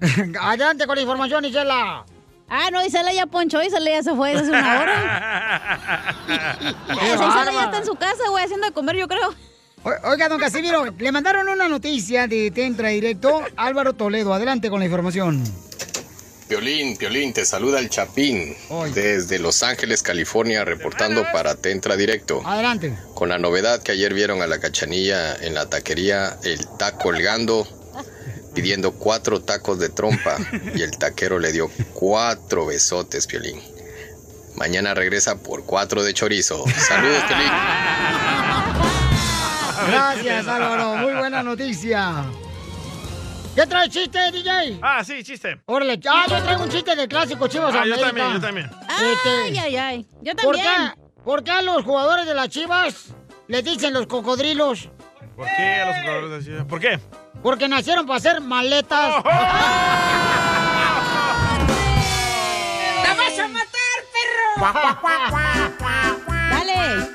Adelante 0.40 0.86
con 0.86 0.94
la 0.94 1.02
información, 1.02 1.44
Isela. 1.46 2.04
Ah, 2.48 2.68
no, 2.70 2.84
Isela 2.84 3.12
ya 3.12 3.26
ponchó, 3.26 3.62
Isela 3.62 3.90
ya 3.90 4.02
se 4.02 4.14
fue 4.14 4.32
hace 4.32 4.48
una 4.48 4.80
hora. 4.80 6.16
Isela 6.90 7.52
ya 7.52 7.64
está 7.64 7.78
en 7.78 7.86
su 7.86 7.94
casa, 7.96 8.28
güey, 8.30 8.44
haciendo 8.44 8.66
de 8.66 8.72
comer, 8.72 8.96
yo 8.96 9.08
creo. 9.08 9.34
O- 9.82 10.08
Oiga, 10.10 10.28
don 10.28 10.38
Casimiro, 10.38 10.86
le 10.98 11.12
mandaron 11.12 11.48
una 11.48 11.68
noticia 11.68 12.26
de 12.28 12.50
Tentra 12.50 12.88
Directo. 12.90 13.42
Álvaro 13.56 13.92
Toledo, 13.94 14.32
adelante 14.34 14.70
con 14.70 14.78
la 14.80 14.86
información. 14.86 15.42
Piolín, 16.48 16.96
Piolín, 16.96 17.32
te 17.32 17.44
saluda 17.44 17.80
el 17.80 17.90
Chapín 17.90 18.54
desde 18.94 19.40
Los 19.40 19.64
Ángeles, 19.64 20.00
California, 20.04 20.64
reportando 20.64 21.24
para 21.32 21.56
Tentra 21.56 21.96
Directo. 21.96 22.40
Adelante. 22.46 22.96
Con 23.16 23.28
la 23.30 23.38
novedad 23.38 23.82
que 23.82 23.90
ayer 23.92 24.14
vieron 24.14 24.40
a 24.42 24.46
la 24.46 24.60
cachanilla 24.60 25.34
en 25.34 25.54
la 25.54 25.68
taquería, 25.68 26.36
el 26.44 26.64
taco 26.78 26.98
colgando, 27.00 27.66
pidiendo 28.56 28.92
cuatro 28.92 29.42
tacos 29.42 29.78
de 29.78 29.90
trompa 29.90 30.38
y 30.74 30.80
el 30.80 30.96
taquero 30.96 31.38
le 31.38 31.52
dio 31.52 31.70
cuatro 31.92 32.64
besotes, 32.64 33.26
Piolín. 33.26 33.60
Mañana 34.56 34.94
regresa 34.94 35.36
por 35.42 35.66
cuatro 35.66 36.02
de 36.02 36.14
chorizo. 36.14 36.64
Saludos, 36.88 37.22
Piolín. 37.28 37.52
Gracias, 39.88 40.48
Álvaro. 40.48 40.96
Muy 40.96 41.12
buena 41.12 41.42
noticia. 41.42 42.24
¿Qué 43.54 43.66
trae 43.66 43.90
chiste, 43.90 44.18
DJ? 44.32 44.78
Ah, 44.82 45.04
sí, 45.04 45.22
chiste. 45.22 45.60
Órale, 45.66 46.00
ah, 46.08 46.24
yo 46.28 46.42
traigo 46.42 46.62
un 46.62 46.70
chiste 46.70 46.96
de 46.96 47.06
clásico, 47.06 47.46
chivos. 47.48 47.74
Ah, 47.74 47.84
yo 47.86 47.94
América. 47.94 48.06
también, 48.06 48.32
yo 48.32 48.40
también. 48.40 48.70
Ay, 48.88 49.58
ay, 49.58 49.76
ay. 49.76 50.06
Yo 50.22 50.34
¿Por 50.36 50.56
también. 50.56 50.92
qué, 50.94 51.22
¿Por 51.24 51.44
qué 51.44 51.50
a 51.50 51.62
los 51.62 51.84
jugadores 51.84 52.24
de 52.26 52.34
las 52.34 52.48
chivas 52.48 53.14
les 53.48 53.64
dicen 53.64 53.92
los 53.92 54.06
cocodrilos? 54.06 54.88
¿Por 55.36 55.46
qué 55.46 55.62
a 55.82 55.86
los 55.88 55.96
jugadores 56.00 56.30
de 56.30 56.50
Chivas? 56.50 56.64
¿Por 56.66 56.80
qué? 56.80 56.98
Porque 57.42 57.68
nacieron 57.68 58.06
para 58.06 58.18
hacer 58.18 58.40
maletas. 58.40 59.24
¡La 63.02 63.14
vas 63.14 63.38
a 63.38 63.48
matar, 63.48 63.98
perro! 64.12 65.76
Dale. 66.50 67.08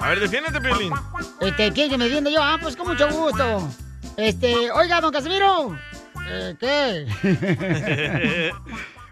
A 0.00 0.08
ver, 0.08 0.20
defiéndete, 0.20 0.60
Piolín. 0.60 0.92
Este, 1.40 1.72
¿quién 1.72 1.90
que 1.90 1.98
me 1.98 2.04
defiende 2.06 2.32
yo? 2.32 2.42
Ah, 2.42 2.58
pues 2.60 2.76
con 2.76 2.88
mucho 2.88 3.08
gusto. 3.10 3.68
Este, 4.16 4.70
oiga, 4.72 5.00
don 5.00 5.12
Casimiro. 5.12 5.78
Eh, 6.28 6.56
¿Qué? 6.58 7.06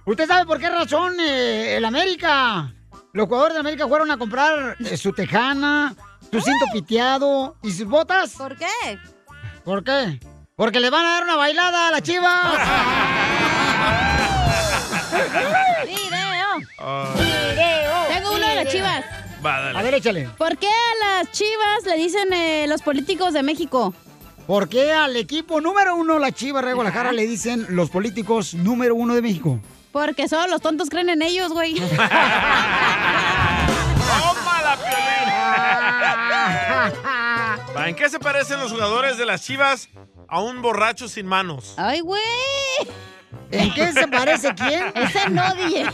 ¿Usted 0.05 0.27
sabe 0.27 0.47
por 0.47 0.59
qué 0.59 0.69
razón 0.69 1.19
eh, 1.21 1.77
el 1.77 1.85
América, 1.85 2.73
los 3.13 3.27
jugadores 3.27 3.55
de 3.55 3.61
América 3.61 3.89
fueron 3.89 4.11
a 4.11 4.19
comprar 4.19 4.77
eh, 4.81 4.97
su 4.97 5.13
tejana, 5.13 5.95
su 6.31 6.41
cinto 6.41 6.67
piteado 6.73 7.57
y 7.63 7.73
sus 7.73 7.87
botas? 7.87 8.35
¿Por 8.35 8.57
qué? 8.57 8.99
¿Por 9.65 9.83
qué? 9.83 10.21
Porque 10.57 10.81
le 10.81 10.89
van 10.89 11.05
a 11.05 11.11
dar 11.11 11.25
una 11.25 11.37
bailada 11.37 11.89
a 11.89 11.91
la 11.91 12.01
chiva. 12.01 12.25
Video. 15.85 16.47
Tengo 18.09 18.33
uno 18.33 18.49
de 18.49 18.55
las 18.55 18.67
chivas. 18.73 19.05
Va, 19.45 19.61
dale. 19.61 19.79
A 19.79 19.83
ver, 19.83 19.95
échale. 19.97 20.31
¿Por 20.39 20.57
qué 20.57 20.69
a 20.69 20.95
las 21.05 21.31
chivas 21.31 21.85
le 21.85 21.99
dicen 21.99 22.33
eh, 22.33 22.65
los 22.69 22.81
políticos 22.81 23.35
de 23.35 23.43
México? 23.43 23.93
¿Por 24.47 24.71
qué 24.71 24.93
al 24.93 25.15
equipo 25.17 25.61
número 25.61 25.95
uno, 25.95 26.19
la 26.19 26.33
Chiva 26.33 26.63
de 26.63 26.73
Guadalajara, 26.73 27.13
le 27.13 27.27
dicen 27.27 27.67
los 27.69 27.91
políticos 27.91 28.55
número 28.55 28.95
uno 28.95 29.15
de 29.15 29.21
México? 29.21 29.61
Porque 29.93 30.27
solo 30.27 30.47
los 30.47 30.63
tontos 30.63 30.89
creen 30.89 31.11
en 31.11 31.21
ellos, 31.21 31.53
güey. 31.53 31.75
¿En 37.87 37.95
qué 37.95 38.09
se 38.09 38.19
parecen 38.19 38.59
los 38.59 38.73
jugadores 38.73 39.17
de 39.17 39.25
las 39.25 39.43
Chivas 39.43 39.89
a 40.29 40.41
un 40.41 40.61
borracho 40.61 41.07
sin 41.09 41.25
manos? 41.27 41.75
¡Ay, 41.77 42.01
güey! 42.01 42.21
¿En 43.53 43.73
qué 43.75 43.93
se 43.93 44.09
parece 44.09 44.53
quién? 44.55 44.91
Ese 44.95 45.31
no, 45.31 45.55
DJ. 45.55 45.87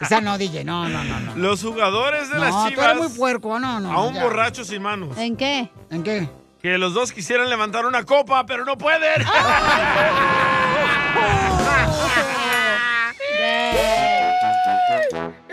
Esa 0.00 0.22
no, 0.22 0.38
DJ, 0.38 0.64
no, 0.64 0.88
no, 0.88 1.04
no. 1.04 1.20
no. 1.20 1.36
Los 1.36 1.62
jugadores 1.62 2.30
de 2.30 2.36
No, 2.38 2.44
las 2.44 2.52
tú 2.64 2.68
Chivas 2.70 2.86
eres 2.86 2.96
muy 3.02 3.18
puerco, 3.18 3.58
no, 3.58 3.80
no. 3.80 3.92
a 3.92 4.02
un 4.06 4.14
ya. 4.14 4.22
borracho 4.22 4.64
sin 4.64 4.80
manos. 4.80 5.16
¿En 5.18 5.36
qué? 5.36 5.70
¿En 5.90 6.02
qué? 6.02 6.26
Que 6.62 6.78
los 6.78 6.94
dos 6.94 7.12
quisieran 7.12 7.50
levantar 7.50 7.84
una 7.84 8.02
copa, 8.04 8.46
pero 8.46 8.64
no 8.64 8.78
pueden. 8.78 9.22
¡La 9.22 9.32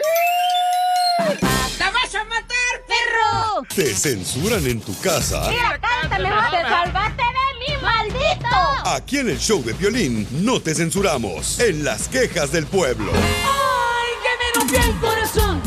¿Te 3.76 3.94
censuran 3.94 4.66
en 4.66 4.82
tu 4.82 4.98
casa? 5.00 5.50
cántame, 5.80 6.30
te 6.52 6.62
salvaste 6.70 7.24
de 7.24 7.60
mí, 7.60 7.82
maldito. 7.82 8.48
Aquí 8.86 9.20
en 9.20 9.30
el 9.30 9.40
show 9.40 9.64
de 9.64 9.74
violín 9.74 10.28
no 10.44 10.60
te 10.60 10.74
censuramos. 10.74 11.60
En 11.60 11.84
las 11.84 12.08
quejas 12.08 12.52
del 12.52 12.66
pueblo. 12.66 13.12
¡Ay, 13.14 14.14
que 14.24 14.30
me 14.40 14.60
rompió 14.60 14.92
el 14.92 15.00
corazón! 15.00 15.62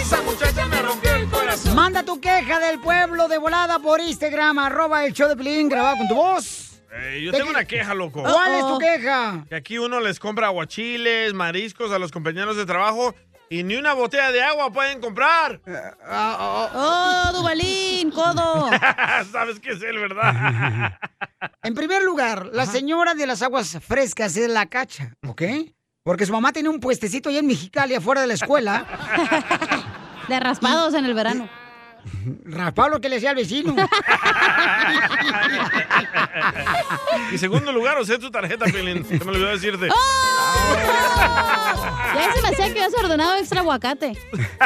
Esa 0.00 0.20
muchacha 0.22 0.66
me 0.66 0.82
rompió 0.82 1.14
el 1.14 1.28
corazón. 1.28 1.74
Manda 1.74 2.02
tu 2.02 2.20
queja 2.20 2.58
del 2.60 2.78
pueblo 2.80 3.28
de 3.28 3.38
volada 3.38 3.78
por 3.78 4.00
Instagram, 4.00 4.58
arroba 4.58 5.04
el 5.06 5.12
show 5.12 5.28
de 5.28 5.36
Pelín, 5.36 5.68
grabado 5.68 5.96
con 5.98 6.08
tu 6.08 6.14
voz. 6.14 6.66
Eh, 6.92 7.22
yo 7.24 7.30
¿De 7.32 7.38
tengo 7.38 7.50
una 7.50 7.64
queja, 7.64 7.94
loco. 7.94 8.22
¿Cuál 8.22 8.54
es 8.54 8.66
tu 8.66 8.78
queja? 8.78 9.44
Que 9.48 9.54
aquí 9.54 9.78
uno 9.78 10.00
les 10.00 10.18
compra 10.18 10.48
aguachiles, 10.48 11.32
mariscos 11.34 11.92
a 11.92 11.98
los 11.98 12.10
compañeros 12.10 12.56
de 12.56 12.66
trabajo 12.66 13.14
y 13.52 13.64
ni 13.64 13.74
una 13.74 13.94
botella 13.94 14.30
de 14.30 14.40
agua 14.42 14.72
pueden 14.72 15.00
comprar. 15.00 15.60
¡Oh, 16.08 17.32
Dubalín, 17.34 18.12
codo! 18.12 18.70
Sabes 19.32 19.58
que 19.58 19.72
es 19.72 19.82
él, 19.82 19.98
¿verdad? 19.98 20.96
En 21.62 21.74
primer 21.74 22.02
lugar, 22.02 22.50
la 22.52 22.64
señora 22.64 23.14
de 23.14 23.26
las 23.26 23.42
aguas 23.42 23.78
frescas 23.86 24.36
es 24.36 24.48
la 24.48 24.66
cacha, 24.66 25.14
¿ok? 25.26 25.42
Porque 26.02 26.26
su 26.26 26.32
mamá 26.32 26.52
tenía 26.52 26.70
un 26.70 26.80
puestecito 26.80 27.28
allá 27.28 27.40
en 27.40 27.46
Mexicali, 27.46 27.94
afuera 27.94 28.20
de 28.20 28.26
la 28.26 28.34
escuela. 28.34 28.86
De 30.28 30.38
raspados 30.38 30.94
en 30.94 31.04
el 31.06 31.14
verano. 31.14 31.48
Raspado 32.44 32.90
lo 32.90 33.00
que 33.00 33.08
le 33.08 33.16
decía 33.16 33.30
al 33.30 33.36
vecino. 33.36 33.74
y 37.32 37.38
segundo 37.38 37.72
lugar, 37.72 37.98
usé 38.00 38.18
tu 38.18 38.30
tarjeta, 38.30 38.66
Pelín. 38.66 39.04
Se 39.04 39.24
me 39.24 39.30
olvidó 39.30 39.48
decirte. 39.48 39.88
¡Oh! 39.90 40.74
Ya 42.14 42.32
se 42.32 42.42
me 42.42 42.48
hacía 42.48 42.72
que 42.74 42.82
habías 42.82 42.94
ordenado 43.02 43.36
extra 43.36 43.60
aguacate. 43.60 44.16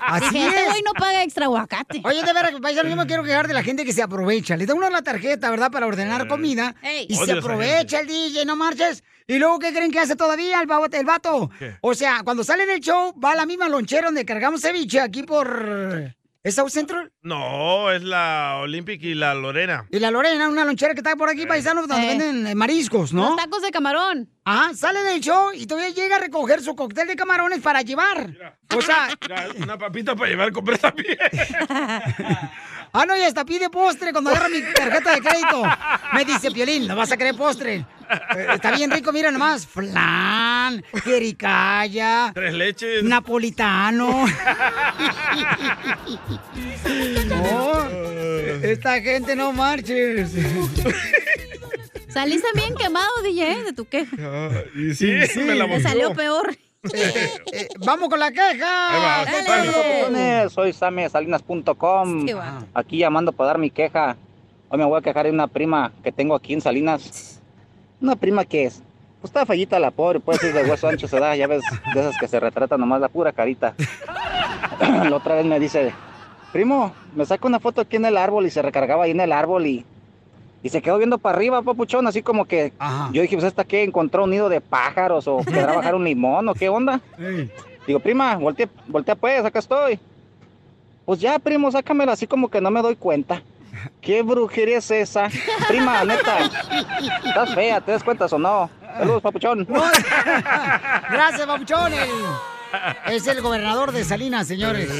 Así 0.00 0.30
Dije, 0.30 0.46
este 0.48 0.60
es. 0.62 0.68
güey 0.68 0.82
no 0.82 0.92
paga 0.92 1.22
extra 1.24 1.46
aguacate. 1.46 2.00
Oye, 2.04 2.22
de 2.22 2.32
veras, 2.32 2.52
paisano, 2.60 2.88
yo 2.88 2.96
me 2.96 3.06
quiero 3.06 3.24
quejar 3.24 3.48
de 3.48 3.54
la 3.54 3.62
gente 3.62 3.84
que 3.84 3.92
se 3.92 4.02
aprovecha. 4.02 4.56
Le 4.56 4.66
da 4.66 4.74
uno 4.74 4.88
la 4.90 5.02
tarjeta, 5.02 5.50
¿verdad? 5.50 5.70
Para 5.70 5.86
ordenar 5.86 6.28
comida. 6.28 6.74
Ey. 6.82 7.06
Y 7.08 7.16
Odio 7.16 7.26
se 7.26 7.32
aprovecha 7.32 8.00
el 8.00 8.06
DJ, 8.06 8.44
no 8.44 8.56
marches. 8.56 9.02
¿Y 9.26 9.38
luego 9.38 9.58
qué 9.58 9.72
creen 9.72 9.90
que 9.90 10.00
hace 10.00 10.16
todavía 10.16 10.60
el, 10.60 10.66
vato- 10.66 10.96
el 10.96 11.06
vato? 11.06 11.50
¿Qué? 11.58 11.76
O 11.80 11.94
sea, 11.94 12.22
cuando 12.24 12.44
sale 12.44 12.66
del 12.66 12.80
show, 12.80 13.14
va 13.20 13.32
a 13.32 13.36
la 13.36 13.46
misma 13.46 13.68
lonchera 13.68 14.06
donde 14.06 14.24
cargamos 14.24 14.60
ceviche 14.60 15.00
aquí 15.00 15.22
por... 15.22 16.12
¿Es 16.44 16.56
South 16.56 16.70
Central? 16.70 17.12
No, 17.22 17.92
es 17.92 18.02
la 18.02 18.56
Olympic 18.62 19.00
y 19.04 19.14
la 19.14 19.32
Lorena. 19.32 19.86
Y 19.90 20.00
la 20.00 20.10
Lorena, 20.10 20.48
una 20.48 20.64
lonchera 20.64 20.92
que 20.92 20.98
está 20.98 21.14
por 21.14 21.28
aquí, 21.28 21.46
paisano, 21.46 21.86
donde 21.86 22.04
Eh. 22.04 22.08
venden 22.18 22.46
eh, 22.48 22.54
mariscos, 22.56 23.12
¿no? 23.12 23.28
Los 23.30 23.36
tacos 23.36 23.62
de 23.62 23.70
camarón. 23.70 24.28
Ah, 24.44 24.72
sale 24.74 25.04
del 25.04 25.20
show 25.20 25.50
y 25.54 25.66
todavía 25.66 25.94
llega 25.94 26.16
a 26.16 26.18
recoger 26.18 26.60
su 26.60 26.74
cóctel 26.74 27.06
de 27.06 27.14
camarones 27.14 27.60
para 27.60 27.82
llevar. 27.82 28.28
O 28.74 28.82
sea, 28.82 29.08
Mira, 29.22 29.46
una 29.56 29.78
papita 29.78 30.16
para 30.16 30.30
llevar, 30.30 30.50
compré 30.50 30.78
también. 30.78 31.16
ah, 32.92 33.06
no, 33.06 33.16
y 33.16 33.20
hasta 33.22 33.44
pide 33.44 33.70
postre 33.70 34.10
cuando 34.12 34.30
agarra 34.30 34.48
mi 34.48 34.60
tarjeta 34.74 35.14
de 35.14 35.20
crédito. 35.20 35.62
Me 36.12 36.24
dice, 36.24 36.50
Piolín, 36.50 36.88
¿no 36.88 36.96
vas 36.96 37.12
a 37.12 37.16
querer 37.16 37.36
postre? 37.36 37.76
Eh, 38.36 38.46
está 38.54 38.72
bien 38.72 38.90
rico, 38.90 39.12
mira 39.12 39.30
nomás. 39.30 39.64
Flan, 39.64 39.94
jericaya, 41.04 42.32
Tres 42.34 42.54
leches. 42.54 43.02
napolitano. 43.04 44.24
No, 47.28 47.84
esta 48.62 49.00
gente 49.00 49.34
no 49.36 49.52
marches. 49.52 50.32
Saliste 52.08 52.48
bien 52.54 52.74
quemado, 52.74 53.10
DJ, 53.22 53.62
de 53.64 53.72
tu 53.72 53.84
queja. 53.86 54.16
y 54.74 54.94
sí, 54.94 55.06
me 55.36 55.54
la 55.54 55.66
Me 55.66 55.80
salió 55.80 56.12
peor. 56.14 56.54
Eh, 56.92 57.68
vamos 57.86 58.08
con 58.08 58.18
la 58.18 58.30
queja. 58.32 59.24
Soy 60.50 60.72
Salinas.com. 60.72 62.26
Qué 62.26 62.34
vato. 62.34 62.66
Aquí 62.74 62.98
llamando 62.98 63.32
para 63.32 63.48
dar 63.48 63.58
mi 63.58 63.70
queja. 63.70 64.16
Hoy 64.68 64.78
me 64.78 64.84
voy 64.84 64.98
a 64.98 65.02
quejar 65.02 65.26
de 65.26 65.30
una 65.32 65.46
prima 65.46 65.92
que 66.02 66.12
tengo 66.12 66.34
aquí 66.34 66.52
en 66.52 66.60
Salinas. 66.60 67.40
Una 68.00 68.16
prima 68.16 68.44
que 68.44 68.64
es. 68.64 68.82
Pues 69.22 69.30
está 69.30 69.46
fallita 69.46 69.78
la 69.78 69.92
pobre, 69.92 70.18
puede 70.18 70.40
ser 70.40 70.52
de 70.52 70.68
hueso 70.68 70.88
ancho 70.88 71.06
se 71.06 71.20
da, 71.20 71.36
ya 71.36 71.46
ves, 71.46 71.62
de 71.94 72.00
esas 72.00 72.18
que 72.18 72.26
se 72.26 72.40
retratan 72.40 72.80
nomás 72.80 73.00
la 73.00 73.08
pura 73.08 73.30
carita. 73.30 73.72
la 74.80 75.14
otra 75.14 75.36
vez 75.36 75.46
me 75.46 75.60
dice, 75.60 75.94
primo, 76.52 76.92
me 77.14 77.24
saca 77.24 77.46
una 77.46 77.60
foto 77.60 77.82
aquí 77.82 77.94
en 77.94 78.04
el 78.04 78.16
árbol 78.16 78.46
y 78.46 78.50
se 78.50 78.60
recargaba 78.62 79.04
ahí 79.04 79.12
en 79.12 79.20
el 79.20 79.30
árbol 79.30 79.64
y, 79.64 79.86
y 80.64 80.68
se 80.70 80.82
quedó 80.82 80.98
viendo 80.98 81.18
para 81.18 81.36
arriba, 81.36 81.62
papuchón, 81.62 82.04
así 82.08 82.20
como 82.20 82.46
que 82.46 82.72
Ajá. 82.80 83.10
yo 83.12 83.22
dije, 83.22 83.36
pues 83.36 83.46
esta 83.46 83.62
que 83.62 83.84
encontró 83.84 84.24
un 84.24 84.30
nido 84.30 84.48
de 84.48 84.60
pájaros 84.60 85.28
o 85.28 85.38
querrá 85.44 85.72
bajar 85.76 85.94
un 85.94 86.02
limón 86.02 86.48
o 86.48 86.54
qué 86.54 86.68
onda. 86.68 87.00
Ey. 87.16 87.48
Digo, 87.86 88.00
prima, 88.00 88.34
voltea, 88.34 88.68
voltea 88.88 89.14
pues, 89.14 89.44
acá 89.44 89.60
estoy. 89.60 90.00
Pues 91.04 91.20
ya, 91.20 91.38
primo, 91.38 91.70
sácamela 91.70 92.10
así 92.10 92.26
como 92.26 92.50
que 92.50 92.60
no 92.60 92.72
me 92.72 92.82
doy 92.82 92.96
cuenta. 92.96 93.40
¿Qué 94.00 94.22
brujería 94.22 94.78
es 94.78 94.90
esa? 94.90 95.28
Prima, 95.68 96.04
neta. 96.04 96.38
Estás 97.24 97.54
fea, 97.54 97.80
¿te 97.80 97.92
das 97.92 98.02
cuenta 98.02 98.26
o 98.26 98.38
no? 98.38 98.70
Saludos, 98.98 99.22
papuchón. 99.22 99.66
Gracias, 101.10 101.46
papuchón. 101.46 101.92
es 103.06 103.26
el 103.26 103.40
gobernador 103.40 103.92
de 103.92 104.04
Salinas, 104.04 104.46
señores. 104.46 104.90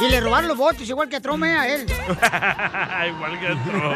Y 0.00 0.08
le 0.08 0.20
robaron 0.20 0.48
los 0.48 0.56
votos, 0.56 0.88
igual 0.88 1.08
que 1.10 1.16
a 1.16 1.20
Trump, 1.20 1.44
eh, 1.44 1.52
a 1.52 1.68
él. 1.68 1.86
Igual 3.08 3.38
que 3.38 3.52
otro. 3.52 3.94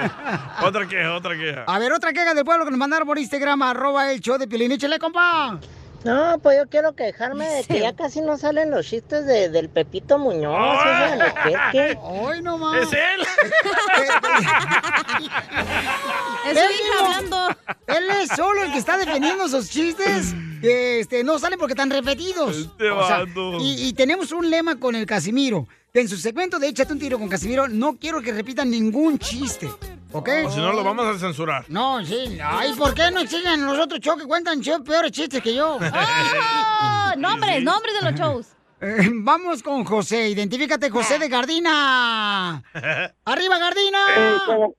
Otra 0.63 0.87
queja, 0.87 1.15
otra 1.15 1.35
queja. 1.35 1.65
A 1.67 1.79
ver, 1.79 1.93
otra 1.93 2.13
queja 2.13 2.35
del 2.35 2.45
pueblo 2.45 2.67
que 2.67 2.71
nos 2.71 2.79
mandaron 2.79 3.09
por 3.09 3.19
Instagram, 3.19 3.63
arroba 3.63 4.13
el 4.13 4.21
show 4.21 4.37
de 4.37 4.47
Piolín. 4.47 4.73
Échale, 4.73 4.99
compa. 4.99 5.59
No, 6.05 6.39
pues 6.39 6.59
yo 6.59 6.69
quiero 6.69 6.95
quejarme 6.95 7.47
de 7.49 7.65
que 7.65 7.81
ya 7.81 7.95
casi 7.97 8.21
no 8.21 8.37
salen 8.37 8.71
los 8.71 8.87
chistes 8.87 9.25
de, 9.27 9.49
del 9.49 9.71
Pepito 9.71 10.19
Muñoz. 10.19 10.79
¡Ay, 10.85 12.43
no 12.43 12.59
más! 12.59 12.83
¡Es 12.83 12.93
él! 12.93 13.27
Es 16.47 16.59
hablando. 17.01 17.49
Él 17.87 18.05
es 18.23 18.29
solo 18.37 18.63
el 18.65 18.73
que 18.73 18.79
está 18.79 18.97
defendiendo 18.99 19.47
esos 19.47 19.71
chistes 19.71 20.35
que 20.61 21.01
este, 21.01 21.25
no 21.25 21.39
salen 21.39 21.59
porque 21.59 21.73
están 21.73 21.91
repetidos. 21.91 22.57
Este 22.57 22.91
O 22.91 23.07
sea, 23.07 23.21
vato. 23.21 23.59
y, 23.61 23.89
y 23.89 23.93
tenemos 23.95 24.33
un 24.33 24.51
lema 24.51 24.77
con 24.79 24.95
el 24.95 25.07
Casimiro. 25.07 25.67
En 25.93 26.09
su 26.09 26.17
segmento 26.17 26.59
de 26.59 26.69
Échate 26.69 26.93
un 26.93 26.99
tiro 26.99 27.19
con 27.19 27.29
Casimiro, 27.29 27.69
no 27.69 27.97
quiero 27.97 28.21
que 28.21 28.33
repitan 28.33 28.69
ningún 28.71 29.19
chiste. 29.19 29.71
¿Ok? 30.15 30.29
O 30.47 30.51
si 30.51 30.61
no, 30.61 30.73
lo 30.73 30.85
vamos 30.85 31.07
a 31.07 31.19
censurar. 31.19 31.65
No, 31.69 32.05
sí. 32.05 32.39
Ay, 32.41 32.73
¿por 32.75 32.95
qué 32.95 33.11
no 33.11 33.19
exigen 33.19 33.67
los 33.67 33.77
otros 33.77 33.99
shows 33.99 34.23
que 34.23 34.29
cuentan 34.29 34.61
shows 34.61 34.83
peores 34.83 35.11
chistes 35.11 35.43
que 35.43 35.53
yo? 35.53 35.77
¡Oh! 35.81 37.17
Nombres, 37.17 37.65
nombres 37.65 37.95
de 38.01 38.11
los 38.11 38.21
shows. 38.21 38.57
Eh, 38.81 39.11
vamos 39.13 39.61
con 39.61 39.85
José. 39.85 40.29
Identifícate, 40.29 40.89
José 40.89 41.19
de 41.19 41.29
Gardina. 41.29 42.63
¡Arriba, 43.25 43.59
Gardina! 43.59 43.99
¿cómo, 44.47 44.75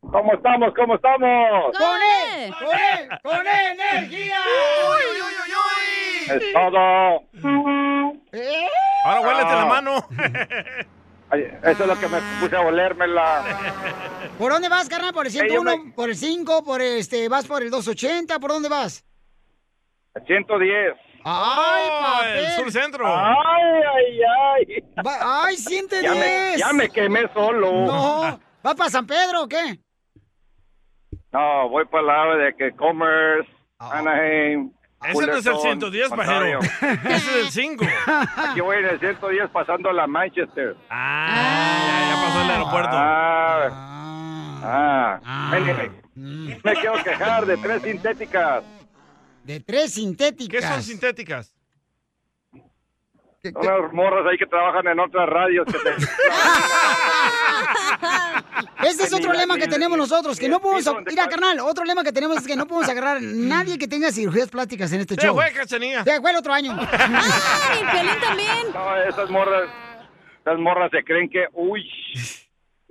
¿Cómo 0.00 0.34
estamos? 0.34 0.72
¿Cómo 0.76 0.94
estamos? 0.94 1.76
¡Con 1.76 2.00
él! 2.00 2.54
¡Con 2.58 2.74
él! 2.74 3.08
¡Con 3.22 3.46
energía! 3.46 4.38
Es 6.28 6.52
todo. 6.54 7.22
Ahora 9.04 9.20
huélete 9.20 9.52
la 9.52 9.66
mano. 9.66 10.08
Eso 11.32 11.82
es 11.82 11.86
lo 11.86 11.98
que 11.98 12.08
me 12.08 12.18
puse 12.40 12.56
a 12.56 12.60
olérmela. 12.60 13.42
¿Por 14.38 14.52
dónde 14.52 14.68
vas, 14.68 14.88
carnal? 14.88 15.12
¿Por 15.14 15.26
el 15.26 15.32
Eh, 15.32 15.38
yo 15.48 15.60
101? 15.62 15.92
¿Por 15.94 16.10
el 16.10 16.16
5? 16.16 16.64
¿Por 16.64 16.82
este? 16.82 17.28
¿Vas 17.28 17.46
por 17.46 17.62
el 17.62 17.70
280? 17.70 18.38
¿Por 18.38 18.50
dónde 18.50 18.68
vas? 18.68 19.04
110. 20.26 20.94
¡Ay, 21.24 21.84
Oh, 21.90 22.00
papel! 22.02 22.44
el 22.44 22.50
sur 22.52 22.72
centro. 22.72 23.06
Ay, 23.06 23.80
ay, 23.94 24.20
ay. 24.76 24.84
Va- 25.06 25.44
¡Ay, 25.46 25.56
110! 25.56 26.02
Ya 26.02 26.14
me, 26.14 26.56
ya 26.58 26.72
me 26.72 26.88
quemé 26.90 27.32
solo. 27.32 27.72
No. 27.72 28.40
¿Vas 28.62 28.74
para 28.74 28.90
San 28.90 29.06
Pedro 29.06 29.44
o 29.44 29.48
qué? 29.48 29.78
No, 31.32 31.68
voy 31.70 31.84
para 31.86 32.00
el 32.00 32.06
lado 32.08 32.36
de 32.38 32.54
que 32.56 32.72
Commerce, 32.76 33.48
Anaheim. 33.78 34.70
Ese 35.04 35.26
no 35.26 35.36
es 35.36 35.46
el 35.46 35.52
Fullerton, 35.54 35.62
110, 35.62 36.08
pajero. 36.10 36.60
Ese 36.60 37.14
es 37.14 37.36
el 37.46 37.50
5. 37.50 37.84
Aquí 38.36 38.60
voy 38.60 38.76
en 38.78 38.84
el 38.86 39.00
110 39.00 39.50
pasando 39.50 39.90
a 39.90 39.92
la 39.92 40.06
Manchester. 40.06 40.76
Ah, 40.90 42.10
ya 42.10 42.16
pasó 42.22 42.42
el 42.42 42.50
aeropuerto. 42.50 42.90
Ah, 42.92 43.70
ah. 45.24 45.50
Mire, 45.58 45.90
Me 46.62 46.72
quiero 46.74 47.02
quejar 47.02 47.46
de 47.46 47.56
tres 47.56 47.82
sintéticas. 47.82 48.64
De 49.44 49.60
tres 49.60 49.94
sintéticas. 49.94 50.60
¿Qué 50.60 50.66
son 50.66 50.82
sintéticas? 50.82 51.54
Unas 53.44 53.92
morras 53.92 54.24
ahí 54.30 54.38
que 54.38 54.46
trabajan 54.46 54.86
en 54.86 55.00
otras 55.00 55.28
radios. 55.28 55.66
Que 55.66 55.72
te- 55.72 55.90
Ese 58.82 59.04
es 59.04 59.12
otro 59.12 59.32
lema 59.32 59.56
que 59.56 59.68
tenemos 59.68 59.96
nosotros, 59.96 60.38
que 60.38 60.48
no 60.48 60.60
podemos... 60.60 60.84
Mira, 61.06 61.28
carnal, 61.28 61.60
otro 61.60 61.84
lema 61.84 62.02
que 62.04 62.12
tenemos 62.12 62.38
es 62.38 62.46
que 62.46 62.56
no 62.56 62.66
podemos 62.66 62.88
agarrar 62.90 63.22
nadie 63.22 63.78
que 63.78 63.88
tenga 63.88 64.10
cirugías 64.10 64.48
plásticas 64.48 64.92
en 64.92 65.00
este 65.00 65.14
Se 65.14 65.22
show. 65.26 65.34
fue, 65.34 65.52
Cachanilla. 65.52 66.04
Se 66.04 66.20
fue 66.20 66.30
el 66.30 66.36
otro 66.36 66.52
año. 66.52 66.76
¡Ay, 66.92 67.80
Piolín 67.90 68.20
también! 68.20 68.72
No, 68.72 68.96
esas 68.96 69.30
morras, 69.30 69.70
esas 70.40 70.58
morras 70.58 70.90
se 70.90 71.02
creen 71.04 71.28
que, 71.30 71.46
uy, 71.52 71.88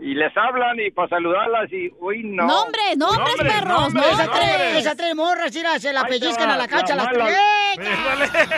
y 0.02 0.16
les 0.16 0.36
hablan 0.36 0.80
y 0.80 0.90
para 0.90 1.10
saludarlas 1.10 1.72
y, 1.72 1.94
uy, 2.00 2.24
no. 2.24 2.48
Nombres, 2.48 2.98
nombres, 2.98 3.36
perros, 3.38 3.94
nombres. 3.94 4.08
Esas 4.14 4.32
tres, 4.32 4.78
esas 4.78 4.98
tres 4.98 5.16
morras, 5.16 5.54
mira, 5.54 5.80
se 5.80 5.94
la 5.94 6.06
pellizcan 6.06 6.50
va, 6.50 6.56
a 6.56 6.58
la 6.58 6.68
cacha, 6.68 6.96
la 6.96 7.04
las 7.04 7.14
mala. 7.14 7.26
tres. 7.26 7.38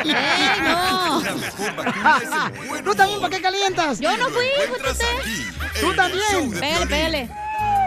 ¡Ey, 0.05 0.11
no! 0.63 1.21
¿Tú 2.83 2.95
también 2.95 3.19
para 3.19 3.35
qué 3.35 3.41
calientas? 3.41 3.99
Yo 3.99 4.15
no 4.15 4.29
fui, 4.29 4.45
Tú 5.81 5.93
también. 5.93 6.51
Pégale, 6.59 6.87
pégale. 6.87 7.29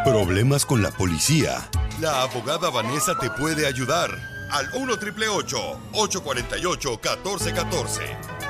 Problemas 0.04 0.66
con 0.66 0.82
la 0.82 0.90
policía. 0.90 1.56
La 2.00 2.22
abogada 2.22 2.68
Vanessa 2.68 3.18
te 3.18 3.30
puede 3.30 3.66
ayudar. 3.66 4.10
Al 4.50 4.68
1 4.74 4.92
848 4.92 6.90
1414 6.92 8.45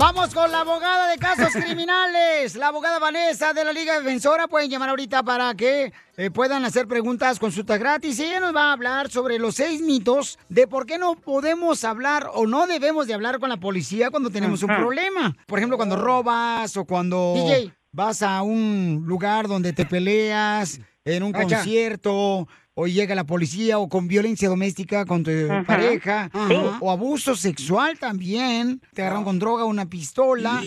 Vamos 0.00 0.32
con 0.32 0.50
la 0.50 0.60
abogada 0.60 1.10
de 1.10 1.18
casos 1.18 1.52
criminales, 1.52 2.56
la 2.56 2.68
abogada 2.68 2.98
Vanessa 2.98 3.52
de 3.52 3.66
la 3.66 3.70
Liga 3.74 4.00
Defensora. 4.00 4.48
Pueden 4.48 4.70
llamar 4.70 4.88
ahorita 4.88 5.22
para 5.22 5.54
que 5.54 5.92
eh, 6.16 6.30
puedan 6.30 6.64
hacer 6.64 6.88
preguntas, 6.88 7.38
consultas 7.38 7.78
gratis. 7.78 8.18
Y 8.18 8.24
ella 8.24 8.40
nos 8.40 8.56
va 8.56 8.70
a 8.70 8.72
hablar 8.72 9.10
sobre 9.10 9.38
los 9.38 9.56
seis 9.56 9.82
mitos 9.82 10.38
de 10.48 10.66
por 10.66 10.86
qué 10.86 10.96
no 10.96 11.16
podemos 11.16 11.84
hablar 11.84 12.30
o 12.32 12.46
no 12.46 12.66
debemos 12.66 13.08
de 13.08 13.12
hablar 13.12 13.40
con 13.40 13.50
la 13.50 13.58
policía 13.58 14.10
cuando 14.10 14.30
tenemos 14.30 14.62
un 14.62 14.74
problema. 14.74 15.36
Por 15.46 15.58
ejemplo, 15.58 15.76
cuando 15.76 15.96
robas 15.96 16.78
o 16.78 16.86
cuando 16.86 17.34
DJ. 17.36 17.70
vas 17.92 18.22
a 18.22 18.40
un 18.40 19.04
lugar 19.06 19.48
donde 19.48 19.74
te 19.74 19.84
peleas, 19.84 20.80
en 21.04 21.22
un 21.22 21.32
Cacha. 21.32 21.56
concierto. 21.56 22.48
O 22.82 22.86
llega 22.86 23.14
la 23.14 23.24
policía 23.24 23.78
o 23.78 23.90
con 23.90 24.08
violencia 24.08 24.48
doméstica 24.48 25.04
con 25.04 25.22
tu 25.22 25.30
Ajá. 25.30 25.64
pareja. 25.64 26.30
Sí. 26.32 26.56
O 26.80 26.90
abuso 26.90 27.36
sexual 27.36 27.98
también. 27.98 28.80
Te 28.94 29.02
agarraron 29.02 29.24
con 29.24 29.38
droga, 29.38 29.66
una 29.66 29.84
pistola. 29.84 30.62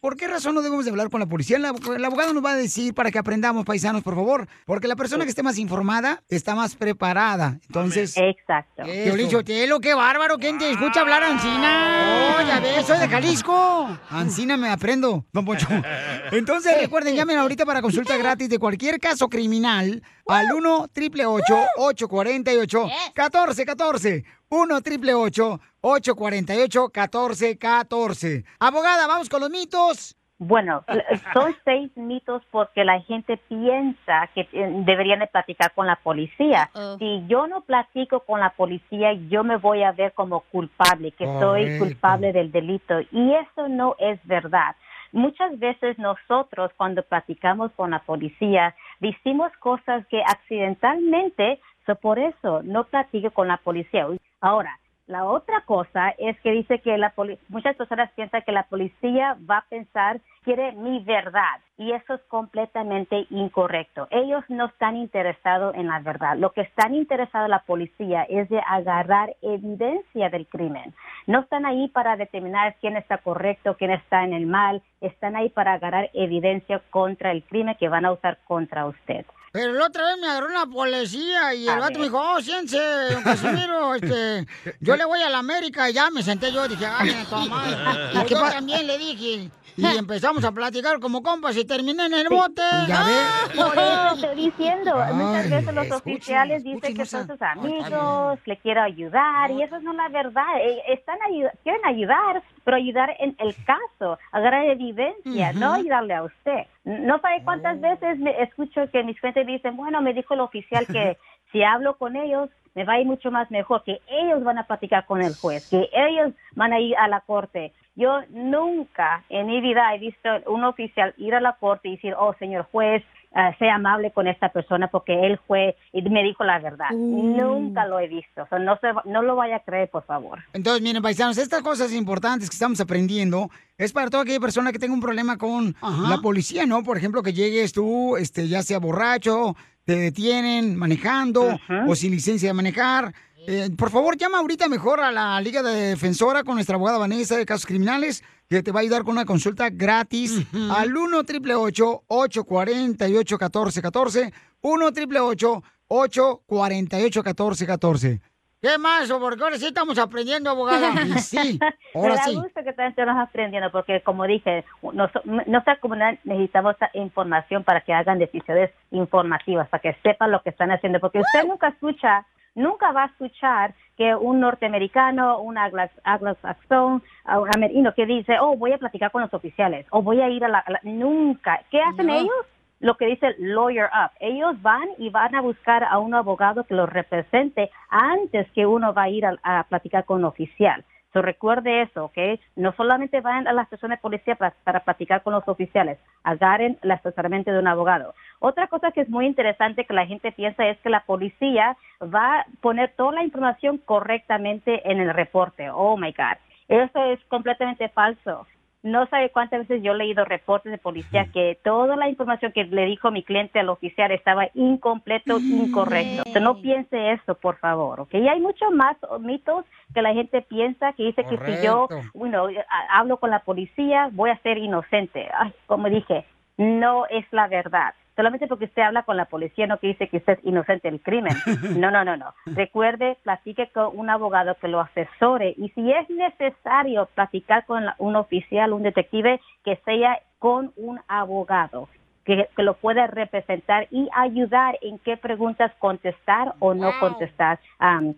¿Por 0.00 0.16
qué 0.16 0.28
razón 0.28 0.54
no 0.54 0.62
debemos 0.62 0.84
de 0.84 0.92
hablar 0.92 1.10
con 1.10 1.18
la 1.18 1.26
policía? 1.26 1.58
La, 1.58 1.74
la 1.98 2.06
abogada 2.06 2.32
nos 2.32 2.44
va 2.44 2.52
a 2.52 2.54
decir 2.56 2.94
para 2.94 3.10
que 3.10 3.18
aprendamos, 3.18 3.64
paisanos, 3.64 4.04
por 4.04 4.14
favor. 4.14 4.46
Porque 4.64 4.86
la 4.86 4.94
persona 4.94 5.24
que 5.24 5.30
esté 5.30 5.42
más 5.42 5.58
informada 5.58 6.22
está 6.28 6.54
más 6.54 6.76
preparada. 6.76 7.58
Entonces... 7.66 8.16
Exacto. 8.16 8.84
Piolín 8.84 9.28
Sotelo, 9.28 9.80
qué 9.80 9.92
bárbaro. 9.92 10.38
¿Quién 10.38 10.58
te 10.58 10.70
escucha 10.70 11.00
hablar, 11.00 11.24
Ancina? 11.24 12.36
Oh, 12.38 12.46
ya 12.46 12.60
ves, 12.60 12.86
soy 12.86 13.00
de 13.00 13.08
Jalisco. 13.08 13.98
Ancina 14.08 14.56
me 14.56 14.68
aprendo, 14.68 15.26
don 15.32 15.44
Poncho. 15.44 15.66
Entonces, 16.30 16.80
recuerden, 16.80 17.16
llamen 17.16 17.38
ahorita 17.38 17.66
para 17.66 17.82
consulta 17.82 18.16
gratis 18.16 18.48
de 18.48 18.60
cualquier 18.60 19.00
caso 19.00 19.28
criminal 19.28 20.00
al 20.26 20.52
1 20.52 20.76
888 20.82 21.54
848 21.78 22.84
1414 22.84 24.24
1 24.48 24.74
888 24.76 25.60
848 25.80 26.90
1414 26.94 28.44
Abogada, 28.60 29.06
vamos 29.06 29.28
con 29.28 29.40
los 29.40 29.50
mitos. 29.50 30.16
Bueno, 30.38 30.84
son 31.32 31.56
seis 31.64 31.90
mitos 31.96 32.42
porque 32.50 32.84
la 32.84 33.00
gente 33.00 33.38
piensa 33.48 34.28
que 34.34 34.42
eh, 34.52 34.70
deberían 34.84 35.20
de 35.20 35.26
platicar 35.28 35.72
con 35.72 35.86
la 35.86 35.96
policía. 35.96 36.70
Si 36.98 37.24
yo 37.26 37.46
no 37.46 37.62
platico 37.62 38.20
con 38.20 38.40
la 38.40 38.50
policía, 38.50 39.14
yo 39.30 39.44
me 39.44 39.56
voy 39.56 39.82
a 39.82 39.92
ver 39.92 40.12
como 40.12 40.40
culpable, 40.40 41.12
que 41.12 41.24
soy 41.24 41.78
culpable 41.78 42.32
del 42.32 42.52
delito. 42.52 43.00
Y 43.12 43.32
eso 43.32 43.68
no 43.68 43.96
es 43.98 44.20
verdad. 44.26 44.76
Muchas 45.12 45.58
veces 45.58 45.98
nosotros 45.98 46.70
cuando 46.76 47.02
platicamos 47.02 47.72
con 47.72 47.92
la 47.92 48.00
policía 48.00 48.74
decimos 49.00 49.52
cosas 49.58 50.06
que 50.06 50.22
accidentalmente, 50.22 51.60
so 51.86 51.96
por 51.96 52.18
eso 52.18 52.62
no 52.62 52.84
platico 52.84 53.30
con 53.30 53.48
la 53.48 53.58
policía. 53.58 54.06
Ahora, 54.40 54.78
la 55.06 55.24
otra 55.24 55.60
cosa 55.62 56.10
es 56.18 56.38
que 56.40 56.50
dice 56.50 56.80
que 56.80 56.98
la 56.98 57.10
poli- 57.10 57.38
muchas 57.48 57.76
personas 57.76 58.10
piensan 58.12 58.42
que 58.42 58.52
la 58.52 58.64
policía 58.64 59.36
va 59.48 59.58
a 59.58 59.64
pensar 59.68 60.20
quiere 60.42 60.72
mi 60.72 61.00
verdad 61.04 61.60
y 61.76 61.92
eso 61.92 62.14
es 62.14 62.20
completamente 62.28 63.26
incorrecto. 63.30 64.06
Ellos 64.10 64.44
no 64.48 64.66
están 64.66 64.96
interesados 64.96 65.74
en 65.74 65.88
la 65.88 65.98
verdad. 66.00 66.36
Lo 66.36 66.50
que 66.52 66.62
están 66.62 66.94
interesados 66.94 67.48
la 67.48 67.60
policía 67.60 68.22
es 68.28 68.48
de 68.48 68.60
agarrar 68.66 69.34
evidencia 69.42 70.28
del 70.30 70.46
crimen. 70.46 70.94
No 71.26 71.40
están 71.40 71.66
ahí 71.66 71.88
para 71.88 72.16
determinar 72.16 72.76
quién 72.80 72.96
está 72.96 73.18
correcto, 73.18 73.76
quién 73.76 73.90
está 73.90 74.24
en 74.24 74.32
el 74.32 74.46
mal. 74.46 74.82
Están 75.00 75.36
ahí 75.36 75.48
para 75.50 75.74
agarrar 75.74 76.10
evidencia 76.14 76.80
contra 76.90 77.32
el 77.32 77.42
crimen 77.42 77.76
que 77.78 77.88
van 77.88 78.04
a 78.04 78.12
usar 78.12 78.38
contra 78.46 78.86
usted. 78.86 79.26
Pero 79.56 79.72
la 79.72 79.86
otra 79.86 80.04
vez 80.04 80.18
me 80.20 80.26
agarró 80.26 80.48
una 80.48 80.66
policía 80.66 81.54
y 81.54 81.66
el 81.66 81.78
vato 81.78 81.98
me 81.98 82.04
dijo, 82.04 82.20
oh, 82.20 82.38
siénse, 82.42 82.76
don 83.10 83.22
Casimiro, 83.22 83.94
este, 84.02 84.46
yo 84.80 84.96
le 84.96 85.06
voy 85.06 85.22
a 85.22 85.30
la 85.30 85.38
América 85.38 85.88
y 85.88 85.94
ya 85.94 86.10
me 86.10 86.22
senté 86.22 86.52
yo, 86.52 86.68
dije, 86.68 86.84
ay, 86.84 87.08
mira, 87.08 87.24
toma. 87.30 87.64
Y 88.12 88.18
¿Qué 88.26 88.34
yo 88.34 88.40
también 88.50 88.86
le 88.86 88.98
dije, 88.98 89.50
y 89.78 89.84
empezamos 89.96 90.42
a 90.44 90.52
platicar 90.52 91.00
como 91.00 91.22
compas 91.22 91.56
y 91.56 91.64
terminé 91.64 92.06
en 92.06 92.14
el 92.14 92.28
bote. 92.28 92.62
Ya 92.88 93.02
ves. 93.02 93.56
Por 93.56 93.78
eso 93.78 94.14
estoy 94.14 94.44
diciendo, 94.46 94.96
muchas 95.12 95.50
veces 95.50 95.74
los 95.74 95.84
escuchen, 95.84 96.12
oficiales 96.12 96.64
dicen 96.64 96.94
que 96.94 97.04
son 97.04 97.26
sus 97.26 97.42
amigos, 97.42 98.38
le 98.46 98.56
quiero 98.58 98.82
ayudar, 98.82 99.50
y 99.50 99.62
eso 99.62 99.78
no 99.80 99.92
es 99.92 99.96
la 99.96 100.08
verdad. 100.08 100.60
Eh, 100.60 100.82
Están 100.88 101.18
quieren 101.62 101.84
ayudar, 101.84 102.42
pero 102.64 102.76
ayudar 102.76 103.14
en 103.18 103.36
el 103.38 103.54
caso, 103.64 104.18
agarrar 104.32 104.64
evidencia, 104.66 105.50
Ujú. 105.50 105.58
no 105.58 105.74
ayudarle 105.74 106.14
a 106.14 106.22
usted. 106.22 106.66
No 106.84 107.18
sabe 107.20 107.42
cuántas 107.44 107.80
veces 107.80 108.18
me 108.18 108.30
escucho 108.42 108.88
que 108.92 109.02
mis 109.02 109.18
clientes 109.20 109.45
dicen, 109.52 109.76
bueno, 109.76 110.00
me 110.02 110.14
dijo 110.14 110.34
el 110.34 110.40
oficial 110.40 110.86
que 110.86 111.16
si 111.52 111.62
hablo 111.62 111.96
con 111.96 112.16
ellos, 112.16 112.50
me 112.74 112.84
va 112.84 112.94
a 112.94 113.00
ir 113.00 113.06
mucho 113.06 113.30
más 113.30 113.50
mejor, 113.50 113.82
que 113.84 114.00
ellos 114.06 114.44
van 114.44 114.58
a 114.58 114.64
platicar 114.64 115.06
con 115.06 115.22
el 115.22 115.34
juez, 115.34 115.68
que 115.70 115.88
ellos 115.92 116.32
van 116.54 116.72
a 116.72 116.80
ir 116.80 116.94
a 116.96 117.08
la 117.08 117.20
corte. 117.20 117.72
Yo 117.94 118.20
nunca 118.28 119.24
en 119.30 119.46
mi 119.46 119.62
vida 119.62 119.94
he 119.94 119.98
visto 119.98 120.28
un 120.46 120.64
oficial 120.64 121.14
ir 121.16 121.34
a 121.34 121.40
la 121.40 121.54
corte 121.54 121.88
y 121.88 121.92
decir, 121.92 122.14
oh, 122.18 122.34
señor 122.34 122.66
juez, 122.70 123.02
ah, 123.34 123.54
sea 123.58 123.76
amable 123.76 124.10
con 124.12 124.26
esta 124.26 124.50
persona 124.50 124.88
porque 124.88 125.26
él 125.26 125.38
fue 125.46 125.76
y 125.92 126.02
me 126.02 126.22
dijo 126.22 126.44
la 126.44 126.58
verdad. 126.58 126.90
Nunca 126.92 127.86
lo 127.86 127.98
he 127.98 128.08
visto. 128.08 128.42
O 128.42 128.48
sea, 128.48 128.58
no, 128.58 128.78
se, 128.78 128.88
no 129.04 129.22
lo 129.22 129.36
vaya 129.36 129.56
a 129.56 129.60
creer, 129.60 129.90
por 129.90 130.04
favor. 130.04 130.40
Entonces, 130.52 130.82
miren, 130.82 131.02
paisanos, 131.02 131.38
estas 131.38 131.62
cosas 131.62 131.92
importantes 131.92 132.48
que 132.48 132.54
estamos 132.54 132.80
aprendiendo 132.80 133.50
es 133.78 133.92
para 133.92 134.10
toda 134.10 134.22
aquella 134.22 134.40
persona 134.40 134.72
que 134.72 134.78
tenga 134.78 134.94
un 134.94 135.00
problema 135.00 135.36
con 135.36 135.74
la 135.82 136.18
policía, 136.22 136.66
¿no? 136.66 136.82
Por 136.82 136.96
ejemplo, 136.96 137.22
que 137.22 137.32
llegues 137.32 137.72
tú, 137.72 138.16
este, 138.16 138.48
ya 138.48 138.62
sea 138.62 138.78
borracho, 138.78 139.54
te 139.84 139.96
detienen 139.96 140.76
manejando 140.76 141.58
o 141.86 141.94
sin 141.94 142.10
licencia 142.10 142.48
de 142.48 142.54
manejar. 142.54 143.14
Eh, 143.48 143.70
por 143.78 143.90
favor, 143.90 144.16
llama 144.16 144.38
ahorita 144.38 144.68
mejor 144.68 145.00
a 145.00 145.12
la 145.12 145.40
Liga 145.40 145.62
de 145.62 145.90
Defensora 145.90 146.42
con 146.42 146.56
nuestra 146.56 146.74
abogada 146.74 146.98
Vanessa 146.98 147.36
de 147.36 147.46
Casos 147.46 147.64
Criminales. 147.64 148.24
Que 148.48 148.62
te 148.62 148.72
va 148.72 148.80
a 148.80 148.82
ayudar 148.82 149.02
con 149.04 149.12
una 149.12 149.24
consulta 149.24 149.68
gratis 149.70 150.46
al 150.70 150.96
1 150.96 151.18
888 151.18 152.02
848 152.06 153.36
1414 153.38 154.32
1 154.62 154.86
888 154.86 155.62
848 155.88 157.22
1414 157.22 158.20
¿Qué 158.62 158.78
más? 158.78 159.08
¿O 159.10 159.20
Porque 159.20 159.42
ahora 159.44 159.58
sí 159.58 159.66
estamos 159.66 159.98
aprendiendo, 159.98 160.48
abogada. 160.50 160.90
Y 161.04 161.18
sí, 161.18 161.58
ahora 161.94 162.14
Me 162.14 162.16
da 162.16 162.24
sí. 162.24 162.34
gusto 162.34 162.54
que 162.64 162.72
también 162.72 162.88
estemos 162.88 163.14
aprendiendo, 163.16 163.70
porque 163.70 164.00
como 164.02 164.24
dije, 164.26 164.64
nos- 164.94 165.10
nuestra 165.46 165.78
comunidad 165.78 166.18
necesitamos 166.24 166.74
información 166.94 167.62
para 167.64 167.82
que 167.82 167.92
hagan 167.92 168.18
decisiones 168.18 168.70
informativas, 168.90 169.68
para 169.68 169.82
que 169.82 169.96
sepan 170.02 170.32
lo 170.32 170.42
que 170.42 170.50
están 170.50 170.70
haciendo, 170.72 170.98
porque 171.00 171.20
usted 171.20 171.46
nunca 171.46 171.68
escucha, 171.68 172.26
nunca 172.54 172.90
va 172.92 173.04
a 173.04 173.06
escuchar 173.06 173.74
que 173.96 174.14
un 174.14 174.40
norteamericano, 174.40 175.40
un 175.40 175.56
anglo- 175.58 175.88
anglosaxón, 176.04 177.02
un 177.26 177.48
americano 177.54 177.94
que 177.94 178.06
dice, 178.06 178.38
oh, 178.40 178.56
voy 178.56 178.72
a 178.72 178.78
platicar 178.78 179.10
con 179.10 179.22
los 179.22 179.32
oficiales, 179.32 179.86
o 179.90 180.02
voy 180.02 180.20
a 180.20 180.28
ir 180.28 180.44
a 180.44 180.48
la... 180.48 180.58
a 180.58 180.70
la-". 180.70 180.80
Nunca. 180.82 181.60
¿Qué 181.70 181.80
hacen 181.80 182.06
No. 182.06 182.14
ellos? 182.14 182.34
lo 182.78 182.94
que 182.98 183.06
dice 183.06 183.34
lawyer 183.38 183.86
up. 183.86 184.10
Ellos 184.20 184.60
van 184.60 184.86
y 184.98 185.08
van 185.08 185.34
a 185.34 185.40
buscar 185.40 185.82
a 185.82 185.96
un 185.98 186.14
abogado 186.14 186.64
que 186.64 186.74
los 186.74 186.86
represente 186.92 187.70
antes 187.88 188.46
que 188.52 188.66
uno 188.66 188.92
va 188.92 189.04
a 189.04 189.08
ir 189.08 189.24
a, 189.24 189.34
a 189.42 189.62
platicar 189.64 190.04
con 190.04 190.18
un 190.18 190.24
oficial. 190.26 190.84
So, 191.16 191.22
recuerde 191.22 191.80
eso, 191.80 192.04
¿ok? 192.04 192.18
No 192.56 192.72
solamente 192.72 193.22
van 193.22 193.48
a 193.48 193.54
la 193.54 193.62
estación 193.62 193.90
de 193.90 193.96
policía 193.96 194.34
para, 194.34 194.54
para 194.64 194.80
platicar 194.80 195.22
con 195.22 195.32
los 195.32 195.48
oficiales, 195.48 195.98
agarren 196.24 196.76
el 196.82 196.90
asesoramiento 196.90 197.50
de 197.50 197.58
un 197.58 197.68
abogado. 197.68 198.12
Otra 198.38 198.66
cosa 198.66 198.92
que 198.92 199.00
es 199.00 199.08
muy 199.08 199.24
interesante 199.24 199.86
que 199.86 199.94
la 199.94 200.04
gente 200.04 200.30
piensa 200.30 200.66
es 200.66 200.78
que 200.80 200.90
la 200.90 201.00
policía 201.00 201.78
va 202.02 202.40
a 202.40 202.46
poner 202.60 202.92
toda 202.96 203.12
la 203.12 203.24
información 203.24 203.78
correctamente 203.78 204.82
en 204.92 205.00
el 205.00 205.14
reporte. 205.14 205.70
Oh 205.70 205.96
my 205.96 206.12
God. 206.12 206.36
Eso 206.68 207.02
es 207.04 207.18
completamente 207.28 207.88
falso. 207.88 208.46
No 208.86 209.04
sabe 209.08 209.30
cuántas 209.30 209.66
veces 209.66 209.82
yo 209.82 209.92
he 209.92 209.96
leído 209.96 210.24
reportes 210.24 210.70
de 210.70 210.78
policía 210.78 211.26
que 211.32 211.58
toda 211.64 211.96
la 211.96 212.08
información 212.08 212.52
que 212.52 212.62
le 212.62 212.86
dijo 212.86 213.10
mi 213.10 213.24
cliente 213.24 213.58
al 213.58 213.68
oficial 213.68 214.12
estaba 214.12 214.48
incompleto, 214.54 215.40
incorrecto. 215.40 216.18
Entonces, 216.18 216.42
no 216.42 216.60
piense 216.62 217.10
eso, 217.10 217.34
por 217.34 217.56
favor, 217.58 217.98
¿ok? 217.98 218.14
Y 218.14 218.28
hay 218.28 218.40
muchos 218.40 218.70
más 218.70 218.96
mitos 219.18 219.64
que 219.92 220.02
la 220.02 220.14
gente 220.14 220.40
piensa 220.40 220.92
que 220.92 221.02
dice 221.02 221.24
que 221.24 221.36
si 221.36 221.66
yo, 221.66 221.88
bueno, 222.14 222.46
hablo 222.90 223.16
con 223.16 223.30
la 223.30 223.40
policía, 223.40 224.08
voy 224.12 224.30
a 224.30 224.38
ser 224.38 224.56
inocente. 224.56 225.28
Ay, 225.36 225.52
como 225.66 225.88
dije, 225.88 226.24
no 226.56 227.06
es 227.06 227.24
la 227.32 227.48
verdad. 227.48 227.94
Solamente 228.14 228.46
porque 228.46 228.64
usted 228.64 228.80
habla 228.82 229.02
con 229.02 229.18
la 229.18 229.26
policía 229.26 229.66
no 229.66 229.78
que 229.78 229.88
dice 229.88 230.08
que 230.08 230.16
usted 230.16 230.38
es 230.38 230.44
inocente 230.46 230.90
del 230.90 231.02
crimen. 231.02 231.34
No, 231.76 231.90
no, 231.90 232.02
no, 232.04 232.16
no. 232.16 232.34
Recuerde, 232.46 233.18
platique 233.22 233.68
con 233.68 233.90
un 233.98 234.08
abogado 234.08 234.54
que 234.54 234.68
lo 234.68 234.80
asesore 234.80 235.54
y 235.58 235.68
si 235.70 235.92
es 235.92 236.08
necesario 236.08 237.06
platicar 237.14 237.66
con 237.66 237.84
la- 237.84 237.94
un 237.98 238.16
oficial, 238.16 238.72
un 238.72 238.82
detective, 238.82 239.40
que 239.64 239.76
sea 239.84 240.18
con 240.38 240.72
un 240.76 240.98
abogado 241.08 241.88
que, 242.24 242.48
que 242.56 242.62
lo 242.62 242.74
pueda 242.74 243.06
representar 243.06 243.86
y 243.90 244.08
ayudar 244.14 244.78
en 244.82 244.98
qué 244.98 245.16
preguntas 245.16 245.70
contestar 245.78 246.54
o 246.58 246.74
no 246.74 246.90
contestar 246.98 247.58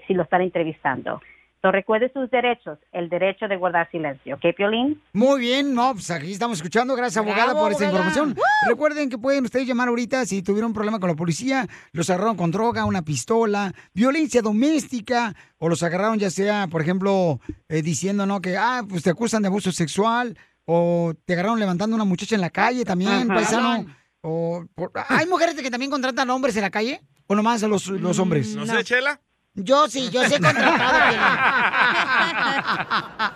si 0.07 0.15
lo 0.15 0.23
están 0.23 0.43
entrevistando. 0.43 1.21
So, 1.61 1.73
recuerde 1.73 2.09
sus 2.15 2.31
derechos, 2.31 2.79
el 2.93 3.09
derecho 3.09 3.49
de 3.49 3.57
guardar 3.57 3.91
silencio. 3.91 4.37
¿Ok, 4.37 4.55
Piolín? 4.57 5.03
Muy 5.13 5.41
bien, 5.41 5.75
no, 5.75 5.93
pues 5.95 6.09
aquí 6.13 6.31
estamos 6.31 6.59
escuchando. 6.59 6.95
Gracias, 6.95 7.17
abogada, 7.17 7.47
Bravo, 7.47 7.61
por 7.63 7.73
esta 7.73 7.89
abogada. 7.89 8.09
información. 8.11 8.45
Recuerden 8.69 9.11
que 9.11 9.19
pueden 9.19 9.45
ustedes 9.45 9.67
llamar 9.67 9.89
ahorita 9.89 10.25
si 10.25 10.41
tuvieron 10.43 10.69
un 10.69 10.75
problema 10.75 11.01
con 11.01 11.09
la 11.11 11.17
policía, 11.17 11.67
los 11.91 12.09
agarraron 12.11 12.37
con 12.37 12.53
droga, 12.53 12.85
una 12.85 13.03
pistola, 13.03 13.73
violencia 13.93 14.41
doméstica, 14.41 15.35
o 15.59 15.69
los 15.69 15.83
agarraron 15.83 16.19
ya 16.21 16.31
sea, 16.31 16.69
por 16.69 16.81
ejemplo, 16.81 17.41
eh, 17.69 17.83
diciendo, 17.83 18.25
¿no? 18.25 18.41
Que, 18.41 18.57
ah, 18.57 18.85
pues 18.89 19.03
te 19.03 19.11
acusan 19.11 19.43
de 19.43 19.49
abuso 19.49 19.73
sexual, 19.73 20.39
o 20.65 21.13
te 21.25 21.33
agarraron 21.33 21.59
levantando 21.59 21.97
una 21.97 22.05
muchacha 22.05 22.37
en 22.37 22.41
la 22.41 22.51
calle 22.51 22.85
también, 22.85 23.11
Ajá. 23.31 23.35
paisano. 23.35 23.87
O, 24.21 24.65
por- 24.77 24.93
¿Hay 25.09 25.27
mujeres 25.27 25.55
que 25.57 25.71
también 25.71 25.91
contratan 25.91 26.31
hombres 26.31 26.55
en 26.57 26.63
la 26.63 26.71
calle? 26.71 27.01
¿O 27.27 27.35
nomás 27.35 27.63
a 27.65 27.69
los, 27.69 27.89
los 27.89 28.19
hombres? 28.21 28.55
No 28.55 28.65
sé, 28.65 28.85
Chela. 28.85 29.21
Yo 29.61 29.89
sí, 29.89 30.09
yo 30.11 30.25
sí 30.25 30.35
he 30.35 30.41
contratado. 30.41 31.17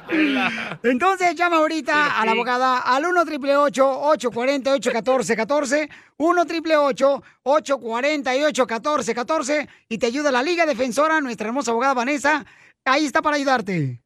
Entonces 0.85 1.35
llama 1.35 1.57
ahorita 1.57 2.20
a 2.20 2.24
la 2.24 2.31
abogada 2.31 2.78
al 2.78 3.05
1 3.07 3.23
888 3.23 3.85
848 3.85 4.90
1414 4.90 5.89
1 6.19 6.43
888 6.43 7.23
848 7.43 8.66
1414 8.66 9.69
y 9.89 9.99
te 9.99 10.07
ayuda 10.07 10.31
la 10.31 10.44
Liga 10.44 10.65
Defensora, 10.65 11.20
nuestra 11.20 11.49
hermosa 11.49 11.73
abogada 11.73 11.94
Vanessa. 11.94 12.47
Ahí 12.85 13.05
está 13.05 13.20
para 13.20 13.36
ayudarte. 13.36 14.01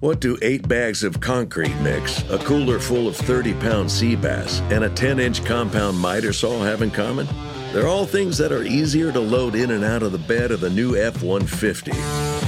What 0.00 0.20
do 0.20 0.38
eight 0.40 0.66
bags 0.66 1.04
of 1.04 1.20
concrete 1.20 1.74
mix, 1.82 2.22
a 2.30 2.38
cooler 2.38 2.78
full 2.78 3.06
of 3.06 3.16
30 3.16 3.52
pound 3.54 3.90
sea 3.90 4.16
bass, 4.16 4.62
and 4.70 4.84
a 4.84 4.88
10 4.88 5.20
inch 5.20 5.44
compound 5.44 6.00
miter 6.00 6.32
saw 6.32 6.62
have 6.62 6.82
in 6.82 6.90
common? 6.90 7.26
They're 7.74 7.88
all 7.88 8.06
things 8.06 8.38
that 8.38 8.52
are 8.52 8.62
easier 8.62 9.10
to 9.10 9.18
load 9.18 9.56
in 9.56 9.72
and 9.72 9.82
out 9.82 10.04
of 10.04 10.12
the 10.12 10.18
bed 10.18 10.52
of 10.52 10.60
the 10.60 10.70
new 10.70 10.94
F 10.94 11.24
150. 11.24 11.90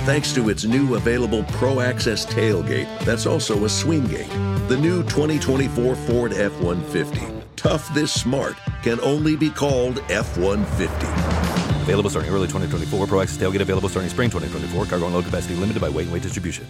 Thanks 0.05 0.33
to 0.35 0.51
its 0.51 0.65
new 0.65 0.95
available 0.95 1.43
Pro 1.49 1.81
Access 1.81 2.25
tailgate 2.25 2.87
that's 3.01 3.27
also 3.27 3.65
a 3.65 3.69
swing 3.69 4.07
gate. 4.07 4.31
The 4.69 4.77
new 4.81 5.03
2024 5.03 5.97
Ford 5.97 6.33
F 6.33 6.53
150. 6.61 7.27
Tough 7.57 7.93
this 7.93 8.13
smart 8.13 8.55
can 8.85 9.01
only 9.01 9.35
be 9.35 9.51
called 9.51 9.99
F 10.11 10.39
150. 10.39 10.95
Available 11.83 12.09
starting 12.09 12.31
early 12.31 12.47
2024. 12.47 13.09
Pro 13.09 13.21
Access 13.21 13.37
tailgate 13.37 13.63
available 13.63 13.89
starting 13.89 14.09
spring 14.09 14.31
2024. 14.31 14.87
Cargo 14.87 15.07
and 15.07 15.15
load 15.17 15.25
capacity 15.25 15.57
limited 15.57 15.81
by 15.81 15.89
weight 15.89 16.05
and 16.05 16.13
weight 16.13 16.23
distribution. 16.23 16.69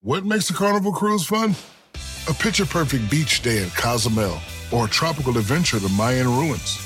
What 0.00 0.24
makes 0.24 0.50
a 0.50 0.54
carnival 0.54 0.90
cruise 0.90 1.24
fun? 1.24 1.54
A 2.28 2.34
picture 2.34 2.66
perfect 2.66 3.08
beach 3.08 3.42
day 3.42 3.62
in 3.62 3.70
Cozumel 3.70 4.40
or 4.72 4.86
a 4.86 4.88
tropical 4.88 5.38
adventure 5.38 5.78
to 5.78 5.88
Mayan 5.90 6.26
ruins 6.26 6.85